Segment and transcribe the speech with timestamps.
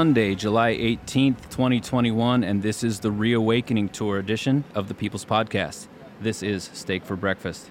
[0.00, 5.26] It's Sunday, July 18th, 2021, and this is the Reawakening Tour edition of the People's
[5.26, 5.88] Podcast.
[6.22, 7.68] This is Steak for Breakfast.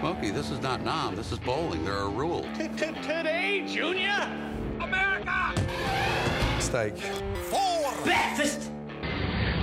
[0.00, 1.14] Smokey, this is not Nam.
[1.16, 1.84] This is bowling.
[1.84, 2.46] There are rules.
[2.56, 4.26] Today, Junior!
[4.80, 5.52] America!
[6.60, 6.96] Steak.
[6.96, 8.70] For breakfast!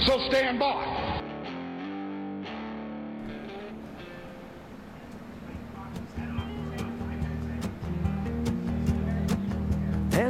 [0.05, 0.82] So stand by.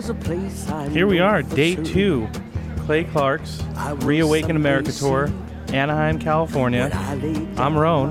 [0.04, 1.86] Here we are, day sure.
[1.86, 2.30] two.
[2.80, 3.64] Clay Clark's
[4.00, 5.32] Reawaken America Tour,
[5.70, 6.90] Anaheim, California.
[6.94, 8.10] I laid I'm Roan,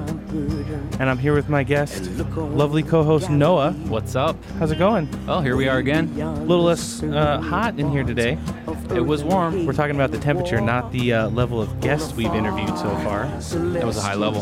[0.99, 3.73] and I'm here with my guest, and look on lovely co host Noah.
[3.89, 4.43] What's up?
[4.59, 5.07] How's it going?
[5.27, 6.19] Well, here we are again.
[6.19, 8.39] A little less uh, hot in here today.
[8.95, 9.67] It was warm.
[9.67, 13.27] We're talking about the temperature, not the uh, level of guests we've interviewed so far.
[13.75, 14.41] That was a high level.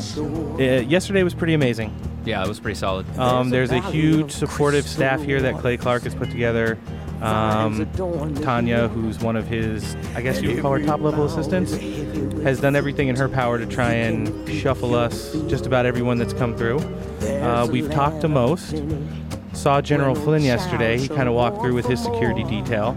[0.55, 1.93] Uh, yesterday was pretty amazing.
[2.25, 3.07] Yeah, it was pretty solid.
[3.19, 6.79] Um, there's a huge supportive staff here that Clay Clark has put together.
[7.23, 7.87] Um,
[8.43, 11.73] Tanya, who's one of his, I guess you would call her top level assistants,
[12.43, 16.33] has done everything in her power to try and shuffle us just about everyone that's
[16.33, 16.79] come through.
[17.21, 18.83] Uh, we've talked to most.
[19.53, 20.97] Saw General Flynn yesterday.
[20.99, 22.97] He kind of walked through with his security detail.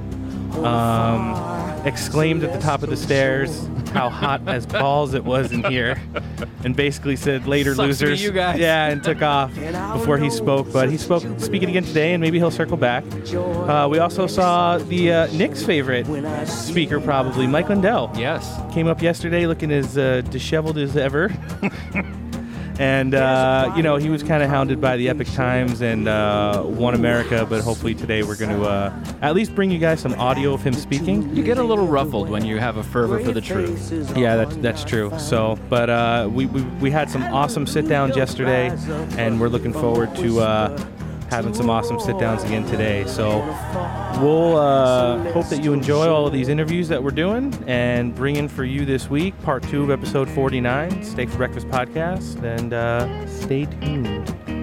[0.63, 5.63] Um, exclaimed at the top of the stairs how hot as balls it was in
[5.63, 6.01] here,
[6.63, 8.23] and basically said later Sucks losers.
[8.23, 8.59] you guys.
[8.59, 9.53] Yeah, and took off
[9.93, 10.71] before he spoke.
[10.71, 13.03] But he spoke speaking again today, and maybe he'll circle back.
[13.33, 16.05] Uh, we also saw the uh, Knicks' favorite
[16.47, 18.11] speaker, probably Mike Lindell.
[18.15, 18.59] Yes.
[18.73, 21.31] Came up yesterday looking as uh, disheveled as ever.
[22.83, 26.63] And, uh, you know, he was kind of hounded by the Epoch Times and uh,
[26.63, 30.13] One America, but hopefully today we're going to uh, at least bring you guys some
[30.15, 31.33] audio of him speaking.
[31.33, 34.17] You get a little ruffled when you have a fervor for the truth.
[34.17, 35.17] Yeah, that's that's true.
[35.17, 38.77] So, but uh, we, we we had some awesome sit downs yesterday,
[39.17, 40.77] and we're looking forward to uh,
[41.29, 43.05] having some awesome sit downs again today.
[43.05, 43.39] So,
[44.21, 48.35] we'll uh, hope that you enjoy all of these interviews that we're doing, and bring
[48.35, 52.73] in for you this week part two of episode 49, Steak for Breakfast podcast, and
[52.73, 54.62] uh, stay tuned.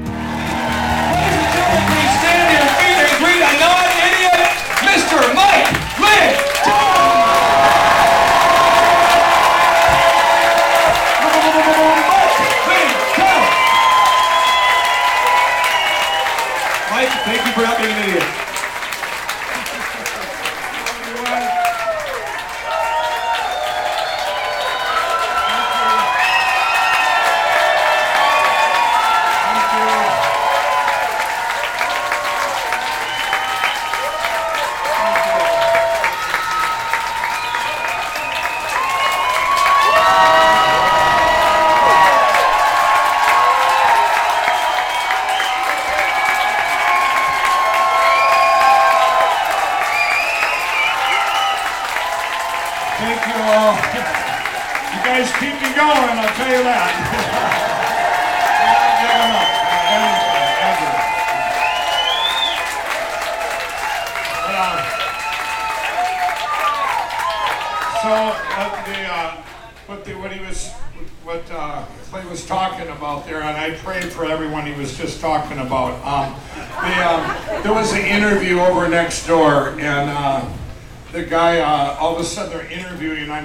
[17.60, 18.00] For being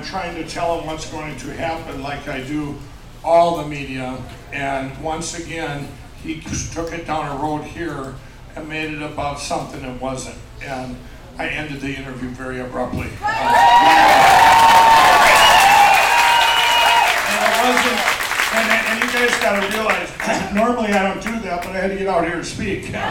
[0.05, 2.77] trying to tell him what's going to happen, like I do
[3.23, 4.21] all the media.
[4.53, 5.87] And once again,
[6.23, 6.41] he
[6.71, 8.15] took it down a road here
[8.55, 10.37] and made it about something it wasn't.
[10.63, 10.95] And
[11.37, 13.07] I ended the interview very abruptly.
[13.07, 13.11] And
[17.41, 17.99] it wasn't,
[18.55, 20.09] and, and you guys gotta realize,
[20.53, 22.93] normally I don't do that, but I had to get out here to speak.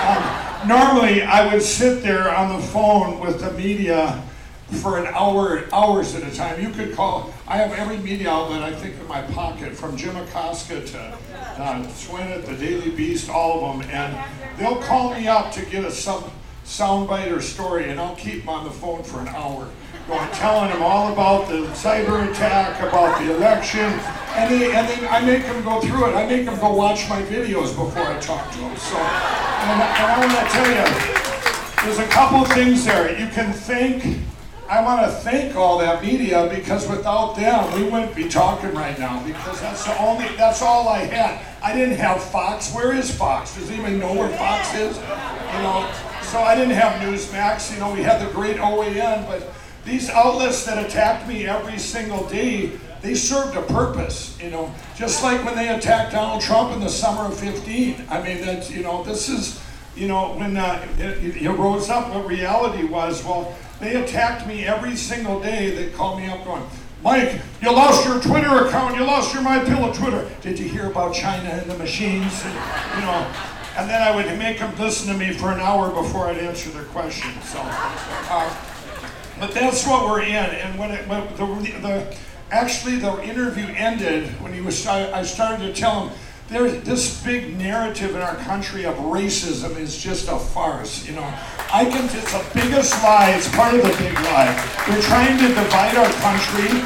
[0.00, 4.20] Um, normally, I would sit there on the phone with the media
[4.78, 6.60] for an hour, hours at a time.
[6.60, 10.16] You could call, I have every media outlet, I think, in my pocket, from Jim
[10.16, 10.98] Acosta to
[11.58, 14.16] uh, Swinnet, the Daily Beast, all of them, and
[14.58, 16.24] they'll call me up to get a some
[16.64, 19.68] soundbite or story, and I'll keep them on the phone for an hour
[20.06, 23.80] going, telling them all about the cyber attack, about the election,
[24.36, 26.14] and, they, and then I make them go through it.
[26.14, 28.76] I make them go watch my videos before I talk to them.
[28.76, 33.10] So, and, I- and I want to tell you, there's a couple things there.
[33.18, 34.18] You can thank,
[34.70, 38.96] I want to thank all that media because without them, we wouldn't be talking right
[39.00, 41.44] now because that's the only, that's all I had.
[41.60, 42.72] I didn't have Fox.
[42.72, 43.56] Where is Fox?
[43.56, 44.96] Does anybody know where Fox is?
[44.96, 47.74] You know, so I didn't have Newsmax.
[47.74, 49.52] You know, we had the great OAN, but
[49.84, 55.24] these outlets that attacked me every single day, they served a purpose, you know, just
[55.24, 58.04] like when they attacked Donald Trump in the summer of 15.
[58.08, 59.60] I mean, that's, you know, this is,
[59.96, 64.66] you know, when uh, it, it rose up, what reality was, well, They attacked me
[64.66, 65.70] every single day.
[65.70, 66.62] They called me up going,
[67.02, 68.94] Mike, you lost your Twitter account.
[68.94, 70.30] You lost your My Pillow Twitter.
[70.42, 72.42] Did you hear about China and the machines?
[72.44, 72.54] And,
[72.96, 73.32] you know,
[73.78, 76.68] and then I would make them listen to me for an hour before I'd answer
[76.70, 77.42] their questions.
[77.48, 78.54] So, uh,
[79.38, 80.34] but that's what we're in.
[80.34, 82.16] And when it, when the, the
[82.50, 86.18] actually the interview ended when he was, I, I started to tell him
[86.50, 91.06] there's this big narrative in our country of racism is just a farce.
[91.06, 91.34] You know,
[91.72, 92.04] I can.
[92.06, 93.30] It's the biggest lie.
[93.36, 94.52] It's part of the big lie.
[94.88, 96.82] They're trying to divide our country.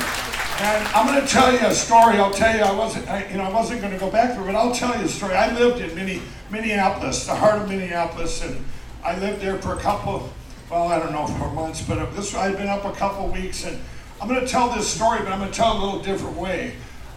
[0.56, 2.19] And I'm going to tell you a story.
[2.19, 4.44] I'll tell you, I wasn't, I, you know, I wasn't going to go back there,
[4.44, 5.34] but I'll tell you a story.
[5.34, 8.64] I lived in Minne, Minneapolis, the heart of Minneapolis, and
[9.02, 10.31] I lived there for a couple,
[10.70, 13.81] well, I don't know, for months, but this I've been up a couple weeks, and
[14.20, 16.37] I'm going to tell this story, but I'm going to tell it a little different
[16.37, 16.75] way.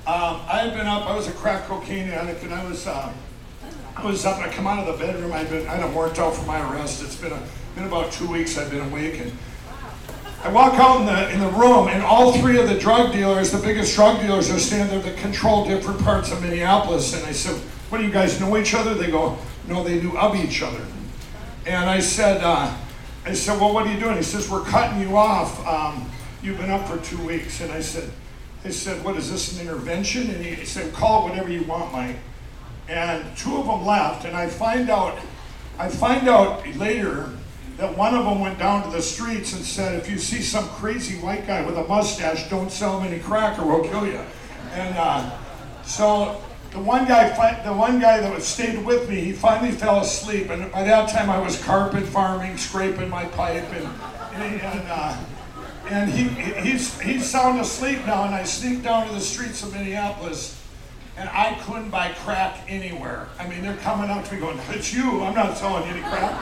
[0.08, 1.06] Um, I had been up.
[1.06, 3.12] I was a crack cocaine addict, and I was, uh,
[3.98, 4.38] I was up.
[4.38, 5.34] I come out of the bedroom.
[5.34, 7.04] I'd been, I'd worked out for my arrest.
[7.04, 7.44] It's been a,
[7.76, 8.58] been about two weeks.
[8.58, 9.34] I've been awake, and
[10.46, 13.52] I walk out in the in the room, and all three of the drug dealers,
[13.52, 17.14] the biggest drug dealers, are standing there that control different parts of Minneapolis.
[17.14, 17.58] And I said,
[17.90, 19.38] "What do you guys know each other?" They go,
[19.68, 20.86] "No, they knew of each other."
[21.66, 22.74] And I said, uh,
[23.26, 25.68] "I said, well, what are you doing?" He says, "We're cutting you off.
[25.68, 26.10] Um,
[26.42, 28.10] you've been up for two weeks." And I said.
[28.68, 30.30] They said, What is this, an intervention?
[30.30, 32.18] And he said, Call it whatever you want, Mike.
[32.90, 35.18] And two of them left, and I find out,
[35.80, 37.30] I find out later
[37.78, 40.68] that one of them went down to the streets and said, If you see some
[40.68, 44.20] crazy white guy with a mustache, don't sell him any crack or we'll kill you.
[44.74, 45.38] And uh,
[45.84, 47.30] so the one guy,
[47.64, 51.30] the one guy that stayed with me, he finally fell asleep, and by that time
[51.30, 53.88] I was carpet farming, scraping my pipe, and,
[54.36, 55.18] and uh,
[55.90, 56.28] and he,
[56.62, 60.62] he's, he's sound asleep now, and I sneak down to the streets of Minneapolis,
[61.16, 63.28] and I couldn't buy crack anywhere.
[63.40, 66.02] I mean, they're coming up to me going, it's you, I'm not selling you any
[66.02, 66.34] crack.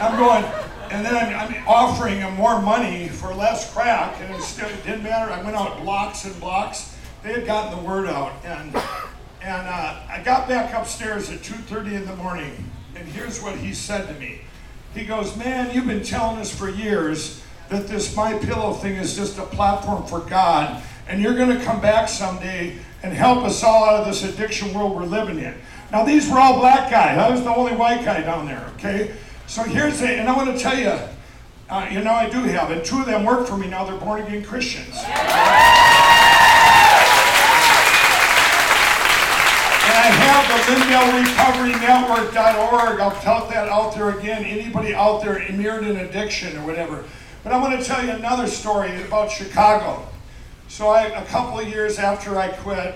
[0.00, 0.44] I'm going,
[0.90, 4.84] and then I'm, I'm offering them more money for less crack, and it, still, it
[4.84, 5.30] didn't matter.
[5.30, 6.96] I went out blocks and blocks.
[7.22, 8.74] They had gotten the word out, and,
[9.42, 13.74] and uh, I got back upstairs at 2.30 in the morning, and here's what he
[13.74, 14.40] said to me.
[14.94, 17.43] He goes, man, you've been telling us for years
[17.74, 21.64] that this My Pillow thing is just a platform for God, and you're going to
[21.64, 25.54] come back someday and help us all out of this addiction world we're living in.
[25.90, 27.18] Now, these were all black guys.
[27.18, 29.14] I was the only white guy down there, okay?
[29.46, 30.96] So here's it, and I want to tell you,
[31.68, 33.84] uh, you know, I do have, and two of them work for me now.
[33.84, 34.96] They're born again Christians.
[39.84, 42.94] And I have the LindellRecoveryNetwork.org.
[43.00, 44.44] I'll tell that out there again.
[44.44, 47.04] Anybody out there immersed in addiction or whatever,
[47.44, 50.06] but I want to tell you another story about Chicago.
[50.68, 52.94] So I, a couple of years after I quit,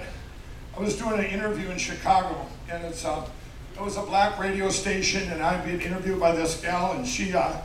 [0.74, 3.26] I was doing an interview in Chicago, and it's a,
[3.74, 7.34] it was a black radio station, and I'd been interviewed by this gal, and she,
[7.34, 7.58] uh,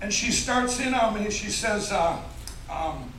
[0.00, 1.30] and she starts in on me.
[1.30, 2.20] She says, uh,
[2.70, 3.12] um,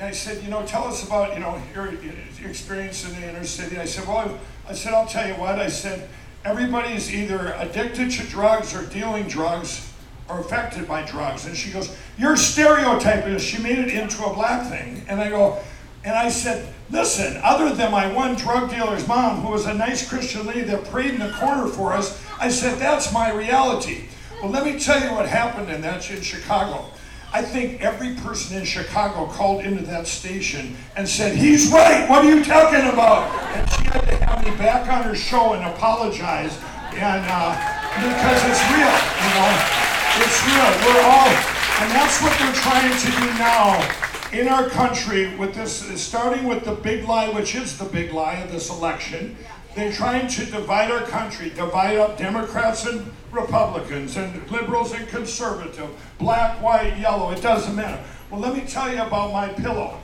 [0.00, 3.44] I said, you know, tell us about, you know, your, your experience in the inner
[3.44, 3.78] city.
[3.78, 5.58] I said, well, I, I said, I'll tell you what.
[5.58, 6.08] I said,
[6.44, 9.92] everybody's either addicted to drugs or dealing drugs
[10.28, 11.46] or affected by drugs.
[11.46, 13.38] And she goes, You're stereotyping.
[13.38, 15.04] She made it into a black thing.
[15.08, 15.58] And I go,
[16.04, 20.08] and I said, Listen, other than my one drug dealer's mom, who was a nice
[20.08, 24.04] Christian lady that prayed in the corner for us, I said, That's my reality.
[24.42, 26.90] Well, let me tell you what happened in that in Chicago.
[27.32, 32.24] I think every person in Chicago called into that station and said, He's right, what
[32.24, 33.30] are you talking about?
[33.56, 36.56] And she had to have me back on her show and apologize.
[36.92, 38.92] And uh, because it's real,
[39.24, 39.85] you know.
[40.18, 40.70] It's real.
[40.86, 45.80] We're all, and that's what they're trying to do now in our country with this,
[46.02, 49.36] starting with the big lie, which is the big lie of this election.
[49.74, 55.90] They're trying to divide our country, divide up Democrats and Republicans, and liberals and conservative,
[56.18, 58.02] black, white, yellow, it doesn't matter.
[58.30, 60.00] Well, let me tell you about my pillow.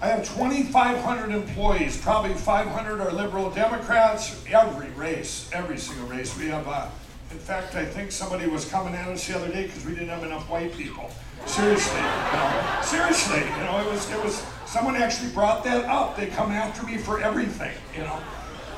[0.00, 6.38] I have 2,500 employees, probably 500 are liberal Democrats, every race, every single race.
[6.38, 6.88] We have uh,
[7.30, 10.08] in fact, I think somebody was coming at us the other day because we didn't
[10.08, 11.10] have enough white people.
[11.46, 16.16] Seriously, you know, seriously, you know, it was it was someone actually brought that up.
[16.16, 18.20] They come after me for everything, you know,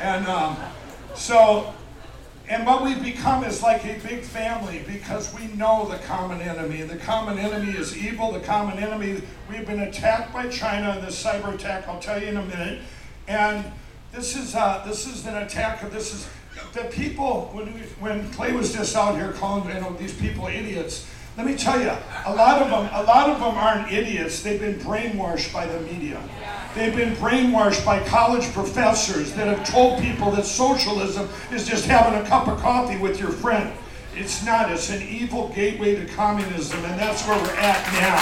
[0.01, 0.57] and um,
[1.15, 1.73] so
[2.51, 6.83] and what we've become is like a big family because we know the common enemy.
[6.83, 8.33] The common enemy is evil.
[8.33, 11.87] The common enemy, we've been attacked by China in this cyber attack.
[11.87, 12.83] I'll tell you in a minute.
[13.29, 13.65] And
[14.11, 15.85] this is uh, this is an attack.
[15.85, 16.29] Of, this is
[16.73, 20.47] the people, when, we, when Clay was just out here calling you know, these people
[20.47, 21.93] idiots, let me tell you,
[22.27, 24.43] a lot of them, a lot of them aren't idiots.
[24.43, 26.21] They've been brainwashed by the media.
[26.75, 32.21] They've been brainwashed by college professors that have told people that socialism is just having
[32.21, 33.73] a cup of coffee with your friend.
[34.15, 34.71] It's not.
[34.71, 38.21] It's an evil gateway to communism, and that's where we're at now.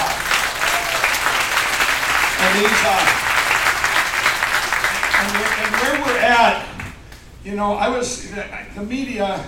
[2.41, 3.29] And these, uh,
[5.19, 6.69] and, where, and where we're at,
[7.45, 9.45] you know, I was the media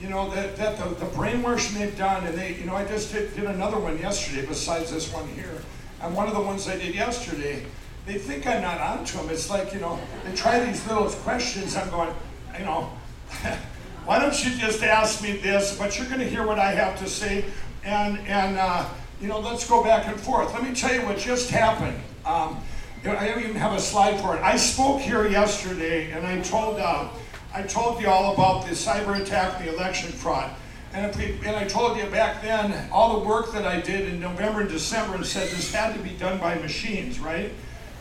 [0.00, 3.12] you know, that, that the, the brainwashing they've done, and they, you know, I just
[3.12, 5.62] did, did another one yesterday besides this one here.
[6.02, 7.64] And one of the ones I did yesterday,
[8.04, 9.30] they think I'm not onto them.
[9.30, 11.76] It's like, you know, they try these little questions.
[11.76, 12.14] I'm going,
[12.58, 12.90] you know,
[14.04, 16.98] why don't you just ask me this, but you're going to hear what I have
[16.98, 17.44] to say,
[17.82, 18.86] and, and uh,
[19.20, 20.52] you know, let's go back and forth.
[20.52, 21.98] Let me tell you what just happened.
[22.26, 22.60] Um,
[23.04, 24.42] I don't even have a slide for it.
[24.42, 27.08] I spoke here yesterday, and I told, uh,
[27.54, 30.50] I told you all about the cyber attack the election fraud.
[30.92, 34.18] And, we, and, I told you back then, all the work that I did in
[34.18, 37.52] November and December and said this had to be done by machines, right?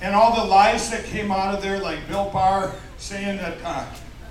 [0.01, 3.85] And all the lies that came out of there, like Bill Barr saying that, uh,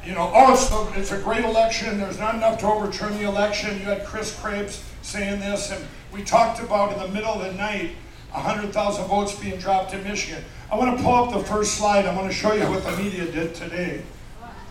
[0.05, 3.25] you know, oh, it's a, it's a great election, there's not enough to overturn the
[3.25, 3.79] election.
[3.79, 7.53] You had Chris Krebs saying this, and we talked about in the middle of the
[7.53, 7.93] night
[8.35, 10.45] 100,000 votes being dropped in Michigan.
[10.71, 12.07] I want to pull up the first slide.
[12.07, 14.03] I want to show you what the media did today.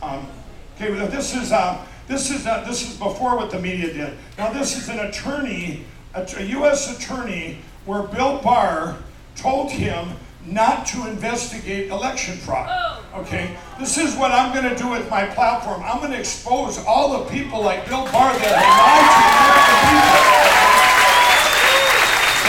[0.01, 0.27] Um,
[0.75, 4.17] Okay, this is uh, this is uh, this is before what the media did.
[4.37, 6.97] Now this is an attorney, a, a U.S.
[6.97, 8.97] attorney, where Bill Barr
[9.35, 10.09] told him
[10.45, 12.67] not to investigate election fraud.
[12.69, 13.21] Oh.
[13.21, 15.83] Okay, this is what I'm going to do with my platform.
[15.85, 19.37] I'm going to expose all the people like Bill Barr that have lied to the
[19.37, 20.33] American people.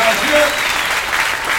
[0.00, 0.49] Now here.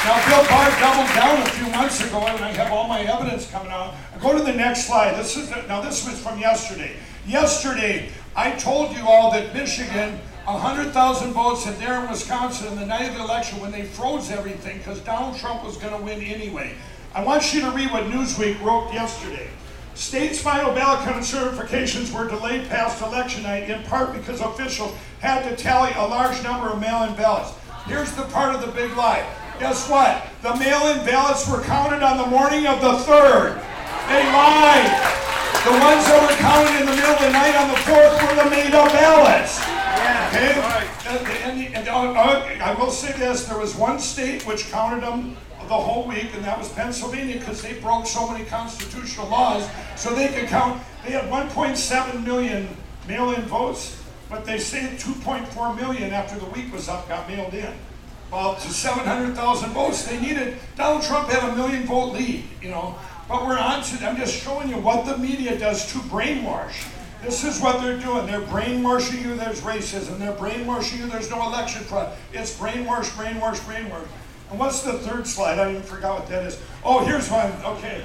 [0.05, 3.49] Now, Bill Barr doubled down a few months ago, and I have all my evidence
[3.49, 3.95] coming out.
[4.21, 5.17] Go to the next slide.
[5.17, 6.91] This is now this was from yesterday.
[7.25, 12.85] Yesterday, I told you all that Michigan, 100,000 votes, and there in Wisconsin, in the
[12.85, 16.21] night of the election, when they froze everything, because Donald Trump was going to win
[16.21, 16.75] anyway.
[17.15, 19.49] I want you to read what Newsweek wrote yesterday.
[19.95, 25.49] States' final ballot count certifications were delayed past election night in part because officials had
[25.49, 27.53] to tally a large number of mail-in ballots.
[27.87, 29.25] Here's the part of the big lie.
[29.59, 30.27] Guess what?
[30.41, 33.55] The mail-in ballots were counted on the morning of the 3rd.
[34.09, 34.91] They lied.
[35.63, 38.43] The ones that were counted in the middle of the night on the 4th were
[38.43, 39.61] the made-up ballots.
[40.29, 40.59] Okay?
[41.07, 45.03] And, and, and uh, uh, I will say this, there was one state which counted
[45.03, 49.67] them the whole week, and that was Pennsylvania because they broke so many constitutional laws
[49.95, 50.83] so they could count.
[51.05, 52.67] They had 1.7 million
[53.07, 57.73] mail-in votes, but they say 2.4 million after the week was up got mailed in
[58.35, 60.05] well, to 700,000 votes.
[60.05, 62.95] They needed, Donald Trump had a million vote lead, you know.
[63.29, 66.85] But we're on to, I'm just showing you what the media does to brainwash.
[67.23, 68.27] This is what they're doing.
[68.27, 70.19] They're brainwashing you there's racism.
[70.19, 72.15] They're brainwashing you there's no election fraud.
[72.33, 74.05] It's brainwash, brainwash, brainwash.
[74.51, 75.57] And what's the third slide?
[75.57, 76.61] I even forgot what that is.
[76.83, 77.53] Oh, here's one.
[77.63, 78.03] Okay.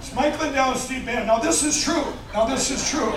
[0.00, 1.28] It's Mike Lindell and Steve Bannon.
[1.28, 2.04] Now, this is true.
[2.34, 3.12] Now, this is true.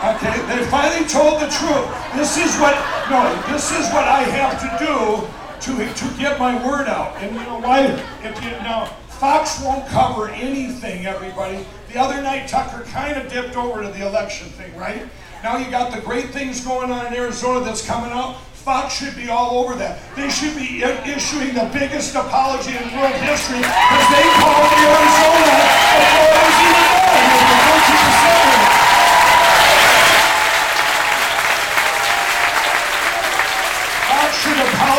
[0.00, 1.86] Okay, they finally told the truth.
[2.16, 2.74] This is what,
[3.10, 5.28] no, this is what I have to do
[5.62, 7.16] to, to get my word out.
[7.16, 7.86] And you know why?
[8.22, 11.64] If you, now, Fox won't cover anything, everybody.
[11.92, 15.02] The other night, Tucker kind of dipped over to the election thing, right?
[15.42, 18.40] Now you got the great things going on in Arizona that's coming out.
[18.52, 19.98] Fox should be all over that.
[20.16, 25.56] They should be issuing the biggest apology in world history because they called Arizona
[25.96, 27.09] before it was even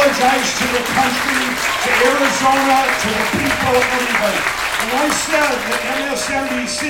[0.02, 1.46] apologize to the country,
[1.84, 4.42] to Arizona, to the people, everybody.
[4.82, 6.82] And I said that MSNBC,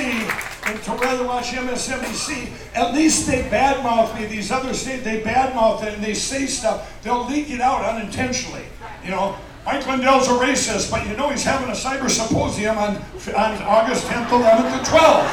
[0.70, 4.24] and to rather watch MSNBC, at least they badmouth me.
[4.24, 7.02] These other states, they badmouth it and they say stuff.
[7.02, 8.64] They'll leak it out unintentionally.
[9.04, 12.96] You know, Mike Lindell's a racist, but you know he's having a cyber symposium on,
[12.96, 15.28] on August 10th, 11th, and 12th.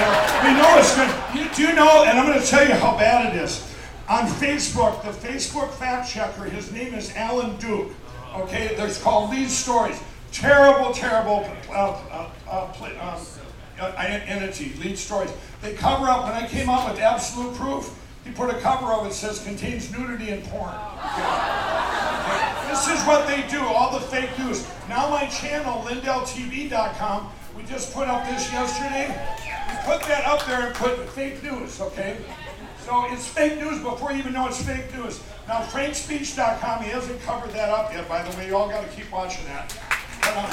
[0.00, 1.12] Uh, we know it's good.
[1.36, 3.67] You, do you know, and I'm going to tell you how bad it is
[4.08, 7.92] on Facebook, the Facebook fact checker, his name is Alan Duke.
[8.34, 10.00] Okay, there's called Lead Stories.
[10.32, 12.64] Terrible, terrible uh, uh, uh,
[13.00, 13.26] um,
[13.80, 15.32] uh, entity, Lead Stories.
[15.62, 19.06] They cover up, when I came out with absolute proof, he put a cover of
[19.06, 20.74] it says contains nudity and porn.
[20.74, 21.22] Okay.
[22.28, 22.68] Okay.
[22.68, 24.68] This is what they do, all the fake news.
[24.88, 29.08] Now my channel, LindellTV.com, we just put up this yesterday.
[29.68, 32.18] We put that up there and put fake news, okay?
[32.88, 35.22] So it's fake news before you even know it's fake news.
[35.46, 38.46] Now, frankspeech.com, he hasn't covered that up yet, by the way.
[38.46, 39.78] You all got to keep watching that.
[40.22, 40.48] But, uh,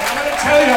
[0.00, 0.74] I'm going to tell you,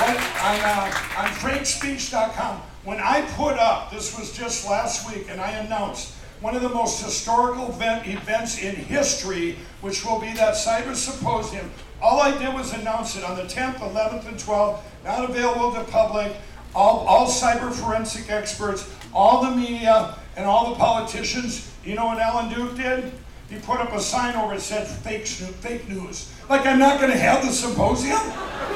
[0.00, 5.50] on, uh, on frankspeech.com, when I put up, this was just last week, and I
[5.50, 10.94] announced one of the most historical event, events in history, which will be that cyber
[10.94, 11.70] symposium.
[12.00, 15.84] All I did was announce it on the 10th, 11th, and 12th, not available to
[15.90, 16.34] public.
[16.74, 22.18] All, all cyber forensic experts all the media, and all the politicians, you know what
[22.18, 23.12] Alan Duke did?
[23.48, 26.32] He put up a sign over it said fake, fake news.
[26.48, 28.20] Like, I'm not going to have the symposium?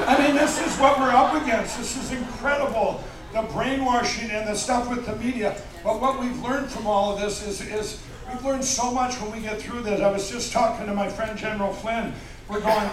[0.06, 1.78] I mean, this is what we're up against.
[1.78, 3.02] This is incredible.
[3.32, 5.56] The brainwashing and the stuff with the media.
[5.84, 9.30] But what we've learned from all of this is, is we've learned so much when
[9.32, 10.00] we get through this.
[10.00, 12.12] I was just talking to my friend General Flynn.
[12.48, 12.88] We're going,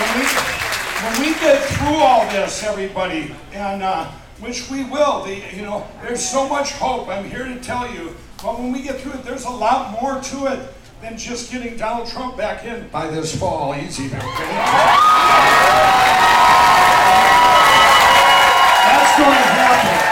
[0.00, 0.26] when we,
[1.02, 4.10] when we get through all this, everybody, and uh,
[4.40, 7.08] which we will, the, you know, there's so much hope.
[7.08, 8.16] I'm here to tell you.
[8.42, 11.76] But when we get through it, there's a lot more to it than just getting
[11.76, 13.74] Donald Trump back in by this fall.
[13.74, 14.16] Easy, okay?
[18.86, 20.10] That's going to happen.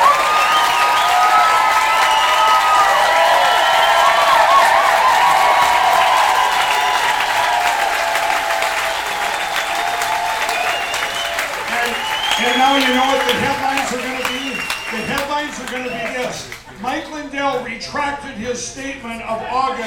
[12.88, 14.54] you know what the headlines are going to be?
[14.54, 16.50] The headlines are going to be this.
[16.80, 19.20] Mike Lindell retracted his statement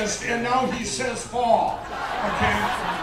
[0.01, 1.79] and now he says fall.
[1.79, 3.01] Okay?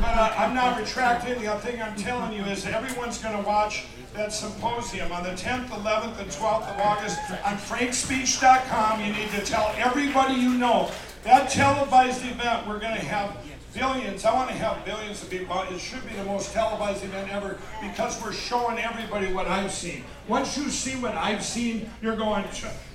[0.00, 1.42] but uh, I'm not retracting.
[1.42, 5.66] The thing I'm telling you is everyone's going to watch that symposium on the 10th,
[5.66, 9.00] 11th, and 12th of August on frankspeech.com.
[9.04, 10.92] You need to tell everybody you know
[11.24, 13.36] that televised event we're going to have
[13.72, 14.24] Billions.
[14.24, 15.62] I want to have billions of people.
[15.70, 20.04] It should be the most televised event ever because we're showing everybody what I've seen.
[20.26, 22.44] Once you see what I've seen, you're going,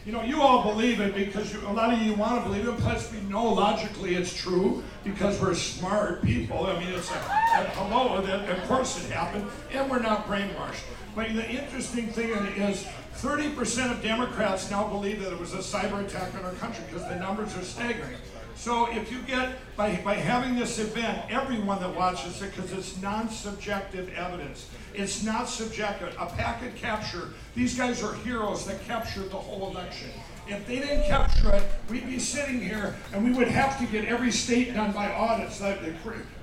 [0.06, 2.68] you know, you all believe it because you, a lot of you want to believe
[2.68, 2.78] it.
[2.80, 6.66] Plus, we know logically it's true because we're smart people.
[6.66, 10.84] I mean, it's a, hello, that, of course it happened, and we're not brainwashed.
[11.16, 12.86] But the interesting thing is
[13.16, 17.08] 30% of Democrats now believe that it was a cyber attack on our country because
[17.08, 18.18] the numbers are staggering.
[18.56, 23.00] So if you get, by, by having this event, everyone that watches it, because it's
[23.02, 26.16] non-subjective evidence, it's not subjective.
[26.20, 30.10] A packet capture, these guys are heroes that captured the whole election.
[30.48, 34.06] If they didn't capture it, we'd be sitting here and we would have to get
[34.06, 35.94] every state done by audits like the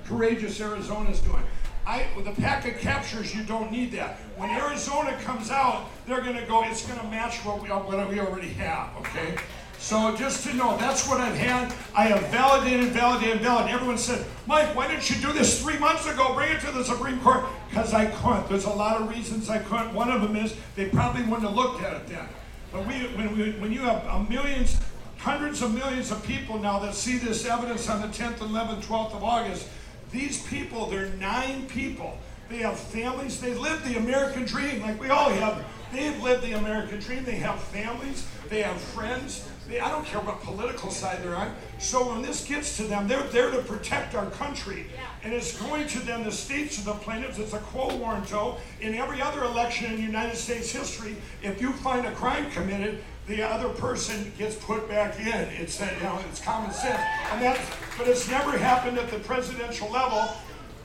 [0.05, 1.43] courageous Arizona's doing.
[1.85, 4.17] I, the packet captures, you don't need that.
[4.37, 8.09] When Arizona comes out, they're going to go, it's going to match what we, what
[8.09, 9.35] we already have, okay?
[9.83, 11.73] So just to know, that's what I've had.
[11.93, 13.75] I have validated, validated, validated.
[13.75, 16.33] Everyone said, Mike, why didn't you do this three months ago?
[16.33, 17.43] Bring it to the Supreme Court.
[17.67, 18.47] Because I couldn't.
[18.47, 19.93] There's a lot of reasons I couldn't.
[19.93, 22.25] One of them is they probably wouldn't have looked at it then.
[22.71, 24.79] But we, when, we, when you have millions,
[25.17, 29.13] hundreds of millions of people now that see this evidence on the 10th, 11th, 12th
[29.13, 29.67] of August,
[30.13, 32.17] these people, they're nine people.
[32.49, 33.41] They have families.
[33.41, 35.65] They live the American dream like we all have.
[35.91, 37.25] They've lived the American dream.
[37.25, 38.25] They have families.
[38.47, 39.49] They have friends.
[39.69, 41.55] I don't care what political side they're on.
[41.79, 44.87] So when this gets to them, they're there to protect our country.
[45.23, 47.39] And it's going to them, the states of the plaintiffs.
[47.39, 48.59] It's a quo warranto.
[48.81, 53.41] In every other election in United States history, if you find a crime committed, the
[53.41, 55.27] other person gets put back in.
[55.27, 57.01] It's you know, it's common sense.
[57.31, 57.59] And that,
[57.97, 60.27] but it's never happened at the presidential level.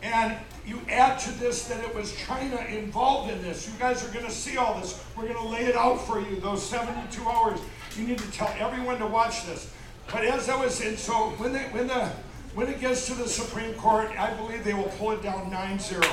[0.02, 3.66] And you add to this that it was China involved in this.
[3.66, 5.02] You guys are going to see all this.
[5.16, 7.58] We're going to lay it out for you, those 72 hours.
[7.96, 9.72] You need to tell everyone to watch this.
[10.10, 12.10] But as I was saying, so when the, when the
[12.54, 15.52] when it gets to the Supreme Court, I believe they will pull it down 9-0.
[15.52, 16.08] And,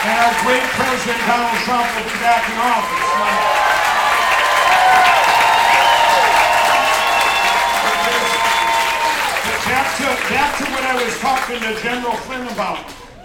[0.00, 3.10] and our great President Donald Trump will be back in office.
[9.68, 12.78] back to, back to what I was talking to General Flynn about.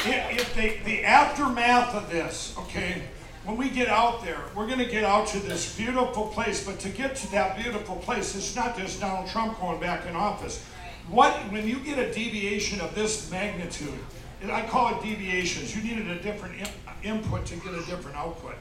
[0.06, 3.04] If, if they, the aftermath of this, okay,
[3.45, 6.65] when we get out there, we're going to get out to this beautiful place.
[6.65, 10.15] But to get to that beautiful place, it's not just Donald Trump going back in
[10.15, 10.63] office.
[11.10, 13.99] What when you get a deviation of this magnitude,
[14.41, 15.75] and I call it deviations.
[15.75, 16.55] You needed a different
[17.03, 18.55] input to get a different output.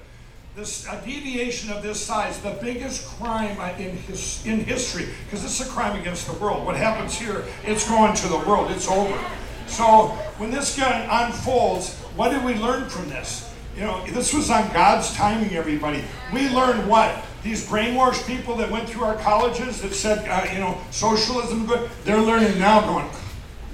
[0.54, 5.66] This a deviation of this size, the biggest crime in his, in history, because it's
[5.66, 6.64] a crime against the world.
[6.64, 8.70] What happens here, it's going to the world.
[8.70, 9.18] It's over.
[9.66, 13.53] So when this gun unfolds, what did we learn from this?
[13.76, 16.04] You know, this was on God's timing, everybody.
[16.32, 17.24] We learned what?
[17.42, 21.90] These brainwashed people that went through our colleges that said, uh, you know, socialism good,
[22.04, 23.08] they're learning now going,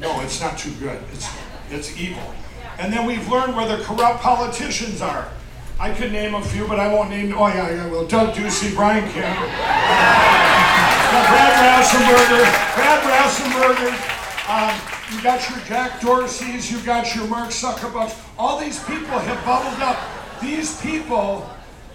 [0.01, 0.99] no, it's not too good.
[1.13, 1.29] It's,
[1.71, 2.23] it's evil.
[2.79, 5.29] And then we've learned where the corrupt politicians are.
[5.79, 7.35] I could name a few, but I won't name.
[7.37, 7.91] Oh yeah, yeah.
[7.91, 9.39] Well, Doug Ducey, Brian Kemp,
[11.29, 13.93] Brad Raffensperger, Brad Raffensperger.
[14.49, 18.17] Um, you got your Jack Dorseys, you got your Mark Zuckerbergs.
[18.39, 19.99] All these people have bubbled up.
[20.41, 21.51] These people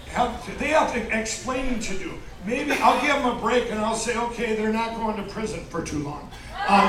[0.08, 2.14] have they have explaining to do.
[2.44, 5.64] Maybe I'll give them a break and I'll say, okay, they're not going to prison
[5.64, 6.30] for too long.
[6.68, 6.88] Um,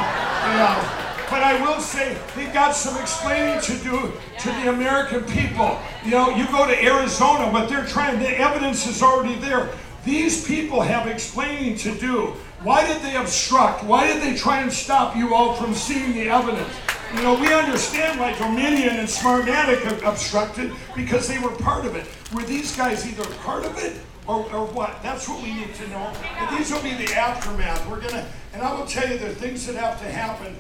[1.30, 5.80] but I will say they've got some explaining to do to the American people.
[6.06, 9.70] You know, you go to Arizona, what they're trying, the evidence is already there.
[10.06, 12.34] These people have explaining to do.
[12.64, 13.84] Why did they obstruct?
[13.84, 16.74] Why did they try and stop you all from seeing the evidence?
[17.14, 22.08] You know, we understand why Dominion and Smartmatic obstructed because they were part of it.
[22.34, 25.02] Were these guys either part of it or, or what?
[25.04, 26.12] That's what we need to know.
[26.38, 27.88] And these will be the aftermath.
[27.88, 30.56] We're gonna, and I will tell you, there are things that have to happen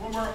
[0.00, 0.32] when we're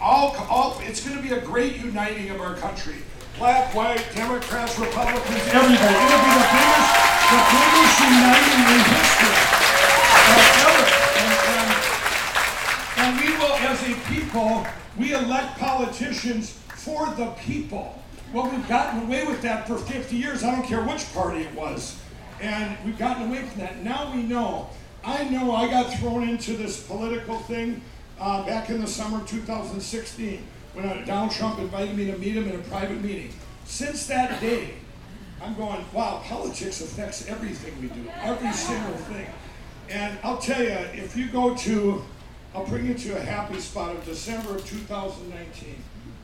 [0.00, 0.80] all, all.
[0.82, 2.96] It's going to be a great uniting of our country.
[3.38, 5.94] Black, white, Democrats, Republicans, everybody.
[5.94, 6.90] It'll be the biggest,
[7.30, 9.61] the biggest uniting in history.
[14.32, 14.66] People,
[14.98, 18.02] we elect politicians for the people.
[18.32, 20.42] Well, we've gotten away with that for 50 years.
[20.42, 22.00] I don't care which party it was.
[22.40, 23.82] And we've gotten away from that.
[23.84, 24.70] Now we know.
[25.04, 27.82] I know I got thrown into this political thing
[28.18, 30.42] uh, back in the summer of 2016
[30.72, 33.32] when Donald Trump invited me to meet him in a private meeting.
[33.66, 34.70] Since that day,
[35.42, 39.26] I'm going, wow, politics affects everything we do, every single thing.
[39.90, 42.02] And I'll tell you, if you go to,
[42.54, 45.74] I'll bring you to a happy spot of December of 2019.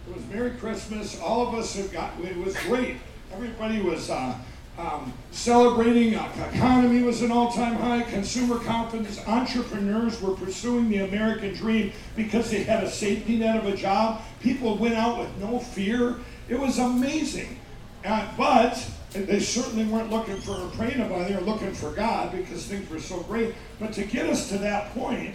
[0.06, 1.18] It was Merry Christmas.
[1.20, 2.96] All of us have got, it was great.
[3.32, 4.34] Everybody was uh,
[4.78, 6.16] um, celebrating.
[6.16, 8.02] Uh, economy was an all-time high.
[8.02, 9.26] Consumer confidence.
[9.26, 14.20] Entrepreneurs were pursuing the American dream because they had a safety net of a job.
[14.40, 16.16] People went out with no fear.
[16.50, 17.58] It was amazing.
[18.04, 21.26] Uh, but they certainly weren't looking for a praying about.
[21.26, 23.54] They were looking for God because things were so great.
[23.80, 25.34] But to get us to that point,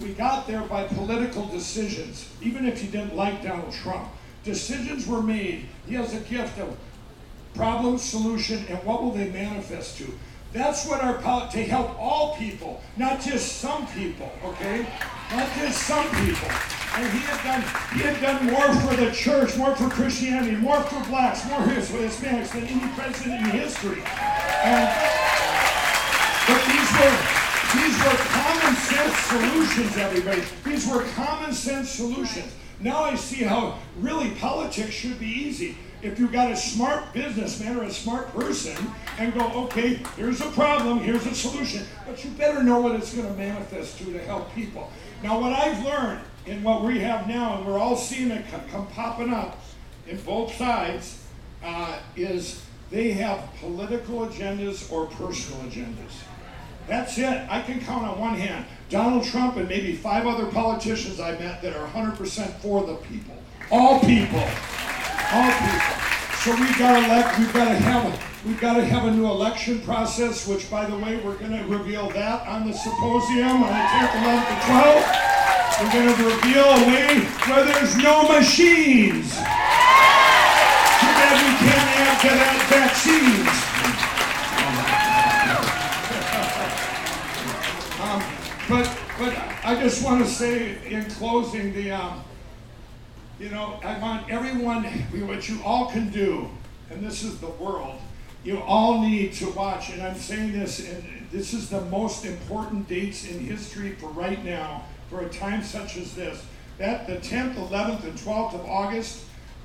[0.00, 2.28] we got there by political decisions.
[2.42, 4.08] Even if you didn't like Donald Trump,
[4.44, 5.66] decisions were made.
[5.86, 6.76] He has a gift of
[7.54, 10.06] problem, solution, and what will they manifest to?
[10.52, 14.86] That's what our power to help all people, not just some people, okay?
[15.30, 16.48] Not just some people.
[16.96, 17.62] And he had done
[17.94, 21.98] he had done more for the church, more for Christianity, more for blacks, more for
[21.98, 24.02] Hispanics than any president in history.
[24.64, 24.90] And
[26.48, 27.39] but these were
[27.74, 30.42] these were common sense solutions, everybody.
[30.64, 32.52] These were common sense solutions.
[32.80, 37.76] Now I see how really politics should be easy if you got a smart businessman
[37.76, 38.76] or a smart person
[39.18, 43.14] and go, okay, here's a problem, here's a solution, but you better know what it's
[43.14, 44.90] going to manifest to to help people.
[45.22, 48.62] Now, what I've learned in what we have now, and we're all seeing it come,
[48.70, 49.60] come popping up
[50.08, 51.22] in both sides,
[51.62, 56.24] uh, is they have political agendas or personal agendas.
[56.90, 57.46] That's it.
[57.48, 61.62] I can count on one hand Donald Trump and maybe five other politicians I met
[61.62, 63.34] that are 100% for the people.
[63.70, 64.46] All people
[65.32, 65.94] all people.
[66.42, 67.38] So we got to elect.
[67.38, 70.46] We've got to have a, we've got to have a new election process.
[70.48, 74.10] Which, by the way, we're going to reveal that on the symposium on the 10th,
[74.26, 75.26] 11th, and 12th.
[75.80, 79.32] We're going to reveal a way where there's no machines.
[80.98, 82.28] Too bad we can't to
[82.74, 83.69] vaccines.
[89.70, 91.92] I just want to say in closing the.
[91.92, 92.24] Um,
[93.38, 96.50] you know, I want everyone, what you all can do,
[96.90, 97.94] and this is the world,
[98.42, 102.88] you all need to watch, and I'm saying this, and this is the most important
[102.88, 106.44] dates in history for right now, for a time such as this.
[106.78, 109.22] That the 10th, 11th, and 12th of August,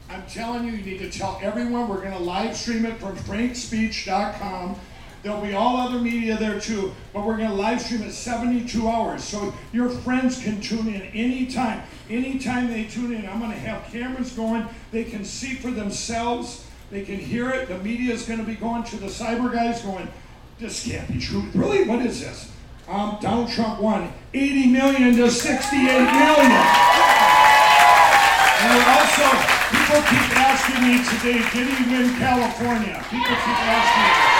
[0.07, 1.89] I'm telling you, you need to tell everyone.
[1.89, 4.75] We're going to live stream it from frankspeech.com.
[5.25, 8.87] There'll be all other media there too, but we're going to live stream it 72
[8.87, 9.23] hours.
[9.23, 11.81] So your friends can tune in anytime.
[12.11, 14.67] Anytime they tune in, I'm going to have cameras going.
[14.91, 16.67] They can see for themselves.
[16.91, 17.69] They can hear it.
[17.69, 20.07] The media is going to be going to the cyber guys going,
[20.59, 21.45] this can't be true.
[21.55, 21.89] Really?
[21.89, 22.51] What is this?
[22.87, 26.51] Um, Donald Trump won 80 million to 68 million.
[28.61, 29.25] And also,
[29.73, 33.03] people keep asking me today, did he win California?
[33.09, 34.34] People keep asking me.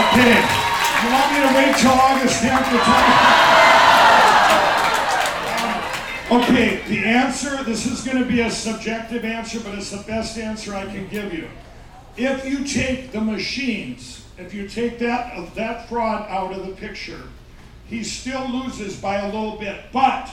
[0.00, 0.40] Okay.
[1.02, 3.04] You want me to wait till August 10th to talk?
[6.30, 10.02] Um, okay, the answer, this is going to be a subjective answer, but it's the
[10.04, 11.48] best answer I can give you.
[12.16, 17.22] If you take the machines, if you take that, that fraud out of the picture,
[17.86, 19.84] he still loses by a little bit.
[19.92, 20.30] But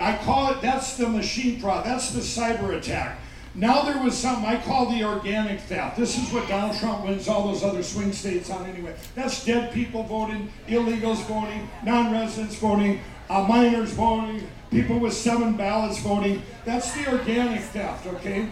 [0.00, 3.18] I call it, that's the machine fraud, that's the cyber attack.
[3.56, 5.96] Now there was something I call the organic theft.
[5.96, 8.94] This is what Donald Trump wins all those other swing states on anyway.
[9.14, 15.98] That's dead people voting, illegals voting, non-residents voting, uh, minors voting, people with seven ballots
[16.00, 16.42] voting.
[16.66, 18.50] That's the organic theft, okay?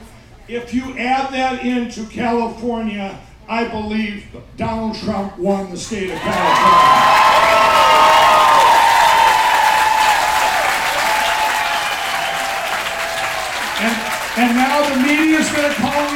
[0.48, 7.93] If you add that into California, I believe Donald Trump won the state of California.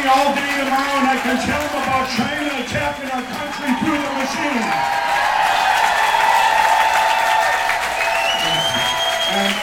[0.09, 4.12] All day tomorrow, and I can tell them about China attacking our country through the
[4.18, 4.64] machine.
[9.38, 9.54] And,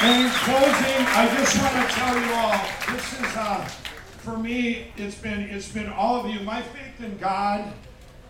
[0.00, 2.56] and in closing, I just want to tell you all,
[2.94, 3.60] this is uh,
[4.24, 4.86] for me.
[4.96, 6.40] It's been it's been all of you.
[6.40, 7.72] My faith in God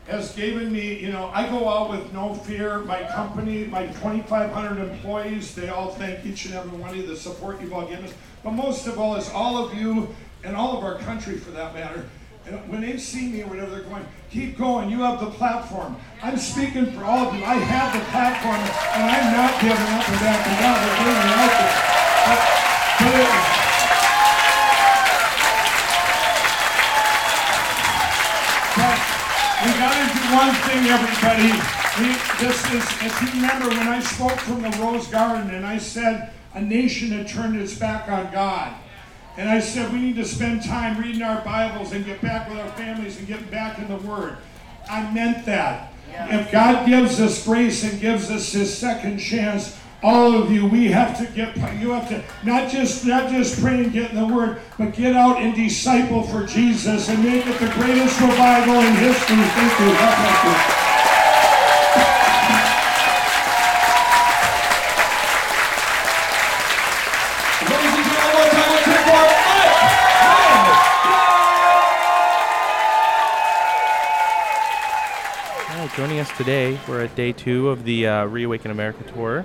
[0.09, 2.79] has given me, you know, I go out with no fear.
[2.81, 7.17] My company, my 2,500 employees, they all thank each and every one of you, the
[7.17, 8.15] support you've all given us.
[8.43, 11.75] But most of all, is all of you and all of our country for that
[11.75, 12.07] matter.
[12.47, 15.97] And when they see me or whatever, they're going, keep going, you have the platform.
[16.23, 17.45] I'm speaking for all of you.
[17.45, 20.77] I have the platform, and I'm not giving up and backing down.
[20.89, 21.99] We're bringing out there.
[22.25, 22.41] But,
[22.99, 23.68] but it,
[30.39, 31.51] one thing, everybody.
[31.99, 35.79] We, this is, if you remember when I spoke from the Rose Garden and I
[35.79, 38.73] said a nation had turned its back on God.
[39.37, 42.61] And I said we need to spend time reading our Bibles and get back with
[42.61, 44.37] our families and get back in the Word.
[44.89, 45.93] I meant that.
[46.09, 50.89] If God gives us grace and gives us His second chance, all of you, we
[50.89, 51.57] have to get.
[51.81, 55.17] You have to not just not just pray and get in the Word, but get
[55.17, 59.37] out and disciple for Jesus and make it the greatest revival in history.
[59.37, 59.87] Thank you.
[59.87, 60.55] God bless you.
[67.61, 69.35] Ladies and gentlemen, one time, let's hear for Mike.
[75.71, 79.45] All right, joining us today, we're at day two of the uh, Reawaken America tour,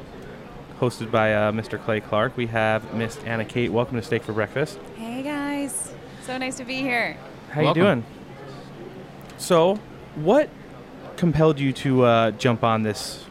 [0.84, 1.82] hosted by uh, Mr.
[1.82, 2.36] Clay Clark.
[2.36, 3.70] We have Miss Anna Khait.
[3.70, 4.78] Welcome to Steak for Breakfast.
[4.98, 5.94] Hey guys,
[6.26, 7.16] so nice to be here.
[7.52, 8.04] How you doing?
[9.38, 9.80] So,
[10.16, 10.50] what
[11.16, 13.24] compelled you to uh, jump on this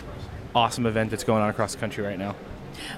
[0.54, 2.36] awesome event that's going on across the country right now?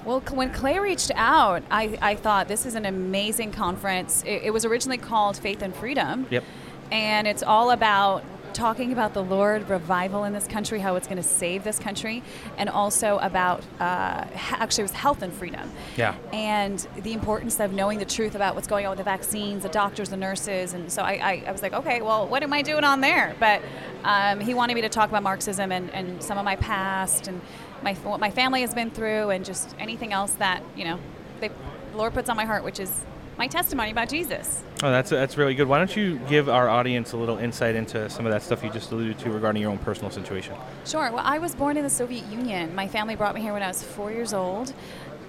[0.05, 4.23] Well, when Clay reached out, I, I thought this is an amazing conference.
[4.23, 6.27] It, it was originally called Faith and Freedom.
[6.29, 6.45] Yep.
[6.93, 8.23] And it's all about
[8.55, 12.23] talking about the Lord revival in this country, how it's going to save this country,
[12.57, 15.69] and also about uh, actually it was health and freedom.
[15.97, 16.15] Yeah.
[16.33, 19.69] And the importance of knowing the truth about what's going on with the vaccines, the
[19.69, 22.61] doctors, the nurses, and so I, I, I was like, okay, well, what am I
[22.61, 23.35] doing on there?
[23.39, 23.61] But
[24.03, 27.41] um, he wanted me to talk about Marxism and, and some of my past and
[27.83, 30.99] my what my family has been through, and just anything else that you know,
[31.41, 33.03] they, the Lord puts on my heart, which is
[33.37, 34.63] my testimony about Jesus.
[34.83, 35.67] Oh, that's that's really good.
[35.67, 38.69] Why don't you give our audience a little insight into some of that stuff you
[38.69, 40.55] just alluded to regarding your own personal situation?
[40.85, 41.11] Sure.
[41.11, 42.73] Well, I was born in the Soviet Union.
[42.75, 44.73] My family brought me here when I was four years old,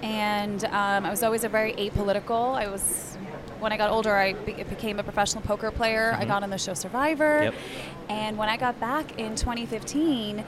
[0.03, 2.55] and um, I was always a very apolitical.
[2.55, 3.17] I was.
[3.59, 6.15] When I got older, I be- became a professional poker player.
[6.19, 7.55] I got on the show Survivor, Yep.
[8.11, 10.45] and when I got back in 2015,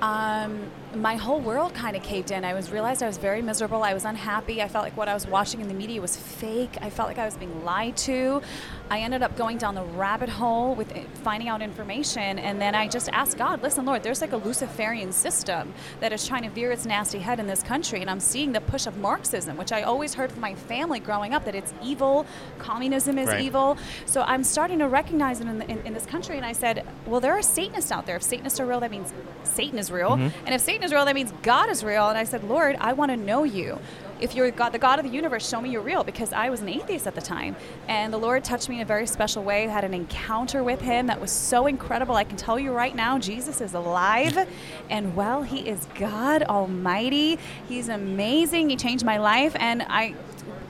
[0.00, 0.60] um,
[1.02, 2.44] my whole world kind of caved in.
[2.44, 3.82] I was realized I was very miserable.
[3.82, 4.62] I was unhappy.
[4.62, 6.76] I felt like what I was watching in the media was fake.
[6.80, 8.42] I felt like I was being lied to.
[8.88, 12.74] I ended up going down the rabbit hole with eh, finding out information, and then
[12.74, 16.50] I just asked God, "Listen, Lord, there's like a Luciferian system that is trying to
[16.50, 19.72] veer its nasty head in this country, and I'm seeing the push of Marxism, which
[19.72, 22.26] I always heard from my family growing up that it's evil,
[22.58, 23.40] communism is Right.
[23.40, 23.76] evil.
[24.06, 26.86] So I'm starting to recognize it in, the, in, in this country, and I said,
[27.06, 28.16] well, there are Satanists out there.
[28.16, 30.28] If Satanists are real, that means Satan is real, mm-hmm.
[30.46, 32.08] and if Satan is real, that means God is real.
[32.08, 33.78] And I said, Lord, I want to know you.
[34.18, 36.62] If you're God, the God of the universe, show me you're real because I was
[36.62, 37.54] an atheist at the time.
[37.86, 39.64] And the Lord touched me in a very special way.
[39.64, 42.14] I had an encounter with Him that was so incredible.
[42.14, 44.48] I can tell you right now, Jesus is alive
[44.88, 45.42] and well.
[45.42, 47.38] He is God Almighty.
[47.68, 48.70] He's amazing.
[48.70, 49.54] He changed my life.
[49.58, 50.14] And I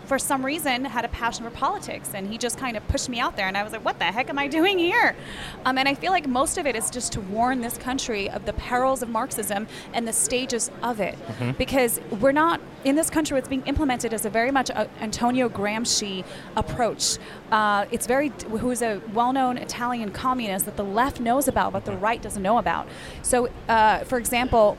[0.07, 3.19] for some reason had a passion for politics and he just kind of pushed me
[3.19, 5.15] out there and i was like what the heck am i doing here?
[5.65, 8.45] Um, and i feel like most of it is just to warn this country of
[8.47, 11.17] the perils of marxism and the stages of it.
[11.59, 15.49] Because we're not in this country it's being implemented as a very much a antonio
[15.49, 16.25] gramsci
[16.57, 17.19] approach.
[17.51, 18.29] Uh, it's very
[18.61, 22.43] who is a well-known italian communist that the left knows about but the right doesn't
[22.43, 22.87] know about.
[23.23, 24.79] So uh, for example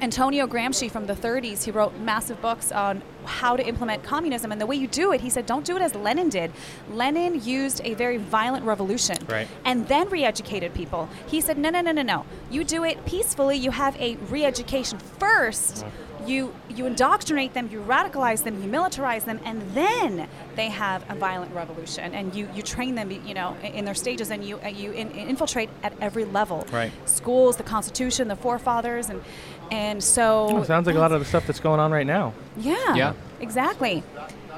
[0.00, 4.52] Antonio Gramsci from the 30s, he wrote massive books on how to implement communism.
[4.52, 6.52] And the way you do it, he said, don't do it as Lenin did.
[6.90, 9.48] Lenin used a very violent revolution Right.
[9.64, 11.08] and then re educated people.
[11.26, 12.24] He said, no, no, no, no, no.
[12.50, 13.56] You do it peacefully.
[13.56, 15.84] You have a re education first.
[16.26, 21.14] You, you indoctrinate them, you radicalize them, you militarize them, and then they have a
[21.14, 22.12] violent revolution.
[22.12, 25.10] And you, you train them, you know, in their stages, and you, uh, you in,
[25.12, 26.66] infiltrate at every level.
[26.70, 26.92] Right.
[27.06, 29.22] Schools, the Constitution, the forefathers, and
[29.70, 32.32] and so Oh, sounds like a lot of the stuff that's going on right now.
[32.56, 33.12] yeah, Yeah.
[33.40, 34.02] exactly.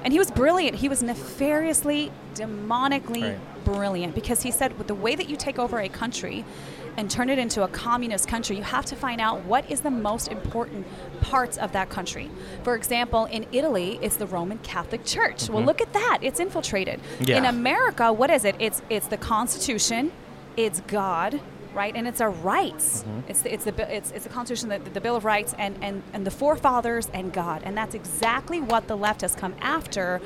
[0.02, 0.76] And he was brilliant.
[0.76, 3.64] He was nefariously, demonically Right.
[3.64, 6.44] brilliant because he said, with the way that you take over a country
[6.96, 9.90] and turn it into a communist country, you have to find out what is the
[9.90, 10.86] most important
[11.20, 12.30] parts of that country.
[12.64, 15.48] For example, in Italy, it's the Roman Catholic Church.
[15.48, 15.66] Well, mm-hmm.
[15.66, 17.00] look at that; it's infiltrated.
[17.20, 17.36] Yeah.
[17.38, 18.56] In America, what is it?
[18.58, 20.10] It's it's the Constitution,
[20.56, 21.40] it's God,
[21.74, 23.04] right, and it's our rights.
[23.28, 26.02] It's the, it's the it's, it's the Constitution, the, the Bill of Rights, and, and
[26.12, 30.20] and the forefathers and God, and that's exactly what the left has come after,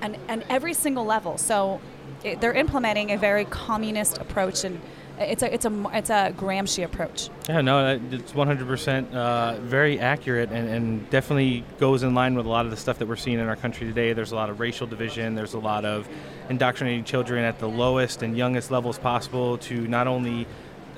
[0.00, 1.38] and and every single level.
[1.38, 1.80] So
[2.24, 4.80] it, they're implementing a very communist approach, and
[5.20, 7.28] it's a it's a it's a Gramsci approach.
[7.48, 12.48] Yeah, no, it's 100% uh, very accurate and, and definitely goes in line with a
[12.48, 14.12] lot of the stuff that we're seeing in our country today.
[14.12, 16.08] There's a lot of racial division, there's a lot of
[16.48, 20.46] indoctrinating children at the lowest and youngest levels possible to not only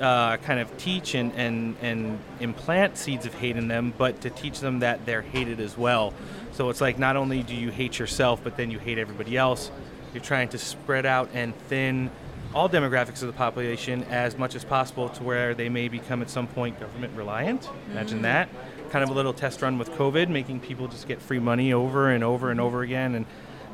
[0.03, 4.31] uh, kind of teach and, and, and implant seeds of hate in them, but to
[4.31, 6.13] teach them that they're hated as well.
[6.53, 9.71] So it's like not only do you hate yourself, but then you hate everybody else.
[10.13, 12.11] You're trying to spread out and thin
[12.55, 16.29] all demographics of the population as much as possible to where they may become at
[16.29, 17.71] some point government reliant.
[17.91, 18.49] Imagine that.
[18.91, 22.11] Kind of a little test run with COVID, making people just get free money over
[22.11, 23.25] and over and over again and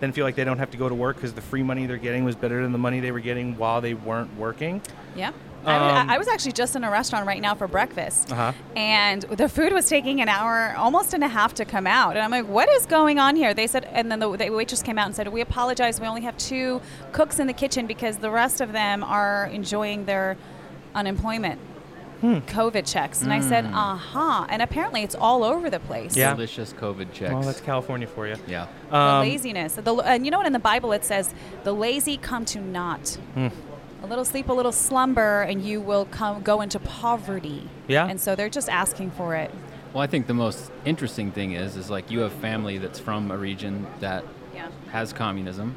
[0.01, 1.97] then feel like they don't have to go to work because the free money they're
[1.97, 4.81] getting was better than the money they were getting while they weren't working.
[5.17, 5.33] Yeah.
[5.69, 8.53] I, was- Um, I was actually just in a restaurant right now for breakfast, Uh-huh.
[8.77, 12.17] and the food was taking an hour, almost and a half to come out.
[12.17, 14.83] And I'm like, "What is going on here?" They said, and then the, the waitress
[14.83, 16.01] came out and said, "We apologize.
[16.01, 16.81] We only have two
[17.13, 20.37] cooks in the kitchen because the rest of them are enjoying their
[20.95, 21.61] unemployment."
[22.21, 22.39] Hmm.
[22.49, 26.17] COVID checks, and I said, "Uh huh." And apparently, it's all over the place.
[26.17, 26.35] Yeah.
[26.35, 27.33] Delicious COVID checks.
[27.33, 28.35] Oh, that's California for you.
[28.49, 28.67] yeah.
[28.91, 29.75] The Um, laziness.
[29.75, 30.47] The, and you know what?
[30.49, 33.49] In the Bible, it says, "The lazy come to naught." Hmm.
[34.03, 37.69] A little sleep, a little slumber, and you will come go into poverty.
[37.89, 38.07] Yeah.
[38.07, 39.51] And so they're just asking for it.
[39.93, 43.31] Well, I think the most interesting thing is, is like you have family that's from
[43.31, 44.69] a region that Yeah.
[44.93, 45.75] has communism,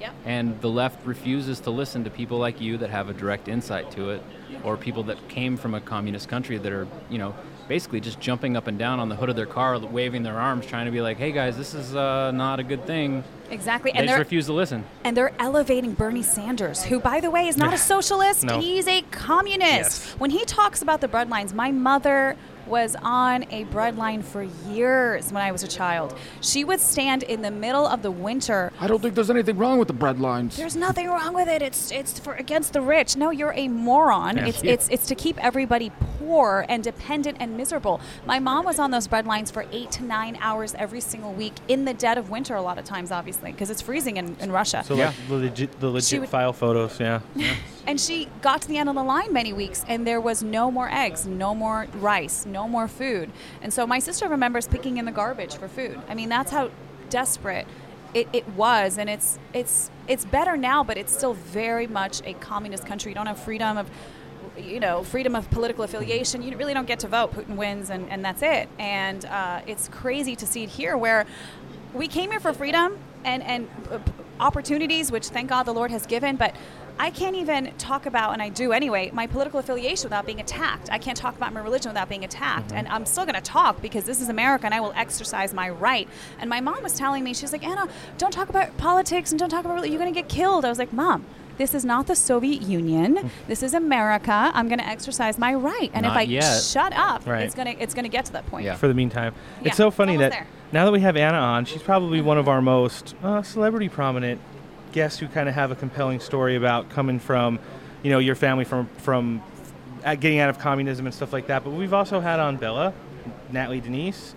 [0.00, 0.12] Yep.
[0.24, 3.90] and the left refuses to listen to people like you that have a direct insight
[3.92, 4.22] to it,
[4.62, 7.34] or people that came from a communist country that are, you know,
[7.68, 10.66] basically just jumping up and down on the hood of their car, waving their arms,
[10.66, 13.92] trying to be like, "Hey guys, this is uh, not a good thing." Exactly.
[13.92, 14.84] They And they're refuse to listen.
[15.04, 18.44] and they're elevating Bernie Sanders, who, by the way, is not a socialist.
[18.44, 18.58] No.
[18.60, 19.62] He's a communist.
[20.06, 20.14] Yes.
[20.18, 25.42] When he talks about the breadlines, my mother was on a breadline for years when
[25.42, 26.16] I was a child.
[26.40, 29.78] She would stand in the middle of the winter I don't think there's anything wrong
[29.78, 30.56] with the breadlines.
[30.56, 31.62] There's nothing wrong with it.
[31.62, 33.16] It's it's for against the rich.
[33.16, 34.36] No, you're a moron.
[34.36, 34.46] Yeah.
[34.46, 38.00] It's it's it's to keep everybody poor and dependent and miserable.
[38.26, 41.84] My mom was on those breadlines for eight to nine hours every single week in
[41.84, 42.54] the dead of winter.
[42.54, 44.82] A lot of times, obviously, because it's freezing in, in Russia.
[44.86, 47.20] So like the legit, the legit would- file photos, yeah.
[47.88, 50.72] And she got to the end of the line many weeks, and there was no
[50.72, 53.30] more eggs, no more rice, no more food.
[53.62, 56.00] And so my sister remembers picking in the garbage for food.
[56.08, 56.70] I mean, that's how
[57.10, 57.66] desperate
[58.14, 58.98] it, it was.
[58.98, 63.10] And it's it's it's better now, but it's still very much a communist country.
[63.10, 63.90] You don't have freedom of
[64.56, 68.08] you know freedom of political affiliation you really don't get to vote putin wins and,
[68.08, 71.26] and that's it and uh, it's crazy to see it here where
[71.92, 73.98] we came here for freedom and and uh,
[74.40, 76.54] opportunities, which thank God the Lord has given, but.
[76.98, 80.88] I can't even talk about, and I do anyway, my political affiliation without being attacked.
[80.90, 82.72] I can't talk about my religion without being attacked.
[82.72, 85.68] And I'm still going to talk because this is America and I will exercise my
[85.68, 86.08] right.
[86.38, 87.86] And my mom was telling me, she's like, Anna,
[88.16, 90.64] don't talk about politics and don't talk about, reli- you're going to get killed.
[90.64, 91.26] I was like, Mom,
[91.58, 93.30] this is not the Soviet Union.
[93.46, 94.50] This is America.
[94.54, 95.90] I'm going to exercise my right.
[95.94, 96.62] And Not if I yet.
[96.62, 97.42] shut up, Right.
[97.44, 98.64] it's going to it's going to get to that point.
[98.64, 98.74] Yeah.
[98.76, 99.34] for the meantime.
[99.62, 100.46] Yeah, it's so funny almost that there.
[100.72, 104.40] now that we have Anna on, she's probably one of our most uh, celebrity prominent
[104.96, 107.58] guests who kind of have a compelling story about coming from,
[108.02, 109.42] you know, your family from from
[110.02, 111.62] uh, getting out of communism and stuff like that.
[111.62, 112.94] But we've also had on Bella,
[113.52, 114.34] Natalie Denise.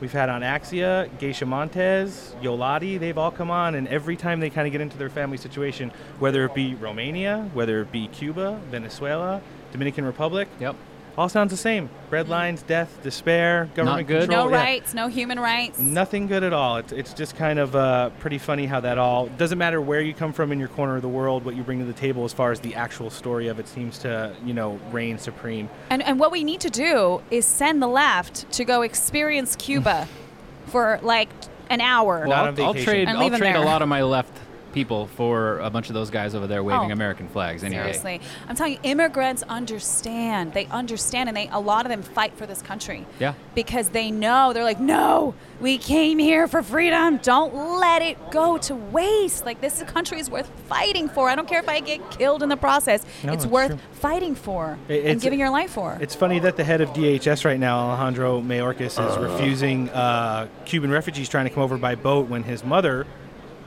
[0.00, 3.00] We've had on Axia, Geisha Montez, Yolati.
[3.00, 5.90] They've all come on, and every time they kind of get into their family situation,
[6.18, 9.40] whether it be Romania, whether it be Cuba, Venezuela,
[9.72, 10.76] Dominican Republic, Yep.
[11.16, 11.90] All sounds the same.
[12.10, 14.28] Red lines, death, despair, government good.
[14.28, 14.46] control.
[14.46, 14.62] No yeah.
[14.62, 15.78] rights, no human rights.
[15.78, 16.78] Nothing good at all.
[16.78, 20.14] It's, it's just kind of uh, pretty funny how that all doesn't matter where you
[20.14, 22.32] come from in your corner of the world, what you bring to the table as
[22.32, 25.68] far as the actual story of it seems to, you know, reign supreme.
[25.90, 30.08] And, and what we need to do is send the left to go experience Cuba
[30.66, 31.28] for like
[31.68, 32.26] an hour.
[32.26, 33.08] Not I'll, I'll trade.
[33.08, 34.41] And I'll leave 'em trade a lot of my left
[34.72, 36.92] people for a bunch of those guys over there waving Oh.
[36.92, 37.62] American flags.
[37.64, 37.82] Anyway.
[37.82, 40.52] Seriously, I'm telling you, immigrants understand.
[40.54, 43.06] They understand, and they a lot of them fight for this country.
[43.18, 43.34] Yeah.
[43.54, 47.18] Because they know they're like, no, we came here for freedom.
[47.18, 49.44] Don't let it go to waste.
[49.44, 51.28] Like this country is worth fighting for.
[51.28, 53.04] I don't care if I get killed in the process.
[53.22, 53.78] No, it's it's worth true.
[53.92, 55.98] fighting for It- and giving your life for.
[56.00, 60.90] It's funny that the head of DHS right now, Alejandro Mayorkas, is refusing uh, Cuban
[60.90, 63.06] refugees trying to come over by boat when his mother,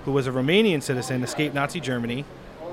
[0.05, 2.23] who was a Romanian citizen, escaped Nazi Germany,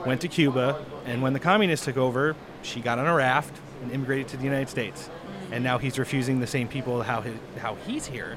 [0.06, 3.90] went to Cuba, and when the communists took over, she got on a raft, and
[3.90, 5.10] immigrated to the United States,
[5.50, 8.36] and now he's refusing the same people how his, how he's here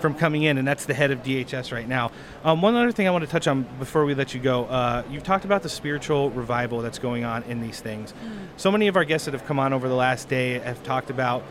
[0.00, 2.10] from coming in, and that's the head of DHS right now.
[2.44, 5.02] Um, one other thing I want to touch on before we let you go, uh,
[5.10, 8.12] you've talked about the spiritual revival that's going on in these things.
[8.56, 11.10] So many of our guests that have come on over the last day have talked
[11.10, 11.42] about,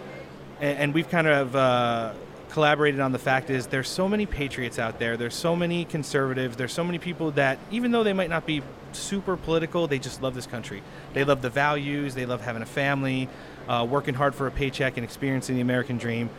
[0.60, 1.56] and, and we've kind of.
[1.56, 2.14] Uh,
[2.52, 6.58] collaborated on the fact is there's so many patriots out there there's so many conservatives
[6.58, 10.22] there's so many people that even though they might not be super political they just
[10.22, 10.84] love this country.
[11.14, 13.30] They love the values they love having a family
[13.70, 16.30] uh, working hard for a paycheck and experiencing the american dream.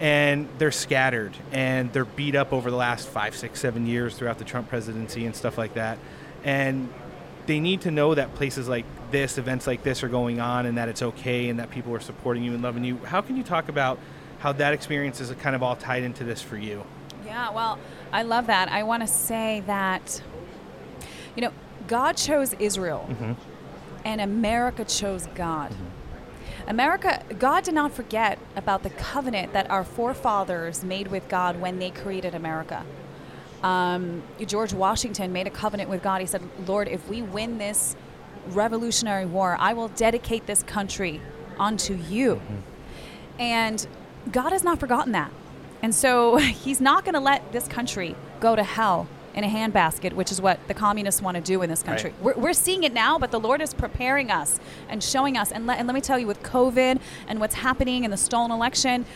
[0.00, 4.38] And they're scattered and they're beat up over the last five six seven years throughout
[4.38, 5.98] the trump presidency and stuff like that.
[6.42, 6.88] And
[7.46, 10.78] they need to know that places like this events like this are going on and
[10.78, 12.96] that it's okay and that people are supporting you and loving you.
[12.98, 13.98] How can you talk about
[14.40, 16.84] how that experience is kind of all tied into this for you.
[17.24, 17.78] Yeah, well,
[18.12, 18.68] I love that.
[18.70, 20.22] I want to say that,
[21.36, 21.52] you know,
[21.86, 23.32] God chose Israel, Mm-hmm.
[24.04, 25.72] and America chose God.
[26.66, 31.78] America, God did not forget about the covenant that our forefathers made with God when
[31.78, 32.84] they created America.
[33.62, 36.20] Um, George Washington made a covenant with God.
[36.20, 37.96] He said, Lord, if we win this
[38.48, 41.20] Revolutionary War, I will dedicate this country
[41.58, 42.40] unto you.
[43.38, 43.86] And
[44.32, 45.32] God has not forgotten that.
[45.82, 50.12] And so he's not going to let this country go to hell in a handbasket,
[50.12, 52.10] which is what the communists want to do in this country.
[52.10, 52.22] Right.
[52.36, 54.58] We're, we're seeing it now, but the Lord is preparing us
[54.88, 55.52] and showing us.
[55.52, 58.50] And let, and let me tell you, with COVID and what's happening in the stolen
[58.50, 59.06] election,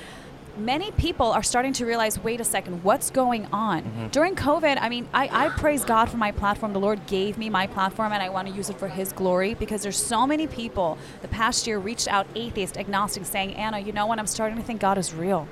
[0.57, 3.83] many people are starting to realize wait a second, what's going on?
[3.83, 4.09] Mm-hmm.
[4.09, 6.73] During COVID, I mean, I, I praise God for my platform.
[6.73, 9.55] The Lord gave me my platform, and I want to use it for His glory
[9.55, 13.93] because there's so many people the past year reached out, atheist, agnostic, saying, Anna, you
[13.93, 14.19] know what?
[14.19, 15.49] I'm starting to think God is real.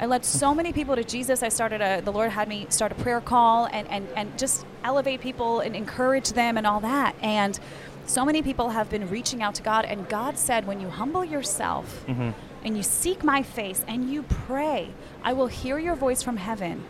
[0.00, 0.56] I led so mm-hmm.
[0.58, 1.42] many people to Jesus.
[1.42, 4.64] I started a, the Lord had me start a prayer call and, and, and just
[4.84, 7.16] elevate people and encourage them and all that.
[7.20, 7.58] And
[8.06, 9.84] so many people have been reaching out to God.
[9.84, 12.30] And God said, when you humble yourself mm-hmm.
[12.64, 14.90] And you seek my face and you pray,
[15.22, 16.84] I will hear your voice from heaven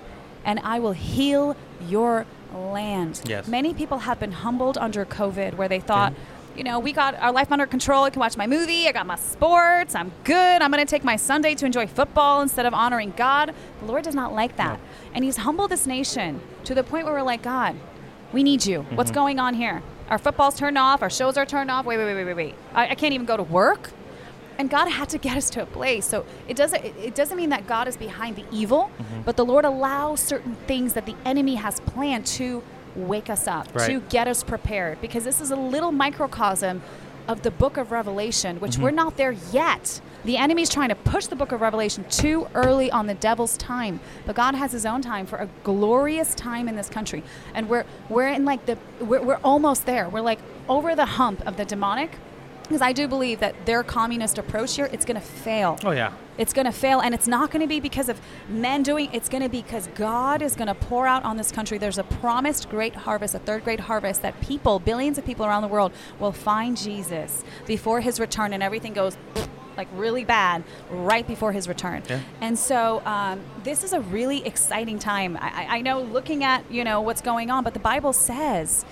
[0.44, 1.56] and I will heal
[1.86, 3.22] your land.
[3.26, 3.48] Yes.
[3.48, 6.14] Many people have been humbled under COVID where they thought,
[6.56, 8.04] you know, we got our life under control.
[8.04, 8.88] I can watch my movie.
[8.88, 9.94] I got my sports.
[9.94, 10.62] I'm good.
[10.62, 13.54] I'm going to take my Sunday to enjoy football instead of honoring God.
[13.80, 14.80] The Lord does not like that.
[15.14, 17.76] And He's humbled this nation to the point where we're like, God,
[18.32, 18.82] we need you.
[18.94, 19.14] What's mm-hmm.
[19.14, 19.82] going on here?
[20.08, 21.02] Our football's turned off.
[21.02, 21.84] Our shows are turned off.
[21.84, 22.54] Wait, wait, wait, wait, wait, wait.
[22.74, 23.90] I, I can't even go to work.
[24.58, 26.04] And God had to get us to a place.
[26.04, 29.22] So it doesn't it doesn't mean that God is behind the evil, mm-hmm.
[29.22, 32.62] but the Lord allows certain things that the enemy has planned to
[32.96, 33.86] wake us up, Right.
[33.86, 35.00] to get us prepared.
[35.00, 36.82] Because this is a little microcosm
[37.28, 38.82] of the book of Revelation, which mm-hmm.
[38.84, 40.00] we're not there yet.
[40.24, 44.00] The enemy's trying to push the book of Revelation too early on the devil's time.
[44.26, 47.22] But God has his own time for a glorious time in this country.
[47.54, 50.08] And we're we're in like the we're, we're almost there.
[50.08, 52.10] We're like over the hump of the demonic.
[52.68, 55.78] Because I do believe that their communist approach here, it's going to fail.
[55.84, 56.12] Oh yeah.
[56.36, 59.08] It's going to fail, and it's not going to be because of men doing.
[59.12, 61.78] It's going to be because God is going to pour out on this country.
[61.78, 65.62] There's a promised great harvest, a third great harvest, that people, billions of people around
[65.62, 65.90] the world,
[66.20, 69.16] will find Jesus before His return, and everything goes
[69.76, 72.02] like really bad right before His return.
[72.08, 72.20] Yeah.
[72.40, 75.36] And so um, this is a really exciting time.
[75.40, 78.84] I, I- I know, looking at you know what's going on, but the Bible says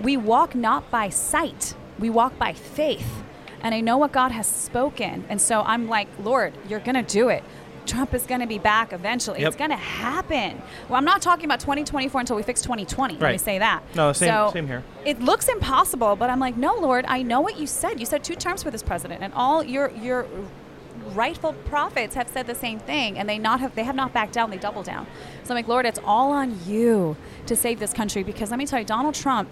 [0.00, 3.22] we walk not by sight, we walk by faith.
[3.62, 5.24] And I know what God has spoken.
[5.28, 7.42] And so I'm like, Lord, you're going to do it.
[7.86, 9.40] Trump is going to be back eventually.
[9.40, 9.48] Yep.
[9.48, 10.60] It's going to happen.
[10.88, 13.14] Well, I'm not talking about 2024 until we fix 2020.
[13.14, 13.40] Let me Right.
[13.40, 13.82] say that.
[13.94, 14.82] No, same- So same here.
[15.04, 18.00] It looks impossible, but I'm like, no, Lord, I know what you said.
[18.00, 20.26] You said two terms for this president, and all your your
[21.14, 24.32] rightful prophets have said the same thing, and they not have they have not backed
[24.32, 24.50] down.
[24.50, 25.06] They double down.
[25.42, 27.16] So I'm like, Lord, it's all on you
[27.46, 29.48] to save this country because let me tell you, Donald Trump.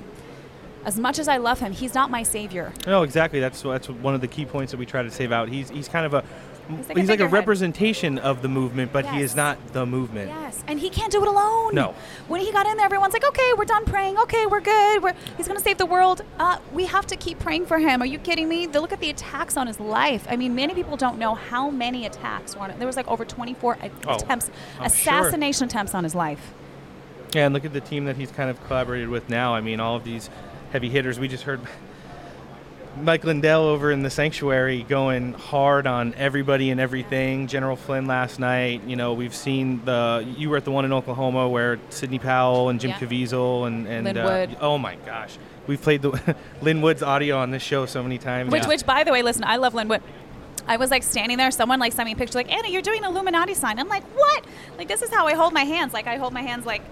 [0.84, 2.72] As much as I love him, he's not my savior.
[2.86, 3.40] No, exactly.
[3.40, 5.48] That's that's one of the key points that we try to save out.
[5.48, 6.24] He's he's kind of a
[6.68, 10.28] He's like a like a representation of the movement, but he is not the movement.
[10.28, 11.74] Yes, and he can't do it alone.
[11.74, 11.94] No.
[12.28, 14.16] When he got in there, everyone's like, "Okay, we're done praying.
[14.18, 15.02] Okay, we're good.
[15.02, 18.00] We're, he's going to save the world." Uh, we have to keep praying for him.
[18.00, 18.66] Are you kidding me?
[18.66, 20.26] The, look at the attacks on his life.
[20.30, 22.78] I mean, many people don't know how many attacks were on it.
[22.78, 24.86] There was like over 24 Oh, attempts, I'm sure.
[24.86, 26.52] assassination attempts on his life.
[27.34, 29.54] Yeah, and look at the team that he's kind of collaborated with now.
[29.54, 30.30] I mean, all of these
[30.72, 31.20] heavy hitters.
[31.20, 31.60] We just heard
[33.00, 37.46] Mike Lindell over in the sanctuary going hard on everybody and everything.
[37.46, 38.82] General Flynn last night.
[38.86, 40.26] You know, we've seen the.
[40.36, 42.98] You were at the one in Oklahoma where Sidney Powell and Jim Yeah.
[42.98, 47.50] Caviezel and and Lin uh, oh my gosh, we've played the Lin Wood's audio on
[47.50, 48.50] this show so many times.
[48.50, 50.02] Which, which, by the way, listen, I love Lin Wood.
[50.66, 51.50] I was like standing there.
[51.50, 53.78] Someone like sent me a picture, like Anna, you're doing Illuminati sign.
[53.78, 54.44] I'm like, what?
[54.78, 55.92] Like this is how I hold my hands.
[55.92, 56.82] Like I hold my hands like.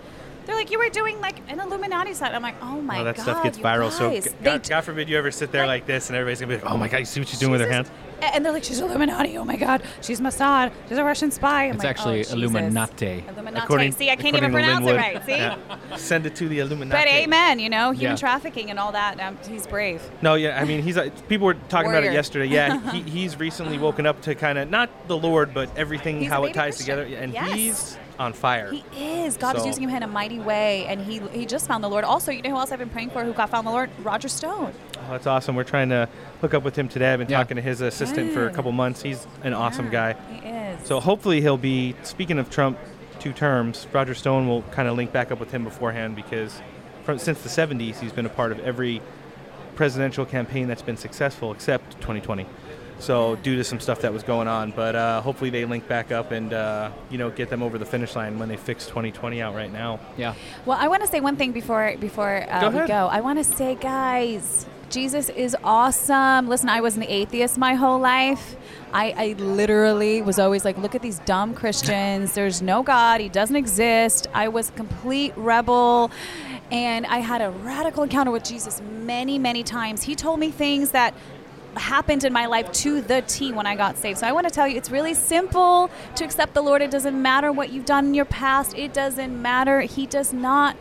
[0.51, 2.35] They're like, you were doing like an Illuminati sign.
[2.35, 3.93] I'm like, oh my Well, that god, stuff gets you viral.
[3.93, 4.25] So, guys.
[4.25, 6.57] g- God, d- God forbid you ever sit there like- like this and everybody's gonna
[6.57, 7.89] be like, "Oh my God, you see what she's doing with her hands?"
[8.21, 9.39] And they're like, she's Illuminati.
[9.39, 10.73] Oh my God, she's Mossad.
[10.89, 11.67] She's a Russian spy.
[11.67, 12.33] I'm It's like, actually oh, Jesus.
[12.35, 13.25] Illuminati.
[13.29, 13.91] Illuminati.
[13.93, 15.25] See, I can't even according to pronounce it right.
[15.25, 15.33] See.
[15.37, 15.97] Yeah.
[15.97, 17.01] Send it to the Illuminati.
[17.05, 18.17] But amen, you know, human Yeah.
[18.17, 19.21] trafficking and all that.
[19.21, 20.03] Um, he's brave.
[20.21, 22.47] No, yeah, I mean, he's uh, people were talking about it yesterday.
[22.47, 26.29] Yeah, he, he's recently woken up to kind of not the Lord, but everything He's
[26.29, 26.99] how it ties Christian.
[26.99, 27.53] together, and Yes.
[27.55, 28.71] he's on fire.
[28.71, 28.85] He
[29.25, 29.37] is.
[29.39, 32.05] God is using him in a mighty way, and he he just found the Lord.
[32.05, 33.91] Also, you know who else I've been praying for who got found the Lord?
[34.03, 34.73] Roger Stone.
[34.99, 35.57] Oh, that's awesome.
[35.57, 36.09] We're trying to
[36.43, 37.13] hook up with him today.
[37.13, 37.39] I've been Yeah.
[37.39, 39.03] talking to his assistant for a couple months.
[39.03, 40.17] He's an awesome Yeah, guy.
[40.35, 40.87] He is.
[40.87, 41.97] So hopefully he'll be.
[42.03, 42.79] Speaking of Trump,
[43.19, 43.87] two terms.
[43.91, 46.61] Roger Stone will kind of link back up with him beforehand because,
[47.05, 49.01] from since the '70s, he's been a part of every
[49.77, 52.45] presidential campaign that's been successful except 2020.
[53.01, 56.13] So due to some stuff that was going on, but uh, hopefully they link back
[56.13, 59.41] up and uh, you know get them over the finish line when they fix 2020
[59.41, 59.99] out right now.
[60.17, 60.35] Yeah.
[60.67, 63.09] Well, I want to say one thing before before uh, Go we go.
[63.09, 66.49] I want to say, guys, Jesus is awesome.
[66.49, 68.57] Listen, I was an atheist my whole life.
[68.93, 72.35] I, I literally was always like, look at these dumb Christians.
[72.35, 73.21] There's no God.
[73.21, 74.27] He doesn't exist.
[74.35, 76.11] I was a complete rebel.
[76.73, 80.03] And I had a radical encounter with Jesus many, many times.
[80.03, 81.15] He told me things that
[81.77, 84.19] happened in my life to the T when I got saved.
[84.19, 86.83] So I want to tell you it's really simple to accept the Lord.
[86.83, 88.77] It doesn't matter what you've done in your past.
[88.77, 89.81] It doesn't matter.
[89.83, 90.77] He does not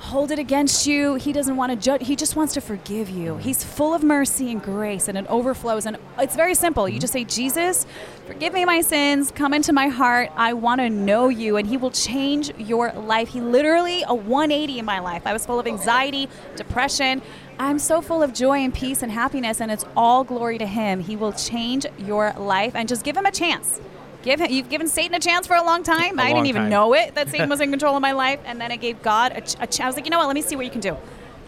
[0.00, 1.16] hold it against you.
[1.16, 2.06] He doesn't want to judge.
[2.06, 3.36] He just wants to forgive you.
[3.38, 6.88] He's full of mercy and grace and it overflows and it's very simple.
[6.88, 7.84] You just say, "Jesus,
[8.24, 9.32] forgive me my sins.
[9.34, 10.30] Come into my heart.
[10.36, 13.30] I want to know you." And he will change your life.
[13.30, 15.22] He literally a 180 in my life.
[15.26, 17.20] I was full of anxiety, depression.
[17.60, 21.00] I'm so full of joy and peace and happiness and it's all glory to him.
[21.00, 23.80] He will change your life and just give him a chance.
[24.22, 26.18] Give him, you've given Satan a chance for a long time.
[26.18, 26.70] A I long didn't even time.
[26.70, 29.32] know it that Satan was in control of my life, and then I gave God
[29.34, 30.26] a, ch- a ch- I was like, you know what?
[30.26, 30.96] Let me see what you can do.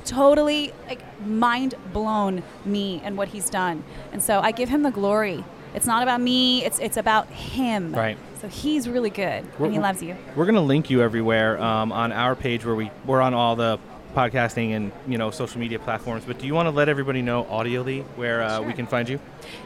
[0.05, 4.91] Totally like mind blown me and what he's done, and so I give him the
[4.91, 5.45] glory.
[5.75, 6.65] It's not about me.
[6.65, 7.93] It's it's about him.
[7.95, 8.17] Right.
[8.41, 10.17] So he's really good, We're- and he loves you.
[10.35, 13.79] We're gonna link you everywhere um, on our page where we we're on all the
[14.15, 16.25] podcasting and you know social media platforms.
[16.27, 19.21] But do you want to let everybody know audially where uh, we can find you?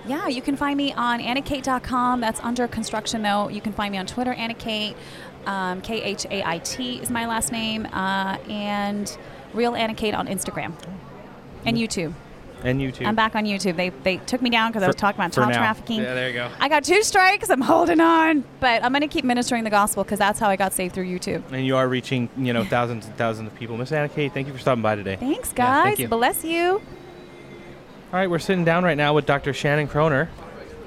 [0.06, 3.48] Yeah, you can find me on annakhait.com That's under construction, though.
[3.48, 4.94] You can find me on Twitter, annakhait
[5.46, 7.86] Um, K H A I T is my last name.
[7.86, 9.16] Uh, and
[9.52, 10.72] Real annakhait on Instagram
[11.64, 12.12] and YouTube.
[12.64, 13.06] And YouTube.
[13.06, 13.76] I'm back on YouTube.
[13.76, 15.58] They, they took me down because I was talking about child now.
[15.58, 16.00] trafficking.
[16.00, 16.50] Yeah, there you go.
[16.58, 17.50] I got two strikes.
[17.50, 18.42] I'm holding on.
[18.58, 21.04] But I'm going to keep ministering the gospel because that's how I got saved through
[21.06, 21.42] YouTube.
[21.52, 23.76] And you are reaching, you know, thousands and thousands of people.
[23.76, 25.16] Miss Anna Khait, thank you for stopping by today.
[25.16, 25.84] Thanks, Yeah, guys.
[25.84, 26.08] thank you.
[26.08, 26.80] Bless you.
[28.12, 29.52] All right, we're sitting down right now with Dr.
[29.52, 30.30] Shannon Kroner.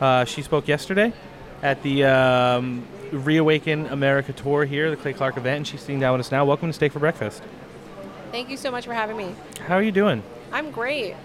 [0.02, 1.14] Uh, she spoke yesterday
[1.62, 6.14] at the um, Reawaken America tour here, the Clay Clark event, and she's sitting down
[6.14, 6.44] with us now.
[6.44, 7.44] Welcome to Steak for Breakfast.
[8.32, 9.36] Thank you so much for having me.
[9.68, 10.24] How are you doing?
[10.52, 11.16] I'm great.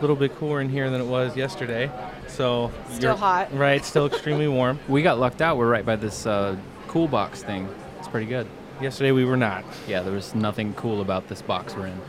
[0.00, 1.90] A little bit cooler in here than it was yesterday.
[2.26, 3.52] So Still hot.
[3.54, 4.78] Right, still extremely warm.
[4.88, 5.58] We got lucked out.
[5.58, 6.56] We're right by this uh,
[6.88, 7.68] cool box thing.
[7.98, 8.46] It's pretty good.
[8.80, 9.62] Yesterday we were not.
[9.86, 12.00] Yeah, there was nothing cool about this box we're in.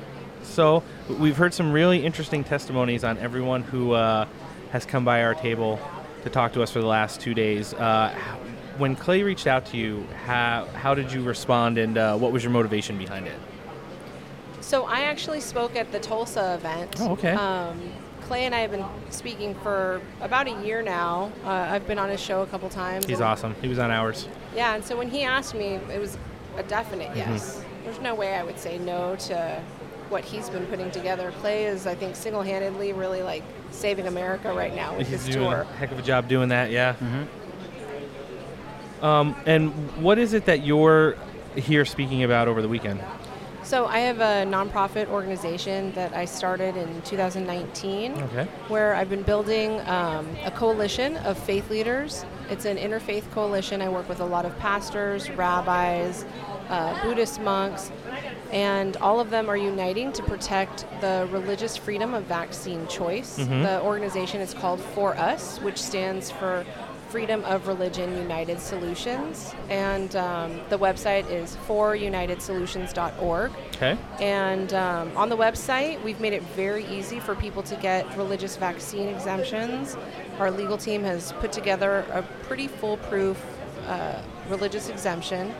[0.42, 0.84] So
[1.20, 4.26] we've heard some really interesting testimonies on everyone who uh,
[4.72, 5.78] has come by our table
[6.24, 7.74] to talk to us for the last two days.
[7.74, 8.16] Uh,
[8.78, 12.42] when Clay reached out to you, how, how did you respond and uh, what was
[12.42, 13.38] your motivation behind it?
[14.72, 16.95] So I actually spoke at the Tulsa event.
[17.01, 17.34] Oh, okay.
[17.34, 17.78] Um,
[18.22, 21.30] Clay and I have been speaking for about a year now.
[21.43, 23.05] Uh, I've been on his show a couple times.
[23.05, 23.53] He's awesome.
[23.61, 24.30] He was on ours.
[24.55, 26.17] Yeah, and so when he asked me, it was
[26.55, 27.34] a definite Mm-hmm.
[27.34, 27.61] yes.
[27.84, 29.61] There's no way I would say no to
[30.07, 31.34] what he's been putting together.
[31.41, 35.49] Clay is, I think, single-handedly really like saving America right now with He's this doing
[35.49, 35.61] tour.
[35.69, 36.95] a heck of a job doing that, yeah.
[39.01, 41.17] Um, and what is it that you're
[41.57, 43.01] here speaking about over the weekend?
[43.72, 48.43] So I have a nonprofit organization that I started in 2019, Okay.
[48.67, 52.26] where I've been building um, a coalition of faith leaders.
[52.49, 53.82] It's an interfaith coalition.
[53.82, 56.26] I work with a lot of pastors, rabbis,
[56.67, 57.93] uh, Buddhist monks,
[58.51, 63.39] and all of them are uniting to protect the religious freedom of vaccine choice.
[63.39, 63.63] Mhm.
[63.63, 66.65] The organization is called For Us, which stands for
[67.12, 73.51] Freedom of Religion United Solutions, and um, the website is forunitedsolutions.org.
[73.76, 73.97] Okay.
[74.22, 78.55] And um, on the website, we've made it very easy for people to get religious
[78.55, 79.97] vaccine exemptions.
[80.39, 83.38] Our legal team has put together a pretty foolproof
[83.88, 85.53] uh, religious exemption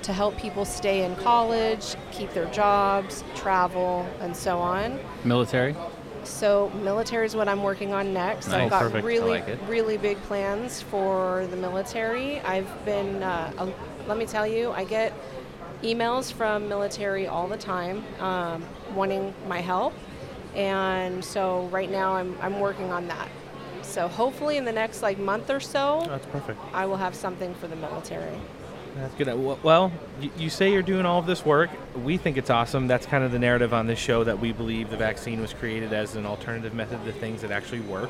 [0.00, 4.98] to help people stay in college, keep their jobs, travel, and so on.
[5.24, 5.76] Military?
[6.26, 8.48] So military is what I'm working on next.
[8.48, 8.64] Nice.
[8.64, 9.04] I've got Perfect.
[9.04, 12.40] Really, like really big plans for the military.
[12.40, 13.70] I've been, uh, uh,
[14.06, 15.12] let me tell you, I get
[15.82, 18.64] emails from military all the time um,
[18.94, 19.94] wanting my help.
[20.54, 23.28] And so right now I'm, I'm working on that.
[23.82, 26.58] So hopefully in the next like month or so, That's perfect.
[26.72, 28.38] I will have something for the military.
[28.96, 29.62] That's good.
[29.62, 29.92] Well,
[30.22, 31.68] you, you say you're doing all of this work.
[32.02, 32.86] We think it's awesome.
[32.86, 35.92] That's kind of the narrative on this show that we believe the vaccine was created
[35.92, 38.08] as an alternative method to things that actually work.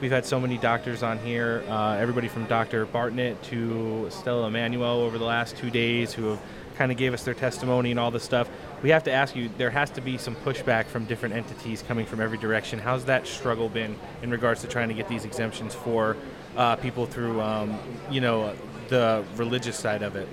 [0.00, 2.86] We've had so many doctors on here, uh, everybody from Dr.
[2.86, 6.40] Bartlett to Stella Immanuel over the last two days who have
[6.76, 8.50] kind of gave us their testimony and all this stuff.
[8.82, 12.04] We have to ask you, there has to be some pushback from different entities coming
[12.04, 12.78] from every direction.
[12.80, 16.16] How's that struggle been in regards to trying to get these exemptions for
[16.56, 17.78] uh, people through, um,
[18.10, 18.54] you know,
[18.88, 20.28] the religious side of it?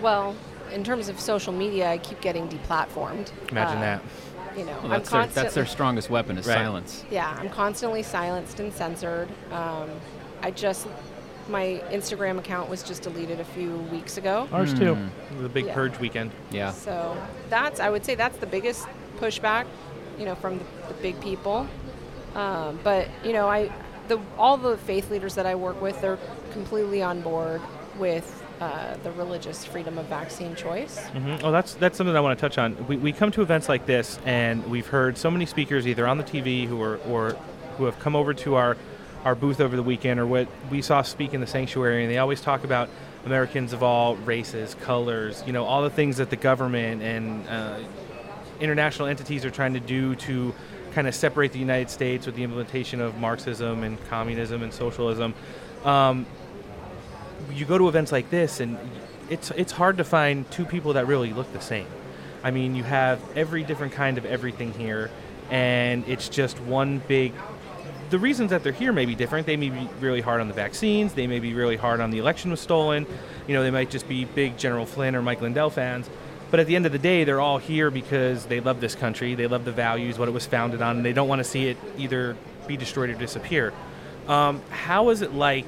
[0.00, 0.34] Well,
[0.72, 3.30] in terms of social media, I keep getting deplatformed.
[3.50, 4.02] Imagine Uh, that.
[4.56, 6.54] You know, Well, I'm that's, their, that's their strongest weapon is Right.
[6.54, 7.04] silence.
[7.10, 9.28] Yeah, I'm constantly silenced and censored.
[9.50, 9.88] Um,
[10.42, 10.86] I just,
[11.48, 14.48] my Instagram account was just deleted a few weeks ago.
[14.52, 14.96] Ours too.
[15.40, 15.74] The big Yeah.
[15.74, 16.32] purge weekend.
[16.50, 16.70] Yeah.
[16.72, 17.16] So
[17.48, 18.86] that's, I would say, that's the biggest
[19.18, 19.64] pushback,
[20.18, 21.66] you know, from the, the big people.
[22.34, 23.70] Um, but you know, I,
[24.08, 26.18] the all the faith leaders that I work with, they're
[26.52, 27.60] completely on board
[27.98, 30.98] with uh, the religious freedom of vaccine choice.
[31.08, 32.86] hmm Oh, that's that's something I want to touch on.
[32.86, 36.18] We, we come to events like this, and we've heard so many speakers either on
[36.18, 37.32] the TV who are or
[37.76, 38.76] who have come over to our
[39.24, 42.18] our booth over the weekend, or what we saw speak in the sanctuary, and they
[42.18, 42.88] always talk about
[43.24, 47.78] Americans of all races, colors, you know, all the things that the government and uh,
[48.60, 50.52] international entities are trying to do to
[50.92, 55.34] kind of separate the United States with the implementation of Marxism and communism and socialism.
[55.84, 56.26] Um,
[57.52, 58.78] you go to events like this, and
[59.28, 61.86] it's it's hard to find two people that really look the same.
[62.42, 65.10] I mean, you have every different kind of everything here,
[65.50, 67.32] and it's just one big.
[68.10, 69.46] The reasons that they're here may be different.
[69.46, 71.14] They may be really hard on the vaccines.
[71.14, 73.06] They may be really hard on the election was stolen.
[73.46, 76.10] You know, they might just be big General Flynn or Mike Lindell fans.
[76.50, 79.34] But at the end of the day, they're all here because they love this country.
[79.34, 81.68] They love the values, what it was founded on, and they don't want to see
[81.68, 82.36] it either
[82.66, 83.72] be destroyed or disappear.
[84.28, 85.66] Um, how is it like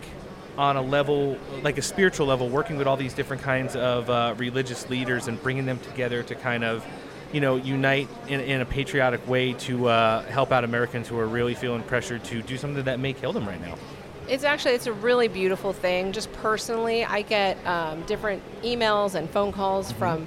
[0.56, 4.34] on a level, like a spiritual level, working with all these different kinds of uh,
[4.38, 6.84] religious leaders and bringing them together to kind of,
[7.32, 11.26] you know, unite in, in a patriotic way to uh, help out Americans who are
[11.26, 13.76] really feeling pressured to do something that may kill them right now?
[14.28, 16.12] It's actually it's a really beautiful thing.
[16.12, 20.26] Just personally, I get um, different emails and phone calls from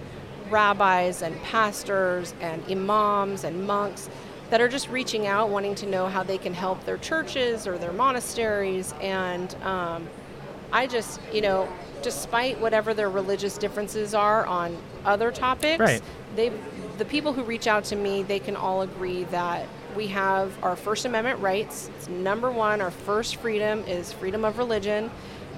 [0.49, 4.09] rabbis and pastors and imams and monks
[4.49, 7.78] that are just reaching out, wanting to know how they can help their churches or
[7.78, 8.93] their monasteries.
[9.01, 10.07] And um,
[10.72, 11.68] I just, you know,
[12.01, 16.01] despite whatever their religious differences are on other topics, Right.
[16.36, 16.51] they,
[16.97, 19.65] the people who reach out to me, they can all agree that
[19.95, 21.89] we have our First Amendment rights.
[21.97, 22.82] It's number one.
[22.82, 25.09] Our first freedom is freedom of religion,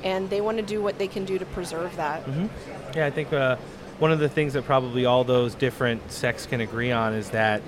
[0.03, 2.23] and they want to do what they can do to preserve that.
[2.95, 3.57] Yeah, I think uh,
[3.97, 7.61] one of the things that probably all those different sects can agree on is that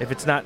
[0.00, 0.44] if it's not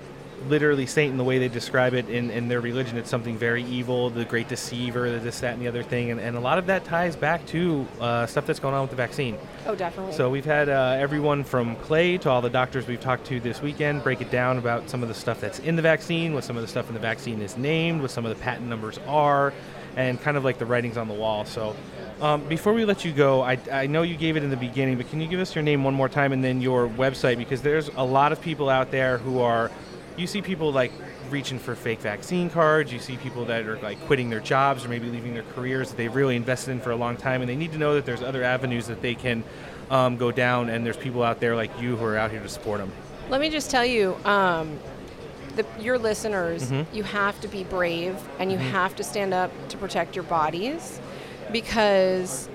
[0.48, 4.10] literally Satan the way they describe it in, in their religion, it's something very evil,
[4.10, 6.10] the great deceiver, the this, that, and the other thing.
[6.10, 8.90] And, and a lot of that ties back to uh, stuff that's going on with
[8.90, 9.36] the vaccine.
[9.66, 10.12] Oh, definitely.
[10.12, 13.60] So we've had uh, everyone from Clay to all the doctors we've talked to this
[13.60, 16.56] weekend break it down about some of the stuff that's in the vaccine, what some
[16.56, 19.52] of the stuff in the vaccine is named, what some of the patent numbers are,
[19.96, 21.44] and kind of like the writings on the wall.
[21.44, 21.74] So
[22.20, 24.96] um, before we let you go, I, I know you gave it in the beginning,
[24.96, 27.36] but can you give us your name one more time and then your website?
[27.36, 29.70] Because there's a lot of people out there who are,
[30.16, 30.92] you see people like
[31.30, 32.92] reaching for fake vaccine cards.
[32.92, 35.96] You see people that are like quitting their jobs or maybe leaving their careers that
[35.96, 38.22] they've really invested in for a long time, and they need to know that there's
[38.22, 39.42] other avenues that they can
[39.90, 42.48] um, go down, and there's people out there like you who are out here to
[42.48, 42.90] support them.
[43.28, 44.78] Let me just tell you, um,
[45.56, 46.86] the, your listeners, Mhm.
[46.92, 51.00] you have to be brave and you have to stand up to protect your bodies
[51.50, 52.48] because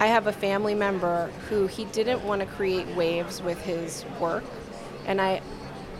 [0.00, 4.44] I have a family member who he didn't want to create waves with his work,
[5.06, 5.40] and I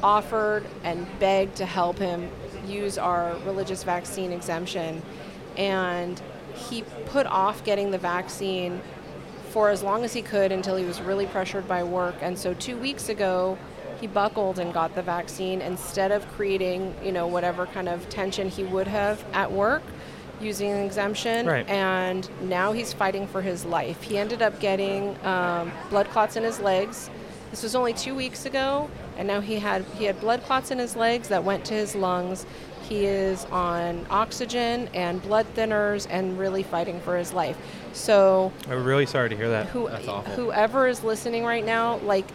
[0.03, 2.29] offered and begged to help him
[2.67, 5.03] use our religious vaccine exemption,
[5.57, 6.21] and
[6.55, 8.81] he put off getting the vaccine
[9.51, 12.15] for as long as he could until he was really pressured by work.
[12.23, 13.59] And so two weeks ago,
[14.01, 18.49] he buckled and got the vaccine instead of creating, you know, whatever kind of tension
[18.49, 19.83] he would have at work
[20.41, 21.47] using an exemption.
[21.47, 21.69] Right.
[21.69, 24.03] And now he's fighting for his life.
[24.03, 27.11] He ended up getting um, blood clots in his legs.
[27.53, 30.79] This was only two weeks ago, and now he had he had blood clots in
[30.79, 32.47] his legs that went to his lungs.
[32.89, 37.59] He is on oxygen and blood thinners and really fighting for his life.
[37.93, 39.67] So I'm really sorry to hear that.
[39.67, 40.33] who, That's awful.
[40.33, 42.27] whoever is listening right now, like,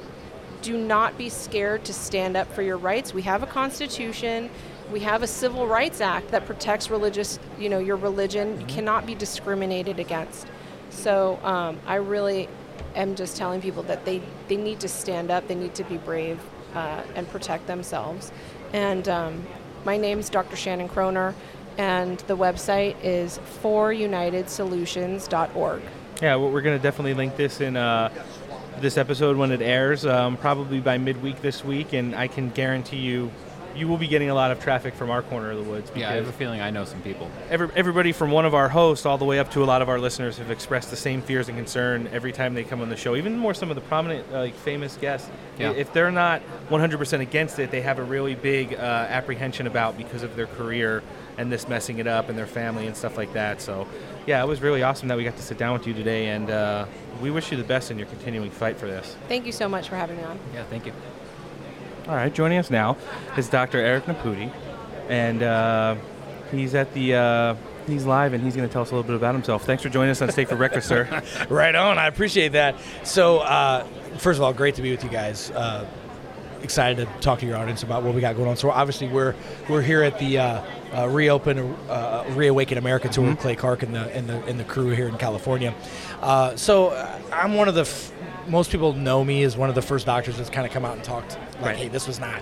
[0.61, 3.11] do not be scared to stand up for your rights.
[3.11, 4.51] We have a constitution.
[4.91, 8.61] We have a civil rights act that protects religious, you know, your religion.
[8.61, 10.45] You cannot be discriminated against.
[10.91, 12.47] So um, I really
[12.97, 15.47] am just telling people that they, they need to stand up.
[15.47, 16.39] They need to be brave
[16.73, 18.31] uh, and protect themselves.
[18.73, 19.45] And um,
[19.85, 20.55] my name's Dr.
[20.55, 21.33] Shannon Kroner.
[21.77, 25.81] and the website is forunitedsolutions.org.
[26.21, 28.09] Yeah, well, we're going to definitely link this in uh,
[28.79, 32.97] this episode when it airs, um, probably by midweek this week, and I can guarantee
[32.97, 33.31] you,
[33.77, 35.91] you will be getting a lot of traffic from our corner of the woods.
[35.95, 37.29] Yeah, I have a feeling I know some people.
[37.49, 39.89] every, everybody from one of our hosts all the way up to a lot of
[39.89, 42.97] our listeners have expressed the same fears and concern every time they come on the
[42.97, 43.15] show.
[43.15, 45.29] Even more some of the prominent, uh, like famous guests.
[45.59, 45.71] Yeah.
[45.71, 50.23] If they're not 100% against it, they have a really big uh, apprehension about because
[50.23, 51.03] of their career
[51.37, 53.61] and this messing it up and their family and stuff like that.
[53.61, 53.87] So,
[54.25, 56.49] yeah, it was really awesome that we got to sit down with you today, and
[56.49, 56.85] uh,
[57.21, 59.15] we wish you the best in your continuing fight for this.
[59.27, 60.39] Thank you so much for having me on.
[60.53, 60.93] Yeah, thank you.
[62.07, 62.95] All right, joining us now
[63.35, 63.79] is Dr.
[63.79, 64.49] Eric Nepute,
[65.09, 65.95] and uh,
[66.51, 67.55] he's at the uh,
[67.85, 69.65] he's live, and he's going to tell us a little bit about himself.
[69.65, 71.21] Thanks for joining us on Steak for Breakfast, sir.
[71.49, 71.97] right on.
[71.97, 72.75] I appreciate that.
[73.03, 73.83] So, uh,
[74.19, 75.51] first of all, great to be with you guys.
[75.51, 75.85] Uh,
[76.61, 78.55] excited to talk to your audience about what we got going on.
[78.55, 79.35] So, obviously, we're
[79.67, 80.61] we're here at the uh,
[80.93, 84.63] uh, reopen, uh, reawaken America tour with Clay Clark and the and the and the
[84.63, 85.73] crew here in California.
[86.21, 86.91] Uh, so,
[87.33, 88.13] I'm one of the f-
[88.47, 90.95] most people know me as one of the first doctors that's kind of come out
[90.95, 91.75] and talked like, Right.
[91.77, 92.41] hey, this was not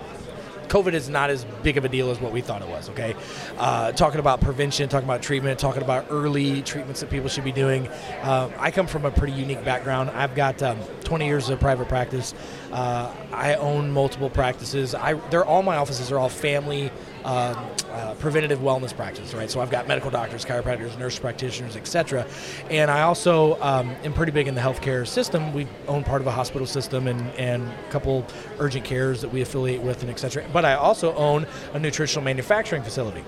[0.68, 2.90] COVID is not as big of a deal as what we thought it was.
[2.90, 3.16] Okay,
[3.58, 7.52] uh, talking about prevention, talking about treatment, talking about early treatments that people should be
[7.52, 7.88] doing.
[8.24, 10.10] Uh, I come from a pretty unique background.
[10.10, 12.34] I've got um, 20 years of private practice.
[12.72, 14.96] Uh, I own multiple practices.
[14.96, 16.92] I they're all my offices are all family.
[17.26, 17.58] Um,
[17.92, 19.50] uh, preventative wellness practices, right?
[19.50, 22.28] So I've got medical doctors, chiropractors, nurse practitioners, etc.
[22.70, 25.52] And I also um, am pretty big in the healthcare system.
[25.52, 28.28] We own part of a hospital system and, and a couple
[28.60, 30.46] urgent cares that we affiliate with, and etc.
[30.54, 33.24] But I also own a nutritional manufacturing facility.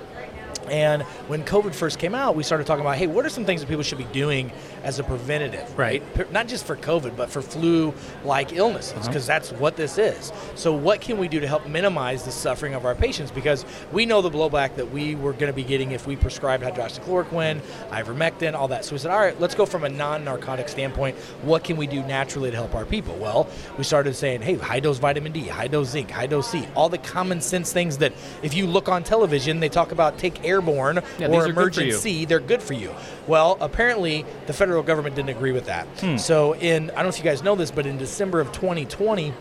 [0.69, 3.61] And when COVID first came out, we started talking about, hey, what are some things
[3.61, 4.51] that people should be doing
[4.83, 6.03] as a preventative, right?
[6.15, 9.07] P- Not just for COVID, but for flu-like illnesses, uh-huh.
[9.07, 10.31] because that's what this is.
[10.55, 13.31] So, what can we do to help minimize the suffering of our patients?
[13.31, 16.63] Because we know the blowback that we were going to be getting if we prescribed
[16.63, 18.85] hydroxychloroquine, ivermectin, all that.
[18.85, 21.17] So we said, all right, let's go from a non-narcotic standpoint.
[21.43, 23.15] What can we do naturally to help our people?
[23.15, 27.41] Well, we started saying, hey, high-dose vitamin D, high-dose zinc, high-dose C, all the common
[27.41, 31.43] sense things that if you look on television, they talk about take airborne Yeah, or
[31.43, 31.93] are good for you.
[31.93, 32.93] Emergen-C, they're good for you.
[33.27, 35.85] Well, apparently the federal government didn't agree with that.
[35.99, 36.17] Hmm.
[36.17, 39.33] So in I don't know if you guys know this, but in December of 2020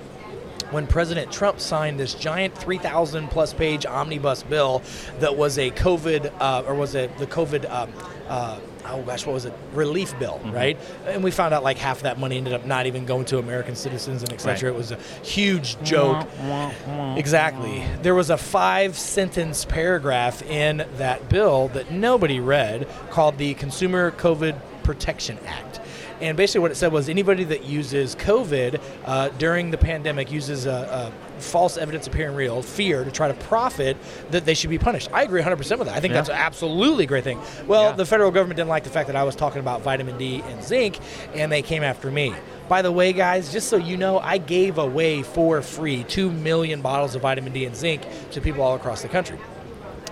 [0.70, 4.82] when President Trump signed this giant 3,000 plus page omnibus bill
[5.20, 7.92] that was a COVID, uh, or was it the COVID, um,
[8.28, 8.58] uh,
[8.90, 9.52] oh gosh, what was it?
[9.72, 10.52] Relief bill, Mm-hmm.
[10.52, 10.78] right?
[11.06, 13.38] And we found out like half of that money ended up not even going to
[13.38, 14.70] American citizens and et cetera.
[14.70, 14.74] Right.
[14.74, 16.26] It was a huge joke.
[17.16, 17.84] Exactly.
[18.02, 24.10] There was a five sentence paragraph in that bill that nobody read called the Consumer
[24.12, 25.80] COVID Protection Act.
[26.20, 30.64] And basically, what it said was anybody that uses COVID uh, during the pandemic uses
[30.64, 33.96] a, a false evidence appearing real, fear to try to profit,
[34.30, 35.08] that they should be punished.
[35.12, 35.96] I agree 100% with that.
[35.96, 36.20] I think Yeah.
[36.22, 37.40] that's absolutely a great thing.
[37.66, 37.92] Well, Yeah.
[37.92, 40.62] the federal government didn't like the fact that I was talking about vitamin D and
[40.62, 40.98] zinc,
[41.34, 42.34] and they came after me.
[42.68, 46.80] By the way, guys, just so you know, I gave away for free 2 million
[46.80, 49.38] bottles of vitamin D and zinc to people all across the country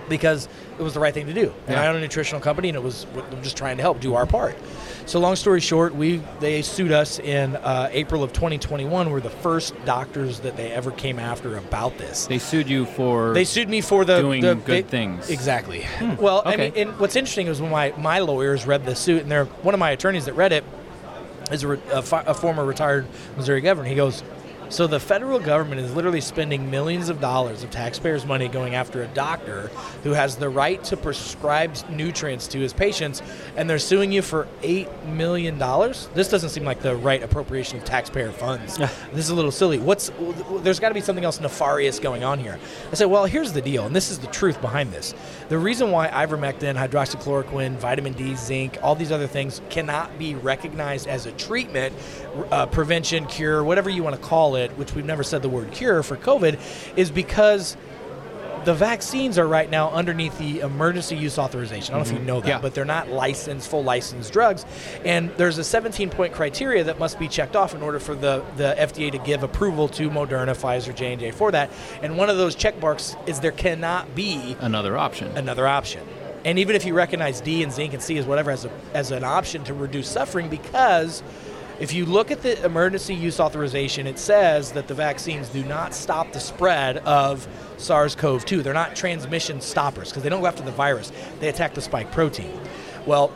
[0.09, 0.47] because
[0.79, 1.53] it was the right thing to do.
[1.67, 1.83] And Yeah.
[1.83, 4.25] I own a nutritional company, and it was I'm just trying to help do our
[4.25, 4.55] part.
[5.07, 9.11] So long story short, we they sued us in uh, April of 2021.
[9.11, 12.25] We're the first doctors that they ever came after about this.
[12.25, 15.29] They sued you for They sued me for the doing the, good they- things.
[15.29, 15.85] Exactly.
[16.19, 19.31] Well, I mean, and what's interesting is when my my lawyers read the suit, and
[19.31, 20.63] they're one of my attorneys that read it
[21.51, 23.05] is a, re- a, fi- a former retired
[23.37, 23.87] Missouri governor.
[23.87, 24.23] He goes,
[24.69, 29.03] so the federal government is literally spending millions of dollars of taxpayers' money going after
[29.03, 29.69] a doctor
[30.03, 33.21] who has the right to prescribe nutrients to his patients,
[33.55, 36.09] and they're suing you for eight million dollars.
[36.13, 38.77] This doesn't seem like the right appropriation of taxpayer funds.
[38.77, 39.79] this is a little silly.
[39.79, 40.11] What's
[40.61, 42.59] there's got to be something else nefarious going on here.
[42.91, 45.13] I said, well, here's the deal, and this is the truth behind this.
[45.49, 51.07] The reason why ivermectin, hydroxychloroquine, vitamin D, zinc, all these other things cannot be recognized
[51.07, 51.93] as a treatment,
[52.51, 55.71] uh, prevention, cure, whatever you want to call it, which we've never said the word
[55.71, 56.59] cure for COVID,
[56.97, 57.77] is because
[58.65, 61.93] the vaccines are right now underneath the emergency use authorization.
[61.93, 62.59] I don't know if you know that, Yeah.
[62.61, 64.65] but they're not licensed, full licensed drugs.
[65.05, 68.43] And there's a 17 point criteria that must be checked off in order for the,
[68.57, 71.69] the FDA to give approval to Moderna, Pfizer, J&J for that.
[72.01, 75.27] And one of those check marks is there cannot be another option.
[75.37, 76.01] another option.
[76.43, 79.11] And even if you recognize D and zinc and C as whatever as, a, as
[79.11, 81.21] an option to reduce suffering, because
[81.79, 85.93] if you look at the emergency use authorization, it says that the vaccines do not
[85.93, 87.47] stop the spread of
[87.77, 88.61] SARS CoV 2.
[88.63, 92.11] They're not transmission stoppers because they don't go after the virus, they attack the spike
[92.11, 92.51] protein.
[93.05, 93.31] Well,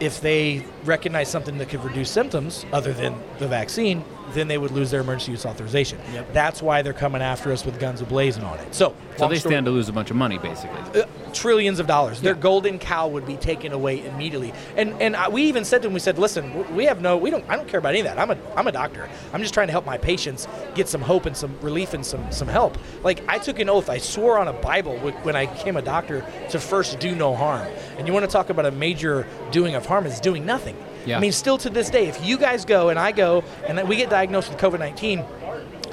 [0.00, 4.04] if they recognize something that could reduce symptoms other than the vaccine,
[4.34, 5.98] then they would lose their emergency use authorization.
[6.32, 8.74] That's why they're coming after us with guns ablazing on it.
[8.74, 11.02] So, So they story- stand to lose a bunch of money, basically.
[11.02, 12.20] uh, trillions of dollars.
[12.20, 14.52] Their golden cow would be taken away immediately.
[14.76, 17.30] And and I, we even said to them, we said, listen, we have no, we
[17.30, 18.18] don't, I don't care about any of that.
[18.18, 19.08] I'm a, I'm a doctor.
[19.32, 22.30] I'm just trying to help my patients get some hope and some relief and some,
[22.32, 22.78] some help.
[23.02, 23.88] Like I took an oath.
[23.90, 27.66] I swore on a Bible when I became a doctor to first do no harm.
[27.98, 30.76] And you want to talk about a major doing of harm is doing nothing.
[31.06, 31.16] Yeah.
[31.16, 33.96] I mean, still to this day, if you guys go and I go and we
[33.96, 35.24] get diagnosed with COVID 19,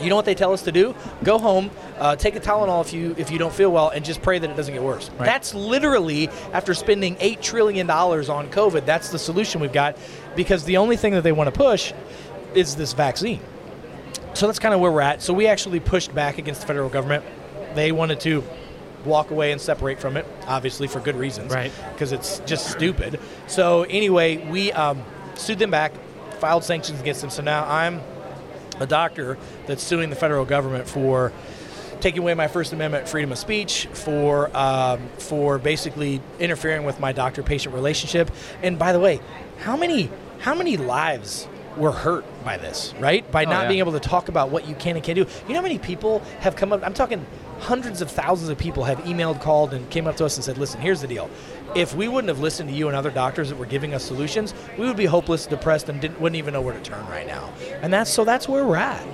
[0.01, 0.93] you know what they tell us to do?
[1.23, 4.21] Go home, uh, take a Tylenol if you if you don't feel well, and just
[4.21, 5.09] pray that it doesn't get worse.
[5.17, 8.85] That's literally after spending eight trillion dollars on COVID.
[8.85, 9.97] That's the solution we've got,
[10.35, 11.93] because the only thing that they want to push
[12.53, 13.39] is this vaccine.
[14.33, 15.21] So that's kind of where we're at.
[15.21, 17.23] So we actually pushed back against the federal government.
[17.73, 18.43] They wanted to
[19.05, 21.71] walk away and separate from it, obviously for good reasons, Right.
[21.93, 23.19] Because it's just stupid.
[23.47, 25.03] So anyway, we um,
[25.35, 25.91] sued them back,
[26.39, 27.29] filed sanctions against them.
[27.29, 28.01] So now I'm
[28.79, 29.37] a doctor
[29.67, 31.31] that's suing the federal government for
[32.01, 37.13] taking away my First Amendment freedom of speech, for um, for basically interfering with my
[37.13, 38.29] doctor-patient relationship.
[38.61, 39.21] And by the way,
[39.59, 41.47] how many how many lives
[41.77, 42.93] were hurt by this?
[42.99, 43.67] Right, by Oh, not yeah.
[43.69, 45.21] being able to talk about what you can and can't do.
[45.47, 46.83] You know how many people have come up?
[46.83, 47.25] I'm talking
[47.65, 50.57] hundreds of thousands of people have emailed, called, and came up to us and said,
[50.57, 51.29] "Listen, here's the deal.
[51.75, 54.53] If we wouldn't have listened to you and other doctors that were giving us solutions,
[54.77, 57.49] we would be hopeless, depressed, and didn't, wouldn't even know where to turn right now."
[57.81, 59.05] And that's so that's where we're at.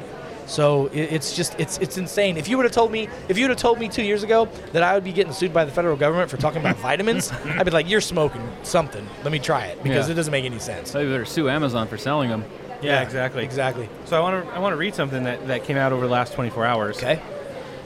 [0.48, 2.36] So it, it's just it's it's insane.
[2.36, 4.50] If you would have told me if you would have told me two years ago
[4.74, 7.64] that I would be getting sued by the federal government for talking about vitamins, I'd
[7.64, 9.08] be like, "You're smoking something.
[9.24, 10.14] Let me try it because Yeah.
[10.14, 12.44] it doesn't make any sense." So you better sue Amazon for selling them.
[12.82, 13.44] Yeah, exactly.
[13.44, 13.88] Exactly.
[14.06, 16.12] So I want to I want to read something that, that came out over the
[16.12, 16.98] last 24 hours.
[16.98, 17.22] Okay.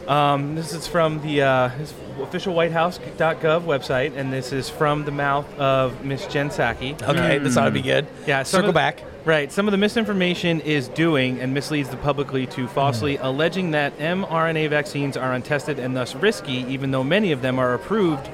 [0.07, 5.11] Um, this is from the uh, this official WhiteHouse.gov website, and this is from the
[5.11, 7.01] mouth of Miss Jen Psaki.
[7.01, 8.05] Okay, this ought to be good.
[8.27, 9.03] Yeah, Circle of- back.
[9.25, 9.51] Right.
[9.51, 13.25] Some of the misinformation is doing and misleads the publicly to falsely Mm-hmm.
[13.25, 17.73] alleging that mRNA vaccines are untested and thus risky, even though many of them are
[17.73, 18.29] approved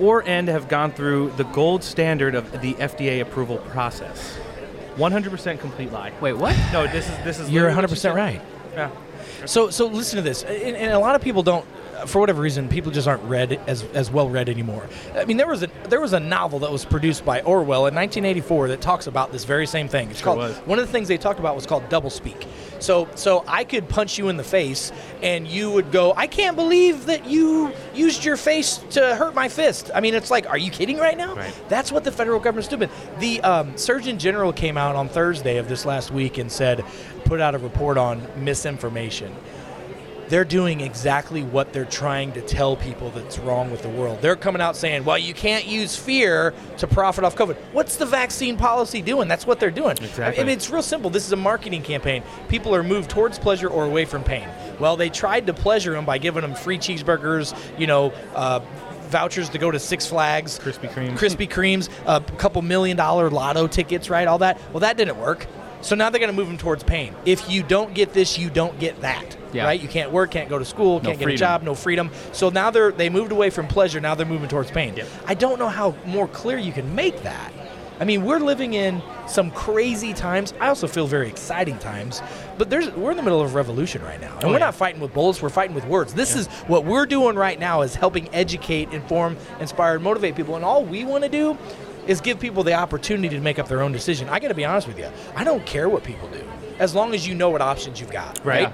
[0.00, 4.36] or and have gone through the gold standard of the FDA approval process.
[4.96, 6.10] 100% complete lie.
[6.20, 6.56] Wait, what?
[6.72, 7.48] No, this is this is.
[7.48, 8.40] You're 100% right.
[8.72, 8.90] Yeah.
[9.46, 11.64] So so listen to this, and, and a lot of people don't,
[12.06, 14.88] for whatever reason, people just aren't read as as well read anymore.
[15.14, 17.94] I mean, there was a there was a novel that was produced by Orwell in
[17.94, 20.10] 1984 that talks about this very same thing.
[20.10, 20.56] It's Sure called was.
[20.58, 22.46] one of the things they talked about was called doublespeak.
[22.80, 24.92] So so I could punch you in the face,
[25.22, 29.48] and you would go, I can't believe that you used your face to hurt my
[29.48, 29.90] fist.
[29.94, 31.34] I mean, it's like, are you kidding right now?
[31.34, 31.54] Right.
[31.68, 32.90] That's what the federal government's doing.
[33.18, 36.84] The um, Surgeon General came out on Thursday of this last week and said,
[37.24, 39.34] put out a report on misinformation.
[40.28, 44.20] They're doing exactly what they're trying to tell people that's wrong with the world.
[44.20, 47.56] They're coming out saying, well, you can't use fear to profit off COVID.
[47.72, 49.28] What's the vaccine policy doing?
[49.28, 49.96] That's what they're doing.
[49.98, 50.42] Exactly.
[50.42, 51.10] I mean, it's real simple.
[51.10, 52.22] This is a marketing campaign.
[52.48, 54.48] People are moved towards pleasure or away from pain.
[54.80, 58.60] Well, they tried to pleasure them by giving them free cheeseburgers, you know, uh,
[59.08, 61.18] vouchers to go to Six Flags, Krispy Kremes.
[61.18, 64.26] Krispy Kremes, a couple million dollar lotto tickets, right?
[64.26, 64.60] All that.
[64.72, 65.46] Well, that didn't work.
[65.82, 67.14] So now they're going to move them towards pain.
[67.26, 69.36] If you don't get this, you don't get that.
[69.54, 69.64] Yeah.
[69.64, 69.80] Right?
[69.80, 72.10] You can't work, can't go to school, can't get a job, no freedom.
[72.32, 74.00] So now they're they moved away from pleasure.
[74.00, 74.94] Now they're moving towards pain.
[75.26, 77.52] I don't know how more clear you can make that.
[78.00, 80.52] I mean, we're living in some crazy times.
[80.60, 82.22] I also feel very exciting times,
[82.58, 84.66] but there's we're in the middle of a revolution right now, and Oh, we're yeah.
[84.66, 85.40] not fighting with bullets.
[85.40, 86.12] We're fighting with words.
[86.12, 90.56] This is what we're doing right now is helping educate, inform, inspire, and motivate people.
[90.56, 91.56] And all we want to do
[92.08, 94.28] is give people the opportunity to make up their own decision.
[94.28, 95.08] I got to be honest with you.
[95.36, 96.42] I don't care what people do,
[96.80, 98.40] as long as you know what options you've got.
[98.44, 98.64] Right.
[98.64, 98.72] right?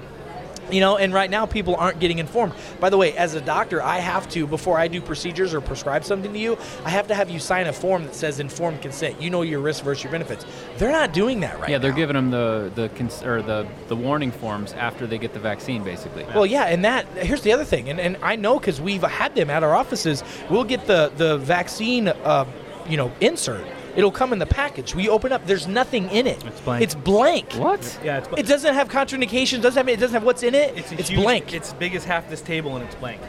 [0.71, 2.53] You know, and right now people aren't getting informed.
[2.79, 6.03] By the way, as a doctor, I have to, before I do procedures or prescribe
[6.03, 9.21] something to you, I have to have you sign a form that says informed consent.
[9.21, 10.45] You know your risks versus your benefits.
[10.77, 11.97] They're not doing that right yeah, they're now.
[11.97, 15.83] giving them the the cons- or the the warning forms after they get the vaccine,
[15.83, 16.23] basically.
[16.33, 19.35] Well, yeah, and that here's the other thing, and, and I know because we've had
[19.35, 20.23] them at our offices.
[20.49, 22.45] We'll get the the vaccine, uh,
[22.87, 23.65] you know, insert.
[23.95, 24.95] It'll come in the package.
[24.95, 25.45] We open up.
[25.45, 26.43] There's nothing in it.
[26.45, 26.83] It's blank.
[26.83, 27.53] It's blank.
[27.53, 27.99] What?
[28.03, 29.61] Yeah, it's, It doesn't have contraindications.
[29.61, 29.89] Doesn't have.
[29.89, 30.77] It doesn't have what's in it.
[30.77, 31.53] it's, It's, huge- blank.
[31.53, 33.21] It's big as half this table and it's blank.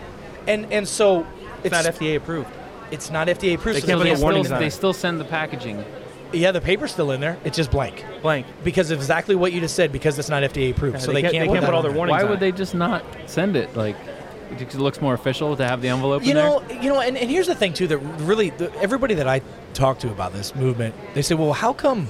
[0.47, 1.27] and and so
[1.65, 2.49] It's, not FDA approved.
[2.91, 3.77] It's not FDA approved.
[3.77, 4.71] They so can't So put they still, warnings on they it.
[4.73, 5.85] still send the packaging.
[6.33, 7.37] Yeah, the paper's still in there.
[7.45, 8.47] It's just blank Blank.
[8.65, 9.93] because of exactly what you just said.
[9.93, 11.49] Because it's not FDA approved, Yeah, so they they, can't- can't.
[11.49, 11.97] they can't put all on their there.
[11.99, 12.41] warnings Why on would it.
[12.41, 13.77] they just not send it?
[13.77, 14.22] Like, because
[14.61, 17.31] it looks more official to have the envelope You in know, you know, and, and
[17.31, 19.41] here's the thing too that really the, everybody that I
[19.75, 22.09] talk to about this movement, they say, well, how come,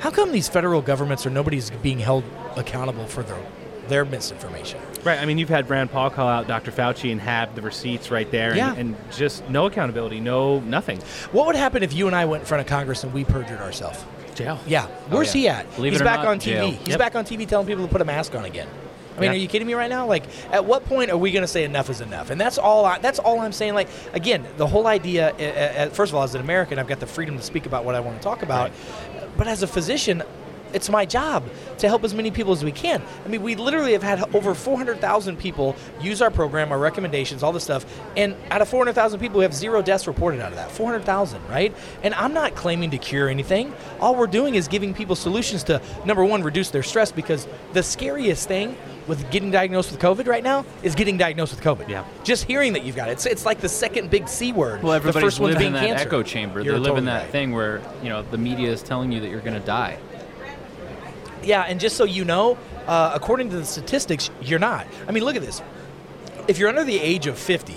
[0.00, 2.24] how come these federal governments or nobody's being held
[2.56, 3.38] accountable for their
[3.88, 4.80] their misinformation.
[5.02, 5.18] Right.
[5.20, 6.70] I mean, you've had Rand Paul call out Dr.
[6.72, 8.74] Fauci and have the receipts right there, and, Yeah.
[8.74, 11.00] and just no accountability, no nothing.
[11.32, 13.60] What would happen if you and I went in front of Congress and we perjured
[13.60, 14.02] ourselves?
[14.34, 14.58] Jail.
[14.66, 14.86] Yeah.
[14.88, 15.40] Oh, Where's yeah.
[15.40, 15.76] he at?
[15.76, 16.44] Believe He's it or back not, on TV.
[16.44, 16.70] jail.
[16.70, 16.98] He's Yep.
[16.98, 18.68] back on TV telling people to put a mask on again.
[19.16, 19.36] I mean, Yeah.
[19.36, 20.06] are you kidding me right now?
[20.06, 22.30] Like, at what point are we going to say enough is enough?
[22.30, 22.84] And that's all.
[22.84, 23.74] I, that's all I'm saying.
[23.74, 25.30] Like, again, the whole idea.
[25.30, 27.84] uh, uh, First of all, as an American, I've got the freedom to speak about
[27.84, 28.72] what I want to talk about.
[29.36, 30.22] But as a physician,
[30.72, 31.44] it's my job
[31.78, 33.00] to help as many people as we can.
[33.24, 37.52] I mean, we literally have had over 400,000 people use our program, our recommendations, all
[37.52, 37.86] this stuff.
[38.16, 40.72] And out of 400,000 people, we have zero deaths reported out of that.
[40.72, 41.72] 400,000, right?
[42.02, 43.72] And I'm not claiming to cure anything.
[44.00, 47.82] All we're doing is giving people solutions to, number one, reduce their stress because the
[47.82, 48.76] scariest thing
[49.06, 51.88] with getting diagnosed with COVID right now is getting diagnosed with COVID.
[51.88, 52.04] Yeah.
[52.22, 53.12] Just hearing that you've got it.
[53.12, 54.82] It's, it's like the second big C word.
[54.82, 56.06] Well, the everybody's first one's living in that cancer.
[56.06, 56.60] echo chamber.
[56.60, 57.30] You're they live in totally that right.
[57.30, 59.98] thing where you know the media is telling you that you're going to die.
[61.42, 64.86] Yeah, and just so you know, uh, according to the statistics, you're not.
[65.06, 65.60] I mean, look at this.
[66.48, 67.74] If you're under the age of 50,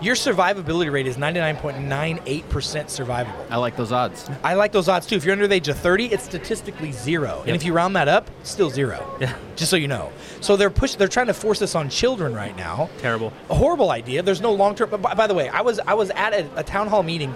[0.00, 3.46] your survivability rate is 99.98% survivable.
[3.50, 4.28] I like those odds.
[4.42, 5.16] I like those odds too.
[5.16, 7.42] If you're under the age of 30, it's statistically zero.
[7.46, 9.16] And if you round that up, still zero.
[9.20, 9.34] Yeah.
[9.56, 10.12] Just so you know.
[10.40, 12.90] So they're push they're trying to force this on children right now.
[12.98, 13.32] Terrible.
[13.48, 14.22] A horrible idea.
[14.22, 14.90] There's no long term.
[14.90, 17.32] By, by the way, I was I was at a, a town hall meeting.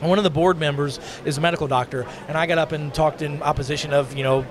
[0.00, 2.92] and One of the board members is a medical doctor, and I got up and
[2.92, 4.44] talked in opposition of you know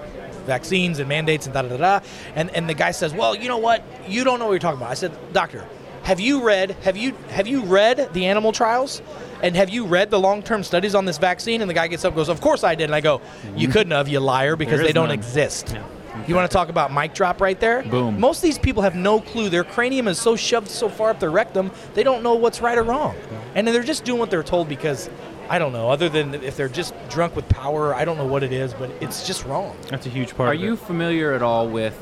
[0.45, 2.05] vaccines and mandates and da da da da.
[2.35, 3.83] And and the guy says, "Well, you know what?
[4.07, 5.65] You don't know what you're talking about." I said, "Doctor,
[6.07, 9.01] have you read have you have you read the animal trials?"
[9.43, 11.61] And have you read the long-term studies on this vaccine?
[11.61, 13.21] And the guy gets up and goes, "Of course I did." And I go,
[13.55, 13.71] "You mm-hmm.
[13.73, 15.19] couldn't have, you liar, because There they don't none.
[15.19, 15.83] exist." Yeah.
[16.27, 17.83] You want to talk about mic drop right there?
[17.83, 18.19] Boom.
[18.19, 19.49] Most of these people have no clue.
[19.49, 22.77] Their cranium is so shoved so far up their rectum, they don't know what's right
[22.77, 23.15] or wrong.
[23.53, 25.09] And then they're just doing what they're told because,
[25.49, 28.43] I don't know, other than if they're just drunk with power, I don't know what
[28.43, 29.77] it is, but it's just wrong.
[29.89, 30.49] That's a huge part.
[30.49, 31.95] Are of you familiar at all with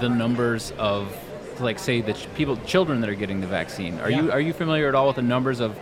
[0.00, 1.14] the numbers of,
[1.60, 3.98] like, say, the ch- people, children that are getting the vaccine?
[4.00, 5.78] Are you are you familiar at all with the numbers of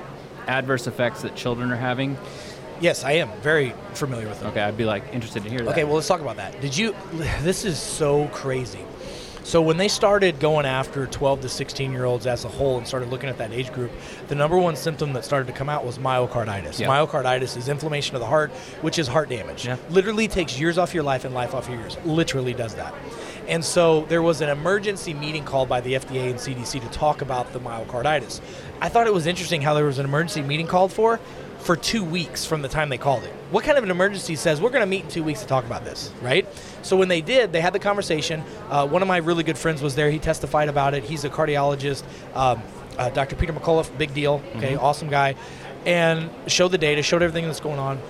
[0.47, 2.16] adverse effects that children are having?
[2.81, 4.49] Yes, I am very familiar with them.
[4.51, 5.68] Okay, I'd be like interested to hear that.
[5.68, 6.61] Okay, well, let's talk about that.
[6.61, 6.95] Did you?
[7.43, 8.81] This is so crazy.
[9.43, 12.87] So when they started going after 12 to 16 year olds as a whole and
[12.87, 13.91] started looking at that age group,
[14.29, 16.79] the number one symptom that started to come out was myocarditis.
[16.79, 16.89] Yeah.
[16.89, 18.51] Myocarditis is inflammation of the heart,
[18.83, 19.66] which is heart damage.
[19.66, 19.77] Yeah.
[19.89, 21.97] Literally takes years off your life and life off your years.
[22.05, 22.95] Literally does that.
[23.51, 27.20] And so there was an emergency meeting called by the FDA and CDC to talk
[27.20, 28.40] about the myocarditis.
[28.80, 31.18] I thought it was interesting how there was an emergency meeting called for
[31.59, 33.32] for two weeks from the time they called it.
[33.51, 35.66] What kind of an emergency says we're going to meet in two weeks to talk
[35.66, 36.46] about this, right?
[36.82, 38.42] So when they did, they had the conversation.
[38.70, 40.11] Uh, one of my really good friends was there.
[40.11, 41.03] He testified about it.
[41.03, 42.05] He's a cardiologist.
[42.34, 42.62] Um,
[42.96, 43.34] uh, Dr.
[43.34, 44.42] Peter McCullough, big deal.
[44.57, 45.34] Okay, awesome guy,
[45.86, 48.01] and showed the data, showed everything that's going on.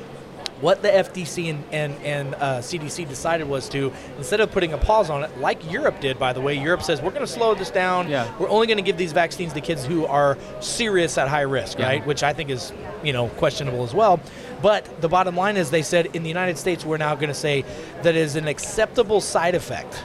[0.61, 4.79] What the FDC and, and, and uh, CDC decided was to, instead of putting a
[4.79, 7.55] pause on it, like Europe did, by the way, Europe says, we're going to slow
[7.55, 8.09] this down.
[8.09, 8.31] Yeah.
[8.39, 11.79] We're only going to give these vaccines to kids who are serious at high risk,
[11.79, 11.87] Yeah.
[11.87, 12.07] right?
[12.07, 14.21] Which I think is, you know, questionable as well.
[14.61, 17.35] But the bottom line is they said in the United States, we're now going to
[17.35, 17.65] say
[18.03, 20.05] that is an acceptable side effect.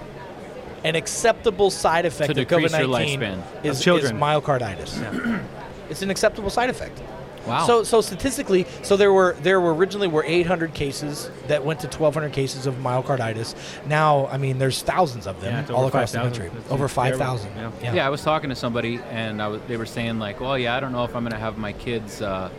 [0.85, 3.23] An acceptable side effect To of COVID 19
[3.63, 5.43] is, is myocarditis.
[5.89, 7.01] it's an acceptable side effect.
[7.47, 7.65] Wow.
[7.67, 11.87] So, so statistically, so there were there were originally were 800 cases that went to
[11.87, 13.55] 1,200 cases of myocarditis.
[13.87, 16.47] Now, I mean, there's thousands of them Yeah, all over across the country.
[16.47, 17.17] It's Over terrible.
[17.19, 17.51] 5,000.
[17.81, 17.93] Yeah.
[17.93, 18.05] Yeah.
[18.07, 20.79] I was talking to somebody, and I was, they were saying like, "Well, yeah, I
[20.79, 22.49] don't know if I'm going to have my kids, uh,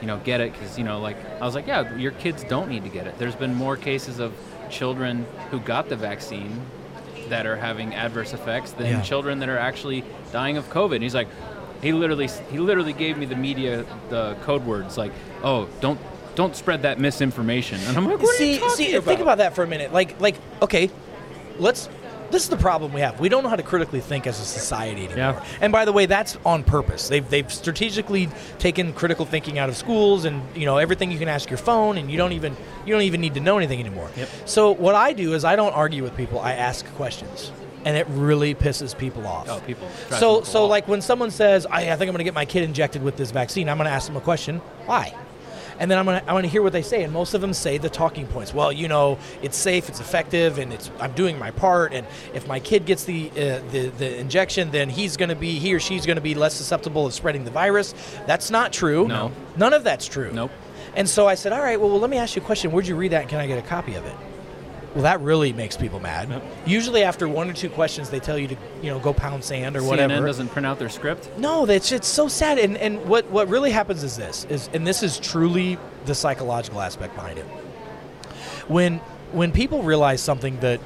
[0.00, 2.68] you know, get it because you know, like, I was like, yeah, your kids don't
[2.68, 3.18] need to get it.
[3.18, 4.32] There's been more cases of
[4.70, 6.60] children who got the vaccine
[7.28, 9.00] that are having adverse effects than Yeah.
[9.02, 11.28] children that are actually dying of COVID." And he's like,
[11.82, 15.12] he literally, he literally gave me the media the code words like,
[15.42, 15.98] "Oh, don't."
[16.34, 17.80] Don't spread that misinformation.
[17.80, 19.04] And I'm like, what see, are you talking see, about?
[19.06, 19.92] think about that for a minute.
[19.92, 20.88] Like, like, okay,
[21.58, 21.88] let's.
[22.30, 23.18] This is the problem we have.
[23.18, 25.16] We don't know how to critically think as a society anymore.
[25.16, 25.44] Yeah.
[25.60, 27.08] And by the way, that's on purpose.
[27.08, 28.28] They've they've strategically
[28.60, 31.98] taken critical thinking out of schools, and you know everything you can ask your phone,
[31.98, 32.56] and you don't even
[32.86, 34.08] you don't even need to know anything anymore.
[34.16, 34.28] Yep.
[34.44, 36.38] So what I do is I don't argue with people.
[36.38, 37.50] I ask questions,
[37.88, 39.48] and it really pisses people off.
[39.48, 39.88] Oh, people.
[40.10, 40.68] So the so wall.
[40.68, 43.16] like when someone says, I, I think I'm going to get my kid injected with
[43.16, 44.58] this vaccine, I'm going to ask them a question.
[44.84, 45.14] Why?
[45.78, 47.54] And then I'm going to I'm to hear what they say, and most of them
[47.54, 48.52] say the talking points.
[48.52, 51.94] Well, you know, it's safe, it's effective, and it's I'm doing my part.
[51.94, 55.58] And if my kid gets the uh, the the injection, then he's going to be
[55.58, 57.94] he or she's going to be less susceptible of spreading the virus.
[58.26, 59.08] That's not true.
[59.08, 59.32] No.
[59.56, 60.30] none of that's true.
[60.30, 60.50] Nope.
[60.94, 62.70] And so I said, all right, well, well, let me ask you a question.
[62.70, 63.22] Where'd you read that?
[63.22, 64.14] and Can I get a copy of it?
[64.98, 66.42] Well, that really makes people mad.
[66.66, 69.76] Usually, after one or two questions, they tell you to, you know, go pound sand
[69.76, 70.12] or whatever.
[70.12, 71.30] CNN doesn't print out their script.
[71.38, 72.58] No, that's it's so sad.
[72.58, 76.80] And and what what really happens is this is and this is truly the psychological
[76.80, 77.44] aspect behind it.
[78.66, 78.98] When
[79.30, 80.80] when people realize something that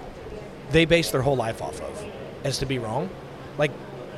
[0.73, 2.05] they base their whole life off of,
[2.45, 3.09] as to be wrong.
[3.57, 3.71] Like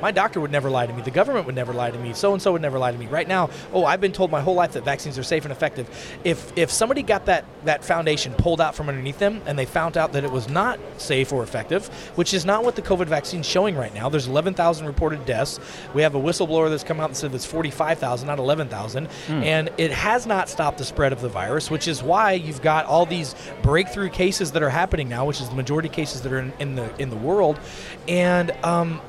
[0.05, 1.01] my doctor would never lie to me.
[1.01, 2.13] The government would never lie to me.
[2.13, 3.07] So and so would never lie to me.
[3.07, 5.89] Right now, oh, I've been told my whole life that vaccines are safe and effective.
[6.23, 9.97] If if somebody got that that foundation pulled out from underneath them and they found
[9.97, 13.39] out that it was not safe or effective, which is not what the COVID vaccine
[13.39, 14.07] is showing right now.
[14.07, 15.59] There's 11,000 reported deaths.
[15.95, 19.89] We have a whistleblower that's come out and said that's 45,000, not 11,000, and it
[19.89, 23.33] has not stopped the spread of the virus, which is why you've got all these
[23.63, 26.53] breakthrough cases that are happening now, which is the majority of cases that are in,
[26.59, 27.59] in the in the world,
[28.07, 29.01] and um,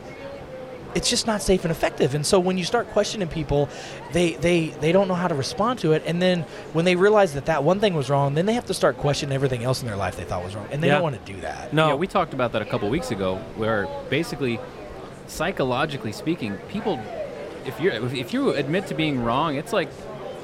[0.96, 2.14] it's just not safe and effective.
[2.16, 3.68] And so when you start questioning people,
[4.12, 6.02] they they they don't know how to respond to it.
[6.06, 6.42] And then
[6.72, 9.34] when they realize that that one thing was wrong, then they have to start questioning
[9.34, 10.94] everything else in their life they thought was wrong, and they Yeah.
[10.94, 11.72] don't want to do that.
[11.72, 14.58] Yeah, we talked about that a couple weeks ago, where basically,
[15.26, 17.00] psychologically speaking, people,
[17.64, 19.88] if you are if you admit to being wrong, it's like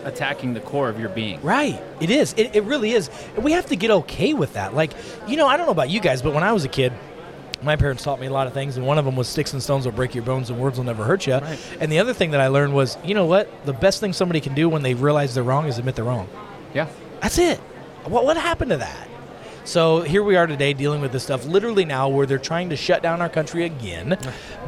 [0.05, 1.41] attacking the core of your being.
[1.43, 1.81] Right.
[2.01, 2.35] It is.
[2.37, 3.09] It, it really is.
[3.39, 4.75] We have to get okay with that.
[4.75, 4.91] Like,
[5.29, 6.93] you know, I don't know about you guys, but when I was a kid,
[7.63, 9.63] my parents taught me a lot of things, and one of them was sticks and
[9.63, 11.35] stones will break your bones and words will never hurt you.
[11.81, 13.49] And the other thing that I learned was, you know what?
[13.67, 16.29] The best thing somebody can do when they realize they're wrong is admit they're wrong.
[16.75, 16.89] Yeah.
[17.21, 17.59] That's it.
[18.05, 19.09] What, what happened to that?
[19.65, 22.77] So here we are today dealing with this stuff literally now where they're trying to
[22.77, 24.19] shut down our country again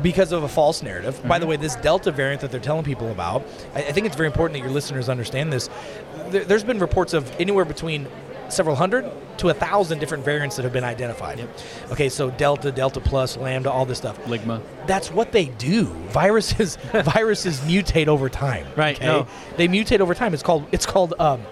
[0.02, 1.20] because of a false narrative.
[1.26, 1.50] By the mm-hmm.
[1.50, 4.58] way, this Delta variant that they're telling people about, I, I think it's very important
[4.58, 5.68] that your listeners understand this.
[6.28, 8.06] There, there's been reports of anywhere between
[8.48, 11.46] several hundred to a thousand different variants that have been identified.
[11.90, 14.18] Okay, so Delta, Delta Plus, Lambda, all this stuff.
[14.24, 14.62] Ligma.
[14.86, 15.84] That's what they do.
[16.10, 18.66] Viruses viruses mutate over time.
[18.76, 19.06] Right, Okay?
[19.06, 19.26] no.
[19.56, 20.34] They mutate over time.
[20.34, 21.42] It's called it's called um,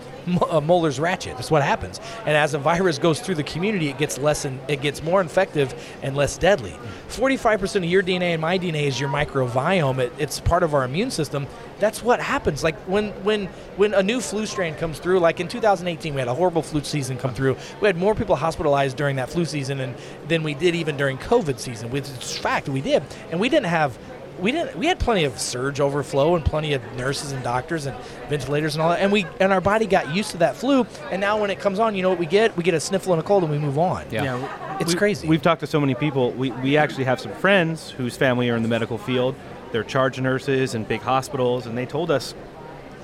[0.50, 1.36] uh, Muller's ratchet.
[1.36, 2.00] That's what happens.
[2.26, 5.20] And as a virus goes through the community, it gets less and it gets more
[5.20, 6.74] infective and less deadly.
[7.08, 9.98] Forty-five percent of your DNA and my DNA is your microbiome.
[9.98, 11.46] It, it's part of our immune system.
[11.78, 12.62] That's what happens.
[12.62, 13.46] Like when when
[13.76, 16.82] when a new flu strain comes through, like in 2018, we had a horrible flu
[16.82, 17.56] season come through.
[17.80, 19.94] We had more people hospitalized during that flu season and
[20.28, 21.90] than we did even during COVID season.
[21.90, 23.98] Which is fact we did, and we didn't have
[24.38, 27.96] we didn't we had plenty of surge overflow and plenty of nurses and doctors and
[28.28, 31.20] ventilators and all that and we and our body got used to that flu and
[31.20, 33.20] now when it comes on you know what we get we get a sniffle and
[33.20, 35.94] a cold and we move on Yeah, it's we- crazy We've talked to so many
[35.94, 36.32] people.
[36.32, 39.34] We, we actually have some friends whose family are in the medical field.
[39.70, 42.34] They're charge nurses in big hospitals, and they told us,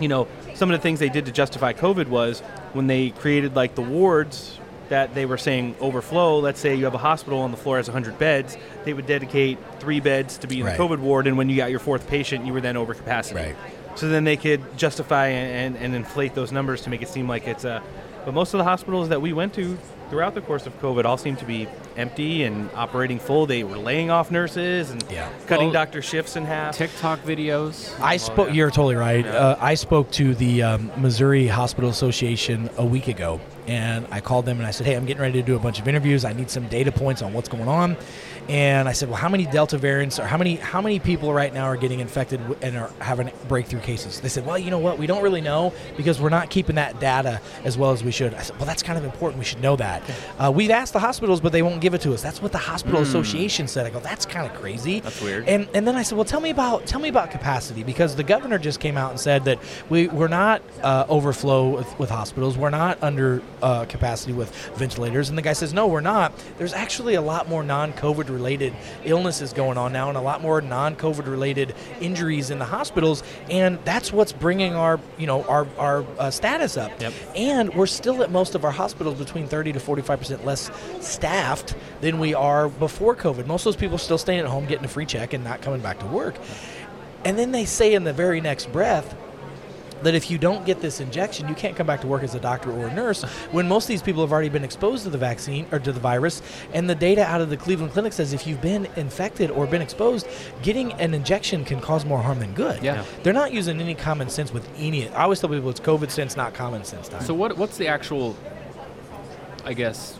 [0.00, 2.40] you know, some of the things they did to justify COVID was
[2.72, 4.57] when they created like the wards
[4.88, 6.38] that they were saying overflow.
[6.38, 9.58] Let's say you have a hospital and the floor has 100 beds, they would dedicate
[9.80, 10.76] three beds to be in Right.
[10.76, 13.40] the COVID ward, and when you got your fourth patient, you were then over capacity.
[13.40, 13.56] Right.
[13.96, 17.46] So then they could justify and, and inflate those numbers to make it seem like
[17.48, 17.82] it's a.
[18.24, 19.76] But most of the hospitals that we went to
[20.10, 23.46] throughout the course of COVID all seemed to be empty and operating full.
[23.46, 25.28] They were laying off nurses and Yeah.
[25.46, 26.76] cutting Well, doctor shifts in half.
[26.76, 27.98] TikTok videos.
[28.00, 28.52] I spoke.
[28.54, 29.26] You're totally right.
[29.26, 34.46] Uh, I spoke to the um, Missouri Hospital Association a week ago, and I called
[34.46, 36.24] them and I said, "Hey, I'm getting ready to do a bunch of interviews.
[36.24, 37.96] I need some data points on what's going on."
[38.48, 41.52] And I said, "Well, how many Delta variants or how many how many people right
[41.52, 44.98] now are getting infected and are having breakthrough cases?" They said, "Well, you know what?
[44.98, 48.34] We don't really know because we're not keeping that data as well as we should."
[48.34, 49.38] I said, "Well, that's kind of important.
[49.38, 50.02] We should know that."
[50.38, 52.22] Uh, we've asked the hospitals, but they won't give it to us.
[52.22, 53.86] That's what the hospital association said.
[53.86, 55.48] I go, "That's kind of crazy." That's weird.
[55.48, 58.22] And and then I said, well, tell me about tell me about capacity because the
[58.24, 59.58] governor just came out and said that
[59.88, 65.28] we we're not uh, overflow with, with hospitals, we're not under uh, capacity with ventilators,
[65.28, 66.32] and the guy says, no, we're not.
[66.56, 68.72] There's actually a lot more non-COVID related
[69.04, 73.78] illnesses going on now, and a lot more non-COVID related injuries in the hospitals, and
[73.84, 76.92] that's what's bringing our you know our our uh, status up.
[77.00, 77.12] Yep.
[77.34, 80.70] And we're still at most of our hospitals between 30 to 45 percent less
[81.00, 83.46] staffed than we are before COVID.
[83.46, 85.60] Most of those people are still staying at home, getting a free check, and not
[85.60, 86.36] coming back to work.
[87.24, 89.16] And then they say in the very next breath
[90.02, 92.40] that if you don't get this injection, you can't come back to work as a
[92.40, 93.22] doctor or a nurse.
[93.52, 96.00] When most of these people have already been exposed to the vaccine or to the
[96.00, 96.42] virus,
[96.72, 99.82] and the data out of the Cleveland Clinic says if you've been infected or been
[99.82, 100.26] exposed,
[100.62, 102.82] getting an injection can cause more harm than good.
[102.82, 103.04] Yeah.
[103.22, 105.08] They're not using any common sense with any.
[105.10, 107.22] I always tell people it's COVID sense, not common sense time.
[107.22, 108.36] So what what's the actual,
[109.64, 110.18] I guess,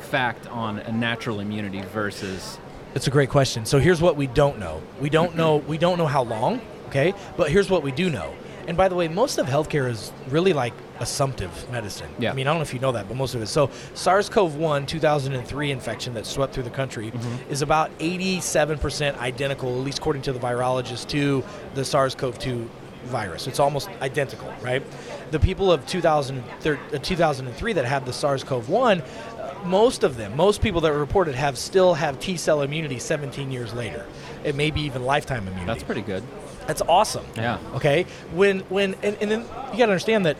[0.00, 2.58] fact on a natural immunity versus
[2.94, 3.64] It's a great question.
[3.66, 4.82] So here's what we don't know.
[5.00, 7.14] We don't know we don't know how long, okay?
[7.36, 8.34] But here's what we do know.
[8.68, 12.10] And by the way, most of healthcare is really like assumptive medicine.
[12.18, 12.30] Yeah.
[12.30, 13.46] I mean, I don't know if you know that, but most of it.
[13.46, 17.10] So SARS-CoV-1 2003 infection that swept through the country
[17.48, 21.42] is about 87% identical, at least according to the virologist, to
[21.74, 22.68] the SARS-CoV-2
[23.04, 23.46] virus.
[23.46, 24.82] It's almost identical, right?
[25.30, 30.60] The people of 2003, uh, 2003 that have the SARS-CoV-1 uh, most of them, most
[30.60, 34.04] people that were reported have still have T cell immunity 17 years later.
[34.44, 35.66] It may be even lifetime immunity.
[35.66, 36.22] that's pretty good.
[36.68, 37.26] That's awesome.
[37.34, 37.58] Yeah.
[37.74, 38.06] Okay.
[38.32, 40.36] When when and, and then you got to understand that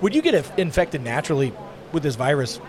[0.00, 1.54] when you get infected naturally
[1.92, 2.60] with this virus,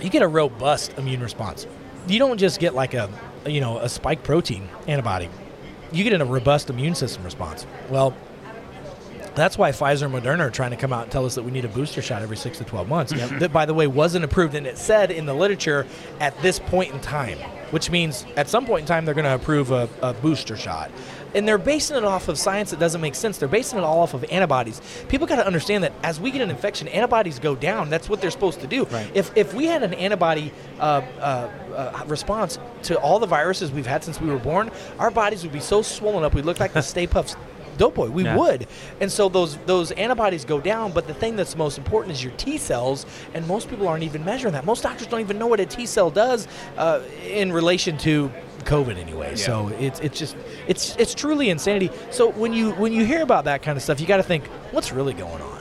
[0.00, 1.66] you get a robust immune response.
[2.08, 3.10] You don't just get like a
[3.46, 5.28] you know, a spike protein antibody,
[5.92, 7.66] you get in a robust immune system response.
[7.88, 8.14] Well,
[9.34, 11.50] that's why Pfizer and Moderna are trying to come out and tell us that we
[11.52, 13.12] need a booster shot every six to 12 months.
[13.38, 15.86] That, by the way, wasn't approved, and it said in the literature
[16.18, 17.38] at this point in time,
[17.70, 20.90] which means at some point in time they're going to approve a, a booster shot.
[21.34, 23.38] And they're basing it off of science that doesn't make sense.
[23.38, 24.80] They're basing it all off of antibodies.
[25.08, 27.88] People got to understand that as we get an infection, antibodies go down.
[27.90, 28.86] That's what they're supposed to do.
[29.14, 33.86] If, if we had an antibody uh, uh, uh, response to all the viruses we've
[33.86, 36.72] had since we were born, our bodies would be so swollen up, we'd look like
[36.72, 37.36] the Stay Puffs
[37.78, 38.08] Doughboy.
[38.10, 38.36] We Yeah.
[38.36, 38.66] would.
[39.00, 42.32] And so those those antibodies go down, but the thing that's most important is your
[42.34, 44.66] T cells, and most people aren't even measuring that.
[44.66, 46.46] Most doctors don't even know what a T cell does
[46.76, 48.30] uh, in relation to
[48.64, 49.36] COVID anyway.
[49.36, 51.90] So it's it's just it's it's truly insanity.
[52.10, 54.46] So when you when you hear about that kind of stuff, you got to think,
[54.72, 55.60] what's really going on?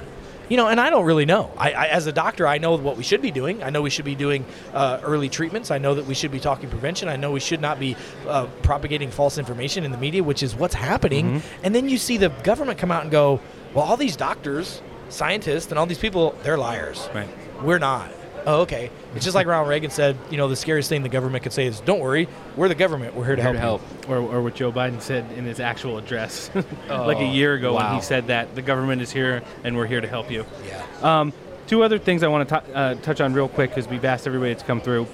[0.49, 1.51] You know, and I don't really know.
[1.57, 3.61] I, I, as a doctor, I know what we should be doing.
[3.61, 5.69] I know we should be doing uh, early treatments.
[5.69, 7.07] I know that we should be talking prevention.
[7.07, 7.95] I know we should not be
[8.27, 11.43] uh, propagating false information in the media, which is what's happening.
[11.61, 13.39] And then you see the government come out and go,
[13.76, 17.07] "Well, all these doctors, scientists, and all these people, they're liars.
[17.13, 17.30] Right.
[17.61, 18.09] We're not."
[18.45, 18.89] Oh, okay.
[19.15, 20.17] It's just like Ronald Reagan said.
[20.29, 23.15] You know, the scariest thing the government could say is, "Don't worry, we're the government.
[23.15, 24.29] We're here to Here help." to you." help.
[24.31, 27.75] Or, or what Joe Biden said in his actual address, like a Oh, year ago
[27.75, 30.45] when he said that the government is here and we're here to help you.
[30.67, 30.83] Yeah.
[31.19, 31.33] Um,
[31.67, 34.25] two other things I want to t- uh, touch on real quick because we've asked
[34.27, 35.07] everybody to come through.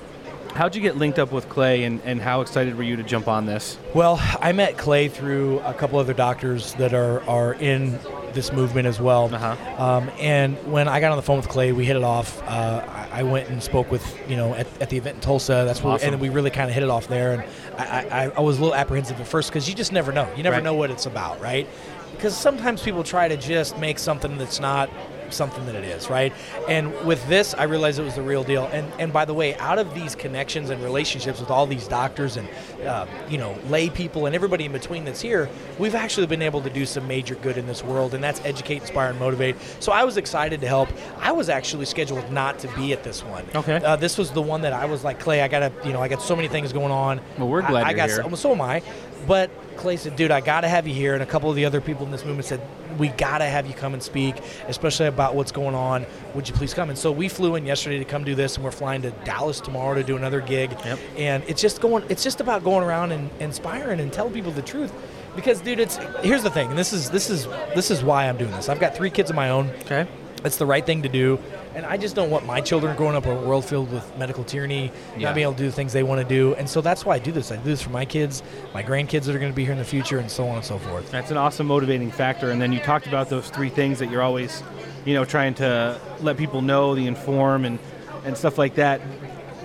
[0.53, 3.27] How'd you get linked up with Clay, and, and how excited were you to jump
[3.27, 3.77] on this?
[3.93, 7.99] Well, I met Clay through a couple other doctors that are, are in
[8.31, 9.26] this movement as well.
[9.35, 9.84] Uh-huh.
[9.84, 12.41] Um, and when I got on the phone with Clay, we hit it off.
[12.43, 12.85] Uh,
[13.20, 15.64] I, went and spoke with you know at, at the event in Tulsa.
[15.66, 16.14] That's where, Awesome.
[16.14, 17.34] and we really kind of hit it off there.
[17.34, 17.44] And
[17.80, 20.28] I, I, I was a little apprehensive at first because you just never know.
[20.36, 20.64] You never Right.
[20.64, 21.68] know what it's about, right?
[22.12, 24.90] Because sometimes people try to just make something that's not
[25.30, 26.34] something that it is, right?
[26.68, 28.65] And with this, I realized it was the real deal.
[28.72, 32.38] And and by the way, out of these connections and relationships with all these doctors
[32.38, 32.47] and
[32.85, 35.49] uh, you know lay people and everybody in between that's here,
[35.80, 38.81] we've actually been able to do some major good in this world, and that's educate,
[38.81, 39.56] inspire, and motivate.
[39.80, 40.89] So I was excited to help.
[41.19, 43.45] I was actually scheduled not to be at this one.
[43.56, 43.77] Okay.
[43.77, 46.07] Uh, this was the one that I was like, Clay, I gotta, you know, I
[46.07, 47.19] got so many things going on.
[47.38, 48.23] Well, we're glad I, I you're got here.
[48.30, 48.81] So, so am I.
[49.27, 51.14] But Clay said, dude, I got to have you here.
[51.14, 52.61] And a couple of the other people in this movement said,
[52.97, 54.35] we got to have you come and speak,
[54.68, 56.06] especially about what's going on.
[56.34, 56.89] Would you please come?
[56.89, 59.60] And so we flew in yesterday to come do this, and we're flying to Dallas
[59.60, 60.72] tomorrow to do another gig.
[60.72, 60.99] Yep.
[61.18, 64.61] And it's just going, it's just about going around and inspiring and telling people the
[64.61, 64.93] truth.
[65.35, 67.45] Because, dude, it's here's the thing, and this is this is
[67.76, 68.69] this is why I'm doing this.
[68.69, 69.69] I've got three kids of my own.
[69.81, 70.07] Okay.
[70.45, 71.39] It's the right thing to do.
[71.76, 74.45] And I just don't want my children growing up in a world filled with medical
[74.45, 75.27] tyranny, Yeah.
[75.27, 76.56] not being able to do the things they want to do.
[76.56, 77.52] And so that's why I do this.
[77.52, 78.43] I do this for my kids,
[78.73, 80.64] my grandkids that are going to be here in the future, and so on and
[80.64, 81.11] so forth.
[81.11, 82.49] That's an awesome motivating factor.
[82.52, 84.64] And then you talked about those three things that you're always,
[85.03, 87.77] you know, trying to let people know, the inform, and
[88.23, 89.02] and stuff like that.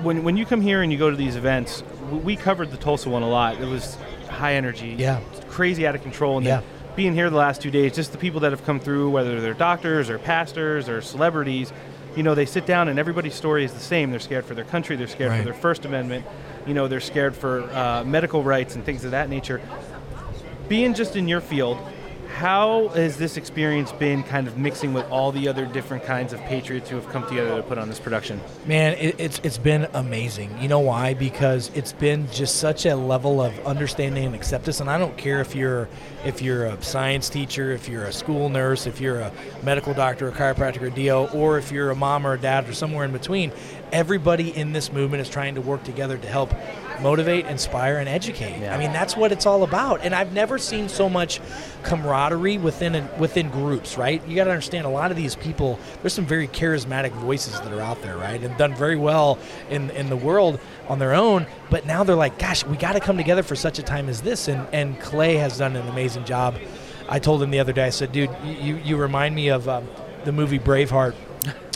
[0.02, 1.82] When when you come here and you go to these events,
[2.24, 3.60] we covered the Tulsa one a lot.
[3.60, 3.96] It was
[4.28, 5.20] high energy, Yeah.
[5.48, 6.60] crazy out of control, and Yeah.
[6.96, 9.54] being here the last two days, just the people that have come through, whether they're
[9.54, 11.72] doctors or pastors or celebrities,
[12.16, 14.10] you know, they sit down and everybody's story is the same.
[14.10, 14.96] They're scared for their country.
[14.96, 15.38] They're scared Right.
[15.38, 16.24] for their First Amendment.
[16.66, 19.60] You know, they're scared for uh, medical rights and things of that nature
[20.68, 21.78] being just in your field,
[22.30, 26.40] how has this experience been kind of mixing with all the other different kinds of
[26.40, 28.40] patriots who have come together to put on this production?
[28.66, 30.56] Man, it, it's it's been amazing.
[30.60, 31.14] You know why?
[31.14, 34.80] Because it's been just such a level of understanding and acceptance.
[34.80, 35.88] And I don't care if you're
[36.24, 39.32] if you're a science teacher, if you're a school nurse, if you're a
[39.62, 42.72] medical doctor, a chiropractor, a DO, or if you're a mom or a dad or
[42.72, 43.52] somewhere in between.
[43.92, 46.54] Everybody in this movement is trying to work together to help
[47.02, 48.66] motivate, inspire, and educate.
[48.68, 50.00] I mean, that's what it's all about.
[50.02, 51.40] And I've never seen so much
[51.82, 53.96] camaraderie within a, within groups.
[53.96, 54.26] Right?
[54.26, 55.78] You got to understand a lot of these people.
[56.00, 59.90] There's some very charismatic voices that are out there, right, and done very well in
[59.90, 61.46] in the world on their own.
[61.70, 64.22] But now they're like, gosh, we got to come together for such a time as
[64.22, 64.48] this.
[64.48, 66.56] And and Clay has done an amazing job.
[67.08, 67.84] I told him the other day.
[67.86, 69.88] I said, dude, you you, you remind me of um,
[70.24, 71.14] the movie Braveheart.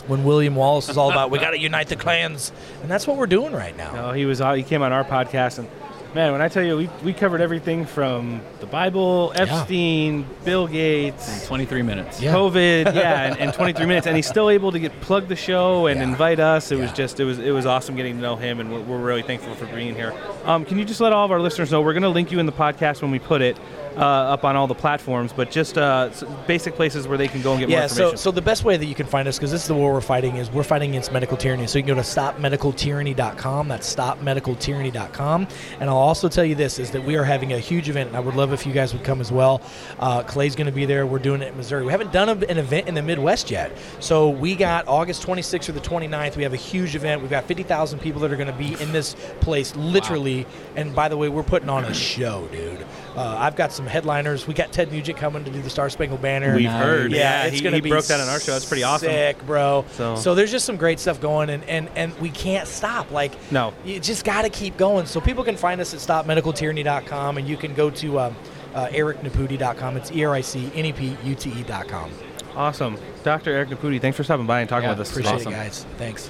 [0.07, 2.51] When William Wallace is all about, we got to unite the clans,
[2.81, 3.93] and that's what we're doing right now.
[3.93, 5.67] No, he was he came on our podcast and
[6.15, 11.45] man, when I tell you we, we covered everything from the Bible, Epstein, Bill Gates,
[11.45, 12.21] 23 minutes.
[12.21, 12.33] Yeah.
[12.33, 15.87] COVID, yeah, and, and 23 minutes, and he's still able to get plug the show
[15.87, 16.07] and Yeah.
[16.07, 16.71] invite us.
[16.71, 18.97] It was just it was it was awesome getting to know him, and we're, we're
[19.01, 20.13] really thankful for being here.
[20.45, 22.39] Um, can you just let all of our listeners know we're going to link you
[22.39, 23.57] in the podcast when we put it
[23.97, 23.99] uh,
[24.33, 26.09] up on all the platforms, but just uh,
[26.47, 28.17] basic places where they can go and get more Yeah, information.
[28.17, 29.93] so so the best way that you can find us, because this is the war
[29.93, 31.67] we're fighting, is we're fighting against medical tyranny.
[31.67, 33.67] So you can go to stopmedicaltyranny.com.
[33.67, 35.47] That's stopmedicaltyranny.com,
[35.79, 38.17] and I'll also tell you this is that we are having a huge event, and
[38.17, 39.61] I would love if you guys would come as well.
[39.99, 41.05] Uh, Clay's going to be there.
[41.05, 41.85] We're doing it in Missouri.
[41.85, 43.71] We haven't done a, an event in the Midwest yet.
[43.99, 46.35] So we got August 26th or the 29th.
[46.35, 47.21] We have a huge event.
[47.21, 50.45] We've got 50,000 people that are going to be in this place, literally.
[50.75, 52.85] And by the way, we're putting on a show, dude.
[53.15, 54.45] Uh, I've got some headliners.
[54.45, 56.55] We got Ted Nugent coming to do the Star Spangled Banner.
[56.55, 57.11] We've heard.
[57.13, 58.51] Yeah, Yeah, it's he- going to he be broke that on our show.
[58.51, 59.07] That's pretty awesome.
[59.09, 59.85] Sick, bro.
[59.93, 63.11] So- so there's just some great stuff going, and and and we can't stop.
[63.11, 63.73] Like No.
[63.85, 65.05] you just got to keep going.
[65.05, 68.35] So people can find us at stopmedicaltyranny.com, and you can go to um,
[68.73, 69.97] uh, ericnepute.com.
[69.97, 72.11] It's E R I C N E P U T E.com.
[72.55, 72.97] Awesome.
[73.23, 73.51] Dr.
[73.51, 75.09] Eric Nepute, thanks for stopping by and talking Yeah, with us.
[75.11, 75.53] Appreciate Awesome.
[75.53, 75.85] it, guys.
[75.97, 76.29] Thanks.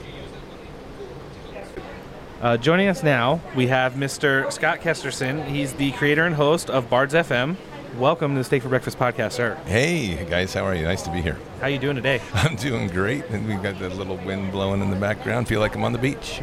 [2.46, 4.52] Uh, joining us now, we have Mr.
[4.52, 5.44] Scott Kesterson.
[5.48, 7.56] He's the creator and host of Bards FM.
[7.98, 9.56] Welcome to the Steak for Breakfast podcast, sir.
[9.66, 10.84] Hey guys, how are you?
[10.84, 11.40] Nice to be here.
[11.60, 12.22] How you doing today?
[12.36, 15.48] I'm doing great, and we've got that little wind blowing in the background.
[15.48, 16.40] Feel like I'm on the beach.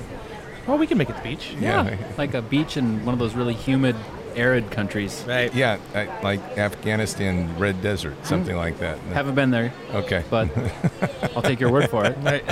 [0.66, 1.54] Well, we can make it the beach.
[1.60, 1.96] Yeah.
[2.18, 3.94] like a beach in one of those really humid,
[4.34, 5.24] arid countries.
[5.28, 5.54] Right.
[5.54, 8.98] Yeah, I, like Afghanistan red desert, something like that.
[9.12, 10.24] Haven't been there, Okay.
[10.30, 10.50] but
[11.36, 12.18] I'll take your word for it.
[12.22, 12.42] Right.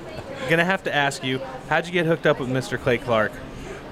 [0.48, 2.78] Gonna have to ask you, how'd you get hooked up with Mr.
[2.78, 3.32] Clay Clark?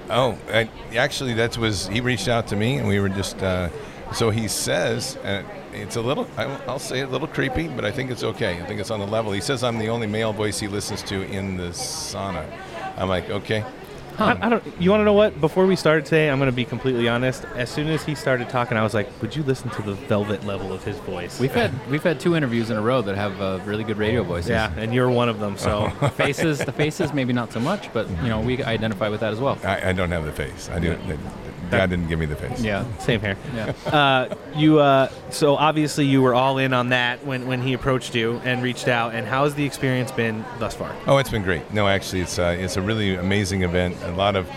[0.09, 3.41] Oh, I, actually, that was he reached out to me, and we were just.
[3.41, 3.69] Uh,
[4.13, 5.43] so he says, uh,
[5.73, 6.27] it's a little.
[6.37, 8.61] I, I'll say a little creepy, but I think it's okay.
[8.61, 9.31] I think it's on the level.
[9.33, 12.49] He says I'm the only male voice he listens to in the sauna.
[12.97, 13.63] I'm like, okay.
[14.19, 14.63] I, I don't.
[14.79, 15.39] You want to know what?
[15.39, 17.45] Before we started today, I'm going to be completely honest.
[17.55, 20.45] As soon as he started talking, I was like, "Would you listen to the velvet
[20.45, 23.39] level of his voice?" We've had we've had two interviews in a row that have
[23.41, 24.49] uh, really good radio voices.
[24.49, 25.57] yeah, and you're one of them.
[25.57, 29.33] So faces, the faces, maybe not so much, but you know we identify with that
[29.33, 29.57] as well.
[29.63, 30.69] I, I don't have the face.
[30.69, 30.97] I do.
[31.71, 32.61] God didn't give me the face.
[32.61, 33.37] Yeah, same here.
[33.53, 33.73] yeah.
[33.85, 34.79] Uh, you.
[34.79, 38.61] Uh, so obviously you were all in on that when when he approached you and
[38.63, 39.13] reached out.
[39.13, 40.95] And how has the experience been thus far?
[41.05, 41.73] Oh, it's been great.
[41.73, 43.97] No, actually, it's uh, it's a really amazing event.
[44.03, 44.49] A lot of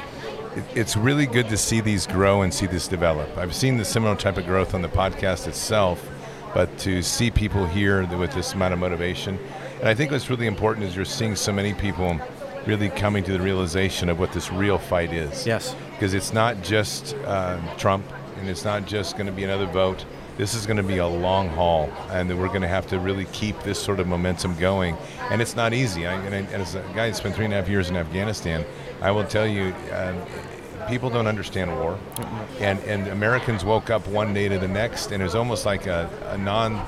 [0.57, 3.37] it, it's really good to see these grow and see this develop.
[3.37, 6.09] I've seen the similar type of growth on the podcast itself,
[6.55, 9.39] but to see people here with this amount of motivation,
[9.81, 12.19] and I think what's really important is you're seeing so many people
[12.71, 15.45] really coming to the realization of what this real fight is.
[15.45, 15.75] Yes.
[15.91, 18.05] Because it's not just uh, Trump,
[18.39, 20.05] and it's not just going to be another vote.
[20.37, 23.01] This is going to be a long haul, and that we're going to have to
[23.01, 24.97] really keep this sort of momentum going.
[25.31, 26.07] And it's not easy.
[26.07, 27.97] I, and, I, and as a guy who spent three and a half years in
[27.97, 28.65] Afghanistan,
[29.03, 30.15] I will tell you, uh,
[30.89, 31.99] people don't understand war,
[32.61, 35.89] and and Americans woke up one day to the next, and it was almost like
[35.89, 36.87] a, a non.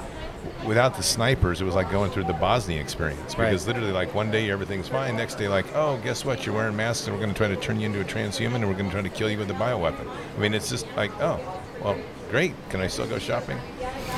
[0.67, 3.47] Without the snipers, it was like going through the Bosnia experience Right.
[3.51, 6.47] because literally, like one day everything's fine, next day, like, oh, guess what?
[6.47, 8.69] You're wearing masks, and we're going to try to turn you into a transhuman, and
[8.69, 10.07] we're going to try to kill you with a bioweapon.
[10.37, 11.41] I mean, it's just like, oh,
[11.83, 11.97] well,
[12.31, 12.55] great.
[12.71, 13.59] Can I still go shopping?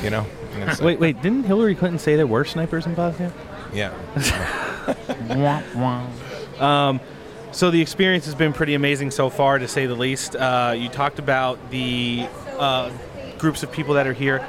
[0.03, 0.25] You know?
[0.59, 1.21] Like, Wait, wait.
[1.21, 3.31] Didn't Hillary Clinton say there were snipers in Bosnia?
[3.73, 3.93] Yeah.
[6.59, 6.99] Um,
[7.51, 10.35] so the experience has been pretty amazing so far, to say the least.
[10.35, 12.27] Uh, you talked about the
[12.57, 12.91] uh,
[13.37, 14.45] groups of people that are here.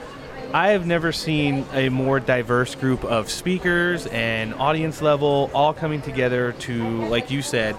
[0.52, 6.01] I have never seen a more diverse group of speakers and audience level all coming
[6.01, 7.77] together to, like you said,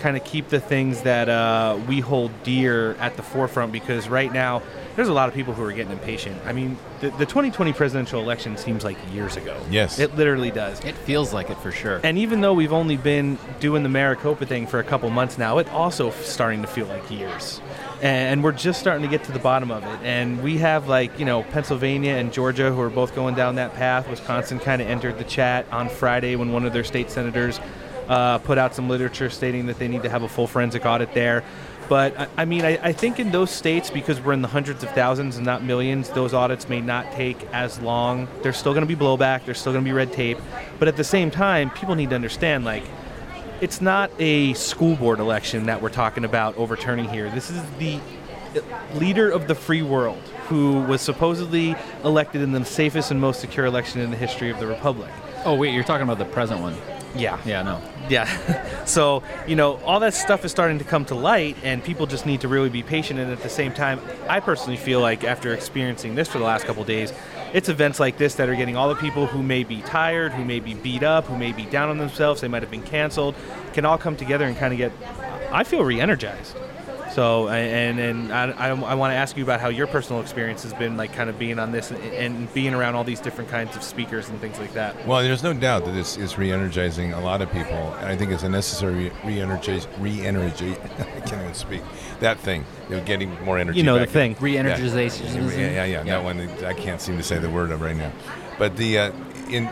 [0.00, 4.32] kind of keep the things that uh, we hold dear at the forefront because right
[4.32, 4.62] now
[4.96, 6.40] there's a lot of people who are getting impatient.
[6.44, 9.56] I mean, the, the 2020 presidential election seems like years ago.
[9.70, 9.98] Yes.
[9.98, 10.84] It literally does.
[10.84, 12.00] It feels like it for sure.
[12.02, 15.58] And even though we've only been doing the Maricopa thing for a couple months now,
[15.58, 17.60] it also starting to feel like years.
[18.00, 20.00] And we're just starting to get to the bottom of it.
[20.02, 23.74] And we have like, you know, Pennsylvania and Georgia who are both going down that
[23.74, 24.08] path.
[24.08, 27.58] Wisconsin kind of entered the chat on Friday when one of their state senators
[28.08, 31.12] uh, put out some literature stating that they need to have a full forensic audit
[31.12, 31.42] there.
[31.88, 34.90] But I, mean, I, I think in those states, because we're in the hundreds of
[34.90, 38.28] thousands and not millions, those audits may not take as long.
[38.42, 39.46] There's still going to be blowback.
[39.46, 40.38] There's still going to be red tape.
[40.78, 42.84] But at the same time, people need to understand, like,
[43.60, 47.30] it's not a school board election that we're talking about overturning here.
[47.30, 48.00] This is the
[48.94, 53.66] leader of the free world who was supposedly elected in the safest and most secure
[53.66, 55.10] election in the history of the republic.
[55.44, 56.74] Oh wait, you're talking about the present one.
[57.14, 57.38] Yeah.
[57.44, 57.80] Yeah, no.
[58.08, 58.84] Yeah.
[58.84, 62.26] so, you know, all that stuff is starting to come to light, and people just
[62.26, 63.18] need to really be patient.
[63.18, 66.66] And at the same time, I personally feel like after experiencing this for the last
[66.66, 67.12] couple of days,
[67.52, 70.44] it's events like this that are getting all the people who may be tired, who
[70.44, 73.34] may be beat up, who may be down on themselves, they might have been canceled,
[73.72, 74.92] can all come together and kind of get,
[75.50, 76.56] I feel re energized.
[77.18, 80.62] So, and and I, I, I want to ask you about how your personal experience
[80.62, 83.50] has been, like kind of being on this and, and being around all these different
[83.50, 85.04] kinds of speakers and things like that.
[85.04, 88.30] Well, there's no doubt that this is re-energizing a lot of people, and I think
[88.30, 90.76] it's a necessary re-energize, re-energy.
[90.98, 91.82] I can't even speak.
[92.20, 93.78] That thing, you know, getting more energy.
[93.78, 94.34] You know, the back in.
[94.34, 94.36] thing.
[94.40, 95.34] Re-energization.
[95.34, 96.02] Yeah, yeah, yeah, yeah.
[96.04, 98.12] That one, I can't seem to say the word of right now.
[98.60, 99.12] But the uh,
[99.50, 99.68] in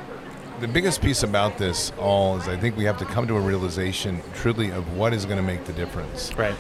[0.59, 3.41] the biggest piece about this all is I think we have to come to a
[3.41, 6.35] realization, truly, of what is going to make the difference.
[6.35, 6.57] Right.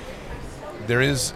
[0.86, 1.32] There is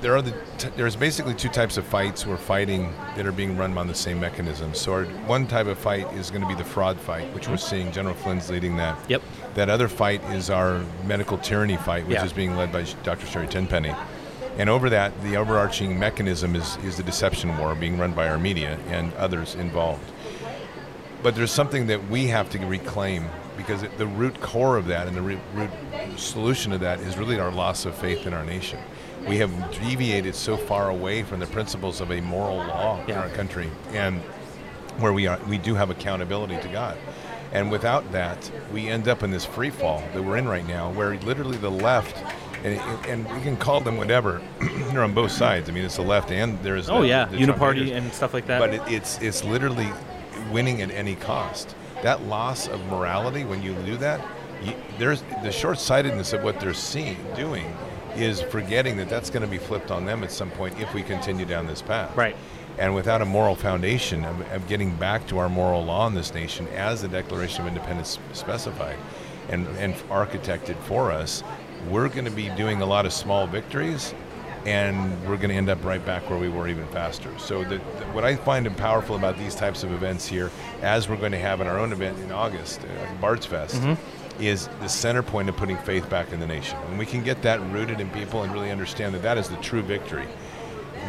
[0.00, 3.56] there are the t- there's basically two types of fights we're fighting that are being
[3.56, 4.74] run on the same mechanism.
[4.74, 7.56] So our, one type of fight is going to be the fraud fight, which we're
[7.56, 8.98] seeing General Flynn's leading that.
[9.08, 9.22] Yep.
[9.54, 12.24] That other fight is our medical tyranny fight, which Yeah.
[12.24, 13.26] is being led by Dr.
[13.26, 13.94] Sherry Tenpenny.
[14.58, 18.38] And over that, the overarching mechanism is, is the deception war being run by our
[18.38, 20.10] media and others involved.
[21.22, 23.26] But there's something that we have to reclaim
[23.56, 25.70] because it, the root core of that and the root, root
[26.16, 28.78] solution of that is really our loss of faith in our nation.
[29.28, 33.28] We have deviated so far away from the principles of a moral law in our
[33.30, 34.20] country, and
[34.98, 36.96] where we are, we do have accountability to God.
[37.52, 40.90] And without that, we end up in this free fall that we're in right now,
[40.92, 42.16] where literally the left,
[42.64, 45.68] and, and we can call them whatever, they're on both sides.
[45.68, 48.46] I mean, it's the left and there's Oh the, yeah, the uniparty and stuff like
[48.46, 48.58] that.
[48.58, 49.88] But it, it's it's literally
[50.50, 51.74] winning at any cost.
[52.02, 54.20] That loss of morality when you do that,
[54.62, 57.66] you, there's the short-sightedness of what they're seeing doing
[58.16, 61.02] is forgetting that that's going to be flipped on them at some point if we
[61.02, 62.14] continue down this path.
[62.16, 62.36] Right.
[62.78, 66.34] And without a moral foundation of, of getting back to our moral law in this
[66.34, 68.96] nation, as the Declaration of Independence specified
[69.48, 71.42] and, and architected for us,
[71.90, 74.14] we're going to be doing a lot of small victories
[74.66, 77.30] and we're going to end up right back where we were even faster.
[77.38, 77.82] So, the, the-
[78.12, 80.50] what I find powerful about these types of events here,
[80.82, 83.96] as we're going to have in our own event in August, uh, Bards Fest, Mhm.
[84.40, 86.78] is the center point of putting faith back in the nation.
[86.88, 89.56] When we can get that rooted in people and really understand that that is the
[89.56, 90.26] true victory,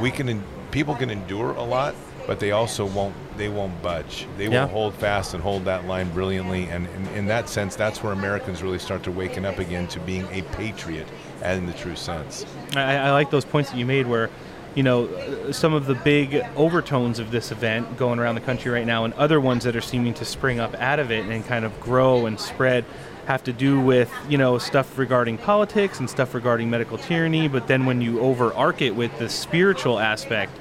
[0.02, 1.94] we can people can endure a lot,
[2.26, 4.28] but they also won't they won't budge.
[4.38, 4.64] They Yeah.
[4.66, 6.66] will hold fast and hold that line brilliantly.
[6.70, 10.00] And in, in that sense, that's where Americans really start to waken up again to
[10.00, 11.08] being a patriot
[11.44, 12.46] in the true sense.
[12.76, 14.30] I, I like those points that you made where,
[14.76, 18.88] you know, some of the big overtones of this event going around the country right
[18.88, 21.66] now and other ones that are seeming to spring up out of it and kind
[21.66, 22.86] of grow and spread
[23.26, 27.48] have to do with, you know, stuff regarding politics and stuff regarding medical tyranny.
[27.48, 30.52] But then when you overarch it with the spiritual aspect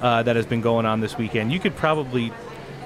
[0.00, 2.32] uh, that has been going on this weekend, you could probably,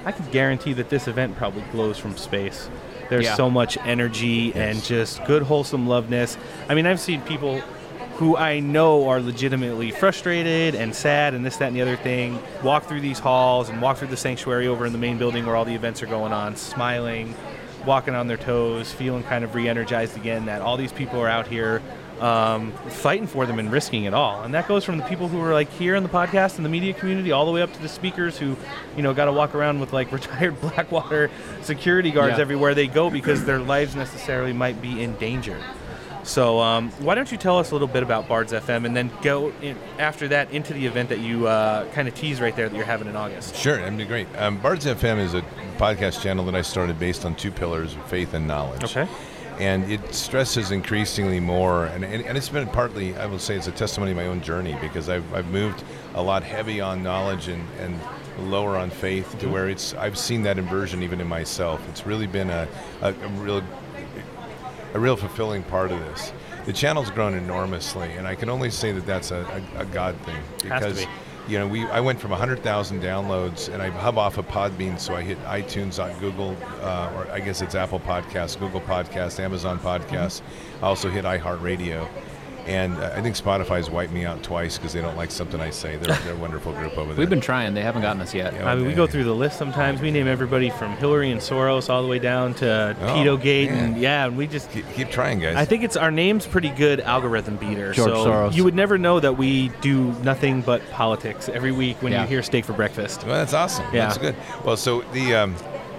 [0.05, 2.69] I could guarantee that this event probably glows from space.
[3.09, 3.35] There's Yeah.
[3.35, 6.37] so much energy and just good, wholesome loveness.
[6.69, 7.61] I mean, I've seen people
[8.17, 12.37] who I know are legitimately frustrated and sad and this, that, and the other thing
[12.63, 15.55] walk through these halls and walk through the sanctuary over in the main building where
[15.55, 17.33] all the events are going on, smiling,
[17.85, 21.29] walking on their toes, feeling kind of re energized again that all these people are
[21.29, 21.81] out here
[22.21, 24.43] um, fighting for them and risking it all.
[24.43, 26.69] And that goes from the people who are like here in the podcast and the
[26.69, 28.55] media community all the way up to the speakers who,
[28.95, 31.29] you know, got to walk around with like retired Blackwater
[31.61, 32.41] security guards Yeah.
[32.41, 35.57] everywhere they go because their lives necessarily might be in danger.
[36.23, 39.09] So um, why don't you tell us a little bit about Bards FM and then
[39.23, 42.67] go in, after that into the event that you uh, kind of tease right there
[42.69, 43.55] that you're having in August?
[43.55, 44.27] Sure, that'd be great.
[44.37, 45.41] Um, Bards FM is a
[45.77, 48.83] podcast channel that I started based on two pillars faith and knowledge.
[48.83, 49.07] Okay.
[49.59, 53.67] And it stresses increasingly more, and, and, and it's been partly, I will say, it's
[53.67, 55.83] a testimony of my own journey because I've, I've moved
[56.15, 57.99] a lot heavy on knowledge and, and
[58.49, 59.51] lower on faith to Mhm.
[59.51, 61.85] where it's, I've seen that inversion even in myself.
[61.89, 62.69] It's really been a,
[63.01, 63.61] a, a real
[64.95, 66.33] a real fulfilling part of this.
[66.65, 70.15] The channel's grown enormously, and I can only say that that's a, a, a God
[70.21, 71.11] thing Has to because be.
[71.49, 75.15] You know we I went from 100,000 downloads, and I hub off of Podbean, so
[75.15, 79.79] I hit iTunes, on Google, uh, or I guess it's Apple Podcasts, Google Podcasts, Amazon
[79.79, 80.41] Podcasts.
[80.81, 82.07] I also hit iHeartRadio.
[82.69, 85.71] And uh, I think Spotify's wiped me out twice because they don't like something I
[85.71, 85.95] say.
[85.95, 87.19] They're, they're a wonderful group over there.
[87.19, 87.73] We've been trying.
[87.73, 88.53] They haven't gotten us yet.
[88.53, 90.01] Yeah, I mean, we go through the list sometimes.
[90.01, 93.69] We name everybody from Hillary and Soros all the way down to Oh, Tito Gate,
[93.69, 95.55] and yeah, and we just keep, keep trying, guys.
[95.55, 97.91] I think it's our name's pretty good algorithm beater.
[97.91, 98.53] George so Soros.
[98.53, 102.21] you would never know that we do nothing but politics every week when Yeah.
[102.21, 103.23] you hear steak for breakfast.
[103.25, 103.85] Well, that's awesome.
[103.91, 104.05] Yeah.
[104.09, 104.35] That's good.
[104.63, 105.55] Well, so the um,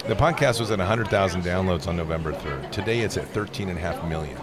[0.07, 2.71] the podcast was at 100,000 downloads on November 3rd.
[2.71, 4.37] Today it's at 13.5 million.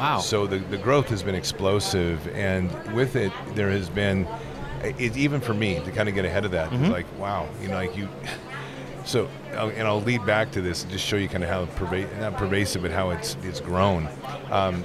[0.00, 0.18] Wow.
[0.20, 4.26] So the, the growth has been explosive, and with it, there has been,
[4.82, 6.90] it, even for me to kind of get ahead of that, it's Mhm.
[6.90, 8.08] like, wow, you know, like you.
[9.06, 11.64] So, uh, and I'll lead back to this and just show you kind of how
[11.64, 14.06] perva- not pervasive, but how it's it's grown.
[14.50, 14.84] Um,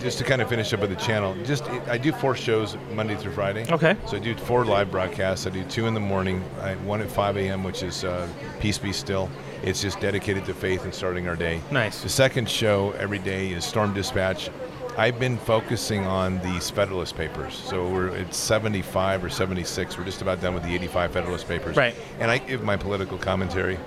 [0.00, 3.16] just to kind of finish up with the channel, just I do four shows Monday
[3.16, 3.66] through Friday.
[3.70, 3.96] Okay.
[4.06, 5.44] So I do four live broadcasts.
[5.44, 8.28] I do two in the morning, I, one at 5 a.m., which is uh,
[8.60, 9.28] Peace Be Still.
[9.62, 11.60] It's just dedicated to faith and starting our day.
[11.70, 12.02] Nice.
[12.02, 14.50] The second show every day is Storm Dispatch.
[14.96, 17.54] I've been focusing on these Federalist Papers.
[17.54, 19.98] So we're at 75 or 76.
[19.98, 21.76] We're just about done with the 85 Federalist Papers.
[21.76, 21.94] Right.
[22.18, 23.78] And I give my political commentary.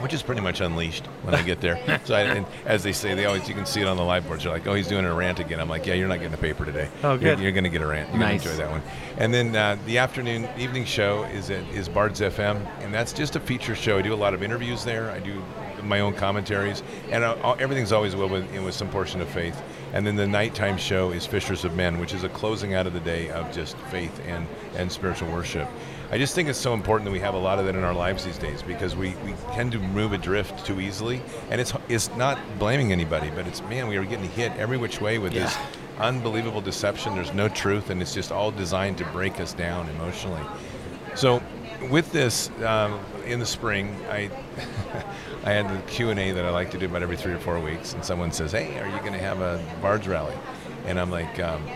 [0.00, 1.78] Which is pretty much unleashed when I get there.
[2.04, 4.26] so, I, and as they say, they always you can see it on the live
[4.26, 4.44] boards.
[4.44, 6.38] They're like, "Oh, he's doing a rant again." I'm like, "Yeah, you're not getting a
[6.38, 6.88] paper today.
[7.02, 8.10] Oh, You're- You're, going to get a rant.
[8.10, 8.44] You're Nice.
[8.44, 8.82] going to enjoy that one."
[9.18, 13.36] And then uh, the afternoon evening show is at is Bards FM, and that's just
[13.36, 13.98] a feature show.
[13.98, 15.10] I do a lot of interviews there.
[15.10, 15.42] I do
[15.82, 19.60] my own commentaries, and uh, all- everything's always well with, with some portion of faith.
[19.92, 22.92] And then the nighttime show is Fishers of Men, which is a closing out of
[22.92, 24.46] the day of just faith and
[24.76, 25.68] and spiritual worship.
[26.10, 27.94] I just think it's so important that we have a lot of that in our
[27.94, 31.20] lives these days because we, we tend to move adrift too easily.
[31.50, 35.00] And it's it's not blaming anybody, but it's man, we are getting hit every which
[35.00, 35.56] way with this
[35.98, 37.14] unbelievable deception.
[37.16, 40.42] There's no truth, and it's just all designed to break us down emotionally.
[41.16, 41.42] So,
[41.90, 44.30] with this, um, in the spring, I
[45.44, 47.38] I had the Q and A that I like to do about every three or
[47.38, 50.34] four weeks, and someone says, "Hey, are you going to have a Bards rally?"
[50.84, 51.66] And I'm like, um,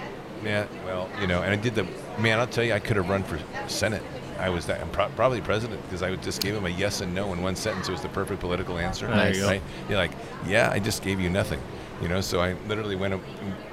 [0.45, 1.87] "Yeah, well, you know." And I did the
[2.19, 2.39] man.
[2.39, 4.03] I'll tell you, I could have run for Senate.
[4.41, 7.15] I was that, I'm pro- probably president because I just gave him a yes and
[7.15, 7.89] no in one sentence.
[7.89, 9.07] It was the perfect political answer.
[9.07, 9.47] There you go.
[9.47, 9.63] Right?
[9.89, 10.13] You're like,
[10.47, 11.61] yeah, I just gave you nothing.
[12.01, 13.21] You know, so I literally went,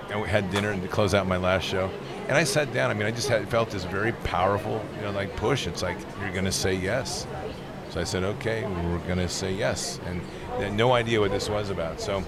[0.09, 1.89] I had dinner and to close out my last show,
[2.27, 2.91] and I sat down.
[2.91, 5.65] I mean, I just had felt this very powerful, you know, like push.
[5.65, 7.25] It's like you're going to say yes.
[7.89, 10.21] So I said, okay, we're going to say yes, and
[10.57, 12.01] I had no idea what this was about.
[12.01, 12.23] So.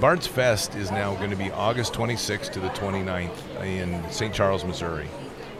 [0.00, 4.34] Bards Fest is now going to be August 26th to the 29th in St.
[4.34, 5.08] Charles, Missouri.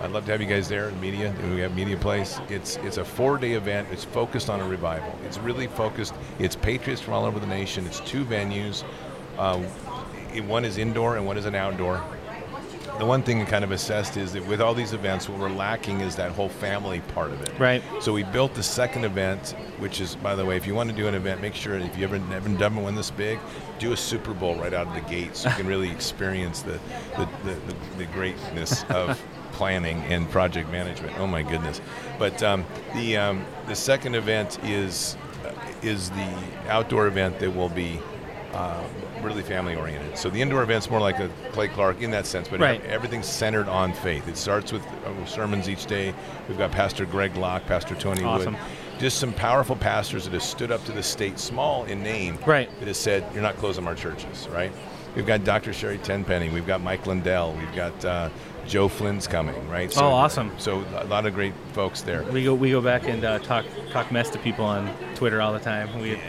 [0.01, 1.35] I'd love to have you guys there, in media.
[1.55, 2.39] We have Media Place.
[2.49, 3.89] It's it's a four-day event.
[3.91, 5.15] It's focused on a revival.
[5.25, 6.15] It's really focused.
[6.39, 7.87] It's patriots from all over the nation.
[7.87, 8.85] It's two venues.
[9.39, 9.59] Uh,
[10.43, 12.03] one is indoor and one is an outdoor.
[12.99, 15.51] The one thing we kind of assessed is that with all these events, what we're
[15.51, 17.53] lacking is that whole family part of it.
[17.59, 17.83] Right.
[18.01, 20.97] So we built the second event, which is, by the way, if you want to
[20.97, 23.39] do an event, make sure if you ever never done one this big,
[23.79, 26.81] do a Super Bowl right out of the gate, so you can really experience the
[27.19, 29.23] the, the, the, the greatness of
[29.61, 31.19] planning and project management.
[31.19, 31.81] Oh my goodness!
[32.19, 32.65] But um,
[32.95, 35.53] the um, the second event is uh,
[35.83, 36.35] is the
[36.69, 37.99] outdoor event that will be.
[38.53, 38.83] Uh,
[39.23, 40.17] really family oriented.
[40.17, 42.83] So the indoor event's more like a Clay Clark in that sense, but Right.
[42.87, 44.29] everything's centered on faith.
[44.29, 46.15] It starts with uh, sermons each day.
[46.49, 48.55] We've got Pastor Greg Locke, Pastor Tony Awesome.
[48.55, 48.63] Wood,
[48.99, 52.71] just some powerful pastors that have stood up to the state, small in name, Right.
[52.79, 54.73] that has said, "You're not closing our churches." Right?
[55.17, 55.73] We've got Dr.
[55.75, 56.49] Sherry Tenpenny.
[56.49, 57.53] We've got Mike Lindell.
[57.59, 58.29] We've got uh,
[58.67, 59.69] Joe Flynn's coming.
[59.69, 59.93] Right?
[59.97, 60.53] Oh, awesome.
[60.59, 62.23] So a lot of great folks there.
[62.25, 65.53] We go we go back and uh, talk talk mess to people on Twitter all
[65.53, 65.99] the time.
[66.01, 66.21] We,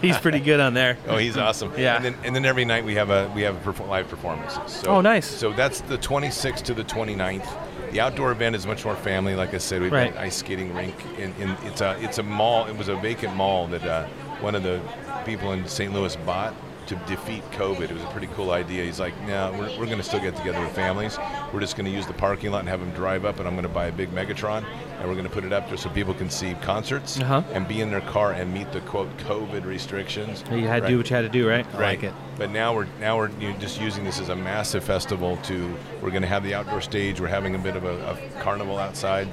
[0.00, 0.96] he's pretty good on there.
[1.08, 1.72] Oh, he's awesome.
[1.78, 1.96] Yeah.
[1.96, 4.72] And then, and then every night we have a we have perfor- live performances.
[4.72, 5.26] So, Oh, nice.
[5.26, 7.48] So that's the 26th to the 29th.
[7.92, 9.34] The outdoor event is much more family.
[9.34, 10.12] Like I said, we've Right.
[10.12, 10.94] got an ice skating rink.
[11.18, 12.66] In, in, it's a it's a mall.
[12.66, 14.06] It was a vacant mall that uh,
[14.40, 14.80] one of the
[15.24, 15.92] people in St.
[15.92, 16.54] Louis bought
[16.88, 17.82] to defeat COVID.
[17.82, 18.84] It was a pretty cool idea.
[18.84, 21.18] He's like, no, we're, we're going to still get together with families.
[21.52, 23.54] We're just going to use the parking lot and have them drive up, and I'm
[23.54, 24.64] going to buy a big Megatron,
[24.98, 27.42] and we're going to put it up there so people can see concerts Uh-huh.
[27.52, 30.42] and be in their car and meet the quote COVID restrictions.
[30.50, 30.88] You had to Right.
[30.88, 31.66] do what you had to do, right?
[31.74, 31.80] I Right.
[31.80, 32.12] like it.
[32.36, 35.76] But now we're now we're you know, just using this as a massive festival to.
[36.00, 37.20] We're going to have the outdoor stage.
[37.20, 39.28] We're having a bit of a, a carnival outside.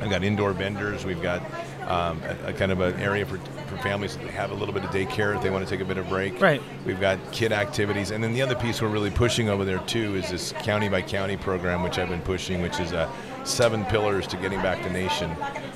[0.00, 1.04] I've got indoor vendors.
[1.04, 1.42] We've got
[1.86, 4.84] um, a, a kind of an area for, for families that have a little bit
[4.84, 6.40] of daycare if they want to take a bit of break.
[6.40, 6.62] Right.
[6.84, 10.14] We've got kid activities, and then the other piece we're really pushing over there too
[10.14, 13.10] is this county by county program, which I've been pushing, which is a
[13.44, 15.30] seven pillars to getting back to nation,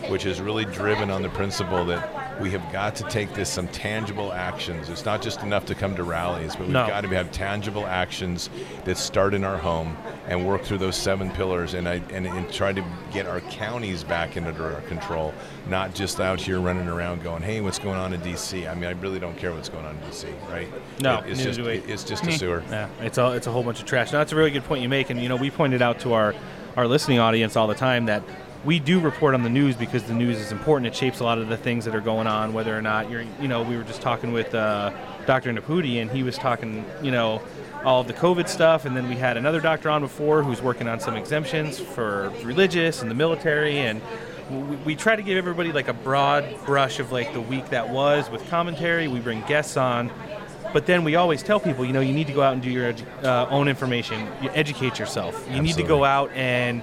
[0.09, 3.69] which is really driven on the principle that we have got to take this some
[3.69, 4.89] tangible actions.
[4.89, 6.86] It's not just enough to come to rallies, but we've No.
[6.86, 8.48] got to have tangible actions
[8.85, 9.97] that start in our home
[10.28, 14.05] and work through those seven pillars and, I, and, and try to get our counties
[14.05, 15.35] back into our control,
[15.69, 18.66] not just out here running around going, hey, what's going on in D.C.?
[18.66, 20.69] I mean, I really don't care what's going on in D.C., right?
[21.01, 21.73] No, It- it's just we.
[21.73, 22.36] it's just a mm-hmm.
[22.36, 22.62] sewer.
[22.70, 24.12] Yeah, it's a it's a whole bunch of trash.
[24.12, 26.12] Now, that's a really good point you make, and you know we pointed out to
[26.12, 26.35] our
[26.77, 28.23] our listening audience all the time that
[28.64, 30.86] we do report on the news because the news is important.
[30.86, 33.24] It shapes a lot of the things that are going on, whether or not you're
[33.40, 34.93] you know we were just talking with uh,
[35.26, 35.52] Dr.
[35.52, 37.40] Nepute, and he was talking you know
[37.85, 40.89] all of the COVID stuff, and then we had another doctor on before who's working
[40.89, 44.02] on some exemptions for religious and the military, and
[44.51, 47.89] we, we try to give everybody like a broad brush of like the week that
[47.90, 49.09] was with commentary.
[49.09, 50.10] We bring guests on.
[50.70, 52.68] But then we always tell people, you know, you need to go out and do
[52.68, 54.28] your edu- uh, own information.
[54.43, 55.48] You educate yourself.
[55.51, 56.82] You need to go out and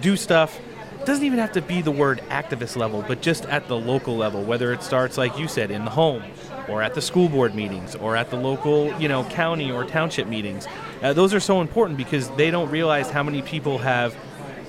[0.00, 0.58] do stuff.
[1.04, 4.44] Doesn't even have to be the word activist level, but just at the local level,
[4.44, 6.22] whether it starts, like you said, in the home
[6.68, 10.28] or at the school board meetings or at the local, you know, county or township
[10.28, 10.68] meetings.
[11.02, 14.14] Uh, those are so important because they don't realize how many people have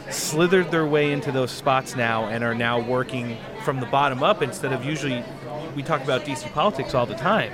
[0.10, 4.42] slithered their way into those spots now and are now working from the bottom up
[4.42, 5.24] instead of usually
[5.76, 7.54] we talk about DC politics all the time.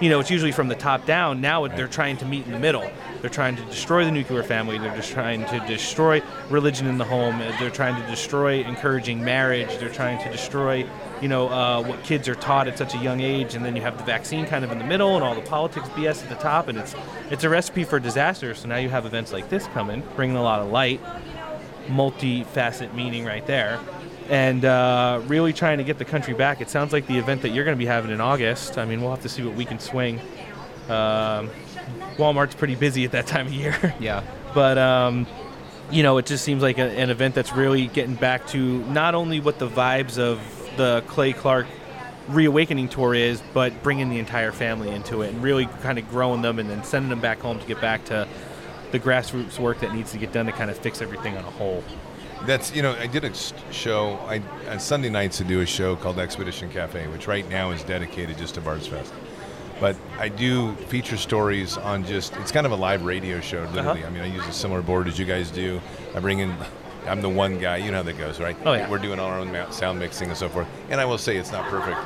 [0.00, 1.40] You know, it's usually from the top down.
[1.40, 2.88] Now they're trying to meet in the middle.
[3.20, 4.78] They're trying to destroy the nuclear family.
[4.78, 7.38] They're just trying to destroy religion in the home.
[7.58, 9.76] They're trying to destroy encouraging marriage.
[9.78, 10.86] They're trying to destroy,
[11.20, 13.56] you know, uh, what kids are taught at such a young age.
[13.56, 15.88] And then you have the vaccine kind of in the middle, and all the politics
[15.90, 16.68] BS at the top.
[16.68, 16.94] And it's
[17.30, 18.54] it's a recipe for disaster.
[18.54, 21.00] So now you have events like this coming, bringing a lot of light,
[21.88, 23.80] multi-facet meaning right there.
[24.28, 26.60] And uh, really trying to get the country back.
[26.60, 28.76] It sounds like the event that you're going to be having in August.
[28.76, 30.20] I mean, we'll have to see what we can swing.
[30.88, 31.50] Um,
[32.16, 33.94] Walmart's pretty busy at that time of year.
[34.00, 34.22] Yeah.
[34.54, 35.26] but um,
[35.90, 39.14] you know, it just seems like a, an event that's really getting back to not
[39.14, 40.40] only what the vibes of
[40.76, 41.66] the Clay Clark
[42.28, 46.42] reawakening tour is, but bringing the entire family into it and really kind of growing
[46.42, 48.28] them and then sending them back home to get back to
[48.92, 51.50] the grassroots work that needs to get done to kind of fix everything on a
[51.50, 51.82] whole.
[52.46, 53.32] That's you know I did a
[53.72, 57.70] show I on Sunday nights to do a show called Expedition Cafe, which right now
[57.70, 59.12] is dedicated just to Bards Fest.
[59.80, 64.00] But I do feature stories on just it's kind of a live radio show literally.
[64.00, 64.08] Uh-huh.
[64.08, 65.80] I mean I use a similar board as you guys do.
[66.14, 66.54] I bring in
[67.08, 68.56] I'm the one guy, you know how that goes, right?
[68.64, 68.88] Oh, yeah.
[68.88, 70.68] We're doing all our own sound mixing and so forth.
[70.90, 71.98] And I will say it's not perfect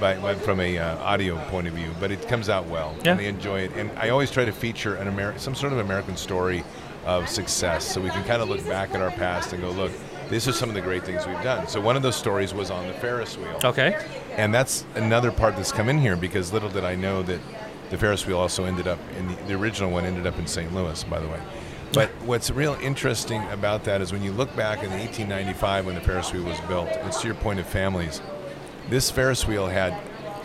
[0.00, 2.94] by, from a uh, audio point of view, but it comes out well.
[3.04, 3.12] Yeah.
[3.12, 3.72] And they enjoy it.
[3.76, 6.64] And I always try to feature an Ameri- some sort of American story
[7.04, 9.92] of success so we can kind of look back at our past and go, look,
[10.28, 11.66] these are some of the great things we've done.
[11.68, 13.58] So one of those stories was on the Ferris wheel.
[13.64, 13.98] Okay.
[14.36, 17.40] And that's another part that's come in here because little did I know that
[17.90, 20.72] the Ferris wheel also ended up in the, the original one ended up in St.
[20.74, 21.40] Louis, by the way.
[21.92, 26.00] But what's real interesting about that is when you look back in 1895 when the
[26.00, 28.20] Ferris wheel was built, it's to your point of families.
[28.90, 29.98] This Ferris wheel had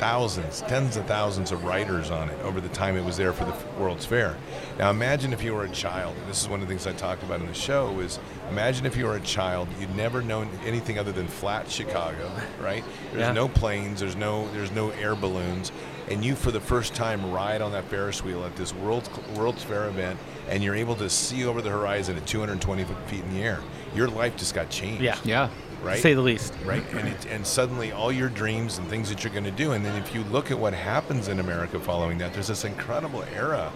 [0.04, 3.46] thousands, tens of thousands of riders on it over the time it was there for
[3.46, 4.36] the World's Fair.
[4.78, 6.14] Now imagine if you were a child.
[6.18, 8.20] And this is one of the things I talked about in the show is
[8.50, 12.30] imagine if you were a child, you'd never known anything other than flat Chicago,
[12.62, 12.84] right?
[13.14, 13.32] There's Yeah.
[13.32, 15.72] no planes, there's no there's no air balloons,
[16.12, 19.64] and you for the first time ride on that Ferris wheel at this World World's
[19.64, 20.20] Fair event,
[20.50, 23.60] and you're able to see over the horizon at 220 feet in the air.
[23.96, 25.02] Your life just got changed.
[25.02, 25.16] Yeah.
[25.24, 25.48] Yeah.
[25.84, 25.96] Right.
[25.96, 26.54] To say the least.
[26.64, 26.84] Right.
[26.94, 29.86] And it, and suddenly all your dreams and things that you're going to do, and
[29.86, 33.72] then if you look at what happens in America following that, there's this incredible era.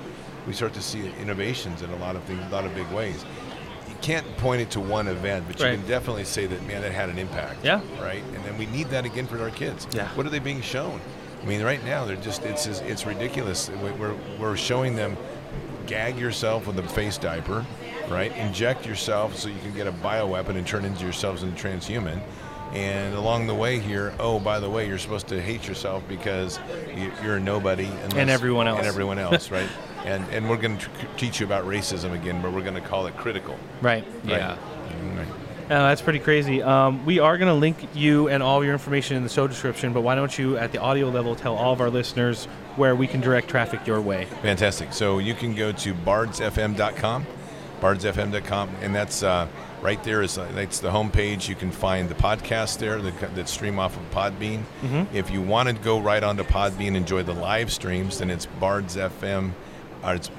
[0.48, 3.26] We start to see innovations in a lot of things, a lot of big ways.
[3.90, 6.94] You can't point it to one event, but you can definitely say that man, that
[6.94, 7.66] had an impact.
[7.66, 7.82] Yeah.
[8.00, 8.24] Right.
[8.34, 9.88] And then we need that again for our kids.
[9.92, 10.08] Yeah.
[10.16, 11.02] What are they being shown?
[11.42, 13.70] I mean, right now they're just it's it's ridiculous.
[13.70, 15.18] We're we're showing them
[15.86, 17.66] gag yourself with a face diaper,
[18.10, 18.36] right?
[18.38, 22.20] Inject yourself so you can get a bioweapon and turn into yourselves into transhuman.
[22.74, 26.60] And along the way here, oh, by the way, you're supposed to hate yourself because
[26.96, 27.86] you- you're a nobody.
[28.04, 28.80] unless- everyone else.
[28.80, 29.70] And everyone else, right?
[30.06, 33.08] And, and we're going to teach you about racism again, but we're going to call
[33.08, 33.56] it critical.
[33.82, 34.04] Right.
[34.26, 34.58] Yeah.
[35.16, 35.28] Right.
[35.70, 36.62] Uh, that's pretty crazy.
[36.64, 39.92] Um, we are going to link you and all your information in the show description,
[39.92, 42.46] but why don't you, at the audio level, tell all of our listeners
[42.78, 44.26] where we can direct traffic your way?
[44.44, 44.94] Fantastic.
[44.94, 47.26] So you can go to bardsfm.com,
[47.82, 49.48] bardsfm.com, and that's uh,
[49.82, 51.48] right there is uh, that's the homepage.
[51.48, 54.64] You can find the podcast there that, that stream off of Podbean.
[54.84, 55.08] Mhm.
[55.14, 58.48] If you want to go right onto Podbean, and enjoy the live streams, then it's
[58.60, 59.52] bardsfm.
[60.04, 60.30] Or it's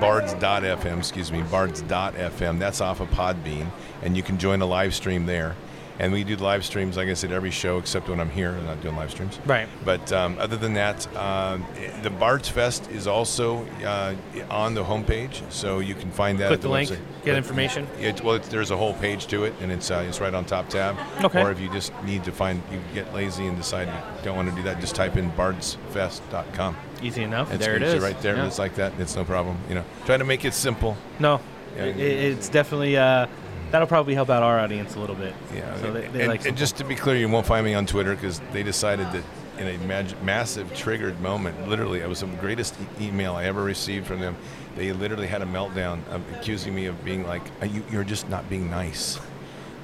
[0.00, 2.58] bards.fm, excuse me, bards.fm.
[2.58, 3.70] That's off of Podbean,
[4.02, 5.54] and you can join a live stream there.
[5.98, 8.50] And we do live streams, like I said, every show except when I'm here.
[8.50, 9.38] I'm not doing live streams.
[9.46, 9.68] Right.
[9.84, 11.64] But um, other than that, um,
[12.02, 14.14] the Bards Fest is also uh,
[14.50, 16.48] on the homepage, so you can find that.
[16.48, 16.98] Click at the link, website.
[17.24, 17.86] get But information.
[18.00, 20.44] It, well, it's, there's a whole page to it, and it's uh, it's right on
[20.44, 20.96] top tab.
[21.22, 21.40] Okay.
[21.40, 24.50] Or if you just need to find, you get lazy and decide you don't want
[24.50, 26.76] to do that, just type in bardsfest.com.
[27.02, 27.52] Easy enough.
[27.52, 28.36] It's, there it's right there.
[28.36, 28.46] Yeah.
[28.46, 28.92] It's like that.
[28.98, 29.58] It's no problem.
[29.68, 30.96] You know, try to make it simple.
[31.18, 31.40] No,
[31.76, 31.84] Yeah.
[31.84, 33.26] it, it's definitely uh,
[33.74, 35.34] that'll probably help out our audience a little bit.
[35.52, 37.74] Yeah, So they, they and, like and just to be clear, you won't find me
[37.74, 39.24] on Twitter because they decided that
[39.58, 43.64] in a mag- massive triggered moment, literally, it was the greatest e- email I ever
[43.64, 44.36] received from them.
[44.76, 48.48] They literally had a meltdown of accusing me of being like, you, "You're just not
[48.48, 49.18] being nice."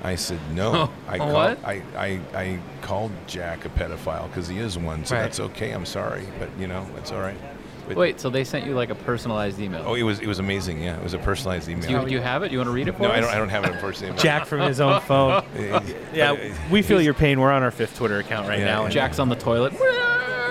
[0.05, 1.65] I said, "No, I called, What?
[1.65, 5.23] I, I, I called Jack a pedophile because he is one, so Right.
[5.23, 5.73] that's okay.
[5.73, 7.37] I'm sorry, but you know, it's all right."
[7.95, 9.83] But, Wait, so they sent you like a personalized email?
[9.87, 10.83] Oh, it was it was amazing.
[10.83, 11.89] Yeah, it was a personalized email.
[11.89, 12.53] Do you, do you have it?
[12.53, 13.19] You want to read it for no, us?
[13.19, 13.31] I don't.
[13.31, 14.17] I don't have it personally.
[14.23, 15.45] Jack from his own phone.
[16.15, 17.41] yeah, uh, we feel your pain.
[17.41, 18.85] We're on our fifth Twitter account right Yeah, now.
[18.85, 19.75] and Jack's on the toilet.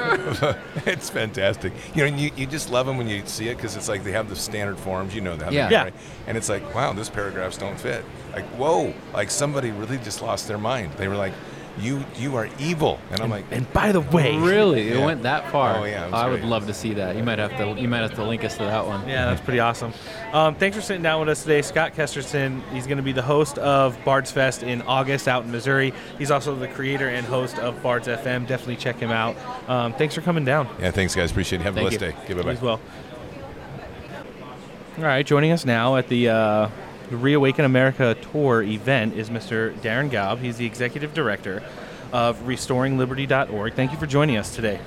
[0.85, 1.73] it's fantastic.
[1.93, 4.03] You know, and you, you just love them when you see it because it's like
[4.03, 5.13] they have the standard forms.
[5.13, 5.51] You know that.
[5.51, 5.69] Yeah.
[5.69, 5.83] Yeah.
[5.85, 5.93] Right?
[6.27, 8.03] And it's like, wow, those paragraphs don't fit.
[8.33, 10.93] Like, whoa, like somebody really just lost their mind.
[10.93, 11.33] They were like,
[11.81, 12.99] you you are evil.
[13.11, 15.05] And I'm like, And by the way, Really, it Yeah.
[15.05, 15.77] went that far.
[15.77, 17.15] Oh, yeah, it was I would love to see that.
[17.15, 17.79] You might have to.
[17.81, 19.07] You might have to link us to that one.
[19.07, 19.93] Yeah, that's pretty awesome.
[20.33, 22.61] Um, thanks for sitting down with us today, Scott Kesterson.
[22.71, 25.93] He's going to be the host of Bards Fest in August out in Missouri.
[26.17, 28.45] He's also the creator and host of Bards FM.
[28.47, 29.35] Definitely check him out.
[29.67, 30.67] Um, thanks for coming down.
[30.79, 31.63] yeah, thanks guys, appreciate it.
[31.63, 31.99] Have a blessed you.
[31.99, 32.15] day.
[32.25, 32.79] Okay, bye You as well.
[34.97, 36.69] All right, joining us now at the uh,
[37.09, 39.79] the Reawaken America tour event is Mr.
[39.81, 40.39] Darin Gaub.
[40.39, 41.63] He's the executive director
[42.11, 43.73] of RestoringLiberty.org.
[43.73, 44.79] Thank you for joining us today.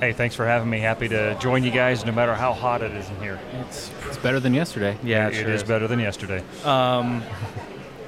[0.00, 0.80] Hey, thanks for having me.
[0.80, 3.38] Happy to join you guys, no matter how hot it is in here.
[3.60, 4.96] It's it's better than yesterday.
[5.02, 6.42] Yeah, it sure is better than yesterday.
[6.64, 7.22] Um,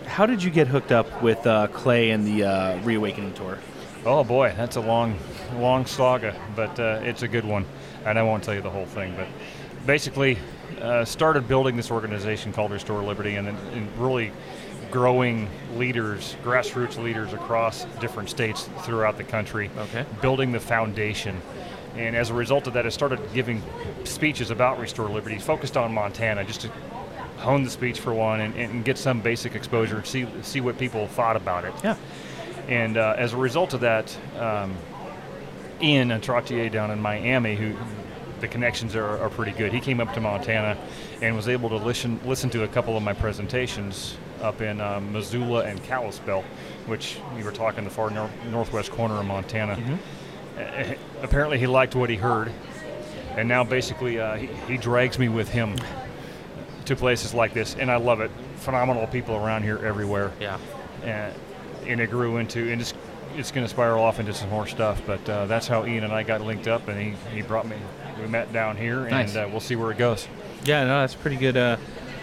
[0.06, 3.58] how did you get hooked up with uh, Clay and the uh, Reawakening tour?
[4.06, 5.18] Oh boy, that's a long,
[5.56, 7.66] long saga, but uh, it's a good one,
[8.06, 9.14] and I won't tell you the whole thing.
[9.14, 9.28] But
[9.86, 10.38] basically,
[10.82, 14.32] uh, started building this organization called Restore Liberty, and, and really
[14.90, 19.70] growing leaders, grassroots leaders across different states throughout the country.
[19.78, 20.04] Okay.
[20.20, 21.40] Building the foundation.
[21.96, 23.62] And as a result of that, I started giving
[24.04, 26.68] speeches about Restore Liberty, focused on Montana, just to
[27.38, 30.78] hone the speech for one and, and get some basic exposure and see, see what
[30.78, 31.72] people thought about it.
[31.82, 31.96] Yeah.
[32.68, 34.74] And uh, as a result of that, um,
[35.80, 37.76] Ian Trottier down in Miami, who
[38.42, 39.72] the connections are, are pretty good.
[39.72, 40.76] He came up to Montana
[41.22, 45.12] and was able to listen listen to a couple of my presentations up in um,
[45.12, 46.44] Missoula and Kalispell,
[46.86, 49.98] which we were talking the far nor- northwest corner of Montana.
[50.58, 52.52] Uh, apparently, he liked what he heard,
[53.36, 55.76] and now basically uh, he, he drags me with him
[56.84, 58.30] to places like this, and I love it.
[58.56, 60.32] Phenomenal people around here everywhere.
[60.40, 60.58] Yeah.
[61.04, 61.32] And,
[61.86, 62.92] and it grew into, and it's,
[63.36, 66.12] it's going to spiral off into some more stuff, but uh, that's how Ian and
[66.12, 67.76] I got linked up, and he, he brought me,
[68.22, 69.34] we met down here, Nice.
[69.34, 70.26] and uh, we'll see where it goes.
[70.64, 71.56] Yeah, no, that's pretty good.
[71.56, 71.76] Uh,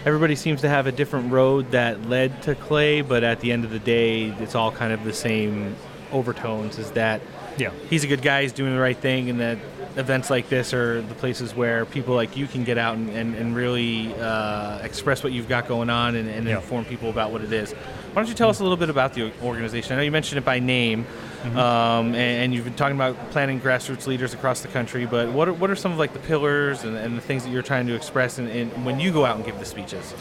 [0.04, 3.64] everybody seems to have a different road that led to Clay, but at the end
[3.64, 5.76] of the day, it's all kind of the same
[6.10, 6.78] overtones.
[6.78, 7.20] Is that
[7.58, 7.70] Yeah.
[7.90, 9.58] he's a good guy, he's doing the right thing, and that
[9.96, 13.34] events like this are the places where people like you can get out and, and,
[13.34, 16.56] and really uh, express what you've got going on and, and Yeah.
[16.56, 17.72] inform people about what it is.
[17.72, 19.92] Why don't you tell us a little bit about the organization?
[19.92, 21.06] I know you mentioned it by name,
[21.42, 21.56] Mm-hmm.
[21.56, 25.06] um, and, and you've been talking about planning grassroots leaders across the country.
[25.06, 27.50] But what are, what are some of like the pillars and, and the things that
[27.50, 30.14] you're trying to express in, in, when you go out and give the speeches?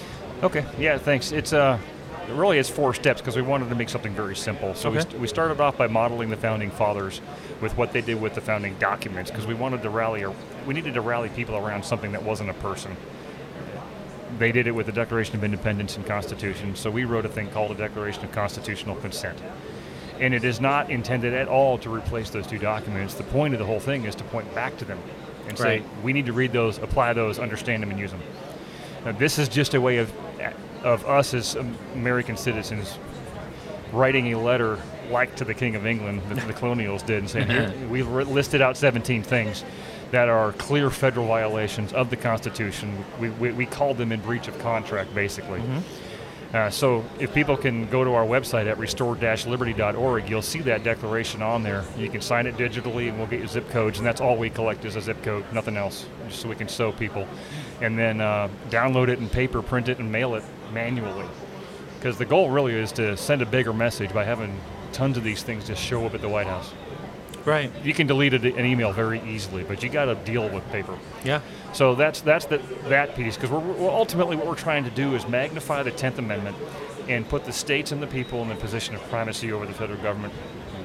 [0.44, 1.34] Okay, yeah, thanks.
[1.34, 1.78] It's uh,
[2.30, 4.74] really it's four steps because we wanted to make something very simple.
[4.76, 7.20] So we, st- we started off by modeling the founding fathers
[7.60, 10.34] with what they did with the founding documents because we wanted to rally, or
[10.66, 12.96] we needed to rally people around something that wasn't a person.
[14.38, 16.76] They did it with the Declaration of Independence and Constitution.
[16.78, 19.38] So we wrote a thing called a Declaration of Constitutional Consent.
[20.20, 23.14] And it is not intended at all to replace those two documents.
[23.14, 25.00] The point of the whole thing is to point back to them
[25.48, 25.86] and say, Right.
[26.04, 28.22] we need to read those, apply those, understand them, and use them.
[29.06, 30.12] Now, this is just a way of,
[30.84, 32.98] of us as American citizens
[33.94, 34.78] writing a letter
[35.10, 38.78] like to the King of England, that the colonials did, and saying, we've listed out
[38.78, 39.64] 17 things
[40.12, 43.04] that are clear federal violations of the Constitution.
[43.20, 45.60] We, we, we called them in breach of contract, basically.
[45.60, 46.09] Mm-hmm.
[46.54, 51.44] Uh, so if people can go to our website at restore-liberty.org, you'll see that declaration
[51.44, 51.84] on there.
[51.96, 54.50] You can sign it digitally, and we'll get your zip codes, and that's all we
[54.50, 57.28] collect is a zip code, nothing else, just so we can show people.
[57.82, 60.44] And then uh, download it in paper, print it, and mail it
[60.74, 61.28] manually.
[62.00, 64.60] Because the goal really is to send a bigger message by having
[64.92, 66.74] tons of these things just show up at the White House.
[67.45, 67.72] Right.
[67.84, 70.98] You can delete an email very easily, but you got to deal with paper.
[71.24, 71.41] Yeah.
[71.74, 72.57] So that's that's the,
[72.88, 76.18] that piece because we're, we're ultimately what we're trying to do is magnify the Tenth
[76.20, 76.57] Amendment
[77.07, 79.99] and put the states and the people in the position of primacy over the federal
[80.02, 80.34] government,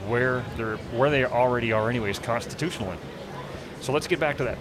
[0.08, 2.96] where they're where they already are anyways constitutionally.
[3.80, 4.58] So let's get back to that.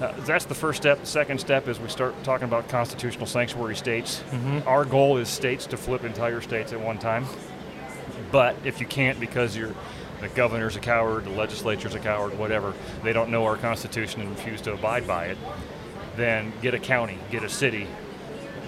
[0.00, 1.00] Uh, that's the first step.
[1.00, 4.22] The second step is we start talking about constitutional sanctuary states.
[4.32, 4.66] Mhm.
[4.66, 7.26] Our goal is states to flip entire states at one time.
[8.30, 9.74] But if you can't because you're
[10.22, 12.72] the governor's a coward, the legislature's a coward, whatever,
[13.02, 15.38] they don't know our constitution and refuse to abide by it,
[16.16, 17.88] then get a county, get a city,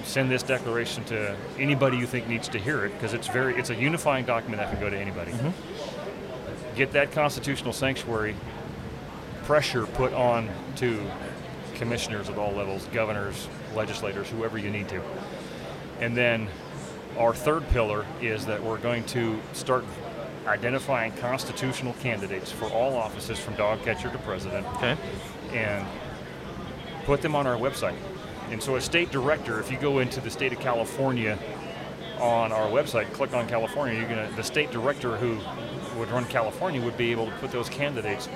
[0.02, 3.70] send this declaration to anybody you think needs to hear it because it's very it's
[3.70, 5.32] a unifying document that can go to anybody.
[5.32, 6.76] Mm-hmm.
[6.76, 8.34] Get that constitutional sanctuary
[9.44, 11.00] pressure put on to
[11.74, 15.00] commissioners at all levels, governors, legislators, whoever you need to.
[16.00, 16.48] And then
[17.18, 19.84] our third pillar is that we're going to start
[20.46, 24.66] identifying constitutional candidates for all offices from dog catcher to president.
[24.76, 24.96] Okay.
[25.52, 25.86] And
[27.04, 27.96] put them on our website.
[28.50, 31.38] And so, a state director, if you go into the state of California
[32.18, 35.38] on our website, click on California, you're gonna the state director who
[35.98, 38.28] would run California would be able to put those candidates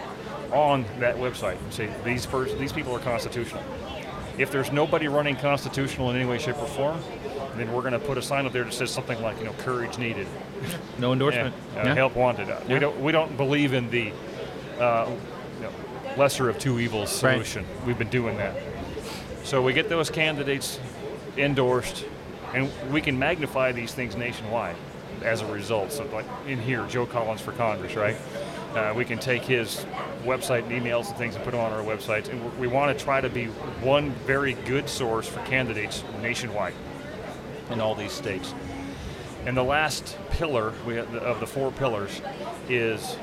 [0.52, 3.62] on that website and say these pers- these people are constitutional.
[4.38, 7.00] If there's nobody running constitutional in any way, shape, or form,
[7.56, 9.52] then we're going to put a sign up there that says something like, you know,
[9.54, 10.26] courage needed.
[10.98, 11.54] No endorsement.
[11.74, 11.94] Yeah, uh, Yeah.
[11.94, 12.48] Help wanted.
[12.48, 12.60] Yeah.
[12.68, 14.12] We don't we don't believe in the
[14.80, 15.08] uh,
[15.56, 15.72] you know,
[16.16, 17.32] lesser of two evils Right.
[17.34, 17.64] solution.
[17.86, 18.56] We've been doing that.
[19.44, 20.78] So we get those candidates
[21.36, 22.04] endorsed,
[22.54, 24.76] and we can magnify these things nationwide
[25.22, 25.90] as a result.
[25.92, 28.16] So, like in here, Joe Collins for Congress, right?
[28.74, 29.86] Uh, we can take his
[30.24, 33.04] website and emails and things and put them on our websites, and we want to
[33.04, 33.46] try to be
[33.80, 36.74] one very good source for candidates nationwide
[37.70, 38.54] in all these states.
[39.46, 40.72] And the last pillar
[41.20, 42.20] of the four pillars
[42.68, 43.16] is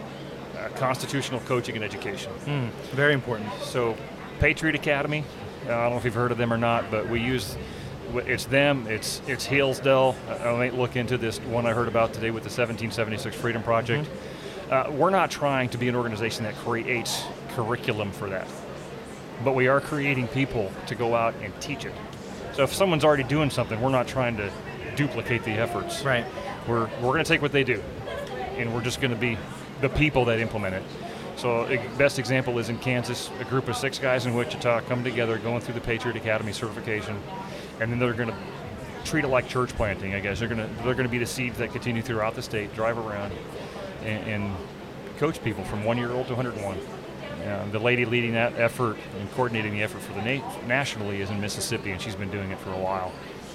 [0.57, 2.31] uh, constitutional coaching and education.
[2.45, 3.51] Mm, very important.
[3.61, 3.95] So,
[4.39, 5.23] Patriot Academy.
[5.67, 7.57] uh, I don't know if you've heard of them or not, but we use
[8.13, 8.87] it's them.
[8.87, 10.15] It's it's Hillsdale.
[10.29, 14.09] I might look into this one I heard about today with the 1776 Freedom Project.
[14.69, 18.47] Uh, we're not trying to be an organization that creates curriculum for that,
[19.43, 21.93] but we are creating people to go out and teach it.
[22.55, 24.49] So if someone's already doing something, we're not trying to
[24.95, 26.03] duplicate the efforts.
[26.03, 26.25] Right.
[26.67, 27.83] We're we're going to take what they do,
[28.55, 29.37] and we're just going to be
[29.81, 30.83] the people that implement it.
[31.35, 35.03] So a best example is in Kansas, a group of six guys in Wichita come
[35.03, 37.21] together, going through the Patriot Academy certification,
[37.81, 38.37] and then they're going to
[39.03, 40.13] treat it like church planting.
[40.15, 42.41] I guess they're going to they're going to be the seeds that continue throughout the
[42.41, 43.33] state, drive around,
[44.01, 44.55] and, and
[45.17, 46.77] coach people from one year old to 101.
[47.45, 51.29] Uh, the lady leading that effort and coordinating the effort for the na- nationally is
[51.29, 53.11] in Mississippi, and she's been doing it for a while.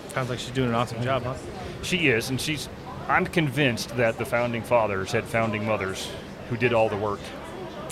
[0.08, 1.34] Sounds like she's doing an awesome job, huh?
[1.82, 2.68] She is, and she's.
[3.08, 6.08] I'm convinced that the founding fathers had founding mothers
[6.48, 7.18] who did all the work.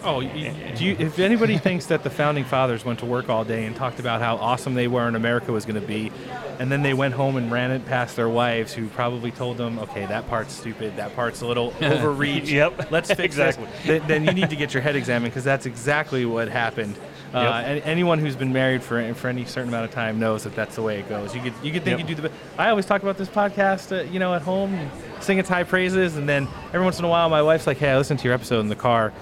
[0.04, 3.74] Oh, you, if anybody thinks that the founding fathers went to work all day and
[3.74, 6.10] talked about how awesome they were and America was going to be,
[6.58, 9.78] and then they went home and ran it past their wives, who probably told them,
[9.80, 10.96] "Okay, that part's stupid.
[10.96, 12.48] That part's a little overreach.
[12.50, 13.64] Yep, let's fix exactly.
[13.66, 16.96] this." Then, then you need to get your head examined because that's exactly what happened.
[17.34, 17.64] Uh, Yep.
[17.66, 20.76] and anyone who's been married for for any certain amount of time knows that that's
[20.76, 21.34] the way it goes.
[21.34, 22.08] You could you could think Yep.
[22.08, 22.28] you do the.
[22.30, 25.64] be- I always talk about this podcast, uh, you know, at home, sing its high
[25.64, 28.24] praises, and then every once in a while, my wife's like, "Hey, I listened to
[28.24, 29.12] your episode in the car."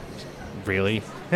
[0.66, 1.02] Really?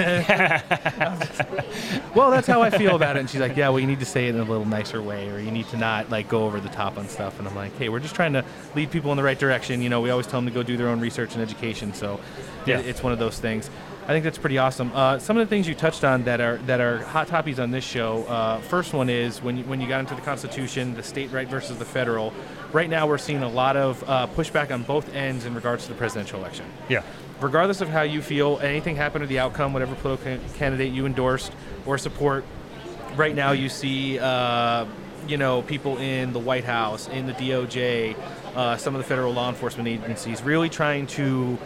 [2.14, 3.20] well, that's how I feel about it.
[3.20, 5.28] And she's like, yeah, well, you need to say it in a little nicer way,
[5.30, 7.38] or you need to not like go over the top on stuff.
[7.38, 8.44] And I'm like, hey, we're just trying to
[8.74, 9.82] lead people in the right direction.
[9.82, 11.94] You know, we always tell them to go do their own research and education.
[11.94, 12.20] So,
[12.66, 12.78] Yeah.
[12.78, 13.70] it- it's one of those things.
[14.04, 14.90] I think that's pretty awesome.
[14.92, 17.70] Uh, some of the things you touched on that are that are hot topics on
[17.70, 18.24] this show.
[18.24, 21.46] Uh, first one is when you, when you got into the Constitution, the state right
[21.46, 22.32] versus the federal.
[22.72, 25.90] Right now, we're seeing a lot of uh, pushback on both ends in regards to
[25.92, 27.02] the presidential election Yeah.
[27.40, 31.52] Regardless of how you feel, anything happened to the outcome, whatever political candidate you endorsed
[31.86, 32.44] or support,
[33.16, 34.86] right now you see, uh,
[35.26, 38.16] you know, people in the White House, in the DOJ,
[38.54, 41.58] uh, some of the federal law enforcement agencies really trying to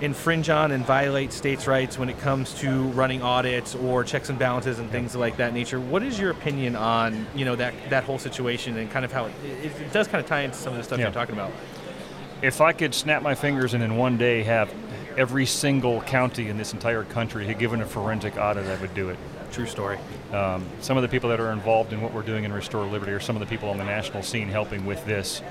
[0.00, 4.38] infringe on and violate states' rights when it comes to running audits or checks and
[4.38, 5.78] balances and things like that nature.
[5.78, 9.26] What is your opinion on, you know, that that whole situation and kind of how
[9.26, 11.06] it, it, it does kind of tie into some of the stuff Yeah.
[11.06, 11.52] you're talking about?
[12.42, 14.74] If I could snap my fingers and in one day have
[15.16, 19.10] every single county in this entire country had given a forensic audit, I would do
[19.10, 19.18] it.
[19.52, 19.98] True story.
[20.32, 23.12] Um, some of the people that are involved in what we're doing in Restore Liberty
[23.12, 25.42] are some of the people on the national scene helping with this.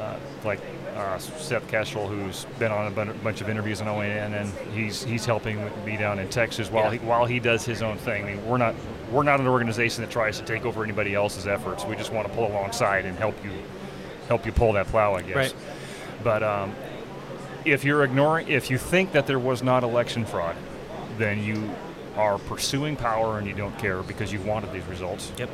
[0.00, 0.60] Uh, like
[0.94, 5.24] uh, Seth Keshel, who's been on a bunch of interviews on OAN, and he's he's
[5.24, 6.98] helping me down in Texas while Yeah.
[7.00, 8.24] he while he does his own thing.
[8.24, 8.74] I mean, we're not
[9.10, 11.84] we're not an organization that tries to take over anybody else's efforts.
[11.86, 13.50] We just want to pull alongside and help you
[14.28, 15.34] help you pull that plow, I guess.
[15.34, 15.54] Right.
[16.22, 16.74] But um,
[17.66, 20.56] if you're ignoring, if you think that there was not election fraud,
[21.18, 21.70] then you
[22.16, 25.32] are pursuing power and you don't care because you've wanted these results.
[25.36, 25.50] Yep.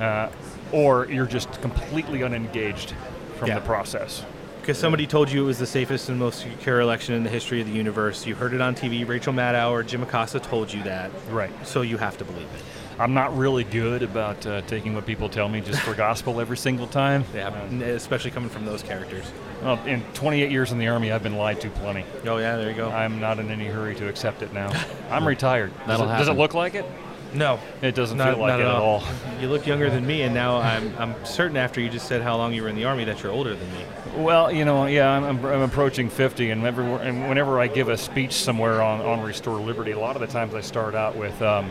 [0.00, 0.28] Uh,
[0.72, 2.94] or you're just completely unengaged
[3.38, 3.56] from Yeah.
[3.56, 4.24] the process.
[4.60, 7.60] Because somebody told you it was the safest and most secure election in the history
[7.60, 8.26] of the universe.
[8.26, 9.06] You heard it on TV.
[9.06, 11.12] Rachel Maddow or Jim Acosta told you that.
[11.30, 11.52] Right.
[11.64, 12.62] So you have to believe it.
[12.98, 16.56] I'm not really good about uh, taking what people tell me just for gospel every
[16.56, 17.24] single time.
[17.34, 17.50] Yeah,
[17.84, 19.24] especially coming from those characters.
[19.62, 22.04] well, in 28 years in the Army, I've been lied to plenty.
[22.26, 22.90] Oh, yeah, there you go.
[22.90, 24.72] I'm not in any hurry to accept it now.
[25.10, 25.76] I'm retired.
[25.78, 26.86] Does That'll it, does it look like it?
[27.34, 27.58] No.
[27.82, 29.02] It doesn't Not- feel like it at all.
[29.40, 32.36] You look younger than me, and now I'm, I'm certain after you just said how
[32.36, 33.84] long you were in the Army that you're older than me.
[34.16, 37.88] Well, you know, yeah, I'm, I'm, I'm approaching 50, and, everywhere, and whenever I give
[37.88, 41.14] a speech somewhere on, on Restore Liberty, a lot of the times I start out
[41.16, 41.70] with, um,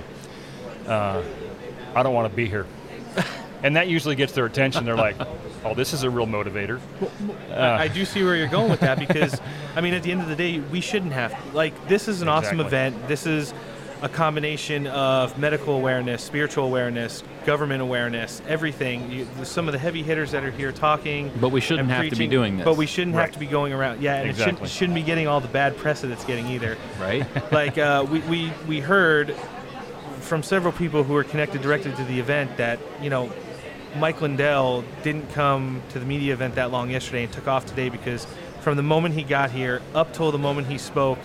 [0.88, 1.22] uh,
[1.94, 2.66] I don't want to be here.
[3.64, 4.86] and that usually gets their attention.
[4.86, 5.16] They're like,
[5.64, 6.80] oh, this is a real motivator.
[7.52, 9.40] I, I do see where you're going with that because,
[9.76, 11.34] I mean, at the end of the day, we shouldn't have.
[11.54, 13.08] Like, this is an awesome event.
[13.08, 13.54] This is
[14.02, 19.10] a combination of medical awareness, spiritual awareness, government awareness, everything.
[19.12, 21.32] You, some of the heavy hitters that are here talking.
[21.40, 22.66] But we shouldn't have to be doing this.
[22.66, 24.02] But we shouldn't have to be going around.
[24.02, 26.78] Yeah, and it shouldn't, shouldn't be getting all the bad press that it's getting either.
[27.00, 27.26] Right?
[27.52, 29.36] like uh, we, we we heard
[30.26, 33.32] from several people who are connected directly to the event that you know
[33.98, 37.90] Mike Lindell didn't come to the media event that long yesterday and took off today
[37.90, 38.28] because
[38.60, 41.20] from the moment he got here up till the moment he spoke,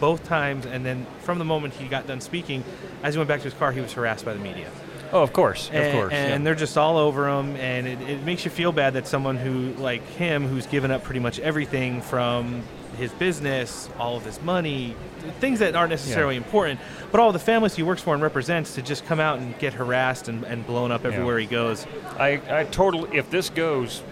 [0.00, 2.64] both times, and then from the moment he got done speaking,
[3.02, 4.70] as he went back to his car, he was harassed by the media.
[5.12, 6.12] Oh, of course, of course.
[6.12, 6.44] And yeah.
[6.44, 9.72] they're just all over him, and it, it makes you feel bad that someone who,
[9.74, 12.62] like him, who's given up pretty much everything from
[12.96, 14.94] his business, all of his money,
[15.40, 16.42] things that aren't necessarily Yeah.
[16.42, 16.80] important,
[17.12, 19.74] but all the families he works for and represents to just come out and get
[19.74, 21.10] harassed and, and blown up Yeah.
[21.10, 21.86] everywhere he goes.
[22.18, 23.16] I, I totally.
[23.16, 24.02] If this goes,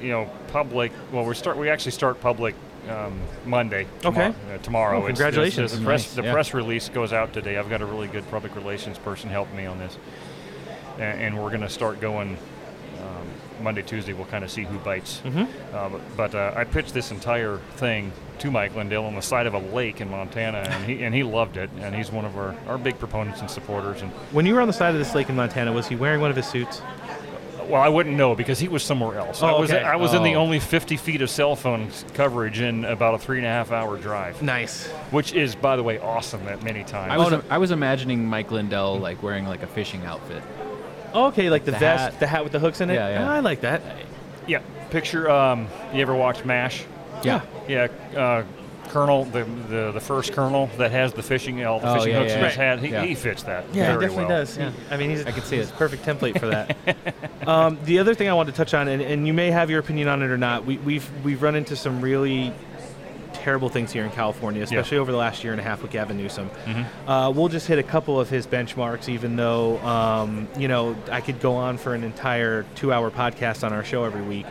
[0.00, 0.92] you know, public.
[1.12, 1.56] Well, we start.
[1.56, 2.54] We actually start public
[2.88, 3.86] um, Monday.
[4.04, 4.26] Okay.
[4.28, 4.96] uh, tomorrow.
[4.98, 5.72] Oh, It's- congratulations.
[5.76, 6.32] The, press, Nice, the yeah.
[6.32, 7.58] press release goes out today.
[7.58, 9.98] I've got a really good public relations person helping me on this,
[10.98, 12.36] and, and we're going to start going.
[13.58, 15.20] Um, Monday, Tuesday, we'll kind of see who bites.
[15.24, 15.48] Mhm.
[15.74, 19.46] Uh, but but uh, I pitched this entire thing to Mike Lindell on the side
[19.46, 21.70] of a lake in Montana, and he and he loved it.
[21.80, 24.02] And he's one of our, our big proponents and supporters.
[24.02, 26.20] And When you were on the side of this lake in Montana, was he wearing
[26.20, 26.80] one of his suits?
[27.68, 29.42] well, I wouldn't know because he was somewhere else.
[29.42, 29.82] Oh, I was okay.
[29.84, 30.40] I was in the Oh.
[30.40, 33.98] only 50 feet of cell phone coverage in about a three and a half hour
[33.98, 34.40] drive.
[34.40, 34.86] Nice.
[35.10, 37.12] Which is, by the way, awesome at many times.
[37.12, 40.42] I was I was imagining Mike Lindell like wearing like a fishing outfit.
[41.14, 42.20] Oh, okay, like the, The vest, hat.
[42.20, 42.94] the hat with the hooks in it.
[42.94, 43.28] Yeah, yeah.
[43.28, 43.82] Ah, I like that.
[44.46, 44.60] Yeah.
[44.90, 45.30] Picture.
[45.30, 46.84] Um, you ever watched Mash?
[47.22, 47.42] Yeah.
[47.68, 47.88] Yeah.
[48.16, 48.44] Uh,
[48.88, 52.18] Colonel, the, the the first Colonel that has the fishing, all the Oh, fishing yeah,
[52.20, 52.46] hooks in yeah.
[52.46, 52.78] his head.
[52.80, 53.04] He, Yeah.
[53.04, 53.66] he fits that.
[53.74, 54.38] Yeah, very he definitely well.
[54.38, 54.56] does.
[54.56, 55.74] He- I mean, he's I can see he's it.
[55.74, 56.74] a perfect template for that.
[57.46, 59.80] um, the other thing I wanted to touch on, and, and you may have your
[59.80, 62.50] opinion on it or not, we, we've we've run into some really
[63.38, 66.16] terrible things here in California, especially over the last year and a half with Gavin
[66.16, 66.50] Newsom.
[66.66, 66.84] Mhm.
[67.06, 71.20] Uh, we'll just hit a couple of his benchmarks, even though um, you know I
[71.20, 74.46] could go on for an entire two-hour podcast on our show every week.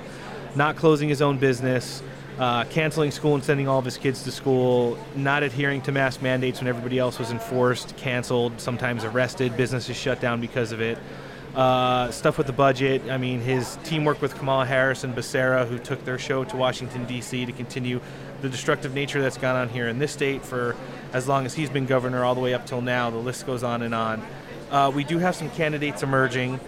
[0.56, 2.02] Not closing his own business.
[2.40, 6.22] Uh, canceling school and sending all of his kids to school, not adhering to mask
[6.22, 11.00] mandates when everybody else was enforced, canceled, sometimes arrested, businesses shut down because of it.
[11.58, 13.02] Uh, stuff with the budget.
[13.10, 17.06] I mean, his teamwork with Kamala Harris and Becerra, who took their show to Washington,
[17.06, 17.48] D.C.
[17.48, 18.00] to continue
[18.44, 20.76] the destructive nature that's gone on here in this state for
[21.14, 23.10] as long as he's been governor, all the way up till now.
[23.10, 24.24] The list goes on and on.
[24.70, 26.60] Uh, we do have some candidates emerging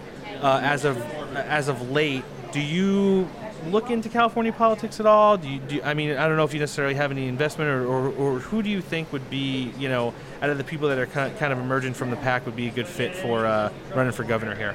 [0.42, 1.00] uh, as of
[1.36, 2.24] as of late.
[2.50, 3.28] Do you
[3.68, 5.36] look into California politics at all?
[5.36, 7.70] Do you, do you- I mean, I don't know if you necessarily have any investment,
[7.70, 10.88] or, or, or who do you think would be, you know, out of the people
[10.88, 13.14] that are kind of, kind of emerging from the pack, would be a good fit
[13.14, 14.74] for uh, running for governor here?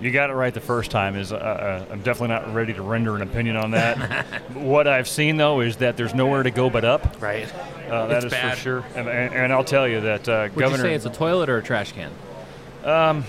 [0.00, 1.16] You got it right the first time.
[1.16, 4.26] Is uh, uh, I'm definitely not ready to render an opinion on that.
[4.52, 7.22] what I've seen though is that there's nowhere to go but up.
[7.22, 7.50] Right.
[7.88, 8.54] Uh, that It's is bad.
[8.58, 8.84] for sure.
[8.94, 10.82] And, and, and I'll tell you that uh, Would Governor.
[10.84, 12.10] you say it's a toilet or a trash can?
[12.84, 13.24] Um,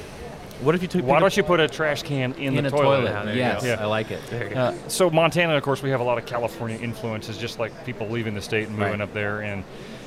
[0.61, 1.05] what if you took?
[1.05, 3.07] Why don't you put a trash can in, In the a toilet.
[3.11, 3.35] toilet?
[3.35, 4.21] Yes, I like it.
[4.29, 4.59] There you go.
[4.59, 8.07] Uh, so Montana, of course, we have a lot of California influences, just like people
[8.09, 9.01] leaving the state and moving Right.
[9.01, 9.63] up there, and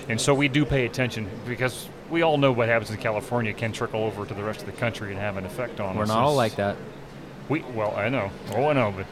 [0.09, 3.71] and so we do pay attention because we all know what happens in California can
[3.73, 5.97] trickle over to the rest of the country and have an effect on us.
[5.97, 6.77] We're not all like that.
[7.49, 8.31] We well, I know.
[8.55, 9.07] Oh, I know, but.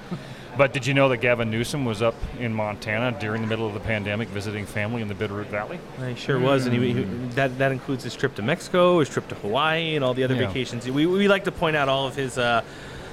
[0.59, 3.75] But did you know that Gavin Newsom was up in Montana during the middle of
[3.75, 5.79] the pandemic visiting family in the Bitterroot Valley?
[6.05, 7.05] He sure was, and he, he,
[7.37, 10.35] that that includes his trip to Mexico, his trip to Hawaii, and all the other
[10.35, 10.49] Yeah.
[10.49, 10.85] vacations.
[10.91, 12.37] We, we like to point out all of his.
[12.37, 12.63] Uh,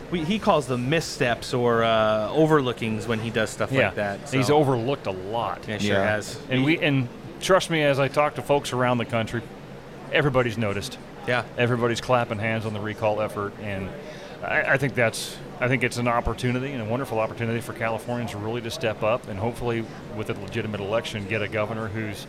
[0.10, 4.30] we, he calls them missteps or uh, overlookings when he does stuff yeah, like that.
[4.32, 5.66] he's overlooked a lot.
[5.68, 6.04] Yeah, sure Yeah.
[6.16, 6.40] has.
[6.50, 7.08] And we and
[7.42, 9.44] trust me, as I talk to folks around the country,
[10.12, 10.98] everybody's noticed.
[11.28, 13.88] Yeah, everybody's clapping hands on the recall effort, and
[14.44, 18.36] I, I think that's I think it's an opportunity and a wonderful opportunity for Californians
[18.36, 19.86] really to step up and hopefully,
[20.18, 22.28] with a legitimate election, get a governor who's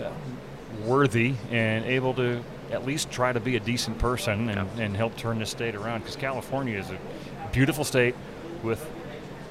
[0.00, 0.10] uh,
[0.84, 5.16] worthy and able to at least try to be a decent person and, and help
[5.16, 6.00] turn this state around.
[6.00, 6.98] Because California is a
[7.50, 8.14] beautiful state
[8.62, 8.88] with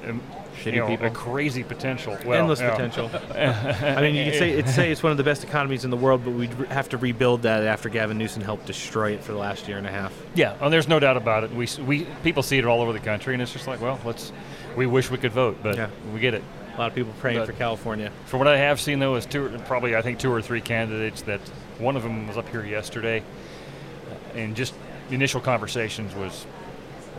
[0.06, 0.22] um,
[0.58, 1.06] Shitty you know, people.
[1.06, 2.18] a crazy potential.
[2.24, 2.70] Well, endless yeah.
[2.70, 3.10] potential.
[3.34, 5.96] I mean, you could say it's say it's one of the best economies in the
[5.96, 9.38] world, but we'd have to rebuild that after Gavin Newsom helped destroy it for the
[9.38, 10.12] last year and a half.
[10.34, 11.50] Yeah, oh, there's no doubt about it.
[11.52, 14.32] We, we people see it all over the country, and it's just like, well, let's.
[14.76, 15.88] We wish we could vote, but Yeah.
[16.12, 16.42] we get it.
[16.74, 18.12] A lot of people praying But for California.
[18.26, 21.22] For what I have seen, though, is two, probably I think two or three candidates
[21.22, 21.40] that
[21.78, 24.74] one of them was up here yesterday, uh, and just
[25.08, 26.46] the initial conversations was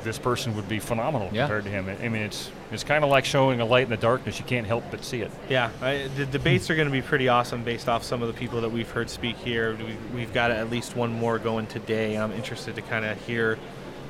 [0.04, 1.42] this person would be phenomenal Yeah.
[1.42, 1.90] compared to him.
[1.90, 4.40] I mean, it's it's kind of like showing a light in the darkness.
[4.40, 5.32] You can't help but see it.
[5.50, 8.34] Yeah, I, the debates are going to be pretty awesome based off some of the
[8.34, 9.76] people that we've heard speak here.
[9.76, 12.18] We, we've got at least one more going today.
[12.18, 13.58] I'm interested to kind of hear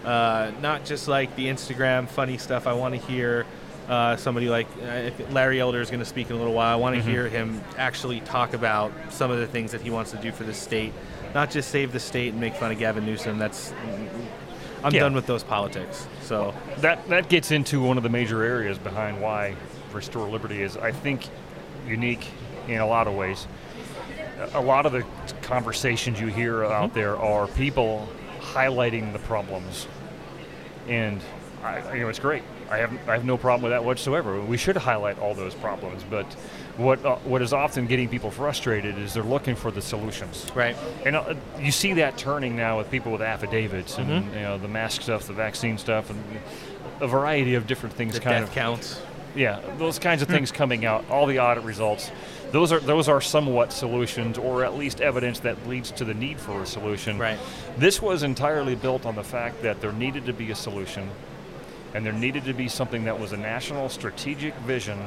[0.06, 2.68] uh, not just like the Instagram funny stuff.
[2.68, 3.46] I want to hear
[3.90, 6.72] uh, somebody like uh, Larry Elder is going to speak in a little while.
[6.74, 7.06] I want to Mhm.
[7.12, 10.44] hear him actually talk about some of the things that he wants to do for
[10.44, 10.94] the state,
[11.34, 13.40] not just save the state and make fun of Gavin Newsom.
[13.40, 13.74] That's
[14.84, 15.02] I'm Yeah.
[15.02, 16.08] done with those politics.
[16.22, 19.56] So that that gets into one of the major areas behind why
[19.94, 21.28] Restore Liberty is, I think,
[21.88, 22.28] unique
[22.68, 23.48] in a lot of ways.
[24.54, 25.04] a lot of the
[25.42, 26.96] conversations you hear out mm-hmm.
[26.98, 28.08] there are people
[28.40, 29.86] highlighting the problems,
[30.88, 31.20] and
[31.62, 32.44] I, you know it's great.
[32.70, 34.40] I have I have no problem with that whatsoever.
[34.40, 36.26] We should highlight all those problems, but
[36.80, 40.48] what uh, what is often getting people frustrated is they're looking for the solutions.
[40.56, 40.78] Right.
[41.06, 44.34] And uh, you see that turning now with people with affidavits and Mhm.
[44.34, 46.24] you know the mask stuff, the vaccine stuff, and
[47.02, 48.14] a variety of different things.
[48.14, 49.02] The kind death of counts.
[49.36, 50.36] Yeah, those kinds of Hmm.
[50.36, 52.12] things coming out, all the audit results.
[52.52, 56.40] Those are those are somewhat solutions, or at least evidence that leads to the need
[56.40, 57.20] for a solution.
[57.20, 57.38] Right.
[57.78, 61.10] This was entirely built on the fact that there needed to be a solution,
[61.94, 64.98] and there needed to be something that was a national strategic vision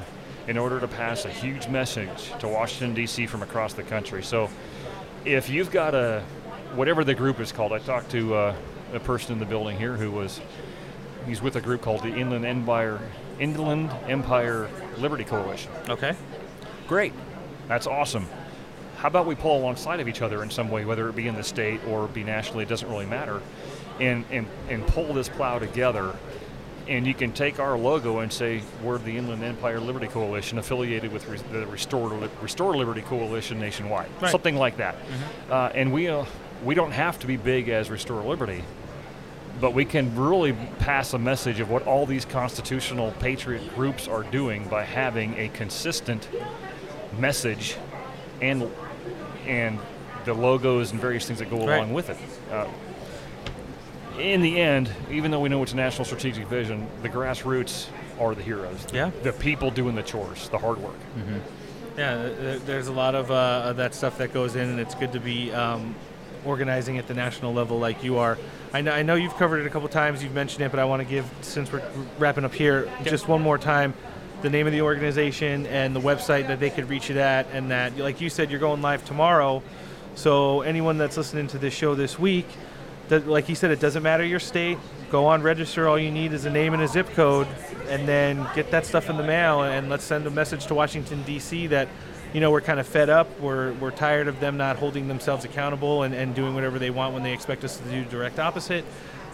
[0.48, 3.26] in order to pass a huge message to Washington D.C.
[3.26, 4.22] from across the country.
[4.22, 4.48] So,
[5.24, 6.22] if you've got a
[6.74, 8.56] whatever the group is called, I talked to uh,
[8.92, 10.40] a person in the building here who was
[11.26, 12.98] he's with a group called the Inland Empire
[13.38, 15.72] Inland Empire Liberty Coalition.
[15.88, 16.14] Okay.
[16.88, 17.12] Great.
[17.68, 18.26] That's awesome.
[18.96, 21.34] How about we pull alongside of each other in some way, whether it be in
[21.34, 23.40] the state or be nationally, it doesn't really matter,
[23.98, 26.14] and, and, and pull this plow together.
[26.88, 31.12] And you can take our logo and say we're the Inland Empire Liberty Coalition affiliated
[31.12, 34.30] with re- the Restore, Li- Restore Liberty Coalition nationwide, Right.
[34.32, 34.96] something like that.
[35.50, 36.24] Uh, and we, uh,
[36.64, 38.64] we don't have to be big as Restore Liberty,
[39.60, 44.24] but we can really pass a message of what all these constitutional patriot groups are
[44.24, 46.28] doing by having a consistent
[47.18, 47.76] message
[48.40, 48.68] and
[49.46, 49.78] and
[50.24, 51.76] the logos and various things that go Right.
[51.78, 52.16] along with it.
[52.50, 52.66] Uh,
[54.18, 57.88] in the end, even though we know it's a national strategic vision, the grassroots
[58.20, 58.86] are the heroes.
[58.92, 59.10] Yeah.
[59.22, 60.96] The people doing the chores, the hard work.
[61.96, 62.30] Yeah,
[62.64, 65.52] there's a lot of, uh, that stuff that goes in, and it's good to be
[65.52, 65.94] um,
[66.44, 68.38] organizing at the national level like you are.
[68.72, 70.86] I know, I know you've covered it a couple times, you've mentioned it, but I
[70.86, 71.82] want to give, since we're
[72.18, 73.92] wrapping up here, just one more time
[74.42, 77.70] the name of the organization and the website that they could reach it at, and
[77.70, 79.62] that, like you said, you're going live tomorrow.
[80.14, 82.46] So anyone that's listening to this show this week,
[83.18, 84.78] like you said, it doesn't matter your state.
[85.10, 85.88] Go on, register.
[85.88, 87.46] All you need is a name and a zip code,
[87.88, 89.62] and then get that stuff in the mail.
[89.62, 91.66] And let's send a message to Washington D.C.
[91.68, 91.88] that,
[92.32, 93.40] you know, we're kind of fed up.
[93.40, 97.14] We're we're tired of them not holding themselves accountable and, and doing whatever they want
[97.14, 98.84] when they expect us to do direct opposite.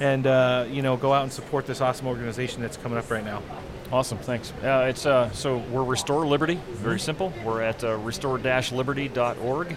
[0.01, 3.25] And uh, you know, go out and support this awesome organization that's coming up right
[3.25, 3.43] now.
[3.91, 4.53] Awesome, thanks.
[4.63, 6.61] Uh, it's uh, so we're Restore Liberty.
[6.73, 7.33] Very simple.
[7.43, 9.77] We're at uh, restore-liberty.org.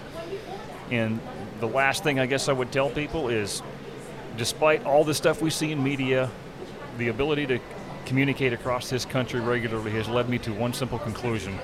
[0.90, 1.18] And
[1.60, 3.62] the last thing I guess I would tell people is,
[4.36, 6.30] despite all the stuff we see in media,
[6.98, 7.58] the ability to
[8.06, 11.58] communicate across this country regularly has led me to one simple conclusion: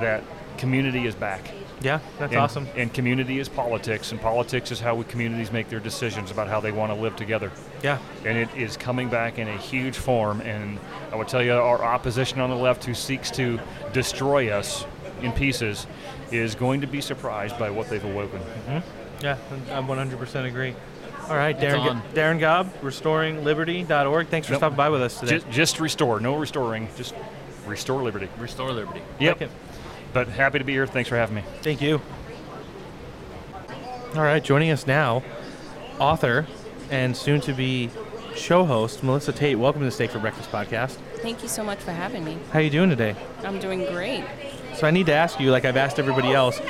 [0.00, 0.22] that
[0.58, 1.50] community is back.
[1.80, 2.68] Yeah, that's And- awesome.
[2.76, 6.60] And community is politics, and politics is how we communities make their decisions about how
[6.60, 7.50] they want to live together.
[7.82, 7.98] Yeah.
[8.24, 10.40] And it is coming back in a huge form.
[10.42, 10.78] And
[11.10, 13.58] I would tell you, our opposition on the left, who seeks to
[13.92, 14.86] destroy us
[15.22, 15.88] in pieces,
[16.30, 18.38] is going to be surprised by what they've awoken.
[18.38, 19.24] Mm-hmm.
[19.24, 19.36] Yeah,
[19.72, 20.74] I 100% agree.
[21.32, 21.96] All right, It's Darin, on.
[22.00, 24.28] Ga- Darin Gaub, restoringliberty.org.
[24.28, 24.60] Thanks for Nope.
[24.60, 25.36] stopping by with us today.
[25.38, 27.14] Just, just restore, no restoring, just
[27.66, 28.28] restore liberty.
[28.38, 29.00] Restore liberty.
[29.18, 29.40] Yep.
[29.40, 29.50] Like.
[30.12, 30.86] But happy to be here.
[30.86, 31.42] Thanks for having me.
[31.62, 32.02] Thank you.
[34.14, 35.22] All right, joining us now,
[35.98, 36.46] author
[36.90, 37.88] and soon to be
[38.36, 39.58] show host Melissa Tate.
[39.58, 40.98] Welcome to the Steak for Breakfast podcast.
[41.22, 42.36] Thank you so much for having me.
[42.52, 43.16] How are you doing today?
[43.42, 44.22] I'm doing great.
[44.76, 46.60] So I need to ask you, like I've asked everybody else,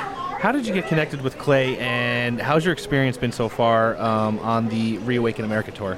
[0.43, 4.40] how did you get connected with Clay, and how's your experience been so far um,
[4.40, 5.97] on the Reawaken America tour?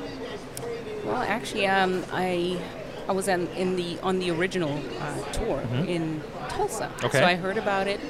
[1.02, 2.60] Well, actually, um, I
[3.08, 5.88] I was on, in the on the original uh, tour Mhm.
[5.88, 6.92] in Tulsa.
[7.02, 7.20] Okay.
[7.20, 8.00] So I heard about it.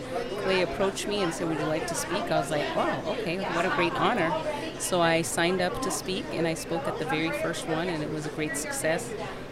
[0.42, 3.36] Clay approached me and said, "Would you like to speak?" I was like, "Wow, okay,
[3.38, 4.34] what a great honor."
[4.80, 8.02] So I signed up to speak, and I spoke at the very first one, and
[8.02, 9.08] it was a great success.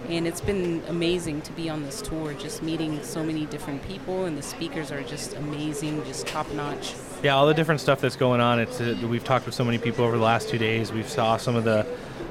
[0.08, 4.24] And it's been amazing to be on this tour, just meeting so many different people,
[4.24, 6.94] and the speakers are just amazing, just top notch.
[7.22, 8.58] Yeah, all the different stuff that's going on.
[8.58, 10.92] It's uh, we've talked with so many people over the last two days.
[10.92, 11.86] We've saw some of the,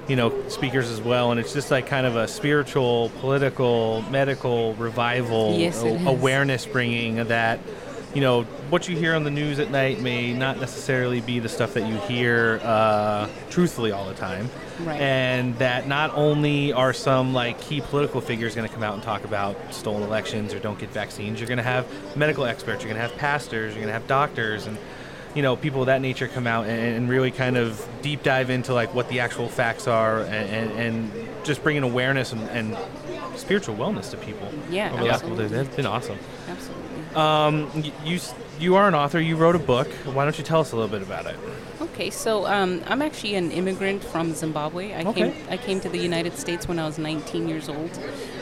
[0.10, 4.74] you know, speakers as well, and it's just like kind of a spiritual, political, medical
[4.76, 7.60] revival, Yes, a- awareness bringing that,
[8.14, 11.48] you know, what you hear on the news at night may not necessarily be the
[11.48, 14.50] stuff that you hear uh, truthfully all the time.
[14.82, 15.00] Right.
[15.00, 19.04] And that not only are some like key political figures going to come out and
[19.04, 22.92] talk about stolen elections or don't get vaccines, you're going to have medical experts, you're
[22.92, 24.78] going to have pastors, you're going to have doctors, and
[25.36, 28.50] you know people of that nature come out and, and really kind of deep dive
[28.50, 32.78] into like what the actual facts are and, and, and just bringing awareness and, and
[33.38, 34.52] spiritual wellness to people.
[34.70, 35.58] Yeah, over the last couple absolutely.
[35.58, 35.66] days.
[35.68, 36.18] That's been awesome.
[37.16, 37.70] Um,
[38.06, 38.20] you
[38.60, 39.20] you are an author.
[39.20, 39.88] You wrote a book.
[40.06, 41.36] Why don't you tell us a little bit about it?
[41.36, 41.92] Okay.
[42.02, 44.94] Okay, so um, I'm actually an immigrant from Zimbabwe.
[44.94, 45.32] I Okay.
[45.32, 47.92] came I came to the United States when I was 19 years old.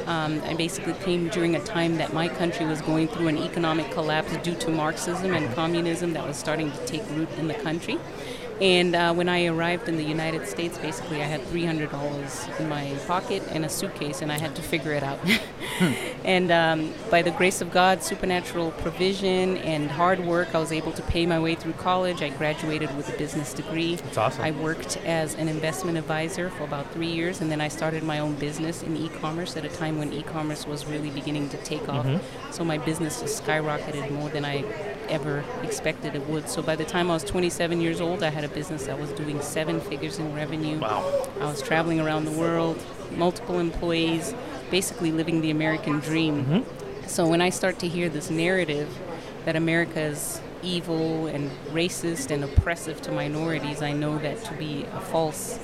[0.06, 3.92] Um, I basically came during a time that my country was going through an economic
[3.92, 7.98] collapse due to Marxism and communism that was starting to take root in the country.
[8.62, 12.94] And uh, when I arrived in the United States, basically I had $300 in my
[13.08, 15.20] pocket and a suitcase, and I had to figure it out.
[16.26, 20.92] and um, by the grace of God, supernatural provision, and hard work, I was able
[20.92, 22.22] to pay my way through college.
[22.22, 23.96] I graduated with a business degree.
[23.96, 24.44] That's awesome.
[24.44, 28.20] I worked as an investment advisor for about three years, and then I started my
[28.20, 32.06] own business in e-commerce at a time when e-commerce was really beginning to take off.
[32.06, 32.20] Mhm.
[32.52, 34.66] So my business just skyrocketed more than I
[35.08, 36.50] ever expected it would.
[36.50, 39.12] So by the time I was 27 years old, I had a business that was
[39.12, 40.80] doing seven figures in revenue.
[40.80, 41.28] Wow.
[41.40, 42.78] I was traveling around the world,
[43.16, 44.34] multiple employees,
[44.72, 46.46] basically living the American dream.
[46.46, 47.10] Mhm.
[47.10, 48.88] So when I start to hear this narrative
[49.46, 54.86] that America is evil and racist and oppressive to minorities, I know that to be
[54.94, 55.60] a false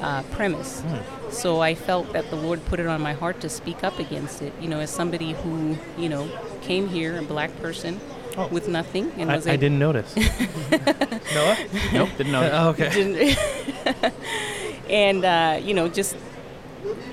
[0.00, 0.80] uh, premise.
[0.80, 1.30] Hmm.
[1.30, 4.40] So I felt that the Lord put it on my heart to speak up against
[4.40, 4.52] it.
[4.60, 6.30] You know, as somebody who, you know,
[6.62, 8.00] came here, a black person,
[8.50, 9.34] with nothing, and Oh.
[9.34, 10.14] I, was I didn't notice.
[11.34, 11.56] Noah?
[11.92, 12.50] Nope, didn't notice.
[12.54, 12.90] Oh, okay.
[12.90, 14.14] Didn't-
[14.90, 16.16] and uh, you know, just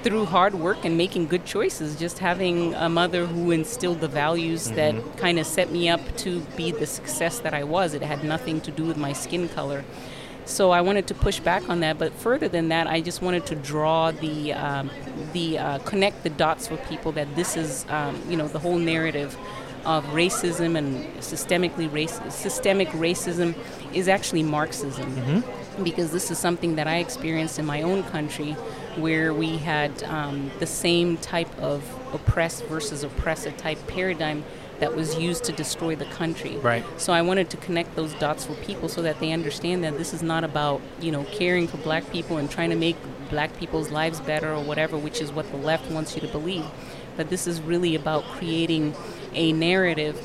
[0.03, 4.71] through hard work and making good choices, just having a mother who instilled the values
[4.71, 5.17] that Mhm.
[5.17, 7.93] kind of set me up to be the success that I was.
[7.93, 9.83] It had nothing to do with my skin color.
[10.45, 13.45] So I wanted to push back on that, but further than that, I just wanted
[13.47, 14.89] to draw the um,
[15.33, 18.77] the uh, connect the dots for people that this is um, you know the whole
[18.77, 19.35] narrative
[19.87, 23.55] of racism and systemically race systemic racism
[23.93, 25.43] is actually Marxism
[25.81, 28.51] because this is something that I experienced in my own country
[28.97, 31.83] where we had um, the same type of
[32.13, 34.43] oppressed versus oppressor type paradigm
[34.79, 36.57] that was used to destroy the country.
[36.57, 36.83] Right.
[36.97, 40.13] So I wanted to connect those dots for people so that they understand that this
[40.13, 42.97] is not about, you know, caring for black people and trying to make
[43.29, 46.65] black people's lives better or whatever, which is what the left wants you to believe.
[47.15, 48.93] But this is really about creating
[49.37, 50.19] a narrative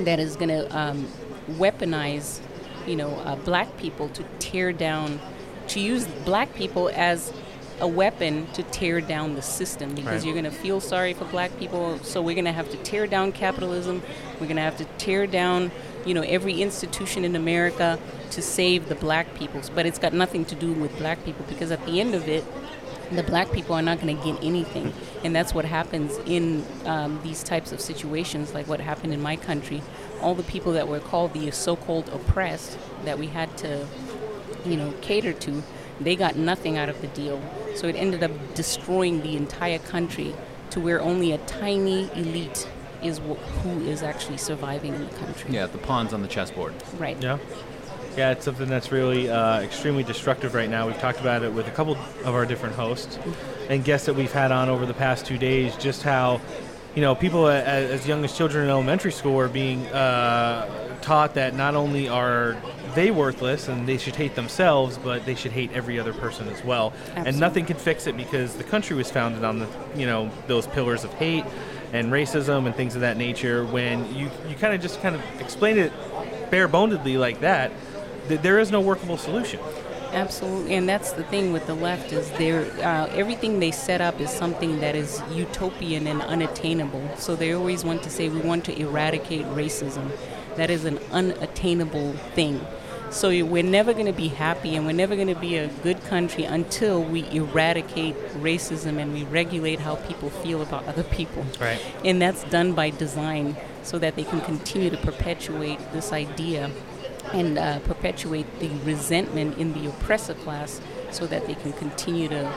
[0.00, 1.06] that is going to um,
[1.52, 2.40] weaponize,
[2.86, 5.20] you know, uh, black people to tear down,
[5.68, 7.32] to use black people as
[7.80, 10.24] a weapon to tear down the system because Right.
[10.24, 11.98] you're going to feel sorry for black people.
[12.02, 14.02] So we're going to have to tear down capitalism.
[14.40, 15.70] We're going to have to tear down,
[16.04, 17.98] you know, every institution in America
[18.32, 19.70] to save the black peoples.
[19.70, 22.44] But it's got nothing to do with black people because at the end of it,
[23.12, 24.92] the black people are not going to get anything.
[25.24, 29.36] And that's what happens in um, these types of situations, like what happened in my
[29.36, 29.82] country.
[30.20, 33.86] All the people that were called the so called oppressed that we had to,
[34.64, 35.62] you know, cater to,
[36.00, 37.42] they got nothing out of the deal.
[37.74, 40.34] So it ended up destroying the entire country
[40.70, 42.68] to where only a tiny elite
[43.02, 45.52] is wh- who is actually surviving in the country.
[45.52, 46.74] Yeah, the pawns on the chessboard.
[46.98, 47.20] Right.
[47.22, 47.38] Yeah.
[48.18, 50.88] Yeah, it's something that's really uh, extremely destructive right now.
[50.88, 53.16] We've talked about it with a couple of our different hosts
[53.70, 56.40] and guests that we've had on over the past two days, just how,
[56.96, 61.34] you know, people a- as young as children in elementary school are being uh, taught
[61.34, 62.56] that not only are
[62.96, 66.64] they worthless and they should hate themselves, but they should hate every other person as
[66.64, 66.92] well.
[67.14, 70.66] And nothing can fix it because the country was founded on the, you know, those
[70.66, 71.44] pillars of hate
[71.92, 73.64] and racism and things of that nature.
[73.64, 75.92] When you, you kind of just kind of explain it
[76.50, 77.70] bare bonedly like that,
[78.28, 79.60] th- there is no workable solution.
[80.12, 84.20] Absolutely, and that's the thing with the left is they're uh, everything they set up
[84.20, 87.06] is something that is utopian and unattainable.
[87.16, 90.10] So they always want to say we want to eradicate racism.
[90.56, 92.66] That is an unattainable thing.
[93.10, 96.02] So we're never going to be happy, and we're never going to be a good
[96.04, 101.44] country until we eradicate racism and we regulate how people feel about other people.
[101.60, 101.80] Right.
[102.04, 106.70] And that's done by design, so that they can continue to perpetuate this idea
[107.32, 110.80] and uh, perpetuate the resentment in the oppressor class
[111.10, 112.50] so that they can continue to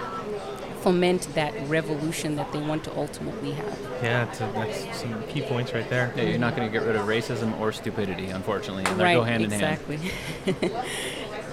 [0.82, 3.80] foment that revolution that they want to ultimately have.
[4.02, 6.12] Yeah, it's a, that's some key points right there.
[6.16, 8.86] Yeah, you're not going to get rid of racism or stupidity, unfortunately.
[8.86, 10.00] And they right, go hand exactly.
[10.46, 10.86] in hand.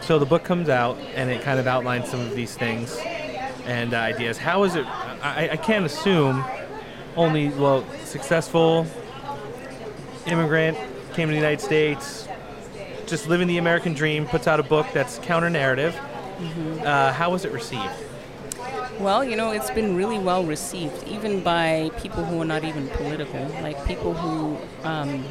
[0.08, 2.96] So the book comes out and it kind of outlines some of these things
[3.66, 4.38] and uh, ideas.
[4.38, 4.86] How is it?
[4.86, 6.42] I, I can't assume
[7.14, 8.86] only well successful
[10.26, 10.78] immigrant
[11.12, 12.26] came to the United States,
[13.08, 15.98] just living the American dream, puts out a book that's counter narrative.
[16.40, 16.84] Mhm.
[16.84, 17.82] Uh, how was it received?
[19.00, 22.88] Well, you know, it's been really well received, even by people who are not even
[22.88, 25.24] political, like people who um,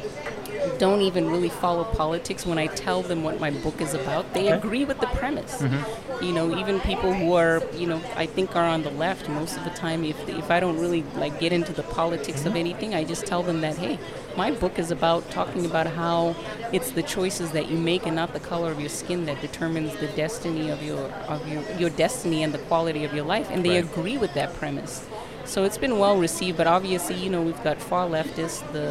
[0.78, 4.46] don't even really follow politics, when I tell them what my book is about, they
[4.46, 4.52] Okay.
[4.52, 5.60] agree with the premise.
[5.62, 6.22] Mhm.
[6.22, 9.56] You know, even people who are, you know, I think are on the left most
[9.56, 10.02] of the time.
[10.02, 13.42] If if I don't really like get into the politics of anything, I just tell
[13.42, 13.98] them that hey,
[14.38, 16.36] my book is about talking about how
[16.72, 19.94] it's the choices that you make and not the color of your skin that determines
[19.96, 21.00] the destiny of your
[21.34, 23.48] of your your destiny and the quality of your life.
[23.50, 23.84] And they Right.
[23.92, 25.04] agree with that premise.
[25.44, 28.86] So it's been well received, but obviously, you know, we've got far leftists, the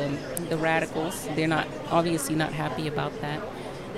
[0.50, 1.16] the radicals.
[1.36, 3.40] They're not obviously not happy about that.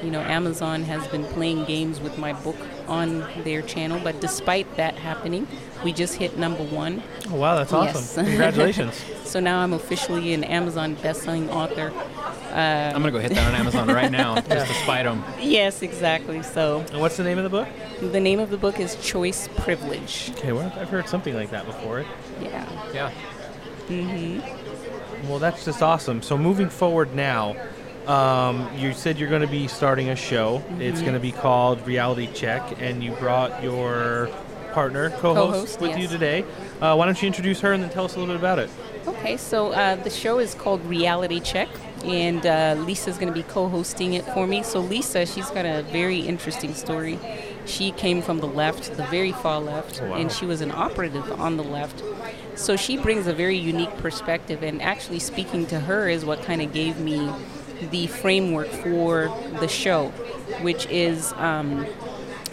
[0.03, 2.57] You know, Amazon has been playing games with my book
[2.89, 5.47] on their channel, but despite that happening,
[5.83, 7.01] we just hit number one.
[7.29, 8.25] Oh, wow, that's awesome.
[8.25, 9.01] Congratulations.
[9.23, 11.93] so now I'm officially an Amazon best-selling author.
[12.51, 15.23] Uh, I'm gonna go hit that on Amazon right now just to spite them.
[15.39, 16.41] Yes, exactly.
[16.41, 16.79] So.
[16.91, 17.67] And what's the name of the book?
[18.01, 20.31] The name of the book is Choice Privilege.
[20.31, 22.05] Okay, well, I've heard something like that before.
[22.41, 22.91] Yeah.
[22.93, 23.11] Yeah.
[23.87, 25.27] Mm-hmm.
[25.27, 26.21] Well, that's just awesome.
[26.21, 27.55] So moving forward now,
[28.09, 30.63] um, you said you're going to be starting a show.
[30.79, 31.03] It's Mhm.
[31.03, 34.29] going to be called Reality Check, and you brought your
[34.73, 36.43] partner, co-host, Co-host, with you today.
[36.81, 38.69] Uh, why don't you introduce her and then tell us a little bit about it?
[39.07, 41.69] Okay, so uh, the show is called Reality Check,
[42.03, 44.63] and uh, Lisa's going to be co-hosting it for me.
[44.63, 47.19] So Lisa, she's got a very interesting story.
[47.65, 50.15] She came from the left, the very far left, Oh, wow.
[50.15, 52.01] and she was an operative on the left.
[52.55, 56.61] So she brings a very unique perspective, and actually speaking to her is what kind
[56.61, 57.29] of gave me
[57.91, 60.09] the framework for the show,
[60.61, 61.85] which is um,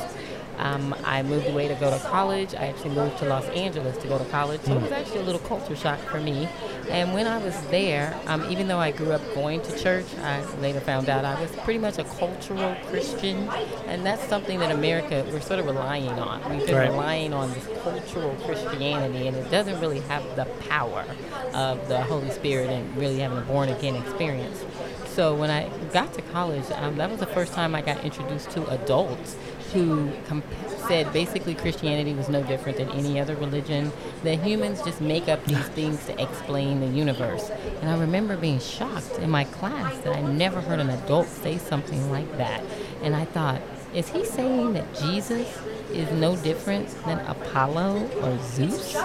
[0.58, 2.54] Um, I moved away to go to college.
[2.56, 5.24] I actually moved to Los Angeles to go to college, so it was actually a
[5.24, 6.48] little culture shock for me.
[6.90, 10.44] And when I was there, um, even though I grew up going to church, I
[10.62, 13.50] later found out I was pretty much a cultural Christian,
[13.88, 16.42] and that's something that America we're sort of relying on.
[16.50, 16.90] We've been Right.
[16.92, 21.06] relying on this cultural Christianity, and it doesn't really have the power
[21.54, 24.64] of the Holy Spirit and really having a born again experience.
[25.08, 28.52] So when I got to college, um, that was the first time I got introduced
[28.52, 29.38] to adults
[29.76, 30.46] who comp-
[30.88, 33.92] said basically Christianity was no different than any other religion.
[34.24, 37.50] That humans just make up these things to explain the universe.
[37.82, 41.58] And I remember being shocked in my class that I never heard an adult say
[41.58, 42.64] something like that.
[43.02, 43.62] And I thought,
[43.94, 45.48] is he saying that Jesus
[45.92, 48.96] is no different than Apollo or Zeus?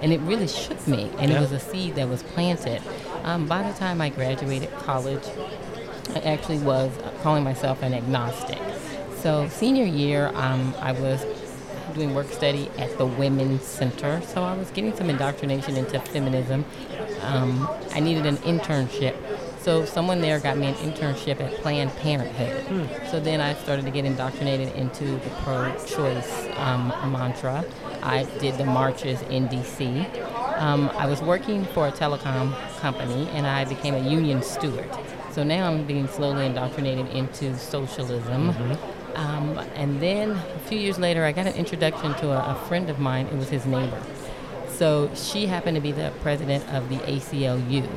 [0.00, 1.10] And it really shook me.
[1.18, 1.38] And Yeah.
[1.38, 2.80] it was a seed that was planted.
[3.24, 5.24] Um, by the time I graduated college,
[6.14, 6.90] I actually was
[7.22, 8.58] calling myself an agnostic.
[9.22, 11.24] So senior year, um, I was
[11.94, 14.20] doing work study at the Women's Center.
[14.22, 16.64] So I was getting some indoctrination into feminism.
[17.20, 19.14] Um, I needed an internship.
[19.60, 22.90] So someone there got me an internship at Planned Parenthood.
[23.12, 27.64] So then I started to get indoctrinated into the pro-choice um, mantra.
[28.02, 30.04] I did the marches in D.C.
[30.56, 34.90] Um, I was working for a telecom company, and I became a union steward.
[35.30, 38.52] So now I'm being slowly indoctrinated into socialism.
[39.14, 42.88] Um, and then a few years later, I got an introduction to a, a friend
[42.90, 43.26] of mine.
[43.26, 44.02] It was his neighbor.
[44.68, 47.88] So she happened to be the president of the ACLU.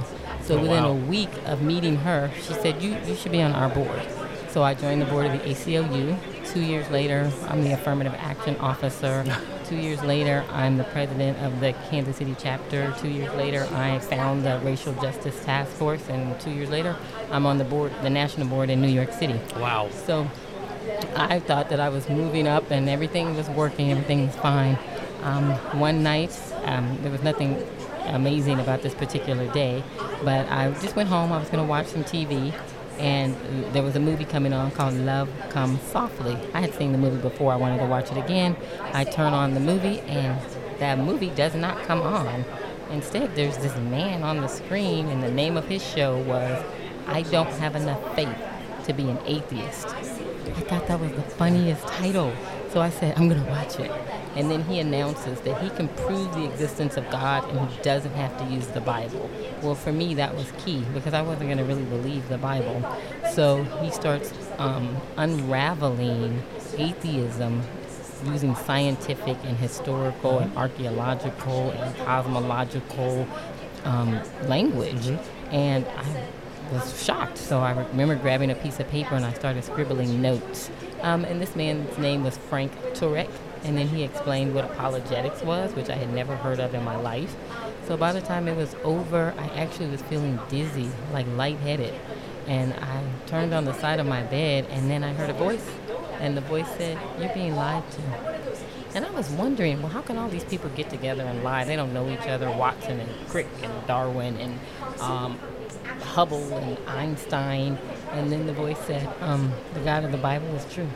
[0.44, 0.92] So Oh, within wow.
[0.92, 4.02] a week of meeting her, she said, you, you should be on our board.
[4.50, 6.18] So I joined the board of the ACLU.
[6.54, 9.26] Two years later, I'm the affirmative action officer.
[9.66, 12.94] Two years later, I'm the president of the Kansas City chapter.
[13.00, 16.08] Two years later, I found the Racial Justice Task Force.
[16.08, 16.96] And two years later,
[17.32, 19.40] I'm on the board, the national board in New York City.
[19.58, 19.90] Wow.
[20.06, 20.30] So
[21.16, 24.78] I thought that I was moving up and everything was working, everything was fine.
[25.24, 27.66] Um, one night, um, there was nothing
[28.06, 29.84] amazing about this particular day,
[30.24, 31.32] but I just went home.
[31.32, 32.54] I was going to watch some TV,
[33.00, 33.36] and
[33.74, 36.38] there was a movie coming on called Love Comes Softly.
[36.54, 37.52] I had seen the movie before.
[37.52, 38.56] I wanted to watch it again.
[38.94, 40.40] I turn on the movie, and
[40.80, 42.46] that movie does not come on.
[42.92, 46.64] Instead, there's this man on the screen, and the name of his show was
[47.08, 48.38] I Don't Have Enough Faith
[48.86, 49.88] to Be an Atheist.
[50.50, 52.34] I thought that was the funniest title.
[52.70, 53.92] So I said, I'm going to watch it.
[54.36, 58.14] And then he announces that he can prove the existence of God and he doesn't
[58.14, 59.30] have to use the Bible.
[59.62, 62.84] Well, for me, that was key because I wasn't going to really believe the Bible.
[63.34, 66.44] So he starts um, unraveling
[66.78, 67.62] atheism
[68.26, 73.28] using scientific and historical and archaeological and cosmological
[73.86, 75.18] um, language.
[75.52, 76.04] And I
[76.76, 77.38] was shocked.
[77.38, 80.70] So I remember grabbing a piece of paper and I started scribbling notes.
[81.02, 83.30] Um, and this man's name was Frank Turek.
[83.64, 86.96] And then he explained what apologetics was, which I had never heard of in my
[86.98, 87.36] life.
[87.88, 91.94] So by the time it was over, I actually was feeling dizzy, like lightheaded.
[92.48, 95.68] And I turned on the side of my bed, and then I heard a voice.
[96.20, 98.46] And the voice said, You're being lied to.
[98.96, 101.66] And I was wondering, well, how can all these people get together and lie?
[101.66, 102.50] They don't know each other.
[102.50, 104.58] Watson and Crick and Darwin and
[105.02, 105.38] um,
[106.06, 107.78] Hubble and Einstein.
[108.12, 110.88] And then the voice said, um, The God of the Bible is true.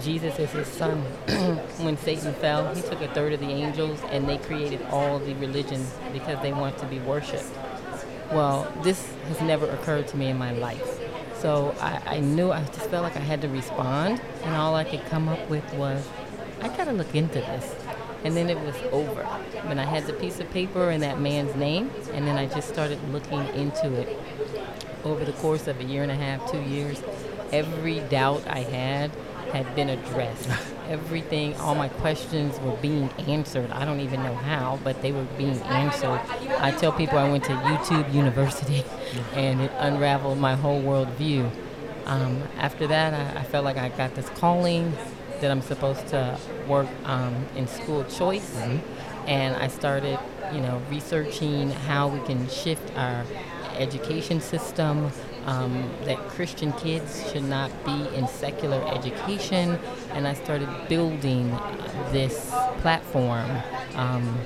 [0.00, 1.00] Jesus is his son.
[1.80, 5.34] when Satan fell, he took a third of the angels and they created all the
[5.34, 7.48] religions because they want to be worshiped.
[8.32, 11.00] Well, this has never occurred to me in my life.
[11.38, 14.84] So I, I knew, I just felt like I had to respond, and all I
[14.84, 16.06] could come up with was,
[16.60, 17.83] I gotta look into this.
[18.24, 19.22] And then it was over.
[19.66, 22.68] When I had the piece of paper and that man's name, and then I just
[22.68, 24.18] started looking into it.
[25.04, 27.02] Over the course of a year and a half, two years,
[27.52, 29.10] every doubt I had
[29.54, 30.48] had been addressed.
[30.88, 33.70] Everything, all my questions were being answered.
[33.70, 36.20] I don't even know how, but they were being answered.
[36.58, 38.84] I tell people I went to YouTube University
[39.32, 41.50] and it unraveled my whole worldview.
[42.04, 44.92] Um, after that, I, I, felt like I got this calling
[45.44, 48.50] that I'm supposed to work um, in school choice.
[48.56, 49.28] Mm-hmm.
[49.28, 50.18] And I started,
[50.54, 53.26] you know, researching how we can shift our
[53.76, 55.10] education system,
[55.44, 59.78] um, that Christian kids should not be in secular education,
[60.12, 61.50] and I started building
[62.10, 63.50] this platform
[63.96, 64.38] um,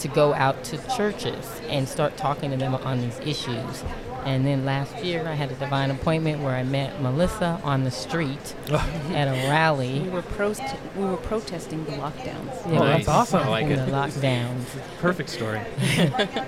[0.00, 3.82] to go out to churches and start talking to them on these issues.
[4.24, 7.90] And then last year, I had a divine appointment where I met Melissa on the
[7.90, 10.00] street at a rally.
[10.00, 12.72] We were, prost- we were protesting the lockdowns.
[12.72, 13.40] Yeah, oh, that's awesome.
[13.40, 13.76] I like it.
[13.76, 14.64] The lockdowns.
[14.98, 15.60] Perfect story.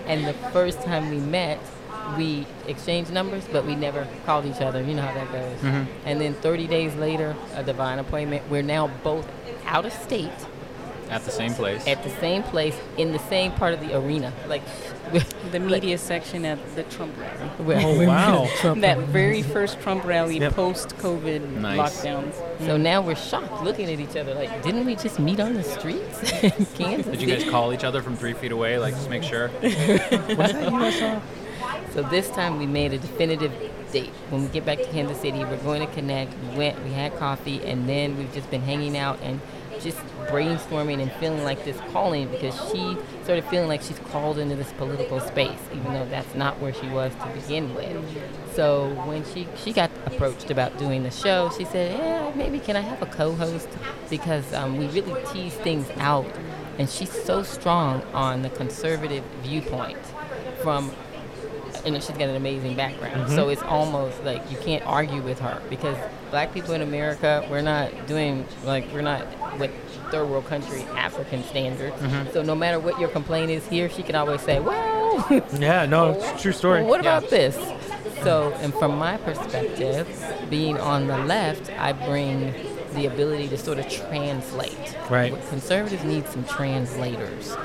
[0.06, 1.60] and the first time we met,
[2.16, 4.82] we exchanged numbers, but we never called each other.
[4.82, 5.60] You know how that goes.
[5.60, 6.08] Mm-hmm.
[6.08, 8.48] And then 30 days later, a divine appointment.
[8.48, 9.28] We're now both
[9.66, 10.30] out of state.
[11.10, 11.86] At the same place.
[11.86, 14.32] At the same place, in the same part of the arena.
[14.48, 14.62] Like
[15.52, 17.36] the media like, section at the Trump rally.
[17.86, 18.48] Oh wow!
[18.74, 20.54] that very first Trump rally yep.
[20.54, 21.78] post-COVID nice.
[21.78, 22.34] lockdowns.
[22.60, 22.80] So mm.
[22.80, 26.30] now we're shocked, looking at each other like, didn't we just meet on the streets
[26.74, 27.06] Kansas?
[27.06, 29.50] Did you guys call each other from three feet away, like just make sure?
[29.62, 33.52] Was that you So this time we made a definitive
[33.92, 34.10] date.
[34.30, 36.32] When we get back to Kansas City, we're going to connect.
[36.42, 39.40] We went, we had coffee, and then we've just been hanging out and
[39.80, 44.56] just brainstorming and feeling like this calling because she started feeling like she's called into
[44.56, 47.96] this political space, even though that's not where she was to begin with.
[48.54, 52.76] So when she she got approached about doing the show, she said, "Yeah, maybe can
[52.76, 53.68] I have a co-host
[54.10, 56.30] because um, we really tease things out."
[56.78, 59.98] And she's so strong on the conservative viewpoint
[60.62, 60.92] from
[61.86, 63.26] and she's got an amazing background.
[63.26, 63.34] Mm-hmm.
[63.36, 65.96] So it's almost like you can't argue with her because
[66.30, 69.26] black people in America, we're not doing like we're not
[69.58, 69.70] with
[70.10, 71.96] third world country African standards.
[71.96, 72.32] Mm-hmm.
[72.32, 75.26] So no matter what your complaint is here, she can always say, "Well,
[75.58, 77.18] yeah, no, it's a true story." Well, what yeah.
[77.18, 77.56] about this?
[78.22, 80.08] So, and from my perspective,
[80.50, 82.52] being on the left, I bring
[82.94, 84.96] the ability to sort of translate.
[85.10, 85.32] Right.
[85.48, 87.56] Conservatives need some translators.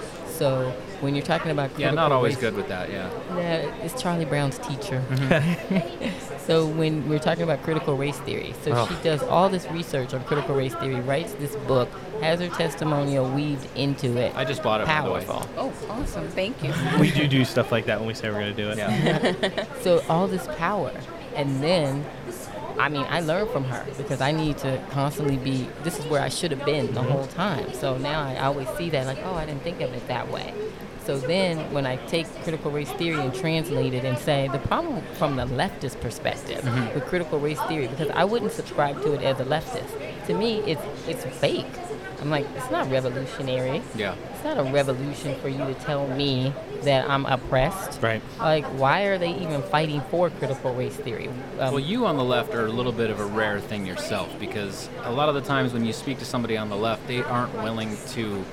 [0.42, 2.90] So when you're talking about yeah, not always good with that.
[2.90, 3.12] Yeah.
[3.38, 5.06] Yeah, it's Charlie Brown's teacher.
[5.12, 6.40] Mm-hmm.
[6.48, 8.88] so when we're talking about critical race theory, so oh.
[8.88, 11.90] she does all this research on critical race theory, writes this book,
[12.22, 14.36] has her testimonial weaved into it.
[14.36, 15.48] I just bought it Powerful.
[15.58, 16.28] Oh, awesome!
[16.30, 16.74] Thank you.
[17.00, 18.80] we do do stuff like that when we say we're going to do it.
[18.80, 19.66] Yeah.
[19.82, 20.92] so all this power,
[21.36, 22.04] and then
[22.82, 25.68] I mean, I learn from her because I need to constantly be.
[25.84, 27.12] This is where I should have been the mm-hmm.
[27.12, 27.72] whole time.
[27.74, 30.53] So now I always see that, like, oh, I didn't think of it that way.
[31.06, 35.03] So then, when I take critical race theory and translate it and say the problem
[35.20, 36.95] from the leftist perspective Mhm.
[36.95, 39.94] with critical race theory, because I wouldn't subscribe to it as a leftist.
[40.28, 41.74] To me, it's it's fake.
[42.22, 43.81] I'm like, it's not revolutionary.
[43.95, 44.15] Yeah.
[44.34, 46.53] It's not a revolution for you to tell me
[46.84, 48.02] that I'm oppressed.
[48.02, 48.22] Right.
[48.39, 51.30] Like, why are they even fighting for critical race theory?
[51.60, 54.30] Um, well, you on the left are a little bit of a rare thing yourself
[54.39, 57.23] because a lot of the times when you speak to somebody on the left, they
[57.23, 58.45] aren't willing to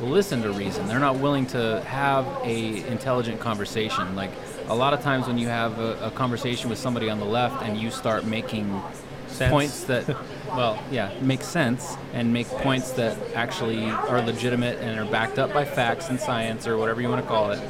[0.00, 0.88] listen to reason.
[0.88, 4.16] They're not willing to have a intelligent conversation.
[4.16, 4.30] Like
[4.68, 7.62] a lot of times when you have a, a conversation with somebody on the left
[7.62, 8.82] and you start making
[9.28, 9.50] Sense.
[9.50, 10.16] points that,
[10.56, 15.52] well, yeah, make sense and make points that actually are legitimate and are backed up
[15.52, 17.60] by facts and science or whatever you want to call it.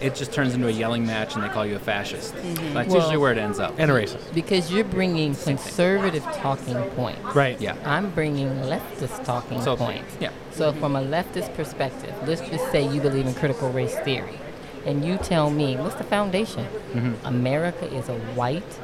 [0.00, 2.34] It just turns into a yelling match, and they call you a fascist.
[2.74, 3.74] That's Well- usually where it ends up.
[3.78, 4.34] And a racist.
[4.34, 7.34] Because you're bringing conservative talking points.
[7.34, 7.58] Right.
[7.58, 7.76] Yeah.
[7.82, 10.14] I'm bringing leftist talking So, points.
[10.20, 10.30] yeah.
[10.50, 14.38] So from a leftist perspective, let's just say you believe in critical race theory,
[14.84, 16.66] and you tell me what's the foundation?
[16.94, 17.14] Mhm.
[17.24, 18.78] America is a white,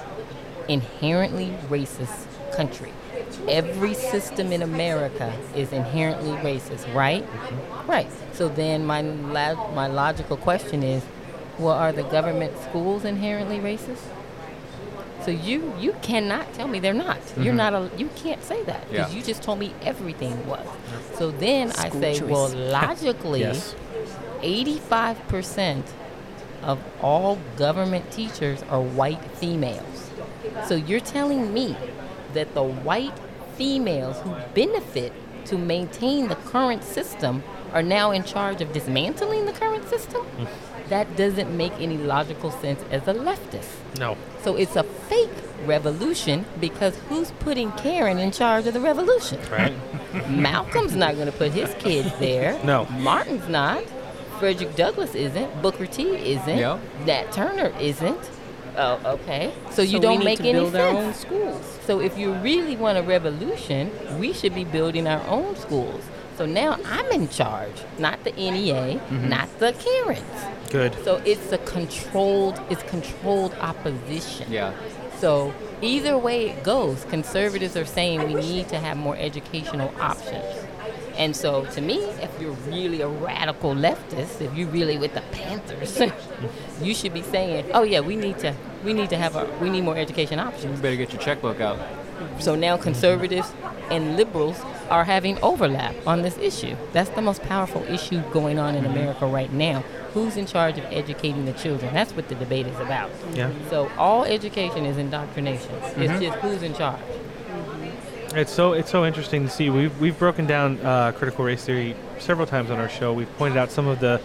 [0.67, 2.25] inherently racist
[2.57, 2.93] country.
[3.49, 7.25] Every system in America is inherently racist, right?
[7.87, 8.09] Right.
[8.33, 11.03] So then my la- my logical question is,
[11.59, 14.03] well, are the government schools inherently racist?
[15.25, 17.19] So you you cannot tell me they're not.
[17.37, 17.57] You're Mhm.
[17.65, 19.19] not a you can't say that because Yeah.
[19.19, 20.67] you just told me everything was.
[21.19, 22.31] So then I say, choice.
[22.31, 22.49] well,
[22.81, 23.75] logically, Yes.
[24.43, 25.85] 85%
[26.63, 30.11] of all government teachers are white females.
[30.67, 31.77] So you're telling me
[32.35, 33.19] that the white
[33.57, 35.13] females who benefit
[35.47, 37.43] to maintain the current system
[37.73, 40.23] are now in charge of dismantling the current system?
[40.23, 40.89] Hmm.
[40.89, 43.69] That doesn't make any logical sense as a leftist.
[43.99, 44.17] No.
[44.43, 45.31] So it's a fake
[45.65, 49.41] revolution because who's putting Karen in charge of the revolution?
[49.51, 49.75] Right.
[50.29, 52.59] Malcolm's not going to put his kids there.
[52.65, 52.85] No.
[52.87, 53.83] Martin's not.
[54.39, 55.63] Frederick Douglass isn't.
[55.63, 56.03] Booker T
[56.33, 56.59] isn't.
[56.59, 56.81] Yep.
[57.07, 58.19] Nat Turner isn't.
[58.77, 59.53] Oh, okay.
[59.71, 60.95] So you So we don't need make to any build sense.
[60.97, 61.79] our own schools.
[61.87, 66.03] So if you really want a revolution, we should be building our own schools.
[66.39, 69.29] So now I'm in charge, not the NEA, Mm-hmm.
[69.29, 70.71] not the Karens.
[70.71, 70.97] Good.
[71.05, 74.51] So it's a controlled, it's controlled opposition.
[74.51, 74.73] Yeah.
[75.19, 80.45] So either way it goes, conservatives are saying we need to have more educational options.
[81.23, 85.21] And so to me, if you're really a radical leftist, if you're really with the
[85.31, 86.01] Panthers,
[86.83, 88.53] you should be saying, "Oh yeah, we need to
[88.85, 91.61] we need to have a we need more education options." You better get your checkbook
[91.61, 91.79] out.
[92.41, 93.53] So now conservatives
[93.89, 96.75] and liberals are having overlap on this issue.
[96.93, 99.85] That's the most powerful issue going on in America right now.
[100.15, 101.95] Who's in charge of educating the children?
[101.95, 103.11] That's what the debate is about.
[103.33, 103.51] Yeah.
[103.71, 105.71] So all education is indoctrination.
[105.97, 106.21] It's Mhm.
[106.21, 107.01] just who's in charge.
[108.35, 109.69] It's so it's so interesting to see.
[109.69, 113.13] We've we've broken down uh, critical race theory several times on our show.
[113.13, 114.21] We've pointed out some of the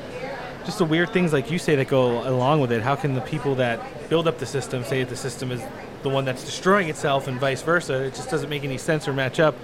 [0.65, 2.81] just the weird things, like you say, that go along with it.
[2.81, 5.61] How can the people that build up the system say that the system is
[6.03, 8.03] the one that's destroying itself, and vice versa?
[8.03, 9.55] It just doesn't make any sense or match up.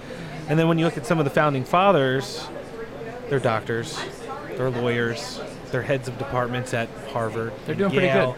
[0.48, 2.46] And then when you look at some of the founding fathers,
[3.28, 3.98] they're doctors,
[4.56, 5.40] they're lawyers,
[5.70, 7.52] they're heads of departments at Harvard.
[7.66, 8.34] They're doing pretty good.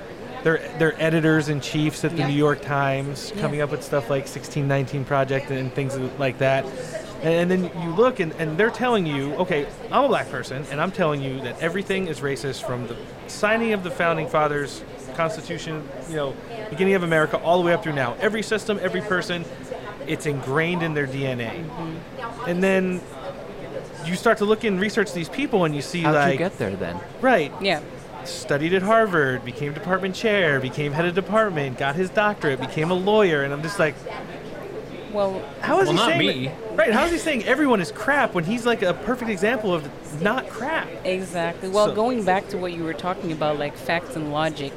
[0.47, 2.28] They're, they're editors in chiefs at the Yeah.
[2.28, 3.43] New York Times, Yeah.
[3.43, 6.64] coming up with stuff like 1619 Project and things like that.
[7.20, 10.64] And, and then you look and, and they're telling you, okay, I'm a black person,
[10.70, 12.97] and I'm telling you that everything is racist from the
[13.27, 14.85] signing of the founding fathers,
[15.16, 16.36] Constitution, you know,
[16.70, 18.14] beginning of America, all the way up through now.
[18.20, 19.44] Every system, every person,
[20.06, 21.64] it's ingrained in their DNA.
[21.64, 22.48] Mm-hmm.
[22.48, 23.01] And then
[24.05, 26.56] you start to look and research these people, and you see How'd like you get
[26.56, 27.01] there then?
[27.20, 27.81] right, Yeah.
[28.28, 32.94] Studied at Harvard, became department chair, became head of department, got his doctorate, became a
[32.94, 33.94] lawyer, and I'm just like,
[35.12, 36.46] Well, how is Well, he not saying me.
[36.48, 36.92] that- right?
[36.92, 39.88] How is he saying everyone is crap when he's like a perfect example of
[40.20, 40.88] not crap?
[41.04, 41.70] Exactly.
[41.70, 44.72] Well, So- going back to what you were talking about, like facts and logic,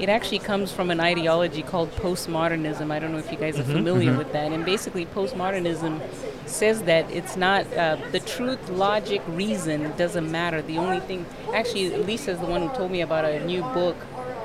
[0.00, 2.90] it actually comes from an ideology called postmodernism.
[2.90, 4.18] I don't know if you guys are Mhm, familiar mhm.
[4.18, 4.50] with that.
[4.52, 6.00] And basically, postmodernism
[6.46, 10.62] says that it's not uh, the truth, logic, reason doesn't matter.
[10.62, 13.96] The only thing, actually, Lisa is the one who told me about a new book.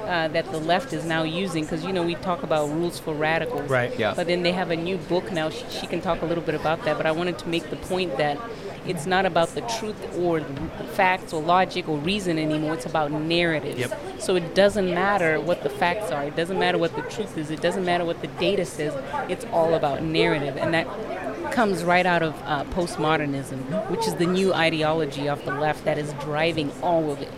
[0.05, 3.11] Uh, that the left is now using because you know we talk about rules for
[3.15, 3.91] radicals Right.
[3.97, 4.13] Yeah.
[4.15, 6.53] but then they have a new book now she, she can talk a little bit
[6.53, 8.37] about that but i wanted to make the point that
[8.87, 12.73] it's not about the truth or the facts or logic or reason anymore.
[12.75, 13.99] It's about narratives Yep.
[14.21, 16.23] so it doesn't matter what the facts are.
[16.23, 17.51] It doesn't matter what the truth is.
[17.51, 18.93] It doesn't matter what the data says.
[19.29, 20.57] It's all about narrative.
[20.57, 20.87] And that
[21.51, 25.97] comes right out of uh, postmodernism which is the new ideology of the left that
[25.97, 27.31] is driving all of it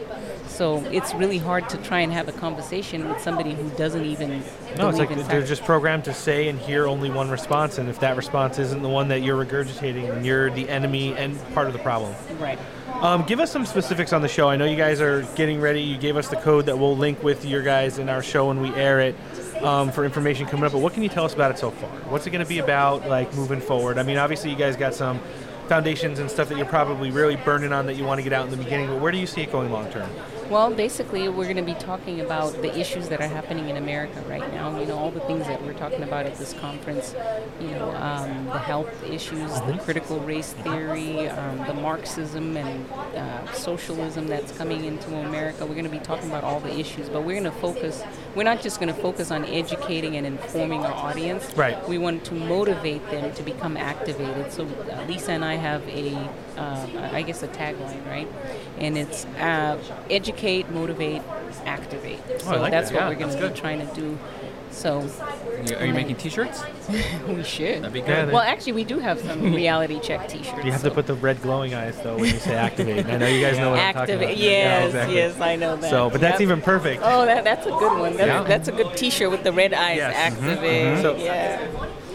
[0.58, 4.44] so it's really hard to try and have a conversation with somebody who doesn't even
[4.76, 8.00] No, it's like they're just programmed to say and hear only one response, and if
[8.00, 11.74] that response isn't the one that you're regurgitating, then you're the enemy and part of
[11.74, 12.14] the problem.
[12.40, 12.58] right
[12.94, 14.50] Um, give us some specifics on the show.
[14.50, 15.82] I know you guys are getting ready.
[15.82, 18.60] You gave us the code that we'll link with your guys in our show when
[18.60, 19.16] we air it
[19.62, 20.72] um, for information coming up.
[20.72, 21.90] But what can you tell us about it so far?
[22.10, 24.00] What's it going to be about, like moving forward?
[24.00, 25.20] I mean, obviously you guys got some
[25.68, 28.46] foundations and stuff that you're probably really burning on that you want to get out
[28.46, 28.88] in the beginning.
[28.88, 30.10] But where do you see it going long term?
[30.50, 34.24] Well, basically, we're going to be talking about the issues that are happening in America
[34.30, 34.80] right now.
[34.80, 37.14] You know, all the things that we're talking about at this conference.
[37.60, 39.84] You know, um, the health issues, the Mhm.
[39.84, 45.66] critical race theory, um, the Marxism and uh, socialism that's coming into America.
[45.66, 48.04] We're going to be talking about all the issues, but we're going to focus.
[48.34, 51.52] We're not just going to focus on educating and informing our audience.
[51.58, 51.78] Right.
[51.90, 54.54] We want to motivate them to become activated.
[54.54, 56.16] So uh, Lisa and I have a,
[56.58, 58.28] uh, I guess, a tagline, right?
[58.80, 59.78] And it's uh,
[60.10, 61.22] educate, motivate,
[61.66, 62.20] activate.
[62.30, 62.96] Oh, I So like that's that.
[62.96, 63.56] what Yeah, we're going to be good.
[63.56, 64.18] trying to do.
[64.72, 65.02] So.
[65.66, 66.62] You- Are you making T-shirts?
[67.28, 67.78] we should.
[67.82, 68.34] That'd be Yeah, good.
[68.34, 70.64] well, actually, we do have some reality check T-shirts.
[70.64, 73.06] You have to put the red glowing eyes though when you say activate.
[73.08, 74.30] I know you guys know what I'm talking Activate.
[74.30, 74.38] about.
[74.38, 75.16] Yes, exactly.
[75.16, 75.90] yes, I know that.
[75.90, 76.42] So, but that's Yep.
[76.42, 77.02] even perfect.
[77.04, 78.18] Oh, that, that's a good one.
[78.18, 78.44] That's, Yeah.
[78.44, 79.98] that's a good T-shirt with the red eyes.
[79.98, 80.34] Yes.
[80.36, 80.98] Mhm, Activate.
[80.98, 81.02] mhm.
[81.02, 81.68] So- yeah.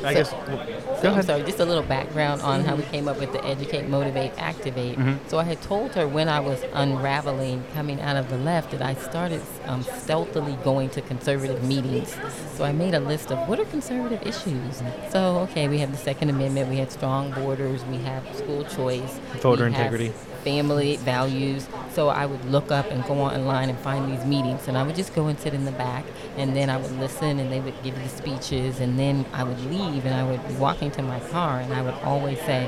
[0.05, 0.92] I So- guess.
[1.03, 3.89] So I'm sorry, just a little background on how we came up with the educate,
[3.89, 4.99] motivate, activate.
[4.99, 5.19] Mhm.
[5.27, 8.83] So I had told her when I was unraveling coming out of the left that
[8.83, 12.15] I started um, stealthily going to conservative meetings.
[12.57, 14.83] So I made a list of what are conservative issues.
[15.11, 19.19] So okay, we have the Second Amendment, we had strong borders, we have school choice,
[19.41, 20.13] Voter we have integrity.
[20.43, 21.69] Family values.
[21.93, 24.97] So I would look up and go online and find these meetings, and I would
[24.97, 26.05] just go and sit in the back,
[26.37, 29.61] and then I would listen, and they would give the speeches, and then I would
[29.67, 32.67] leave, and I would be walking to my car, and I would always say,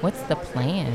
[0.00, 0.94] "What's the plan?"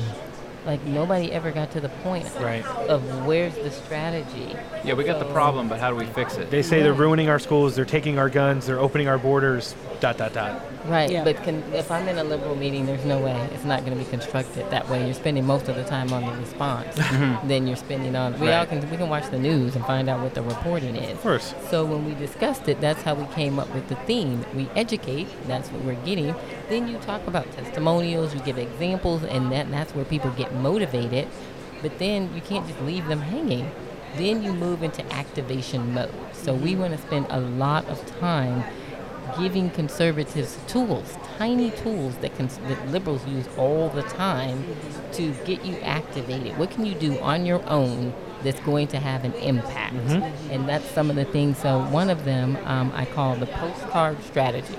[0.65, 2.63] Like nobody ever got to the point Right.
[2.88, 4.55] of where's the strategy.
[4.83, 6.51] Yeah, we got the problem, but how do we fix it?
[6.51, 10.17] They say they're ruining our schools, they're taking our guns, they're opening our borders, dot,
[10.17, 10.61] dot, dot.
[10.88, 11.23] Right, Yeah.
[11.23, 14.03] but can, if I'm in a liberal meeting, there's no way it's not going to
[14.03, 15.03] be constructed that way.
[15.05, 17.47] You're spending most of the time on the response, mm-hmm.
[17.47, 18.39] then you're spending on.
[18.39, 18.69] We all Right.
[18.69, 21.11] can we can watch the news and find out what the reporting is.
[21.13, 21.53] Of course.
[21.71, 24.45] So when we discussed it, that's how we came up with the theme.
[24.55, 26.35] We educate, that's what we're getting.
[26.72, 31.27] Then you talk about testimonials, you give examples, and that, that's where people get motivated.
[31.81, 33.69] But then you can't just leave them hanging.
[34.15, 36.14] Then you move into activation mode.
[36.31, 38.64] So we want to spend a lot of time
[39.38, 44.64] giving conservatives tools, tiny tools that, cons- that liberals use all the time
[45.11, 46.57] to get you activated.
[46.57, 49.95] What can you do on your own that's going to have an impact?
[50.49, 51.57] And that's some of the things.
[51.57, 54.77] So one of them um, I call the postcard strategy.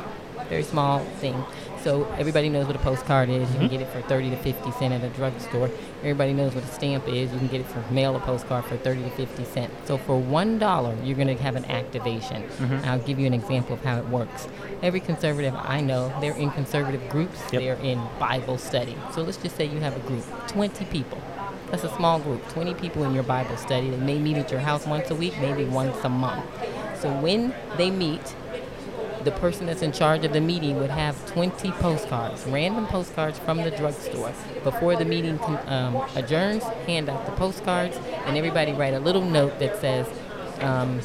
[0.48, 1.44] Very small thing.
[1.82, 3.50] So everybody knows what a postcard is.
[3.52, 5.68] You can get it for 30 to 50 cent at a drugstore.
[6.00, 7.32] Everybody knows what a stamp is.
[7.32, 9.72] You can get it for mail a postcard for 30 to 50 cent.
[9.84, 12.44] So for one dollar, you're going to have an activation.
[12.58, 12.86] Mhm.
[12.86, 14.46] I'll give you an example of how it works.
[14.80, 17.40] Every conservative I know, they're in conservative groups.
[17.52, 17.62] Yep.
[17.62, 18.96] They're in Bible study.
[19.12, 21.18] So let's just say you have a group, 20 people.
[21.70, 23.90] That's a small group, 20 people in your Bible study.
[23.90, 26.44] They may meet at your house once a week, maybe once a month.
[27.00, 28.34] So when they meet,
[29.24, 33.58] the person that's in charge of the meeting would have 20 postcards, random postcards from
[33.58, 34.32] the drugstore.
[34.64, 39.58] Before the meeting um, adjourns, hand out the postcards, and everybody write a little note
[39.58, 40.06] that says,
[40.60, 41.00] um,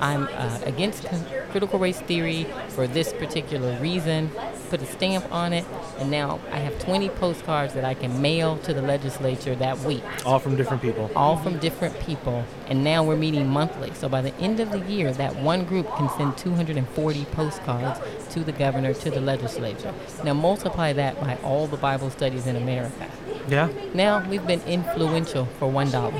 [0.00, 1.06] I'm uh, against
[1.50, 4.30] critical race theory for this particular reason.
[4.70, 5.64] Put a stamp on it,
[5.98, 10.02] and now I have 20 postcards that I can mail to the legislature that week
[10.26, 11.10] All from different people.
[11.16, 13.94] all from different people, and now we're meeting monthly.
[13.94, 17.98] So by the end of the year, that one group can send 240 postcards
[18.34, 19.94] to the governor, to the legislature.
[20.22, 23.08] Now multiply that by all the Bible studies in America.
[23.48, 23.70] Yeah.
[23.94, 26.12] Now we've been influential for one dollar.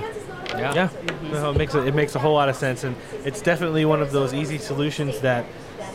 [0.51, 0.75] Yeah.
[0.75, 0.91] Yeah,
[1.31, 4.01] no, it makes a, it makes a whole lot of sense, and it's definitely one
[4.02, 5.44] of those easy solutions that,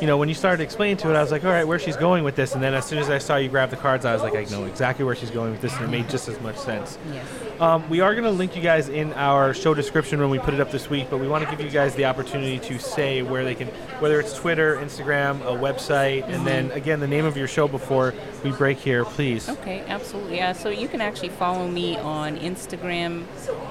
[0.03, 1.95] you know, when you started explaining to it, I was like, all right, where she's
[1.95, 4.11] going with this, and then as soon as I saw you grab the cards, I
[4.11, 6.37] was like, I know exactly where she's going with this, and it made just as
[6.41, 6.97] much sense.
[7.13, 7.25] Yes.
[7.61, 10.53] Um, we are going to link you guys in our show description when we put
[10.53, 13.21] it up this week, but we want to give you guys the opportunity to say
[13.21, 17.37] where they can, whether it's Twitter, Instagram, a website, and then again the name of
[17.37, 19.47] your show before we break here, please.
[19.47, 20.35] Okay, absolutely.
[20.35, 23.23] Yeah, so you can actually follow me on Instagram,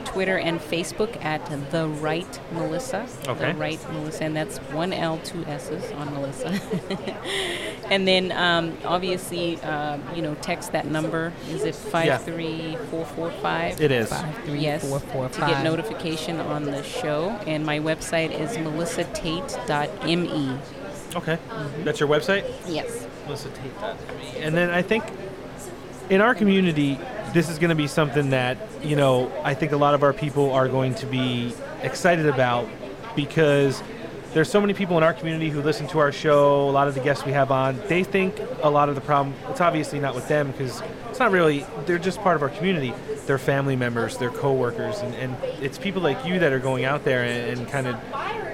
[0.07, 3.07] Twitter, and Facebook at the right Melissa.
[3.29, 3.53] Okay.
[3.53, 6.22] The right Melissa, and that's one L, two S's on Melissa.
[7.91, 11.33] and then um, obviously, uh, you know, text that number.
[11.49, 11.91] Is it Yeah.
[12.19, 13.81] five three four four five?
[13.81, 14.09] It is.
[14.09, 17.31] Five, three, Yes, four, four, to get notification on the show.
[17.47, 20.57] And my website is melissatate.me.
[21.15, 21.39] Okay,
[21.85, 22.45] that's your website.
[22.67, 23.07] Yes.
[23.27, 24.43] Melissa Tate dot me.
[24.43, 25.05] And then I think
[26.11, 26.99] in our community,
[27.33, 30.13] this is going to be something that you know I think a lot of our
[30.13, 32.69] people are going to be excited about
[33.15, 33.83] because
[34.35, 36.69] there's so many people in our community who listen to our show.
[36.69, 39.35] A lot of the guests we have on, they think a lot of the problem.
[39.51, 41.67] It's obviously not with them because it's not really.
[41.87, 42.95] They're just part of our community.
[43.27, 47.05] their family members, their coworkers, and, and it's people like you that are going out
[47.05, 47.97] there and, and kind of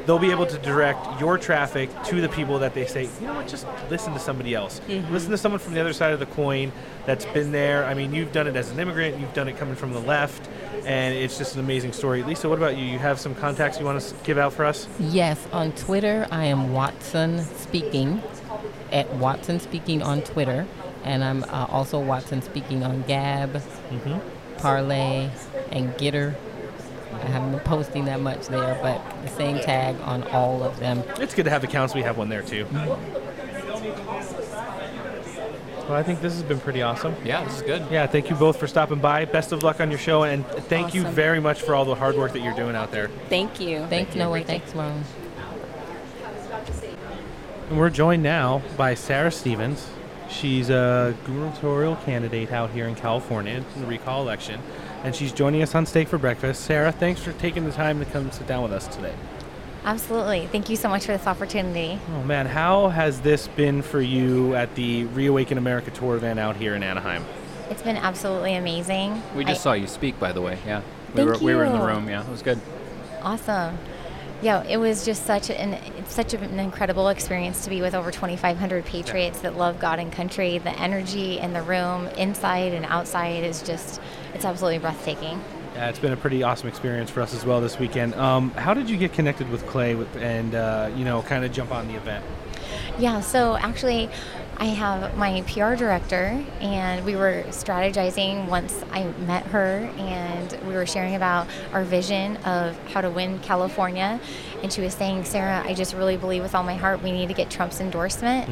[0.05, 3.33] they'll be able to direct your traffic to the people that they say, you know
[3.35, 4.83] what, just listen to somebody else.
[4.87, 5.11] Mhm.
[5.11, 6.71] Listen to someone from the other side of the coin
[7.07, 7.87] that's been there.
[7.87, 10.47] I mean, you've done it as an immigrant, you've done it coming from the left,
[10.89, 12.23] and it's just an amazing story.
[12.23, 12.85] Lisa, what about you?
[12.87, 14.89] You have some contacts you want to give out for us?
[14.99, 18.23] Yes, on Twitter, I am Watson Speaking,
[18.91, 20.67] at Watson Speaking on Twitter.
[21.05, 23.53] And I'm uh, also Watson Speaking on Gab,
[23.91, 24.21] Mhm.
[24.57, 25.31] Parler,
[25.71, 26.35] and Gettr.
[27.13, 31.03] I haven't been posting that much there, but the same tag on all of them.
[31.21, 31.95] It's good to have accounts.
[31.95, 32.67] We have one there too.
[35.89, 37.17] Well, I think this has been pretty awesome.
[37.25, 37.83] Yeah, this is good.
[37.91, 39.25] Yeah, thank you both for stopping by.
[39.25, 42.15] Best of luck on your show, and thank you very much for all the hard
[42.15, 43.09] work that you're doing out there.
[43.31, 43.87] Thank you.
[43.87, 44.45] Thanks, Noah.
[44.45, 45.03] Thanks, Ron.
[47.71, 49.89] And we're joined now by Sarah Stephens.
[50.29, 54.61] She's a gubernatorial candidate out here in California in the recall election,
[55.05, 56.65] and she's joining us on Steak for Breakfast.
[56.65, 59.15] Sarah, thanks for taking the time to come sit down with us today.
[59.89, 60.47] Absolutely.
[60.49, 61.99] Thank you so much for this opportunity.
[62.15, 66.57] Oh man, how has this been for you at the Reawaken America tour event out
[66.57, 67.25] here in Anaheim?
[67.71, 69.23] It's been absolutely amazing.
[69.35, 70.59] We just I- saw you speak, by the way.
[70.67, 70.83] Yeah,
[71.15, 72.07] we Thank were we were in the room.
[72.07, 72.61] Yeah, it was good.
[73.23, 73.79] Awesome.
[74.43, 78.11] Yeah, it was just such an it's such an incredible experience to be with over
[78.11, 80.59] 2,500 patriots that love God and country.
[80.59, 84.03] The energy in the room, inside and outside, is just
[84.35, 85.41] it's absolutely breathtaking.
[85.79, 88.13] Yeah, it's been a pretty awesome experience for us as well this weekend.
[88.17, 91.53] Um, how did you get connected with Clay with, and uh, you know kind of
[91.53, 92.25] jump on the event?
[92.99, 94.11] Yeah, so actually,
[94.57, 100.75] I have my PR director, and we were strategizing once I met her, and we
[100.75, 104.19] were sharing about our vision of how to win California.
[104.65, 107.29] And she was saying, Sarah, I just really believe with all my heart we need
[107.29, 108.49] to get Trump's endorsement.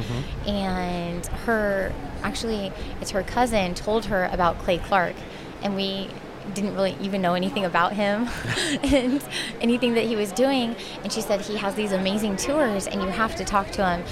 [0.47, 1.91] And her,
[2.23, 5.15] actually, it's her cousin told her about Clay Clark,
[5.61, 6.09] and we
[6.53, 8.27] didn't really even know anything about him
[8.83, 9.23] and
[9.61, 10.75] anything that he was doing.
[11.03, 14.03] And she said he has these amazing tours, and you have to talk to him.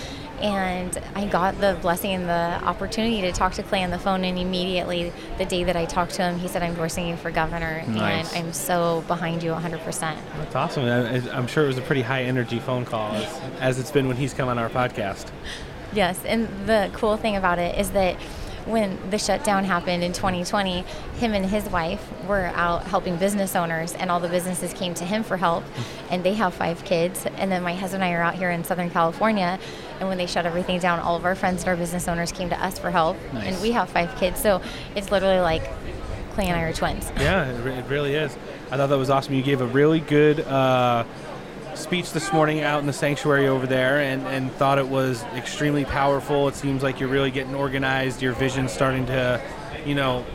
[0.42, 4.26] And I got the blessing and the opportunity to talk to Clay on the phone,
[4.26, 7.32] and immediately the day that I talked to him, he said, "I'm endorsing you for
[7.32, 8.34] governor, Nice.
[8.34, 10.84] and I'm so behind you 100%." That's awesome.
[11.32, 14.18] I'm sure it was a pretty high energy phone call, as, as it's been when
[14.18, 15.28] he's come on our podcast.
[15.94, 18.18] Yes, and the cool thing about it is that
[18.66, 20.82] when the shutdown happened in 2020,
[21.18, 25.06] him and his wife were out helping business owners, and all the businesses came to
[25.06, 25.64] him for help.
[26.10, 27.26] And they have five kids.
[27.38, 29.60] And then my husband and I are out here in Southern California,
[30.00, 32.50] and when they shut everything down, all of our friends and our business owners came
[32.50, 33.18] to us for help.
[33.34, 33.54] Nice.
[33.54, 34.62] And we have five kids, so
[34.96, 35.64] it's literally like
[36.36, 37.12] Clay and I are twins.
[37.18, 38.36] Yeah, it, really is.
[38.70, 39.36] I thought that was awesome.
[39.36, 41.06] You gave a really good uh,
[41.78, 45.86] speech this morning out in the sanctuary over there and, and thought it was extremely
[45.86, 46.48] powerful.
[46.48, 48.22] It seems like you're really getting organized.
[48.22, 49.42] Your vision's starting to,
[49.86, 50.26] you know,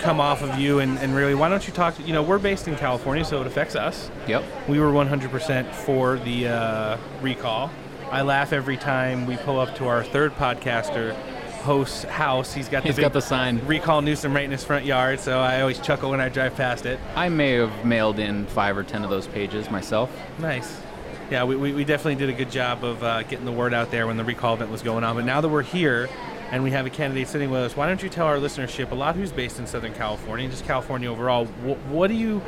[0.00, 0.78] come off of you.
[0.80, 1.98] And, and really, why don't you talk?
[2.06, 4.10] You know, we're based in California, so it affects us.
[4.26, 4.44] Yep.
[4.68, 7.70] We were 100% for the uh, recall.
[8.10, 11.16] I laugh every time we pull up to our third podcaster
[11.62, 12.52] host's house.
[12.54, 13.64] He's got the He's got the sign.
[13.66, 16.86] recall Newsom right in his front yard, so I always chuckle when I drive past
[16.86, 16.98] it.
[17.14, 20.10] I may have mailed in five or ten of those pages myself.
[20.38, 20.80] Nice.
[21.30, 23.90] Yeah, we, we, we definitely did a good job of uh, getting the word out
[23.90, 25.14] there when the recall event was going on.
[25.14, 26.08] But now that we're here
[26.50, 28.94] and we have a candidate sitting with us, why don't you tell our listenership, a
[28.94, 32.40] lot who's based in Southern California and just California overall, wh- what are you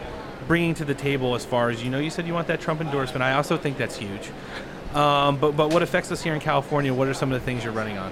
[0.48, 1.98] bringing to the table as far as you know?
[1.98, 3.22] You said you want that Trump endorsement.
[3.22, 4.30] I also think that's huge.
[4.94, 6.92] Um, but but what affects us here in California?
[6.94, 8.10] What are some of the things you're running on?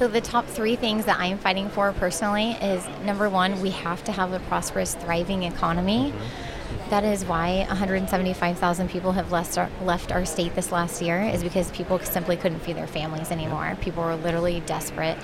[0.00, 4.02] So the top three things that I'm fighting for personally is number one, we have
[4.04, 6.14] to have a prosperous, thriving economy.
[6.16, 6.88] Mm-hmm.
[6.88, 11.42] That is why 175,000 people have left our, left our state this last year, is
[11.42, 13.76] because people simply couldn't feed their families anymore.
[13.82, 15.18] People were literally desperate.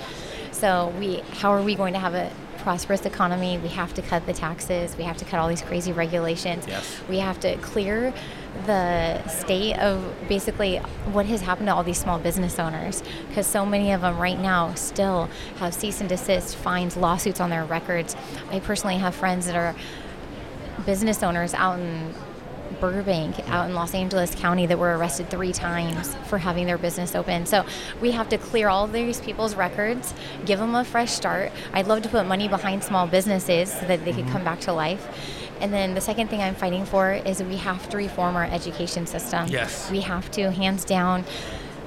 [0.51, 3.57] So we, how are we going to have a prosperous economy?
[3.57, 4.95] We have to cut the taxes.
[4.95, 6.67] We have to cut all these crazy regulations.
[6.67, 7.01] Yes.
[7.09, 8.13] We have to clear
[8.65, 10.77] the state of basically
[11.11, 14.39] what has happened to all these small business owners because so many of them right
[14.39, 18.15] now still have cease and desist fines lawsuits on their records
[18.51, 19.75] i personally have friends that are
[20.85, 22.13] business owners out in
[22.79, 27.15] Burbank, out in Los Angeles County, that were arrested three times for having their business
[27.15, 27.45] open.
[27.45, 27.65] So
[28.01, 30.13] we have to clear all these people's records,
[30.45, 31.51] give them a fresh start.
[31.73, 34.33] I'd love to put money behind small businesses so that they could mm-hmm.
[34.33, 35.07] come back to life.
[35.61, 39.07] And then the second thing I'm fighting for is we have to reform our education
[39.07, 39.47] system.
[39.47, 39.89] Yes.
[39.91, 41.25] We have to, hands down.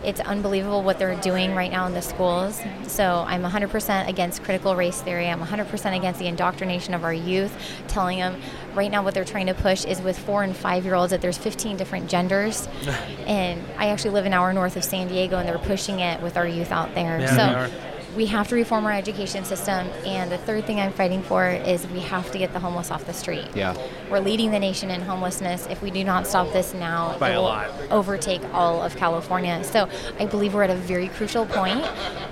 [0.02, 2.60] It's unbelievable what they're doing right now in the schools.
[2.86, 5.28] So I'm 100% against critical race theory.
[5.28, 7.54] I'm 100% against the indoctrination of our youth,
[7.86, 8.40] telling them
[8.74, 11.20] right now what they're trying to push is with four and five year olds that
[11.20, 12.66] there's 15 different genders.
[13.26, 16.38] and I actually live an hour north of San Diego, and they're pushing it with
[16.38, 17.20] our youth out there.
[17.20, 17.89] Yeah, so they are.
[18.16, 19.86] We have to reform our education system.
[20.04, 23.04] And the third thing I'm fighting for is we have to get the homeless off
[23.06, 23.46] the street.
[23.54, 23.76] Yeah.
[24.10, 25.66] We're leading the nation in homelessness.
[25.70, 27.70] If we do not stop this now, By it a will lot.
[27.90, 29.62] overtake all of California.
[29.62, 31.84] So I believe we're at a very crucial point,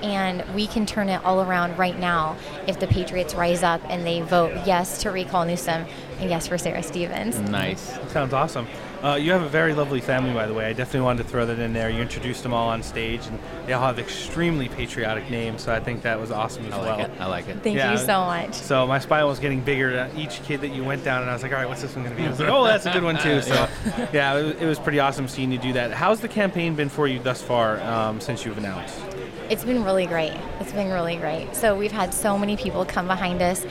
[0.03, 4.05] and we can turn it all around right now if the Patriots rise up and
[4.05, 5.87] they vote yes to recall Newsom
[6.21, 7.39] and yes for Sarah Stephens.
[7.39, 7.99] Nice.
[8.11, 8.67] Sounds awesome.
[9.03, 10.67] Uh, you have a very lovely family, by the way.
[10.67, 11.89] I definitely wanted to throw that in there.
[11.89, 15.79] You introduced them all on stage, and they all have extremely patriotic names, so I
[15.79, 17.07] think that was awesome as I like well.
[17.07, 17.21] it.
[17.21, 17.63] I like it.
[17.63, 18.55] Thank you so much.
[18.55, 21.33] So my smile was getting bigger at each kid that you went down, and I
[21.33, 22.27] was like, all right, what's this one going to be?
[22.27, 23.41] I was like, oh, that's a good one too.
[23.41, 23.55] So
[24.13, 25.93] yeah, it was, it was pretty awesome seeing you do that.
[25.93, 28.99] How's the campaign been for you thus far um, since you've announced?
[29.49, 30.37] It's been really great.
[30.61, 31.55] It's been really great.
[31.55, 33.65] So we've had so many people come behind us.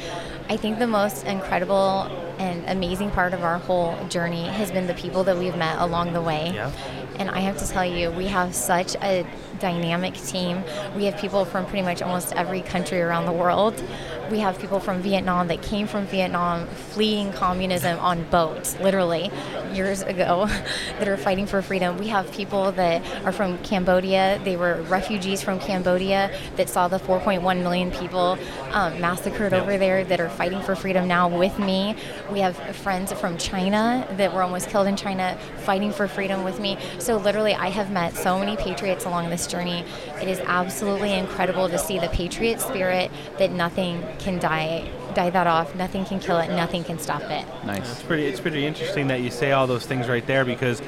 [0.50, 2.10] I think the most incredible
[2.40, 6.14] and amazing part of our whole journey has been the people that we've met along
[6.14, 6.52] the way.
[6.54, 6.72] Yeah.
[7.20, 9.26] And I have to tell you, we have such a
[9.60, 10.64] dynamic team.
[10.96, 13.84] We have people from pretty much almost every country around the world.
[14.30, 19.32] We have people from Vietnam that came from Vietnam fleeing communism on boats, literally,
[19.74, 20.48] years ago,
[21.00, 21.98] that are fighting for freedom.
[21.98, 24.42] We have people that are from Cambodia.
[24.44, 28.38] They were refugees from Cambodia that saw the 4.1 million people
[28.72, 31.96] um, massacred over there that are fighting for freedom now with me.
[32.32, 36.60] We have friends from China that were almost killed in China fighting for freedom with
[36.60, 36.78] me.
[37.00, 39.86] So, literally, I have met so many patriots along this journey.
[40.22, 45.48] It is absolutely incredible to see the patriot spirit that nothing can die die that
[45.48, 45.76] off.
[45.76, 46.50] Nothing can kill it.
[46.50, 47.46] Nothing can stop it.
[47.66, 47.92] Nice.
[47.92, 48.26] It's pretty.
[48.26, 50.82] It's pretty interesting that you say all those things right there because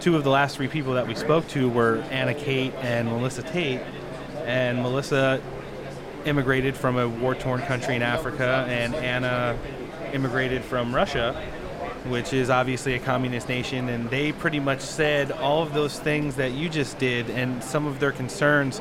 [0.00, 3.42] two of the last three people that we spoke to were Anna Khait and Melissa
[3.42, 3.80] Tate,
[4.46, 5.40] and Melissa
[6.24, 9.58] immigrated from a war-torn country in Africa, and Anna
[10.12, 11.34] immigrated from Russia,
[12.06, 16.36] which is obviously a communist nation, and they pretty much said all of those things
[16.36, 18.80] that you just did, and some of their concerns.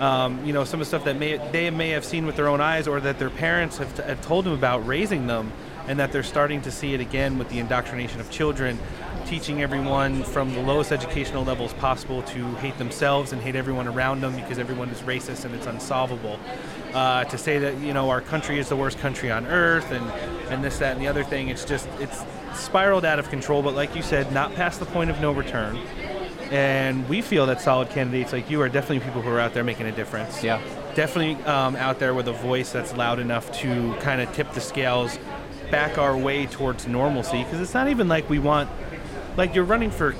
[0.00, 2.48] Um, you know, some of the stuff that may, they may have seen with their
[2.48, 5.52] own eyes, or that their parents have, have told them about raising them,
[5.88, 8.78] and that they're starting to see it again with the indoctrination of children,
[9.26, 14.22] teaching everyone from the lowest educational levels possible to hate themselves and hate everyone around
[14.22, 16.38] them because everyone is racist and it's unsolvable.
[16.94, 20.10] Uh, to say that you know our country is the worst country on earth and
[20.50, 23.62] and this that and the other thing, it's just it's spiraled out of control.
[23.62, 25.78] But like you said, not past the point of no return.
[26.50, 29.64] And we feel that solid candidates like you are definitely people who are out there
[29.64, 30.42] making a difference.
[30.42, 30.60] Yeah.
[30.94, 34.60] Definitely um, out there with a voice that's loud enough to kind of tip the
[34.60, 35.18] scales
[35.70, 37.42] back our way towards normalcy.
[37.44, 38.70] Because it's not even like we want,
[39.36, 40.14] like you're running for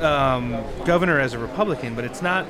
[0.00, 2.46] um, governor as a Republican, but it's not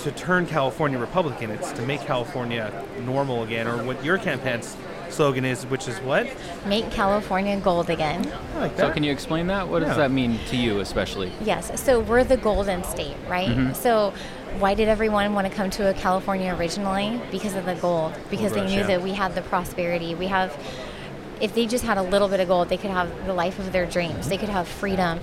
[0.00, 1.50] to turn California Republican.
[1.50, 4.76] It's to make California normal again, or what your campaign's
[5.10, 6.26] slogan is, which is what?
[6.66, 8.30] Make California gold again.
[8.56, 9.68] Like So can you explain that?
[9.68, 9.88] What Yeah.
[9.88, 11.32] does that mean to you, especially?
[11.44, 13.48] Yes, so we're the golden state, right?
[13.48, 13.74] Mhm.
[13.76, 14.12] So
[14.58, 17.20] why did everyone want to come to a California originally?
[17.30, 18.12] Because of the gold.
[18.30, 18.86] Because Gold they rush, knew yeah.
[18.86, 20.14] that we had the prosperity.
[20.14, 20.56] We have
[21.40, 23.72] if they just had a little bit of gold, they could have the life of
[23.72, 24.28] their dreams.
[24.28, 25.20] They could have freedom.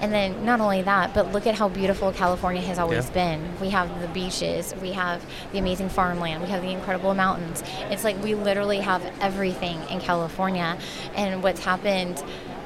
[0.00, 3.12] And then not only that, but look at how beautiful California has always Yeah.
[3.36, 3.48] been.
[3.60, 7.62] We have the beaches, we have the amazing farmland, we have the incredible mountains.
[7.90, 10.76] It's like we literally have everything in California.
[11.14, 12.22] And what's happened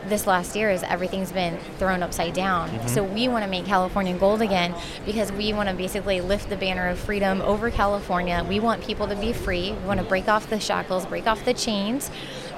[0.09, 2.71] this last year is everything's been thrown upside down.
[2.71, 2.89] Mhm.
[2.89, 6.57] So we want to make California gold again because we want to basically lift the
[6.57, 8.43] banner of freedom over California.
[8.49, 9.73] We want people to be free.
[9.83, 12.11] We want to break off the shackles, break off the chains.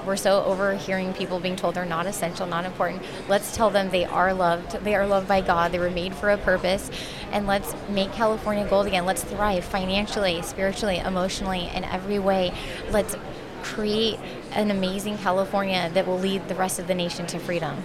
[0.07, 3.03] We're so over hearing people being told they're not essential, not important.
[3.29, 4.73] Let's tell them they are loved.
[4.85, 5.73] They are loved by God.
[5.73, 6.91] They were made for a purpose.
[7.31, 9.07] And let's make California gold again.
[9.07, 12.53] Let's thrive financially, spiritually, emotionally, in every way.
[12.91, 13.17] Let's
[13.63, 14.19] create
[14.53, 17.83] an amazing California that will lead the rest of the nation to freedom.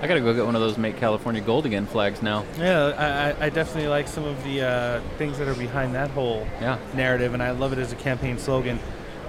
[0.00, 2.44] I gotta go get one of those "Make California Gold Again" flags now.
[2.58, 2.86] Yeah,
[3.38, 6.44] I, I- I definitely like some of the uh, things that are behind that whole
[6.60, 6.78] Yeah.
[6.94, 8.80] narrative, and I love it as a campaign slogan.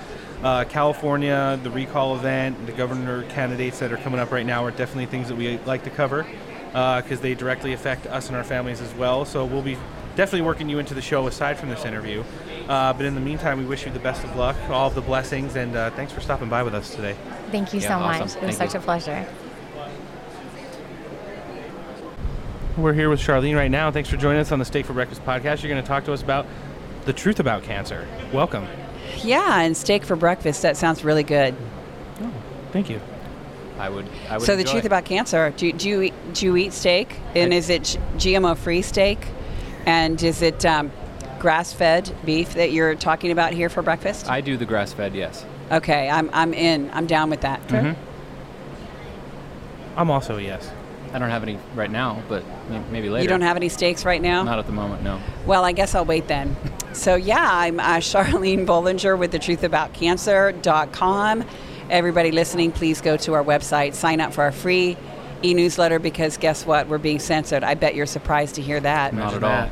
[0.43, 4.71] Uh, California, the recall event, the governor candidates that are coming up right now are
[4.71, 6.25] definitely things that we like to cover
[6.71, 9.25] because they directly affect us and our families as well.
[9.25, 9.77] So we'll be
[10.15, 12.23] definitely working you into the show aside from this interview.
[12.67, 15.01] Uh, but in the meantime, we wish you the best of luck, all of the
[15.01, 17.15] blessings, and uh, thanks for stopping by with us today.
[17.51, 18.19] Thank you Yeah, so awesome.
[18.27, 18.35] much.
[18.35, 19.25] It was Thank such a pleasure.
[22.77, 23.91] We're here with Charlene right now.
[23.91, 25.63] Thanks for joining us on the Steak for Breakfast podcast.
[25.63, 26.45] You're going to talk to us about
[27.05, 28.07] the truth about cancer.
[28.31, 28.67] Welcome.
[29.23, 30.61] Yeah, and steak for breakfast.
[30.61, 31.55] That sounds really good.
[32.71, 33.01] Thank you.
[33.79, 34.05] I would.
[34.29, 34.87] I would so the truth it.
[34.87, 35.51] about cancer.
[35.55, 37.15] Do, do you eat, do you eat steak?
[37.33, 39.25] And is it GMO free steak?
[39.85, 40.91] And is it um,
[41.39, 44.29] grass fed beef that you're talking about here for breakfast?
[44.29, 45.15] I do the grass fed.
[45.15, 45.45] Yes.
[45.71, 46.89] Okay, I'm I'm in.
[46.93, 47.65] I'm down with that.
[47.67, 47.95] Mhm.
[49.95, 50.69] I'm also a yes.
[51.13, 52.43] I don't have any right now, but
[52.91, 53.23] maybe later.
[53.23, 54.43] You don't have any steaks right now?
[54.43, 55.03] Not at the moment.
[55.03, 55.19] No.
[55.45, 56.55] Well, I guess I'll wait then.
[56.91, 61.45] So, yeah, I'm uh, Charlene Bollinger with the truthaboutcancer.com.
[61.89, 64.95] Everybody listening, please go to our website, sign up for our free
[65.43, 66.87] e newsletter because guess what?
[66.87, 67.63] We're being censored.
[67.63, 69.13] I bet you're surprised to hear that.
[69.13, 69.69] Not at all.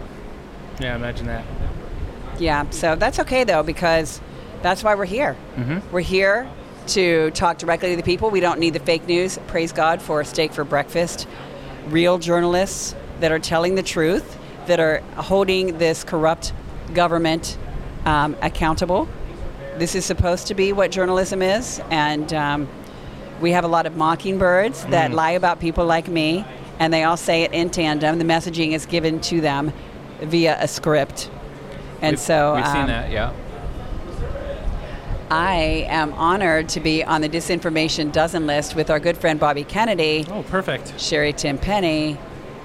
[0.80, 1.44] Yeah, imagine that.
[2.40, 4.22] Yeah, so that's okay though because
[4.62, 5.36] that's why we're here.
[5.58, 5.82] Mhm.
[5.92, 6.48] We're here
[6.88, 8.30] to talk directly to the people.
[8.30, 9.38] We don't need the fake news.
[9.48, 11.28] Praise God for a steak for breakfast.
[11.90, 14.38] Real journalists that are telling the truth,
[14.68, 16.54] that are holding this corrupt
[16.94, 17.58] government
[18.06, 19.08] um, accountable.
[19.78, 22.68] This is supposed to be what journalism is, and um,
[23.42, 25.14] we have a lot of mockingbirds that Mm.
[25.14, 26.44] lie about people like me,
[26.80, 28.18] and they all say it in tandem.
[28.18, 29.72] The messaging is given to them
[30.22, 31.30] via a script,
[32.02, 33.12] and We've- so we've seen um, that.
[33.12, 33.32] Yeah.
[35.30, 39.64] I am honored to be on the disinformation dozen list with our good friend Bobby
[39.66, 40.26] Kennedy.
[40.32, 41.00] Oh, perfect.
[41.00, 42.18] Sherri Tenpenny,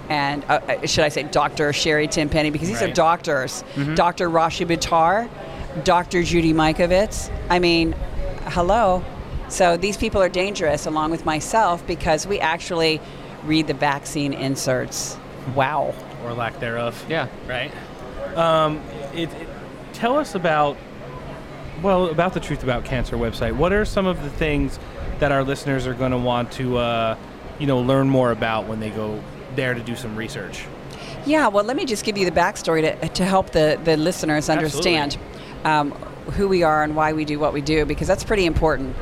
[0.09, 1.73] and uh, uh, should I say Dr.
[1.75, 2.95] Sherri Tenpenny because these are Right.
[2.95, 3.65] doctors.
[3.75, 3.97] Mhm.
[3.97, 4.31] Dr.
[4.31, 5.29] Rashid Buttar,
[5.85, 6.23] Dr.
[6.23, 7.31] Judy Mikovits.
[7.49, 7.93] I mean,
[8.47, 9.05] hello.
[9.49, 13.01] So these people are dangerous along with myself because we actually
[13.45, 15.17] read the vaccine inserts.
[15.55, 15.95] Wow.
[16.25, 17.05] Or lack thereof.
[17.09, 17.29] Yeah.
[17.49, 17.73] Right.
[18.37, 18.81] Um,
[19.15, 19.49] it, it-
[19.93, 20.77] tell us about,
[21.83, 23.55] well, about the Truth About Cancer website.
[23.55, 24.79] What are some of the things
[25.19, 27.17] that our listeners are going to want to, uh,
[27.59, 29.23] you know, learn more about when they go
[29.55, 30.65] there to do some research?
[31.27, 34.49] Yeah, well, let me just give you the backstory to, to help the, the listeners
[34.49, 35.19] understand
[35.65, 35.93] um,
[36.33, 38.97] who we are and why we do what we do, because that's pretty important.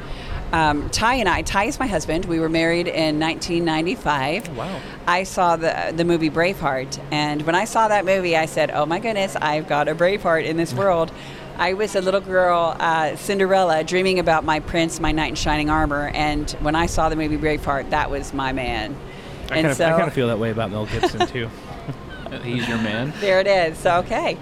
[0.52, 2.24] Um, Ty and I, Ty is my husband.
[2.24, 4.56] We were married in 1995.
[4.56, 4.80] Wow.
[5.06, 8.84] I saw the the movie Braveheart, and when I saw that movie, I said, "Oh
[8.84, 11.12] my goodness, I've got a Braveheart in this world."
[11.56, 15.68] I was a little girl, uh, Cinderella, dreaming about my prince, my knight in shining
[15.68, 18.96] armor, and when I saw the movie Braveheart, that was my man.
[18.96, 21.50] I and kind, of, so I kind of feel that way about Mel Gibson, too.
[22.42, 23.12] He's your man.
[23.20, 23.76] there it is.
[23.76, 24.38] So okay.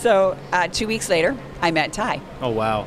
[0.00, 2.20] So uh, two weeks later, I met Ty.
[2.40, 2.86] Oh, wow.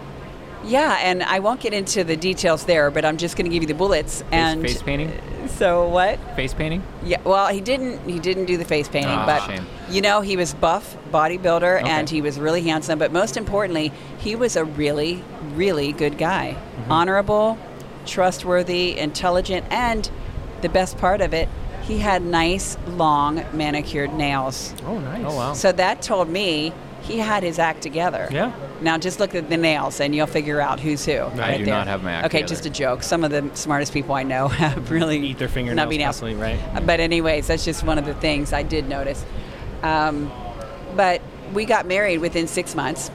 [0.63, 3.63] Yeah, and I won't get into the details there, but I'm just going to give
[3.63, 4.23] you the bullets.
[4.31, 5.11] and face painting.
[5.47, 6.19] So what?
[6.35, 6.83] Face painting.
[7.03, 7.21] Yeah.
[7.23, 8.07] Well, he didn't.
[8.07, 9.65] He didn't do the face painting, Ah, but shame.
[9.89, 11.89] you know, he was buff bodybuilder, Okay.
[11.89, 12.99] and he was really handsome.
[12.99, 15.23] But most importantly, he was a really,
[15.55, 16.55] really good guy.
[16.57, 16.91] Mm-hmm.
[16.91, 17.57] Honorable,
[18.05, 20.09] trustworthy, intelligent, and
[20.61, 21.47] the best part of it,
[21.83, 24.73] he had nice, long, manicured nails.
[24.85, 25.23] Oh, nice.
[25.25, 25.53] Oh wow.
[25.53, 28.27] So that told me he had his act together.
[28.31, 28.51] Yeah.
[28.81, 31.19] Now just look at the nails and you'll figure out who's who.
[31.23, 31.73] right do there.
[31.75, 32.53] not have my act Okay, together.
[32.53, 33.03] just a joke.
[33.03, 36.59] Some of the smartest people I know have really Eat their fingernails constantly, right?
[36.85, 39.25] But anyways, that's just one of the things I did notice.
[39.83, 40.31] Um,
[40.95, 41.21] but
[41.53, 43.11] we got married within six months.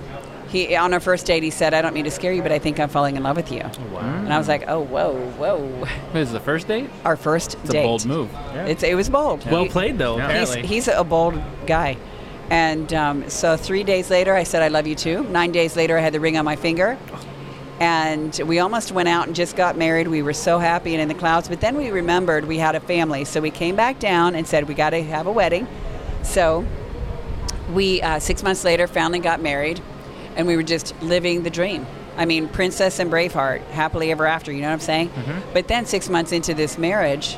[0.48, 2.58] He on our first date he said, "I don't mean to scare you, but I
[2.60, 4.00] think I'm falling in love with you." wow.
[4.00, 6.88] And I was like, "Oh, whoa, whoa!" This is the first date.
[7.04, 7.80] Our first It's date.
[7.80, 8.30] a bold move.
[8.54, 9.44] It's, it was bold.
[9.50, 10.38] Well played, though, Yeah.
[10.40, 11.96] He's, he's a bold guy.
[12.50, 15.24] And um, so three days later, I said, I love you too.
[15.24, 16.98] Nine days later, I had the ring on my finger.
[17.81, 20.06] And we almost went out and just got married.
[20.08, 21.48] We were so happy and in the clouds.
[21.48, 23.24] But then we remembered we had a family.
[23.24, 25.66] So we came back down and said, we got to have a wedding.
[26.23, 26.64] So
[27.73, 29.81] we, uh, six months later, finally got married.
[30.36, 31.86] And we were just living the dream.
[32.16, 35.10] I mean, princess and Braveheart, happily ever after, you know what I'm saying?
[35.52, 37.36] But then six months into this marriage,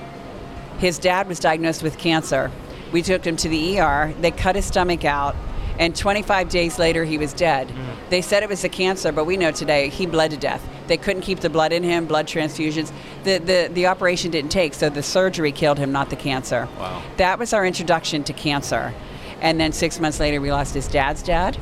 [0.78, 2.50] his dad was diagnosed with cancer.
[2.92, 4.14] We took him to the ER.
[4.20, 5.36] They cut his stomach out,
[5.78, 7.70] and 25 days later, he was dead.
[8.08, 10.66] They said it was a cancer, but we know today he bled to death.
[10.86, 12.92] They couldn't keep the blood in him, blood transfusions.
[13.24, 16.68] The, the, the operation didn't take, so the surgery killed him, not the cancer.
[16.78, 17.02] Wow.
[17.16, 18.94] That was our introduction to cancer.
[19.40, 21.58] And then six months later, we lost his dad's dad.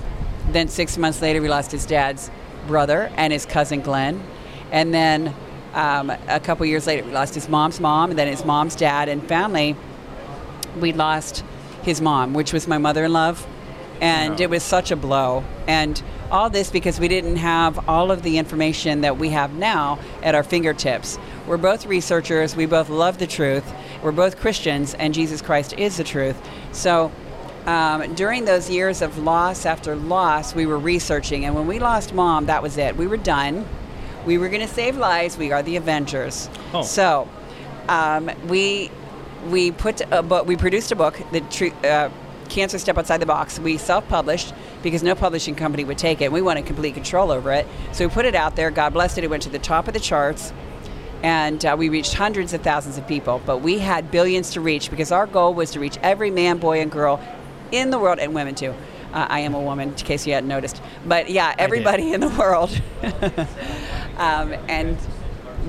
[0.51, 2.31] Then six months later, we lost his dad's
[2.67, 4.23] brother and his cousin Glenn.
[4.71, 5.35] And then
[5.73, 9.09] um, a couple years later, we lost his mom's mom, and then his mom's dad
[9.09, 9.77] and family.
[10.81, 11.45] We lost
[11.83, 13.37] his mom, which was my mother in law.
[14.01, 15.45] And it was such a blow.
[15.67, 19.99] And all this because we didn't have all of the information that we have now
[20.23, 21.19] at our fingertips.
[21.47, 23.65] We're both researchers, we both love the truth,
[24.03, 26.37] we're both Christians, and Jesus Christ is the truth.
[26.73, 27.13] So
[27.67, 31.45] um, during those years of loss after loss, we were researching.
[31.45, 32.97] And when we lost mom, that was it.
[32.97, 33.67] We were done.
[34.27, 35.39] We were going to save lives.
[35.39, 36.49] We are the Avengers.
[36.73, 36.83] Oh.
[36.83, 37.29] So
[37.89, 38.91] um, we
[39.51, 40.47] we put a book.
[40.47, 42.11] We produced a book, the uh,
[42.49, 43.59] Cancer Step Outside the Box.
[43.59, 46.31] We self-published because no publishing company would take it.
[46.31, 48.71] We wanted complete control over it, so we put it out there.
[48.71, 49.25] God blessed it.
[49.25, 50.53] It went to the top of the charts,
[51.23, 53.41] and uh, we reached hundreds of thousands of people.
[53.45, 56.81] But we had billions to reach because our goal was to reach every man, boy,
[56.81, 57.21] and girl
[57.73, 58.75] in the world, and women too.
[59.13, 60.83] Uh, I am a woman, in case you hadn't noticed.
[61.07, 62.71] But yeah, everybody in the world.
[64.19, 64.99] um, and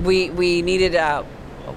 [0.02, 1.22] we we needed uh,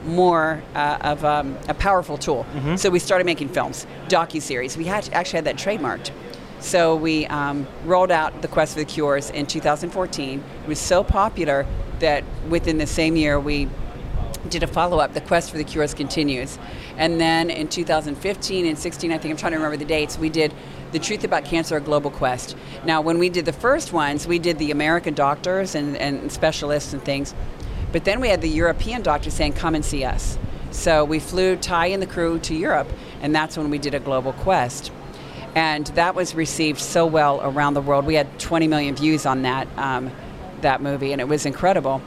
[0.06, 2.46] more uh, of um, a powerful tool.
[2.78, 4.78] So we started making films, docu series.
[4.78, 6.12] We had actually had that trademarked.
[6.60, 10.44] So we um, rolled out the Quest for the Cures in 2014.
[10.64, 11.66] It was so popular
[12.00, 13.70] that within the same year we
[14.50, 15.14] did a follow up.
[15.14, 16.58] The Quest for the Cures continues.
[16.98, 20.30] And then in 2015 and 16, I think I'm trying to remember the dates, we
[20.30, 20.54] did
[20.92, 22.56] The Truth About Cancer, a Global Quest.
[22.86, 26.94] Now, when we did the first ones, we did the American doctors and, and specialists
[26.94, 27.34] and things.
[27.92, 30.38] But then we had the European doctors saying, come and see us.
[30.72, 32.88] So we flew Ty and the crew to Europe,
[33.22, 34.92] and that's when we did a global quest.
[35.56, 38.06] And that was received so well around the world.
[38.06, 40.12] We had 20 million views on that, um,
[40.62, 42.02] that movie, and it was incredible.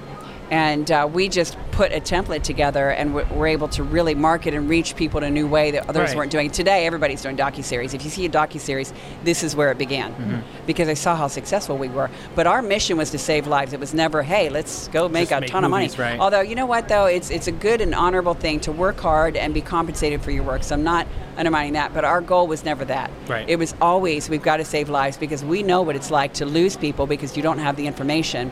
[0.53, 4.53] And uh, we just put a template together and w- were able to really market
[4.53, 6.17] and reach people in a new way that others Right.
[6.19, 6.51] weren't doing.
[6.51, 8.93] Today, everybody's doing docu-series If you see a docu-series
[9.25, 10.43] this is where it began Mhm.
[10.67, 12.11] because I saw how successful we were.
[12.35, 13.73] But our mission was to save lives.
[13.73, 16.11] It was never, hey, let's go make Just a make ton movies, of money.
[16.13, 16.21] right.
[16.21, 17.07] Although, you know what, though?
[17.07, 20.43] It's, it's a good and honorable thing to work hard and be compensated for your
[20.45, 20.65] work.
[20.65, 21.07] So I'm not
[21.39, 21.95] undermining that.
[21.95, 23.11] But our goal was never that.
[23.27, 23.49] Right.
[23.49, 26.45] It was always, we've got to save lives because we know what it's like to
[26.45, 28.51] lose people because you don't have the information.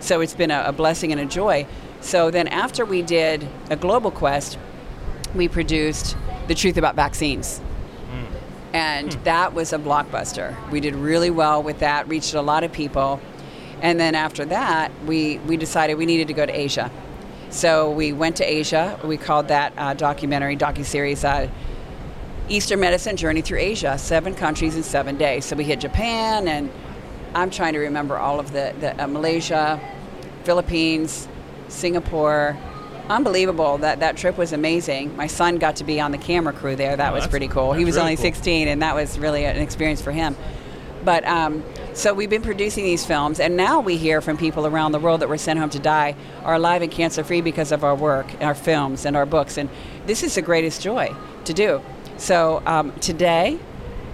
[0.00, 1.66] So it's been a, a blessing and a joy.
[2.00, 4.58] So then after we did a global quest,
[5.34, 6.16] we produced
[6.48, 7.60] The Truth About Vaccines.
[8.72, 10.54] And that was a blockbuster.
[10.70, 13.20] We did really well with that, reached a lot of people.
[13.80, 16.90] And then after that, we, we decided we needed to go to Asia.
[17.48, 19.00] So we went to Asia.
[19.02, 21.50] We called that uh, documentary, docuseries, uh,
[22.48, 25.46] Eastern Medicine Journey Through Asia, seven countries in seven days.
[25.46, 26.70] So we hit Japan, and
[27.36, 29.78] I'm trying to remember all of the, the uh, Malaysia,
[30.44, 31.28] Philippines,
[31.68, 32.56] Singapore.
[33.10, 33.76] Unbelievable.
[33.78, 35.14] That that trip was amazing.
[35.16, 36.96] My son got to be on the camera crew there.
[36.96, 37.74] That Oh, was pretty cool.
[37.74, 38.22] He was really only cool.
[38.22, 40.34] 16, and that was really an experience for him.
[41.04, 44.92] But um, so we've been producing these films, and now we hear from people around
[44.92, 47.84] the world that were sent home to die are alive and cancer free because of
[47.84, 49.58] our work, our films, and our books.
[49.58, 49.68] And
[50.06, 51.82] this is the greatest joy to do.
[52.16, 53.58] So um, today,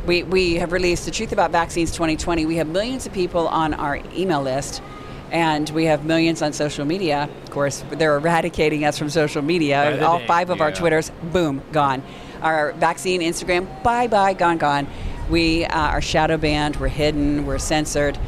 [0.07, 2.47] we, we have released The Truth About Vaccines 2020.
[2.47, 4.83] We have millions of people on our email list,
[5.31, 7.29] and we have millions on social media.
[7.45, 10.05] Of course, they're eradicating us from social media.
[10.05, 10.73] All day, five of our.
[10.73, 12.03] Twitters, boom, gone.
[12.41, 14.89] Our vaccine Instagram, bye bye, gone, gone.
[15.31, 18.19] We uh, are shadow banned, we're hidden, we're censored.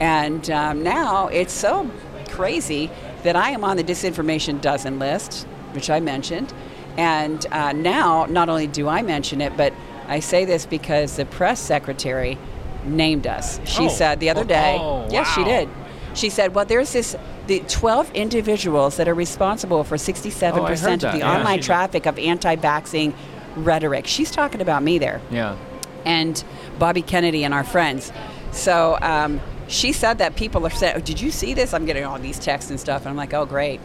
[0.00, 1.90] And um, now it's so
[2.28, 2.90] crazy
[3.22, 6.52] that I am on the disinformation dozen list, which I mentioned.
[6.98, 9.72] And uh, now, not only do I mention it, but
[10.12, 12.36] I say this because the press secretary
[12.84, 13.60] named us.
[13.64, 13.88] She Oh.
[13.88, 15.68] said the other day, Oh, yes, she did.
[16.14, 17.16] She said, well, there's this,
[17.46, 21.32] the 12 individuals that are responsible for 67% Oh, of the yeah.
[21.38, 23.14] online She- traffic of anti vaxxing
[23.56, 24.06] rhetoric.
[24.06, 25.56] She's talking about me there Yeah.
[26.04, 26.42] and
[26.78, 28.12] Bobby Kennedy and our friends.
[28.50, 32.04] So um, she said that people are saying, oh, "Did you see this?" I'm getting
[32.04, 33.80] all these texts and stuff, and I'm like, "Oh, great,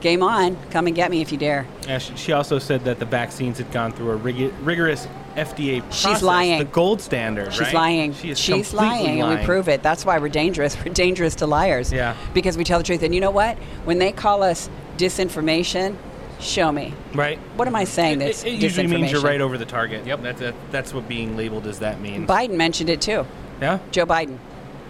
[0.00, 0.56] game on!
[0.70, 3.58] Come and get me if you dare." Yeah, she, she also said that the vaccines
[3.58, 6.22] had gone through a rig- rigorous FDA process.
[6.22, 6.58] lying.
[6.58, 7.74] The gold standard, She's right?
[7.74, 8.12] lying.
[8.14, 9.82] She is She's completely lying, and we prove it.
[9.82, 10.76] That's why we're dangerous.
[10.84, 11.92] We're dangerous to liars.
[11.92, 12.16] Yeah.
[12.34, 13.02] Because we tell the truth.
[13.02, 13.56] And you know what?
[13.84, 15.96] When they call us disinformation,
[16.40, 16.94] show me.
[17.14, 17.38] Right.
[17.56, 18.18] What am I saying?
[18.18, 20.06] That's It, it usually means you're right over the target.
[20.06, 20.22] Yep.
[20.22, 22.28] That's, that, that's what being labeled as that means.
[22.28, 23.26] Biden mentioned it too.
[23.60, 23.78] Yeah?
[23.90, 24.38] Joe Biden.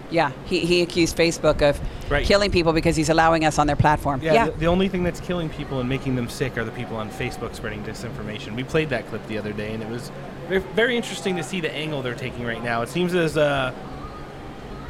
[0.09, 2.25] Yeah, he, he accused Facebook of Right.
[2.25, 4.21] killing people because he's allowing us on their platform.
[4.21, 4.45] Yeah, yeah.
[4.45, 7.09] The, the only thing that's killing people and making them sick are the people on
[7.11, 8.55] Facebook spreading disinformation.
[8.55, 10.09] We played that clip the other day, and it was
[10.47, 12.81] very, interesting to see the angle they're taking right now.
[12.81, 13.73] It seems as uh,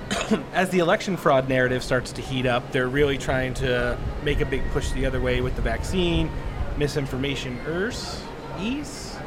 [0.53, 4.45] as the election fraud narrative starts to heat up, they're really trying to make a
[4.45, 6.29] big push the other way with the vaccine,
[6.77, 8.21] misinformation ers,
[8.59, 9.17] ease,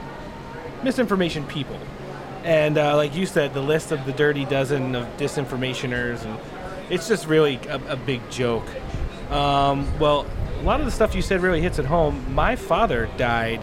[0.82, 1.78] misinformation people.
[2.44, 6.38] And uh, like you said, the list of the dirty dozen of disinformationers, and
[6.88, 8.66] it's just really a, a big joke.
[9.30, 10.26] Um, well,
[10.58, 12.34] a lot of the stuff you said really hits at home.
[12.34, 13.60] My father died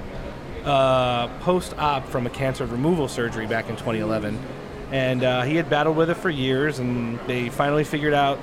[0.67, 4.37] uh, post-op from a cancer removal surgery back in 2011,
[4.91, 8.37] and uh, he had battled with it for years, and they finally figured out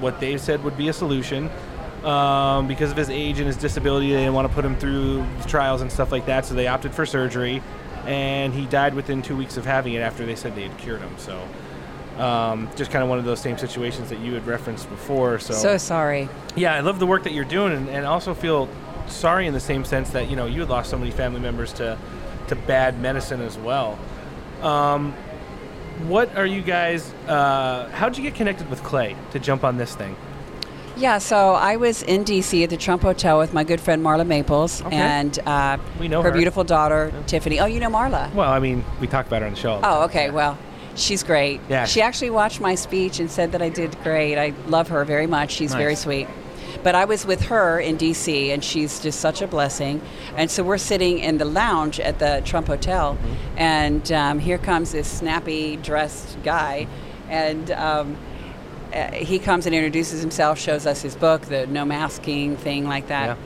[0.00, 1.50] what they said would be a solution.
[2.04, 5.24] Um, because of his age and his disability, they didn't want to put him through
[5.46, 7.62] trials and stuff like that, so they opted for surgery.
[8.06, 11.00] And he died within two weeks of having it after they said they had cured
[11.00, 11.14] him.
[11.18, 11.40] So,
[12.18, 15.38] um, just kind of one of those same situations that you had referenced before.
[15.38, 16.28] So, So sorry.
[16.56, 18.68] yeah, I love the work that you're doing, and, and also feel
[19.12, 21.72] sorry in the same sense that you know you had lost so many family members
[21.74, 21.98] to
[22.48, 23.98] to bad medicine as well.
[24.62, 25.12] Um,
[26.08, 27.12] what are you guys?
[27.28, 30.16] Uh, how'd you get connected with Clay to jump on this thing?
[30.96, 34.26] Yeah, so I was in DC at the Trump Hotel with my good friend Marla
[34.26, 34.94] Maples Okay.
[34.94, 36.36] and uh, We know her, her.
[36.36, 37.60] beautiful daughter Tiffany.
[37.60, 38.32] Oh, you know Marla?
[38.34, 39.80] Well, I mean, we talk about her on the show.
[39.82, 40.30] Oh, okay.
[40.30, 40.58] Well,
[40.94, 41.62] she's great.
[41.70, 41.86] Yeah.
[41.86, 44.36] She actually watched my speech and said that I did great.
[44.38, 45.52] I love her very much.
[45.52, 46.28] She's very sweet.
[46.82, 48.50] But I was with her in D.C.
[48.50, 50.00] and she's just such a blessing.
[50.36, 53.58] And so we're sitting in the lounge at the Trump Hotel, Mm-hmm.
[53.58, 56.86] and um, here comes this snappy dressed guy,
[57.28, 57.70] and.
[57.70, 58.16] Um,
[58.92, 63.06] uh, he comes and introduces himself, shows us his book, the no masking thing like
[63.08, 63.38] that.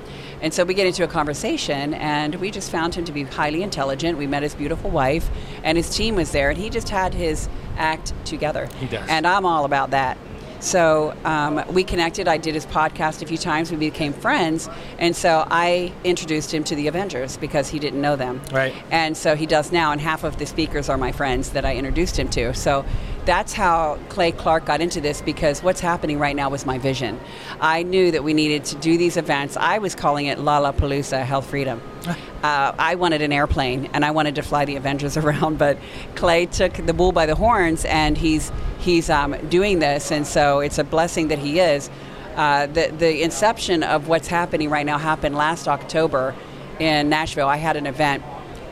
[0.43, 3.63] And so we get into a conversation, and we just found him to be highly
[3.63, 4.19] intelligent.
[4.19, 5.31] We met his beautiful wife,
[5.63, 8.69] and his team was there, and he just had his act together.
[8.81, 9.09] He does.
[9.09, 10.19] And I'm all about that.
[10.61, 12.29] So um, we connected.
[12.29, 13.71] I did his podcast a few times.
[13.71, 14.69] We became friends.
[14.99, 18.41] And so I introduced him to the Avengers because he didn't know them.
[18.53, 18.75] Right.
[18.91, 21.77] And so he does now, and half of the speakers are my friends that I
[21.77, 22.55] introduced him to.
[22.55, 22.85] So
[23.27, 27.21] that's how Clay Clark got into this because what's happening right now was my vision.
[27.61, 29.57] I knew that we needed to do these events.
[29.57, 31.83] I was calling it Lollapalooza Health Freedom.
[32.43, 35.79] Uh, I wanted an airplane and I wanted to fly the Avengers around, but
[36.15, 40.61] Clay took the bull by the horns and he's he's um, doing this, and so
[40.61, 41.91] it's a blessing that he is.
[42.37, 46.37] Uh, the the inception of what's happening right now happened last October
[46.79, 47.49] in Nashville.
[47.49, 48.23] I had an event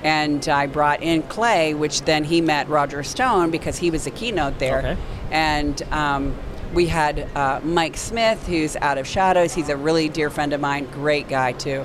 [0.05, 4.11] and I brought in Clay, which then he met Roger Stone because he was a
[4.11, 4.79] keynote there.
[4.79, 4.97] Okay.
[5.33, 6.37] And um,
[6.75, 9.55] we had uh, Mike Smith, who's out of Shadows.
[9.55, 11.85] He's a really dear friend of mine, great guy too.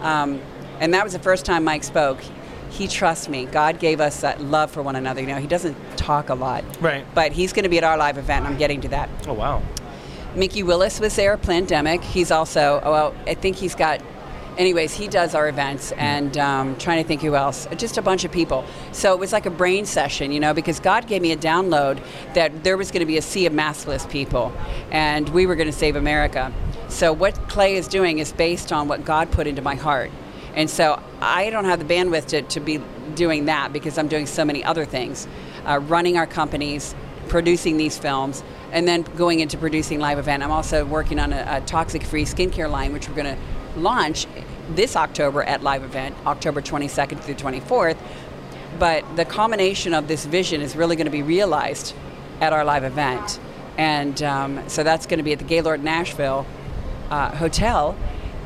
[0.00, 0.40] Um,
[0.80, 2.18] and that was the first time Mike spoke.
[2.70, 3.46] He trusts me.
[3.46, 5.20] God gave us that love for one another.
[5.20, 7.04] You know, he doesn't talk a lot, Right.
[7.14, 8.44] but he's going to be at our live event.
[8.46, 9.08] and I'm getting to that.
[9.26, 9.62] Oh wow.
[10.34, 12.02] Mikki Willis was there, Plandemic.
[12.02, 14.00] He's also, oh, well, I think he's got,
[14.60, 17.66] anyways, he does our events and um, trying to think who else.
[17.76, 18.64] Just a bunch of people.
[18.92, 22.00] So it was like a brain session, you know, because God gave me a download
[22.34, 24.52] that there was going to be a sea of maskless people
[24.90, 26.52] and we were going to save America.
[26.88, 30.10] So what Clay is doing is based on what God put into my heart.
[30.54, 32.82] And so I don't have the bandwidth to, to be
[33.14, 35.26] doing that because I'm doing so many other things,
[35.64, 36.94] uh, running our companies,
[37.28, 40.42] producing these films, and then going into producing live event.
[40.42, 43.40] I'm also working on a, a toxic-free skincare line, which we're going to
[43.82, 44.26] launch
[44.70, 47.96] this October at live event, October 22nd through 24th.
[48.78, 51.94] But the combination of this vision is really going to be realized
[52.40, 53.40] at our live event,
[53.76, 56.46] and um, so that's going to be at the Gaylord Nashville
[57.10, 57.96] uh, Hotel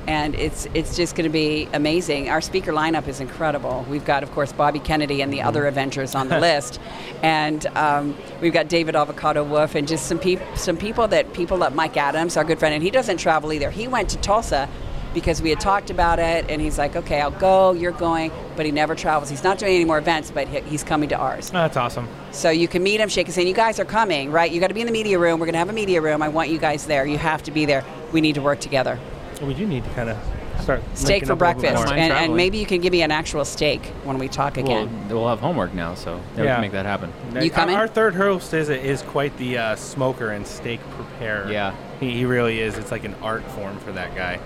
[0.06, 2.28] and it's it's just going to be amazing.
[2.28, 3.86] Our speaker lineup is incredible.
[3.88, 6.80] We've got, of course, Bobby Kennedy and the other Avengers on the list,
[7.22, 11.56] and um, we've got David Avocado Wolfe and just some people some people that people
[11.56, 13.70] like Mike Adams, our good friend, and he doesn't travel either.
[13.70, 14.68] He went to Tulsa
[15.14, 17.72] because we had talked about it, and he's like, okay, I'll go.
[17.72, 19.30] You're going, but he never travels.
[19.30, 21.50] He's not doing any more events, but he, he's coming to ours.
[21.50, 22.08] Oh, that's awesome.
[22.32, 23.48] So you can meet him, shake his hand.
[23.48, 24.50] You guys are coming, right?
[24.50, 25.40] You got to be in the media room.
[25.40, 26.20] We're going to have a media room.
[26.20, 27.06] I want you guys there.
[27.06, 27.84] You have to be there.
[28.12, 28.98] We need to work together.
[29.38, 30.18] Well, we do need to kind of
[30.60, 33.02] start Steak for up a little bit breakfast, and, and maybe you can give me
[33.02, 35.08] an actual steak when we talk again.
[35.08, 37.12] we'll have homework now, so yeah, we can make that happen.
[37.32, 37.76] You Our- coming?
[37.76, 41.50] Our, third host is is quite the uh, smoker and steak preparer.
[41.50, 41.74] Yeah.
[42.00, 42.78] he, he really is.
[42.78, 44.40] It's like an art form for that guy.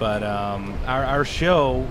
[0.00, 1.86] But um, our our show,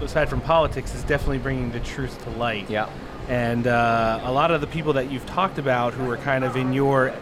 [0.00, 2.68] aside from politics, is definitely bringing the truth to light.
[2.68, 2.88] Yeah.
[3.28, 6.56] And uh, a lot of the people that you've talked about who are kind of
[6.56, 7.14] in your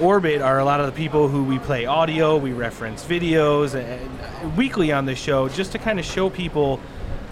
[0.00, 4.56] orbit are a lot of the people who we play audio, we reference videos, and
[4.56, 6.80] weekly on the show, just to kind of show people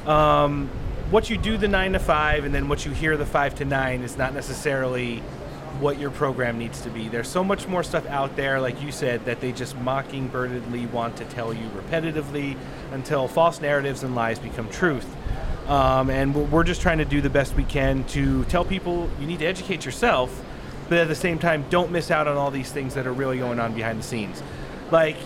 [0.06, 0.68] um,
[1.10, 3.64] what you do the nine to five, and then what you hear the five to
[3.64, 5.22] nine is not necessarily
[5.80, 7.08] what your program needs to be.
[7.08, 11.16] There's so much more stuff out there, like you said, that they just mockingbirdedly want
[11.18, 12.56] to tell you repetitively
[12.92, 15.06] until false narratives and lies become truth.
[15.68, 19.08] Um, and we're- we're just trying to do the best we can to tell people
[19.20, 20.42] you need to educate yourself
[20.88, 23.38] but at the same time, don't miss out on all these things that are really
[23.38, 24.40] going on behind the scenes.
[24.92, 25.16] Like,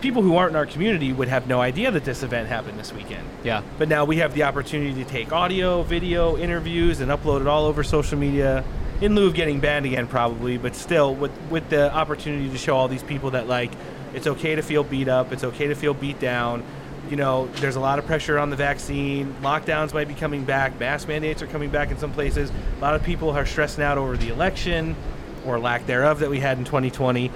[0.00, 2.92] people who aren't in our community would have no idea that this event happened this
[2.92, 3.22] weekend.
[3.44, 3.62] Yeah.
[3.78, 7.66] But now we have the opportunity to take audio, video, interviews, and upload it all
[7.66, 8.64] over social media
[9.00, 10.56] in lieu of getting banned again, probably.
[10.56, 13.72] But still, with with the opportunity to show all these people that like
[14.14, 16.62] it's okay to feel beat up, it's okay to feel beat down.
[17.10, 19.34] You know, there's a lot of pressure on the vaccine.
[19.42, 20.78] Lockdowns might be coming back.
[20.80, 22.50] Mask mandates are coming back in some places.
[22.78, 24.96] A lot of people are stressing out over the election
[25.44, 27.30] or lack thereof that we had in 2020.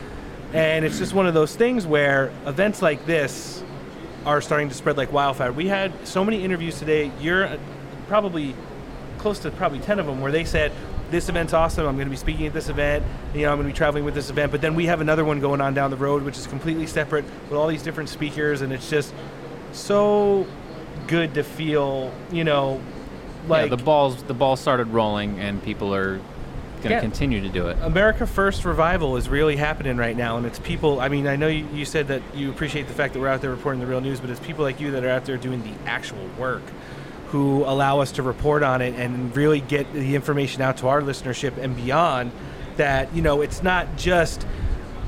[0.54, 3.62] And it's just one of those things where events like this
[4.24, 5.52] are starting to spread like wildfire.
[5.52, 7.10] We had so many interviews today.
[7.20, 7.58] You're uh,
[8.06, 8.54] probably
[9.18, 10.72] close to probably 10 of them where they said,
[11.10, 11.86] this event's awesome.
[11.86, 13.04] I'm going to be speaking at this event.
[13.34, 14.52] You know, I'm going to be traveling with this event.
[14.52, 17.24] But then we have another one going on down the road, which is completely separate
[17.48, 18.60] with all these different speakers.
[18.60, 19.12] And it's just
[19.72, 20.46] so
[21.06, 22.80] good to feel, you know,
[23.46, 27.00] like yeah, the balls the ball started rolling, and people are going to Yeah.
[27.00, 27.78] continue to do it.
[27.82, 31.00] America First revival is really happening right now, and it's people.
[31.00, 33.40] I mean, I know you, you said that you appreciate the fact that we're out
[33.40, 35.62] there reporting the real news, but it's people like you that are out there doing
[35.62, 36.62] the actual work
[37.28, 41.02] who allow us to report on it and really get the information out to our
[41.02, 42.32] listenership and beyond.
[42.76, 44.47] That you know, it's not just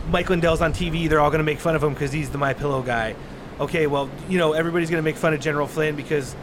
[0.09, 1.09] Mike Lindell's on TV.
[1.09, 3.15] They're all going to make fun of him because he's the My Pillow guy.
[3.61, 6.35] Okay, well, you know, everybody's going to make fun of General Flynn because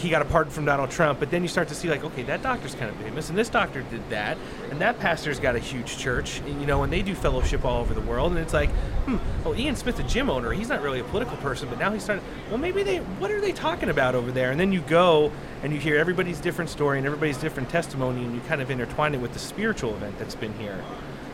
[0.00, 1.20] he got a pardon from Donald Trump.
[1.20, 3.48] But then you start to see, like, okay, that doctor's kind of famous, and this
[3.48, 4.38] doctor did that,
[4.70, 7.80] and that pastor's got a huge church, and, you know, and they do fellowship all
[7.80, 8.32] over the world.
[8.32, 8.70] And it's like,
[9.04, 10.52] hmm, well, Ian Smith's a gym owner.
[10.52, 12.24] He's not really a political person, but now he's starting.
[12.48, 12.98] Well, maybe they.
[12.98, 14.50] What are they talking about over there?
[14.50, 15.30] And then you go
[15.62, 19.14] and you hear everybody's different story and everybody's different testimony, and you kind of intertwine
[19.14, 20.82] it with the spiritual event that's been here.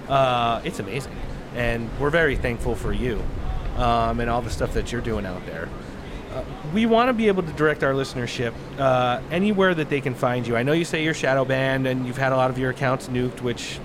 [0.08, 1.16] Uh, it's amazing,
[1.54, 3.22] and we're very thankful for you
[3.76, 5.68] um, and all the stuff that you're doing out there.
[6.36, 10.14] Uh, we want to be able to direct our listenership uh, anywhere that they can
[10.14, 10.54] find you.
[10.56, 13.08] I know you say you're shadow banned and you've had a lot of your accounts
[13.08, 13.80] nuked, which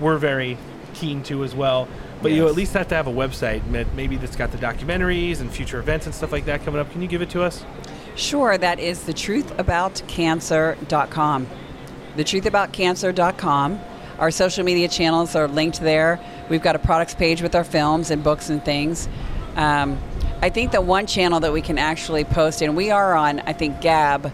[0.00, 0.56] we're very
[0.94, 1.86] keen to as well.
[2.22, 5.50] But you at least have to have a website, maybe that's got the documentaries and
[5.50, 6.90] future events and stuff like that coming up.
[6.92, 7.64] Can you give it to us?
[8.16, 11.46] Sure, that is thetruthaboutcancer.com.
[12.16, 13.80] Thetruthaboutcancer.com.
[14.18, 16.20] Our social media channels are linked there.
[16.50, 19.08] We've got a products page with our films and books and things.
[19.56, 19.98] Um,
[20.42, 23.52] I think the one channel that we can actually post, and we are on, I
[23.52, 24.32] think, Gab.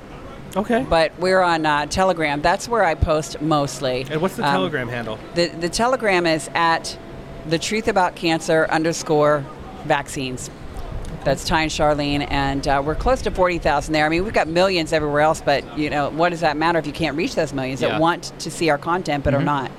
[0.57, 0.87] Okay.
[0.89, 2.41] But we're on uh, Telegram.
[2.41, 4.07] That's where I post mostly.
[4.09, 5.19] And what's the Um, Telegram handle?
[5.35, 6.97] The, the Telegram is at
[7.49, 9.45] the truth about cancer underscore
[9.85, 10.49] vaccines.
[11.25, 14.07] That's Ty and Charlene, and uh, we're close to 40,000 there.
[14.07, 16.87] I mean, we've got millions everywhere else, but, you know, what does that matter if
[16.87, 17.89] you can't reach those millions Yeah.
[17.91, 19.45] that want to see our content but are Mhm.
[19.45, 19.71] not?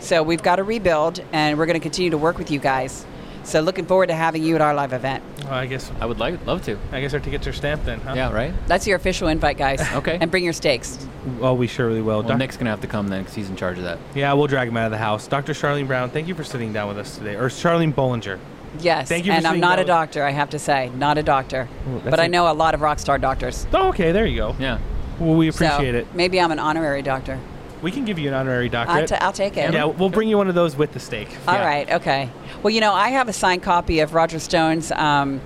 [0.00, 3.06] So we've got to rebuild, and we're going to continue to work with you guys.
[3.48, 5.24] So looking forward to having you at our live event.
[5.44, 6.78] Well, I guess I would like love to.
[6.92, 8.12] I guess our tickets are stamped then, huh?
[8.14, 8.52] Yeah, right.
[8.66, 9.80] That's your official invite, guys.
[9.98, 10.18] Okay.
[10.20, 10.98] And bring your steaks.
[11.38, 12.18] Well, oh, we surely will.
[12.18, 13.98] Well, Doc- Nick's gonna have to come then because he's in charge of that.
[14.14, 15.26] yeah, we'll drag him out of the house.
[15.26, 15.54] Dr.
[15.54, 17.36] Charlene Brown, thank you for sitting down with us today.
[17.36, 18.38] Or Charlene Bollinger.
[18.80, 19.08] Yes.
[19.08, 20.90] Thank you for and I'm not down a doctor, I have to say.
[20.90, 21.68] Not a doctor.
[21.88, 23.66] Ooh, but I a- know a lot of rock star doctors.
[23.72, 24.56] Oh, okay, there you go.
[24.58, 24.78] Yeah.
[25.18, 26.06] Well, we So appreciate it.
[26.14, 27.40] Maybe I'm an honorary doctor.
[27.82, 29.08] We can give you an honorary I'll, doctorate.
[29.08, 29.72] ta- I'll take it.
[29.72, 31.28] yeah, we'll bring you one of those with the steak.
[31.46, 31.64] All Yeah.
[31.66, 32.30] right, okay.
[32.62, 35.40] Well, you know, I have a signed copy of Roger Stone's um,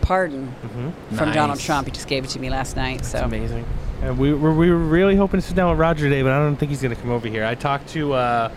[0.00, 1.16] pardon Mhm.
[1.16, 1.86] from Donald Trump.
[1.88, 2.98] He just gave it to me last night.
[2.98, 3.64] That's so amazing.
[4.02, 6.38] And we, we're, we were really hoping to sit down with Roger today, but I
[6.38, 7.44] don't think he's going to come over here.
[7.44, 8.12] I talked to.
[8.12, 8.50] Uh,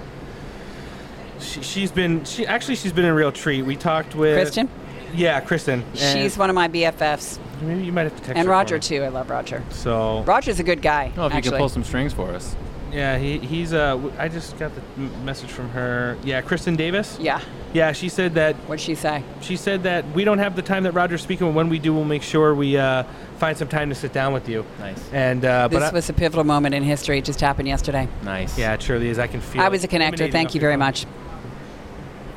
[1.40, 2.26] she, she's been.
[2.26, 3.62] She actually she's been a real treat.
[3.64, 4.70] We talked with Kristen?
[5.16, 5.84] Yeah, Kristen.
[5.96, 7.40] she's one of my BFFs.
[7.62, 8.82] Maybe you might have to text And her for Roger me.
[8.82, 9.04] too.
[9.04, 9.64] I love Roger.
[9.70, 11.12] So Roger's a good guy.
[11.18, 11.52] Oh, if you actually.
[11.52, 12.56] can pull some strings for us.
[12.92, 13.74] Yeah, he, he's.
[13.74, 16.18] Uh, w- I just got the m- message from her.
[16.24, 17.18] Yeah, Kristen Davis.
[17.20, 17.42] Yeah.
[17.74, 18.56] Yeah, she said that.
[18.68, 19.24] What'd she say?
[19.42, 21.94] She said that we don't have the time that Roger's speaking, but when we do,
[21.94, 23.04] we'll make sure we uh,
[23.38, 24.66] find some time to sit down with you.
[24.80, 25.10] Nice.
[25.14, 27.20] And uh, This but I- was a pivotal moment in history.
[27.20, 28.08] It just happened yesterday.
[28.24, 28.58] Nice.
[28.58, 29.20] yeah, it surely is.
[29.20, 29.62] I can feel.
[29.62, 30.32] I it was a connector.
[30.32, 30.80] Thank you very phone.
[30.80, 31.06] much.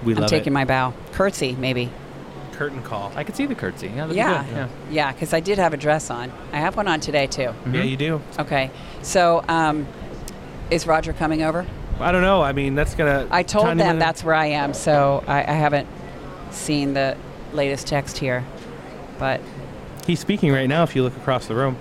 [0.05, 0.55] We I'm taking it.
[0.55, 0.93] my bow.
[1.13, 1.89] Curtsy, maybe.
[2.53, 3.11] curtain call.
[3.17, 3.87] I could see the curtsy.
[3.87, 3.95] Yeah.
[3.95, 4.45] that'd be Yeah.
[4.45, 4.53] good.
[4.55, 4.69] Yeah.
[4.91, 6.31] Yeah, because I did have a dress on.
[6.53, 7.43] I have one on today too.
[7.45, 7.75] Mm-hmm.
[7.75, 8.21] Yeah, you do.
[8.39, 8.71] Okay.
[9.03, 9.87] So, um,
[10.73, 11.67] is Roger coming over?
[12.01, 12.43] I don't know.
[12.43, 13.29] I mean, that's gonna.
[13.31, 15.87] I told them that's where I am, so I, I haven't
[16.51, 17.17] seen the
[17.53, 18.45] latest text here.
[19.19, 19.41] But
[20.07, 20.83] He's speaking right now.
[20.83, 21.77] If you look across the room,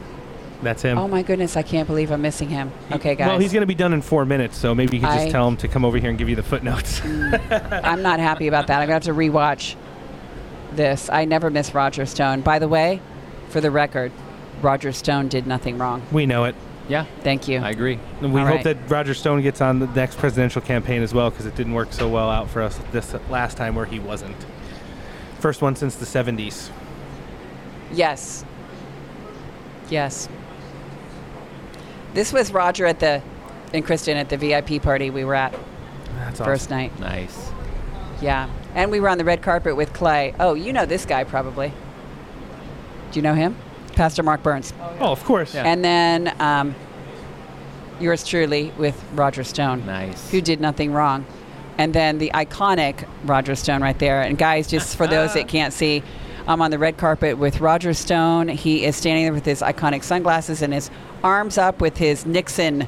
[0.62, 0.98] that's him.
[0.98, 2.72] oh my goodness, I can't believe I'm missing him.
[2.92, 3.28] Okay, guys.
[3.30, 5.32] Well, he's going to be done in four minutes, so maybe you could just I-
[5.32, 7.02] tell him to come over here and give you the footnotes.
[7.06, 8.80] I'm not happy about that.
[8.80, 9.76] I'm gonna have to rewatch
[10.74, 11.10] this.
[11.10, 12.42] I never miss Roger Stone.
[12.42, 13.02] By the way,
[13.50, 14.12] for the record,
[14.62, 16.04] Roger Stone did nothing wrong.
[16.12, 16.56] we know it.
[16.92, 17.06] Yeah.
[17.22, 17.60] Thank you.
[17.60, 17.98] I agree.
[18.20, 18.64] And we All hope right.
[18.66, 21.94] that Roger Stone gets on the next presidential campaign as well, because it didn't work
[21.94, 24.36] so well out for us this last time where he wasn't.
[25.40, 26.70] First one since the 70s.
[27.94, 28.44] Yes.
[29.90, 30.28] Yes.
[32.14, 33.22] This was Roger at the
[33.74, 35.56] and Kristen at the VIP party we were at
[36.18, 36.78] That's first awesome.
[36.78, 37.00] night.
[37.00, 37.52] Nice.
[38.22, 40.36] Yeah, and we were on the red carpet with Clay.
[40.42, 41.72] Oh, you know this guy probably.
[43.12, 43.56] Do you know him?
[43.96, 44.74] Pastor Mark Burns.
[45.00, 45.56] Oh, of course.
[45.56, 46.76] And then um,
[48.00, 49.86] yours truly with Roger Stone.
[49.86, 50.30] Nice.
[50.32, 51.26] Who did nothing wrong.
[51.78, 54.22] And then the iconic Roger Stone right there.
[54.22, 56.04] And guys, just for those that can't see,
[56.48, 58.50] I'm on the red carpet with Roger Stone.
[58.50, 60.90] He is standing there with his iconic sunglasses and his
[61.24, 62.88] arms up with his Nixon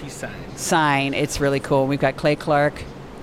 [0.00, 0.56] Peace sign.
[0.56, 1.14] sign.
[1.14, 1.86] It's really cool.
[1.86, 2.82] We've got Clay Clark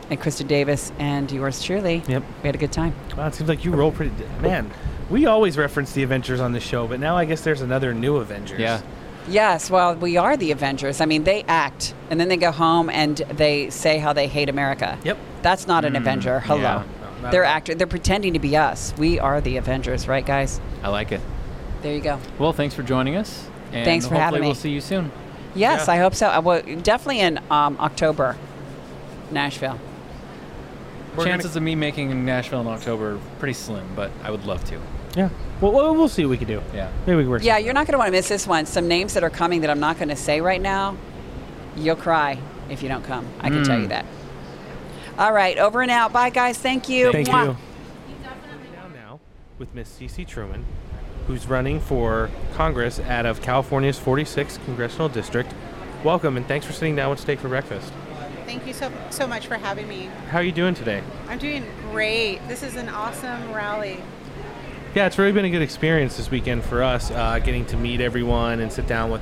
[0.09, 2.03] and Kristen Davis and yours truly.
[2.07, 2.23] Yep.
[2.43, 2.93] We had a good time.
[3.17, 4.11] Wow, it seems like you roll pretty.
[4.41, 4.69] Man,
[5.11, 8.15] we always reference the Avengers on the show, but now I guess there's another new
[8.17, 8.59] Avengers.
[8.59, 8.81] Yeah.
[9.27, 10.99] Yes, well, we are the Avengers.
[10.99, 14.49] I mean, they act and then they go home and they say how they hate
[14.49, 14.97] America.
[15.03, 15.17] Yep.
[15.43, 16.39] That's not an Mm, Avenger.
[16.39, 16.59] Hello.
[16.61, 16.83] yeah.
[17.21, 17.55] No, they're at all.
[17.57, 17.77] acting.
[17.77, 18.93] They're pretending to be us.
[18.97, 20.59] We are the Avengers, right, guys?
[20.81, 21.21] I like it.
[21.83, 22.19] There you go.
[22.39, 23.47] Well, thanks for joining us.
[23.71, 24.47] And Thanks for hopefully having me.
[24.47, 25.11] We'll see you soon.
[25.53, 25.93] Yes, Yeah.
[25.93, 26.27] I hope so.
[26.27, 28.37] Uh, Well, definitely in um, October,
[29.31, 29.77] Nashville.
[31.15, 34.45] We're gonna- Chances of me making Nashville in October are pretty slim, but I would
[34.45, 34.79] love to.
[35.15, 35.29] Yeah.
[35.59, 36.61] Well, we'll, we'll see what we can do.
[36.73, 36.91] Yeah.
[37.05, 37.43] Maybe we can work.
[37.43, 38.65] Yeah, you're not going to want to miss this one.
[38.65, 40.97] Some names that are coming that I'm not going to say right now.
[41.75, 42.37] You'll cry
[42.69, 43.27] if you don't come.
[43.39, 43.81] I can tell Mm.
[43.83, 44.05] you that.
[45.17, 46.13] All right, over and out.
[46.13, 46.57] Bye, guys.
[46.57, 47.11] Thank you.
[47.11, 47.47] Thank Mwah.
[47.47, 47.57] you.
[48.23, 49.19] Now, now
[49.59, 50.65] with Miss Cece Truman,
[51.27, 55.53] who's running for Congress out of California's 46th congressional district.
[56.03, 57.91] Welcome and thanks for sitting down with Steak for breakfast.
[58.45, 60.09] Thank you so so much for having me.
[60.29, 61.03] How are you doing today?
[61.29, 62.39] I'm doing great.
[62.47, 64.01] This is an awesome rally.
[64.93, 68.01] Yeah, it's really been a good experience this weekend for us, uh, getting to meet
[68.01, 69.21] everyone and sit down with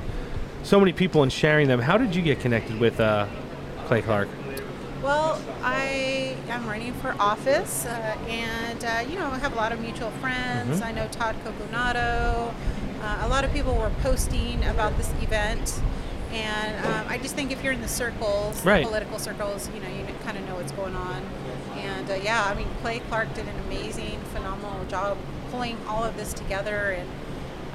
[0.64, 1.78] so many people and sharing them.
[1.80, 3.26] How did you get connected with uh,
[3.86, 4.28] Clay Clark?
[5.00, 9.70] Well, I am running for office, uh, and uh, you know, I have a lot
[9.70, 10.80] of mutual friends.
[10.80, 10.84] Mhm.
[10.86, 12.52] I know Todd Coconato.
[13.02, 15.80] Uh, a lot of people were posting about this event,
[16.32, 18.80] and um, I just think if you're in the circles, Right.
[18.82, 21.22] the political circles, you know, you kind of know what's going on.
[21.78, 25.16] And uh, yeah, I mean, Clay Clark did an amazing, phenomenal job
[25.50, 27.08] pulling all of this together, and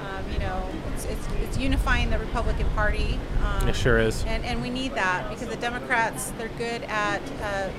[0.00, 3.18] um, you know, it's, it's, it's unifying the Republican Party.
[3.44, 4.24] Um, It sure is.
[4.24, 7.70] And, and we need that because the Democrats, they're good at uh,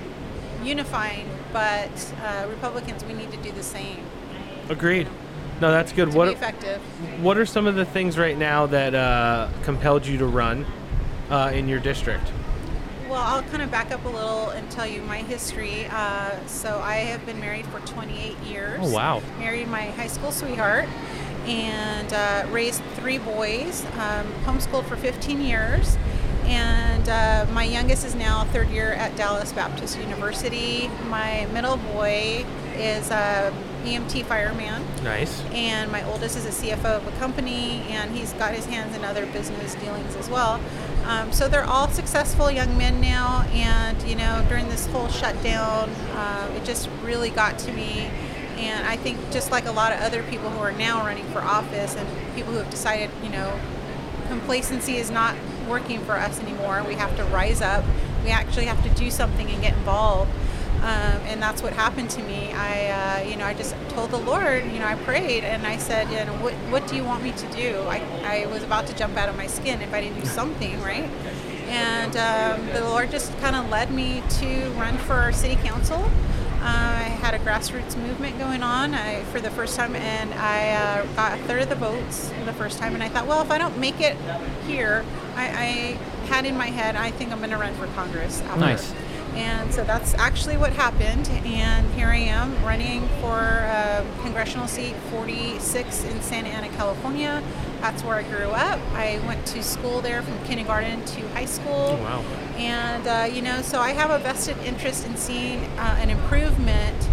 [0.64, 4.00] unifying, but uh, Republicans, we need to do the same
[4.70, 5.08] Agreed.
[5.62, 6.12] No, that's good.
[6.12, 6.82] to what effective.
[7.22, 10.66] What are some of the things right now that uh, compelled you to run
[11.30, 12.32] uh, in your district?
[13.10, 15.86] Well, I'll kind of back up a little and tell you my history.
[15.90, 18.80] Uh, so I have been married for 28 years.
[18.82, 19.22] Oh, wow.
[19.40, 20.90] Married my high school sweetheart
[21.46, 25.98] and uh, raised three boys, um, homeschooled for 15 years.
[26.44, 30.90] And uh, my youngest is now third year at Dallas Baptist University.
[31.08, 32.46] My middle boy
[32.76, 33.54] is a
[33.84, 34.86] EMT fireman.
[35.04, 35.42] Nice.
[35.54, 39.06] and my oldest is a CFO of a company, and he's got his hands in
[39.06, 40.60] other business dealings as well.
[41.08, 45.90] Um, so they're all successful young men now, and you know, during this whole shutdown,
[45.90, 48.10] uh, it just really got to me.
[48.58, 51.40] And I think just like a lot of other people who are now running for
[51.40, 53.58] office, and people who have decided, you know,
[54.28, 55.34] complacency is not
[55.70, 56.84] working for us anymore.
[56.86, 57.86] We have to rise up.
[58.26, 60.32] We actually have to do something and get involved.
[60.78, 62.52] Um, and that's what happened to me.
[62.54, 65.78] I, uh, you know, I just told the Lord, you know, I prayed and I
[65.78, 67.82] said, you know, what, what do you want me to do?
[67.88, 70.80] I, I was about to jump out of my skin if I didn't do something,
[70.82, 71.10] right?
[71.68, 76.10] And um, the Lord just kind of led me to run for city council.
[76.60, 80.72] Uh, I had a grassroots movement going on I, for the first time, and I
[80.72, 82.94] uh, got a third of the votes the first time.
[82.94, 84.16] And I thought, well, if I don't make it
[84.66, 85.66] here, I, I
[86.28, 88.42] had in my head, I think I'm going to run for Congress.
[88.42, 88.60] After.
[88.60, 88.94] Nice.
[89.38, 91.30] And so that's actually what happened.
[91.46, 97.44] And here I am running for uh, congressional seat 46 in Santa Ana, California.
[97.80, 98.80] That's where I grew up.
[98.94, 102.00] I went to school there from kindergarten to high school.
[102.00, 102.22] Oh, wow.
[102.58, 107.08] And, uh, you know, so I have a vested interest in seeing uh, an improvement.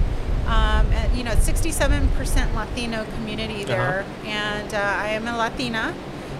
[0.46, 4.04] Um, at, you know, 67% Latino community there.
[4.24, 5.94] And uh, I am a Latina.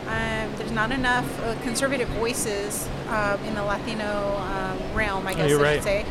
[0.07, 5.37] Um, there's not enough uh, conservative voices um, in the Latino um, realm, I Oh,
[5.37, 5.75] guess you're I right.
[5.77, 6.07] should say.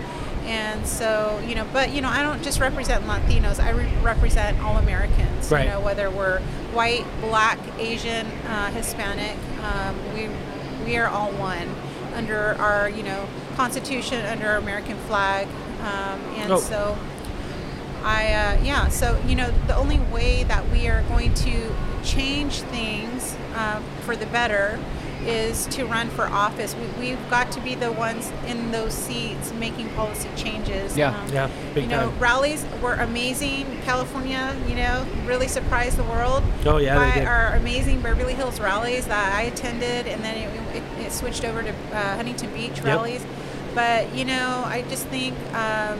[0.45, 3.59] And so, you know, but you know, I don't just represent Latinos.
[3.63, 5.49] I re- represent all Americans.
[5.51, 5.65] Right.
[5.65, 6.39] You know, whether we're
[6.73, 10.27] white, black, Asian, uh, Hispanic, um, we
[10.85, 11.69] we are all one
[12.15, 15.47] under our you know Constitution, under our American flag,
[15.81, 16.59] um, and Oh.
[16.59, 16.97] so.
[18.03, 18.89] I uh, yeah.
[18.89, 21.73] So you know, the only way that we are going to
[22.03, 24.79] change things um, for the better
[25.25, 26.75] is to run for office.
[26.75, 30.97] We, we've got to be the ones in those seats making policy changes.
[30.97, 32.19] Yeah, Um, yeah, big you know, time.
[32.19, 33.65] rallies were amazing.
[33.85, 36.43] California, you know, really surprised the world.
[36.65, 37.25] Oh, yeah, they by did.
[37.27, 41.63] our amazing Beverly Hills rallies that I attended, and then it, it, it switched over
[41.63, 43.25] to uh, Huntington Beach rallies.
[43.73, 45.99] But you know, I just think um,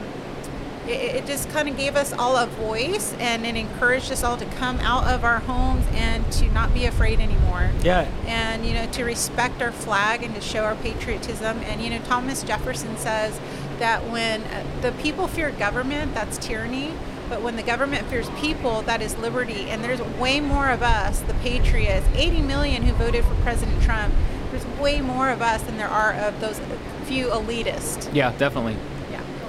[0.88, 4.38] it, it just kind of gave us all a voice, and it encouraged us all
[4.38, 7.70] to come out of our homes and to not be afraid anymore.
[7.82, 8.10] Yeah.
[8.26, 11.60] And you know, to respect our flag and to show our patriotism.
[11.60, 13.40] And you know, Thomas Jefferson says
[13.80, 16.94] that when uh, the people fear government, that's tyranny.
[17.30, 19.70] But when the government fears people, that is liberty.
[19.70, 24.14] And there's way more of us, the patriots, 80 million who voted for President Trump.
[24.52, 26.60] There's way more of us than there are of those
[27.06, 28.14] few elitists.
[28.14, 28.78] Yeah, definitely.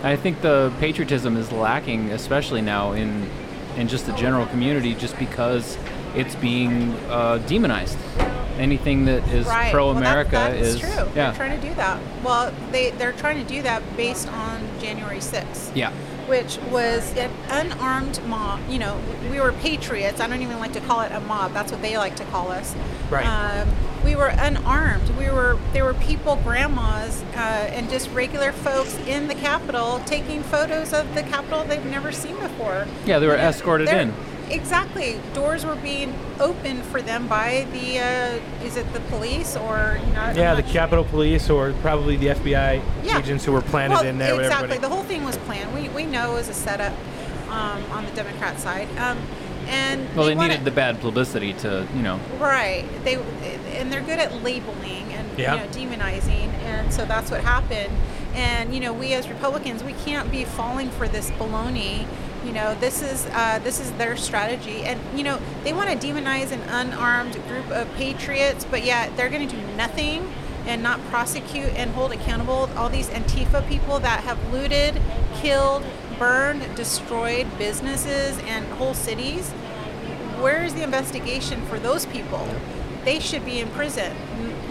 [0.05, 3.28] I think the patriotism is lacking, especially now in
[3.76, 5.76] in just the general community, just because
[6.15, 7.99] it's being uh, demonized.
[8.57, 9.73] Anything that is Right.
[9.73, 10.91] pro-America well, that, that is is true.
[10.91, 11.99] yeah, They're trying to do that.
[12.23, 15.73] Well, they they're trying to do that based on January 6th.
[15.74, 15.91] yeah.
[16.28, 18.60] Which was an unarmed mob.
[18.68, 20.20] You know, we were patriots.
[20.20, 21.52] I don't even like to call it a mob.
[21.52, 22.74] That's what they like to call us.
[23.10, 23.26] Right.
[23.26, 23.68] Um,
[24.04, 25.08] we were unarmed.
[25.18, 30.42] We were there were people, grandmas, uh, and just regular folks in the Capitol taking
[30.42, 32.86] photos of the Capitol they've never seen before.
[33.06, 34.14] Yeah, they were know, escorted in.
[34.50, 35.20] Exactly.
[35.32, 40.12] Doors were being opened for them by the uh, is it the police or you
[40.12, 43.18] Yeah, not the Capitol Police or probably the FBI Yeah.
[43.18, 44.55] agents who were planted well, in there Exactly.
[44.64, 44.81] everybody.
[44.81, 45.73] The whole thing was planned.
[45.74, 46.92] We, we know it was a setup
[47.48, 48.89] um, on the Democrat side.
[48.98, 49.18] Um,
[49.66, 52.20] and Well, they wanna- needed the bad publicity to, you know.
[52.39, 52.84] Right.
[53.05, 53.14] They
[53.78, 55.55] and they're good at labeling and Yeah.
[55.55, 55.66] you know
[55.97, 57.92] demonizing, and so that's what happened.
[58.34, 62.06] And you know, we as Republicans, we can't be falling for this baloney.
[62.44, 66.06] You know, this is uh, this is their strategy, and you know they want to
[66.06, 70.32] demonize an unarmed group of patriots, but yet they're going to do nothing
[70.66, 75.00] and not prosecute and hold accountable all these Antifa people that have looted,
[75.34, 75.84] killed,
[76.18, 79.52] burned, destroyed businesses and whole cities
[80.44, 82.47] where is the investigation for those people?
[83.06, 84.14] They should be in prison.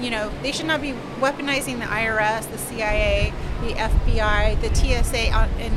[0.01, 5.33] You know, they should not be weaponizing the IRS, the CIA, the FBI, the TSA.
[5.33, 5.73] And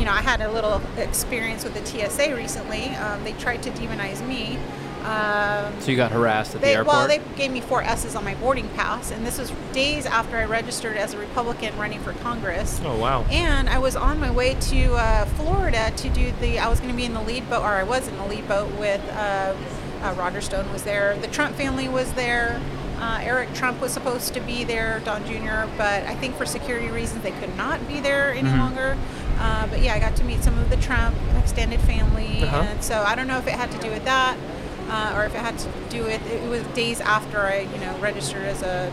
[0.00, 2.86] you know, I had a little experience with the TSA recently.
[2.96, 4.58] Um, they tried to demonize me.
[5.04, 6.96] Um, So you got harassed at they, the airport.
[6.96, 10.38] well, they gave me four S's on my boarding pass, and this was days after
[10.38, 12.80] I registered as a Republican running for Congress.
[12.84, 13.24] Oh wow.
[13.30, 16.58] And I was on my way to uh, Florida to do the.
[16.58, 18.48] I was going to be in the lead boat, or I was in the lead
[18.48, 19.54] boat with uh,
[20.02, 21.14] uh, Roger Stone was there.
[21.18, 22.58] The Trump family was there.
[22.98, 26.88] Uh, Eric Trump was supposed to be there, Don Jr., but I think for security
[26.88, 28.58] reasons they could not be there any Mhm.
[28.58, 28.98] longer.
[29.40, 32.58] Uh, but yeah, I got to meet some of the Trump extended family, Uh-huh.
[32.68, 34.36] and so I don't know if it had to do with that,
[34.90, 37.96] uh, or if it had to do with it was days after I, you know,
[38.00, 38.92] registered as a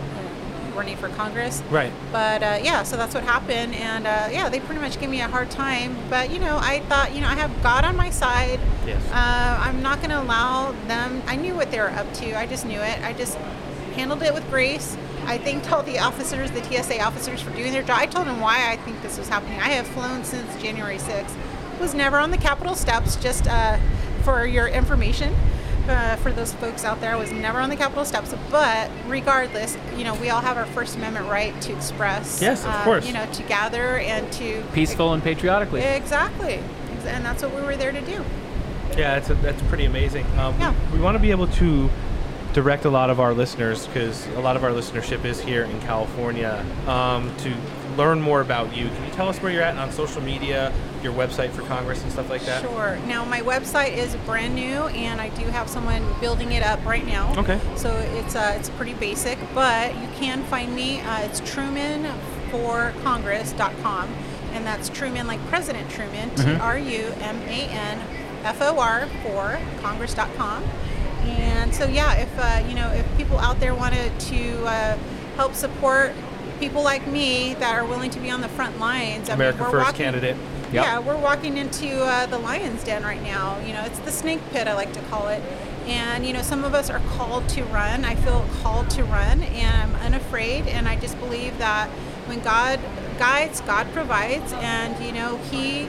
[0.74, 1.62] running for Congress.
[1.72, 1.92] Right.
[2.12, 5.20] But uh, yeah, so that's what happened, and uh, yeah, they pretty much gave me
[5.22, 5.98] a hard time.
[6.10, 8.60] But you know, I thought, you know, I have God on my side.
[8.86, 9.02] Yes.
[9.12, 11.22] Uh, I'm not going to allow them.
[11.28, 12.38] I knew what they were up to.
[12.40, 13.02] I just knew it.
[13.04, 13.36] I just
[13.96, 14.96] handled it with grace.
[15.28, 18.00] I thanked all the officers, the TSA officers, for doing their job.
[18.00, 19.60] I told them why I think this was happening.
[19.60, 21.36] I have flown since January 6th.
[21.82, 23.18] Was never on the Capitol steps.
[23.18, 23.78] Just uh,
[24.24, 25.36] for your information,
[25.90, 28.34] uh, for those folks out there, I was never on the Capitol steps.
[28.50, 32.42] But regardless, you know, we all have our First Amendment right to express.
[32.42, 33.06] Yes, of uh, course.
[33.06, 35.82] You know, to gather and to Peaceful and patriotically.
[35.82, 36.62] Exactly,
[37.06, 38.24] and that's what we were there to do.
[38.98, 40.26] Yeah, that's that's pretty amazing.
[40.38, 40.74] Um, Yeah.
[40.92, 41.90] We, want to be able to
[42.54, 45.80] direct a lot of our listeners because a lot of our listenership is here in
[45.82, 47.54] California um, to
[47.98, 48.88] learn more about you.
[48.90, 50.72] Can you tell us where you're at on social media,
[51.04, 52.62] your website for Congress and stuff like that?
[52.62, 52.98] Sure.
[53.08, 57.06] Now my website is brand new, and I do have someone building it up right
[57.06, 57.34] now.
[57.38, 57.60] Okay.
[57.76, 61.00] So it's uh, it's pretty basic, but you can find me.
[61.02, 64.10] Uh, it's TrumanForCongress.com,
[64.54, 66.30] and that's Truman like President Truman.
[66.32, 66.56] Mhm.
[66.56, 68.00] T R U M A N
[68.44, 70.64] F O R for Congress.com.
[71.32, 74.98] And so yeah, if uh, you know if people out there wanted to uh,
[75.36, 76.14] help support
[76.60, 79.64] people like me that are willing to be on the front lines, I mean, America
[79.64, 80.36] we're First walking- candidate.
[80.72, 83.60] yeah, we're walking into uh, the lion's den right now.
[83.60, 85.42] You know, it's the snake pit, I like to call it.
[85.86, 88.04] And, you know, some of us are called to run.
[88.04, 90.68] I feel called to run, and I'm unafraid.
[90.68, 91.88] And I just believe that
[92.28, 92.82] when God
[93.18, 94.52] guides, God provides.
[94.52, 95.88] And, you know, He,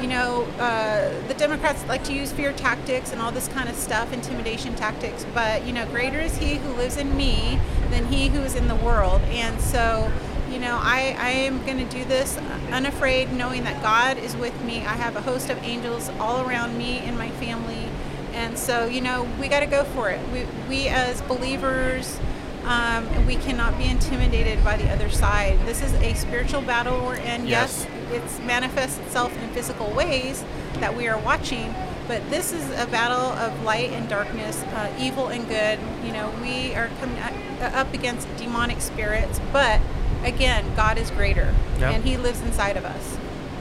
[0.00, 3.76] you know, uh, the Democrats like to use fear tactics and all this kind of
[3.76, 5.24] stuff, intimidation tactics.
[5.34, 7.58] But, you know, greater is He who lives in me
[7.90, 9.22] than He who is in the world.
[9.22, 10.10] And so,
[10.50, 12.38] you know, I, I am going to do this
[12.70, 14.78] unafraid, knowing that God is with me.
[14.78, 17.88] I have a host of angels all around me and my family.
[18.32, 20.20] And so, you know, we got to go for it.
[20.30, 22.18] We, we as believers,
[22.64, 25.58] um, we cannot be intimidated by the other side.
[25.66, 27.46] This is a spiritual battle we're in.
[27.46, 27.86] Yes.
[27.86, 30.44] Yes, it's manifests itself in physical ways
[30.74, 31.74] that we are watching.
[32.08, 35.78] But this is a battle of light and darkness, uh, evil and good.
[36.04, 37.18] You know, we are coming
[37.60, 39.80] up against demonic spirits, but
[40.22, 41.94] again, God is greater, Yep.
[41.94, 43.16] and He lives inside of us.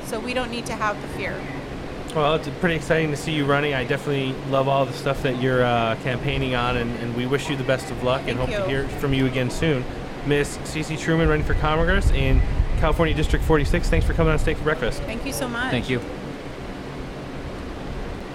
[0.06, 1.36] So we don't need to have the fear.
[2.16, 3.74] Well, it's pretty exciting to see you running.
[3.74, 7.50] I definitely love all the stuff that you're uh, campaigning on, and, and we wish
[7.50, 9.84] you the best of luck and Thank hope to hear from you again soon.
[10.26, 12.42] Miss Cece Truman running for Congress in
[12.78, 13.90] California District 46.
[13.90, 15.02] Thanks for coming on Steak for Breakfast.
[15.04, 15.72] Thank you so much.
[15.72, 16.00] Thank you.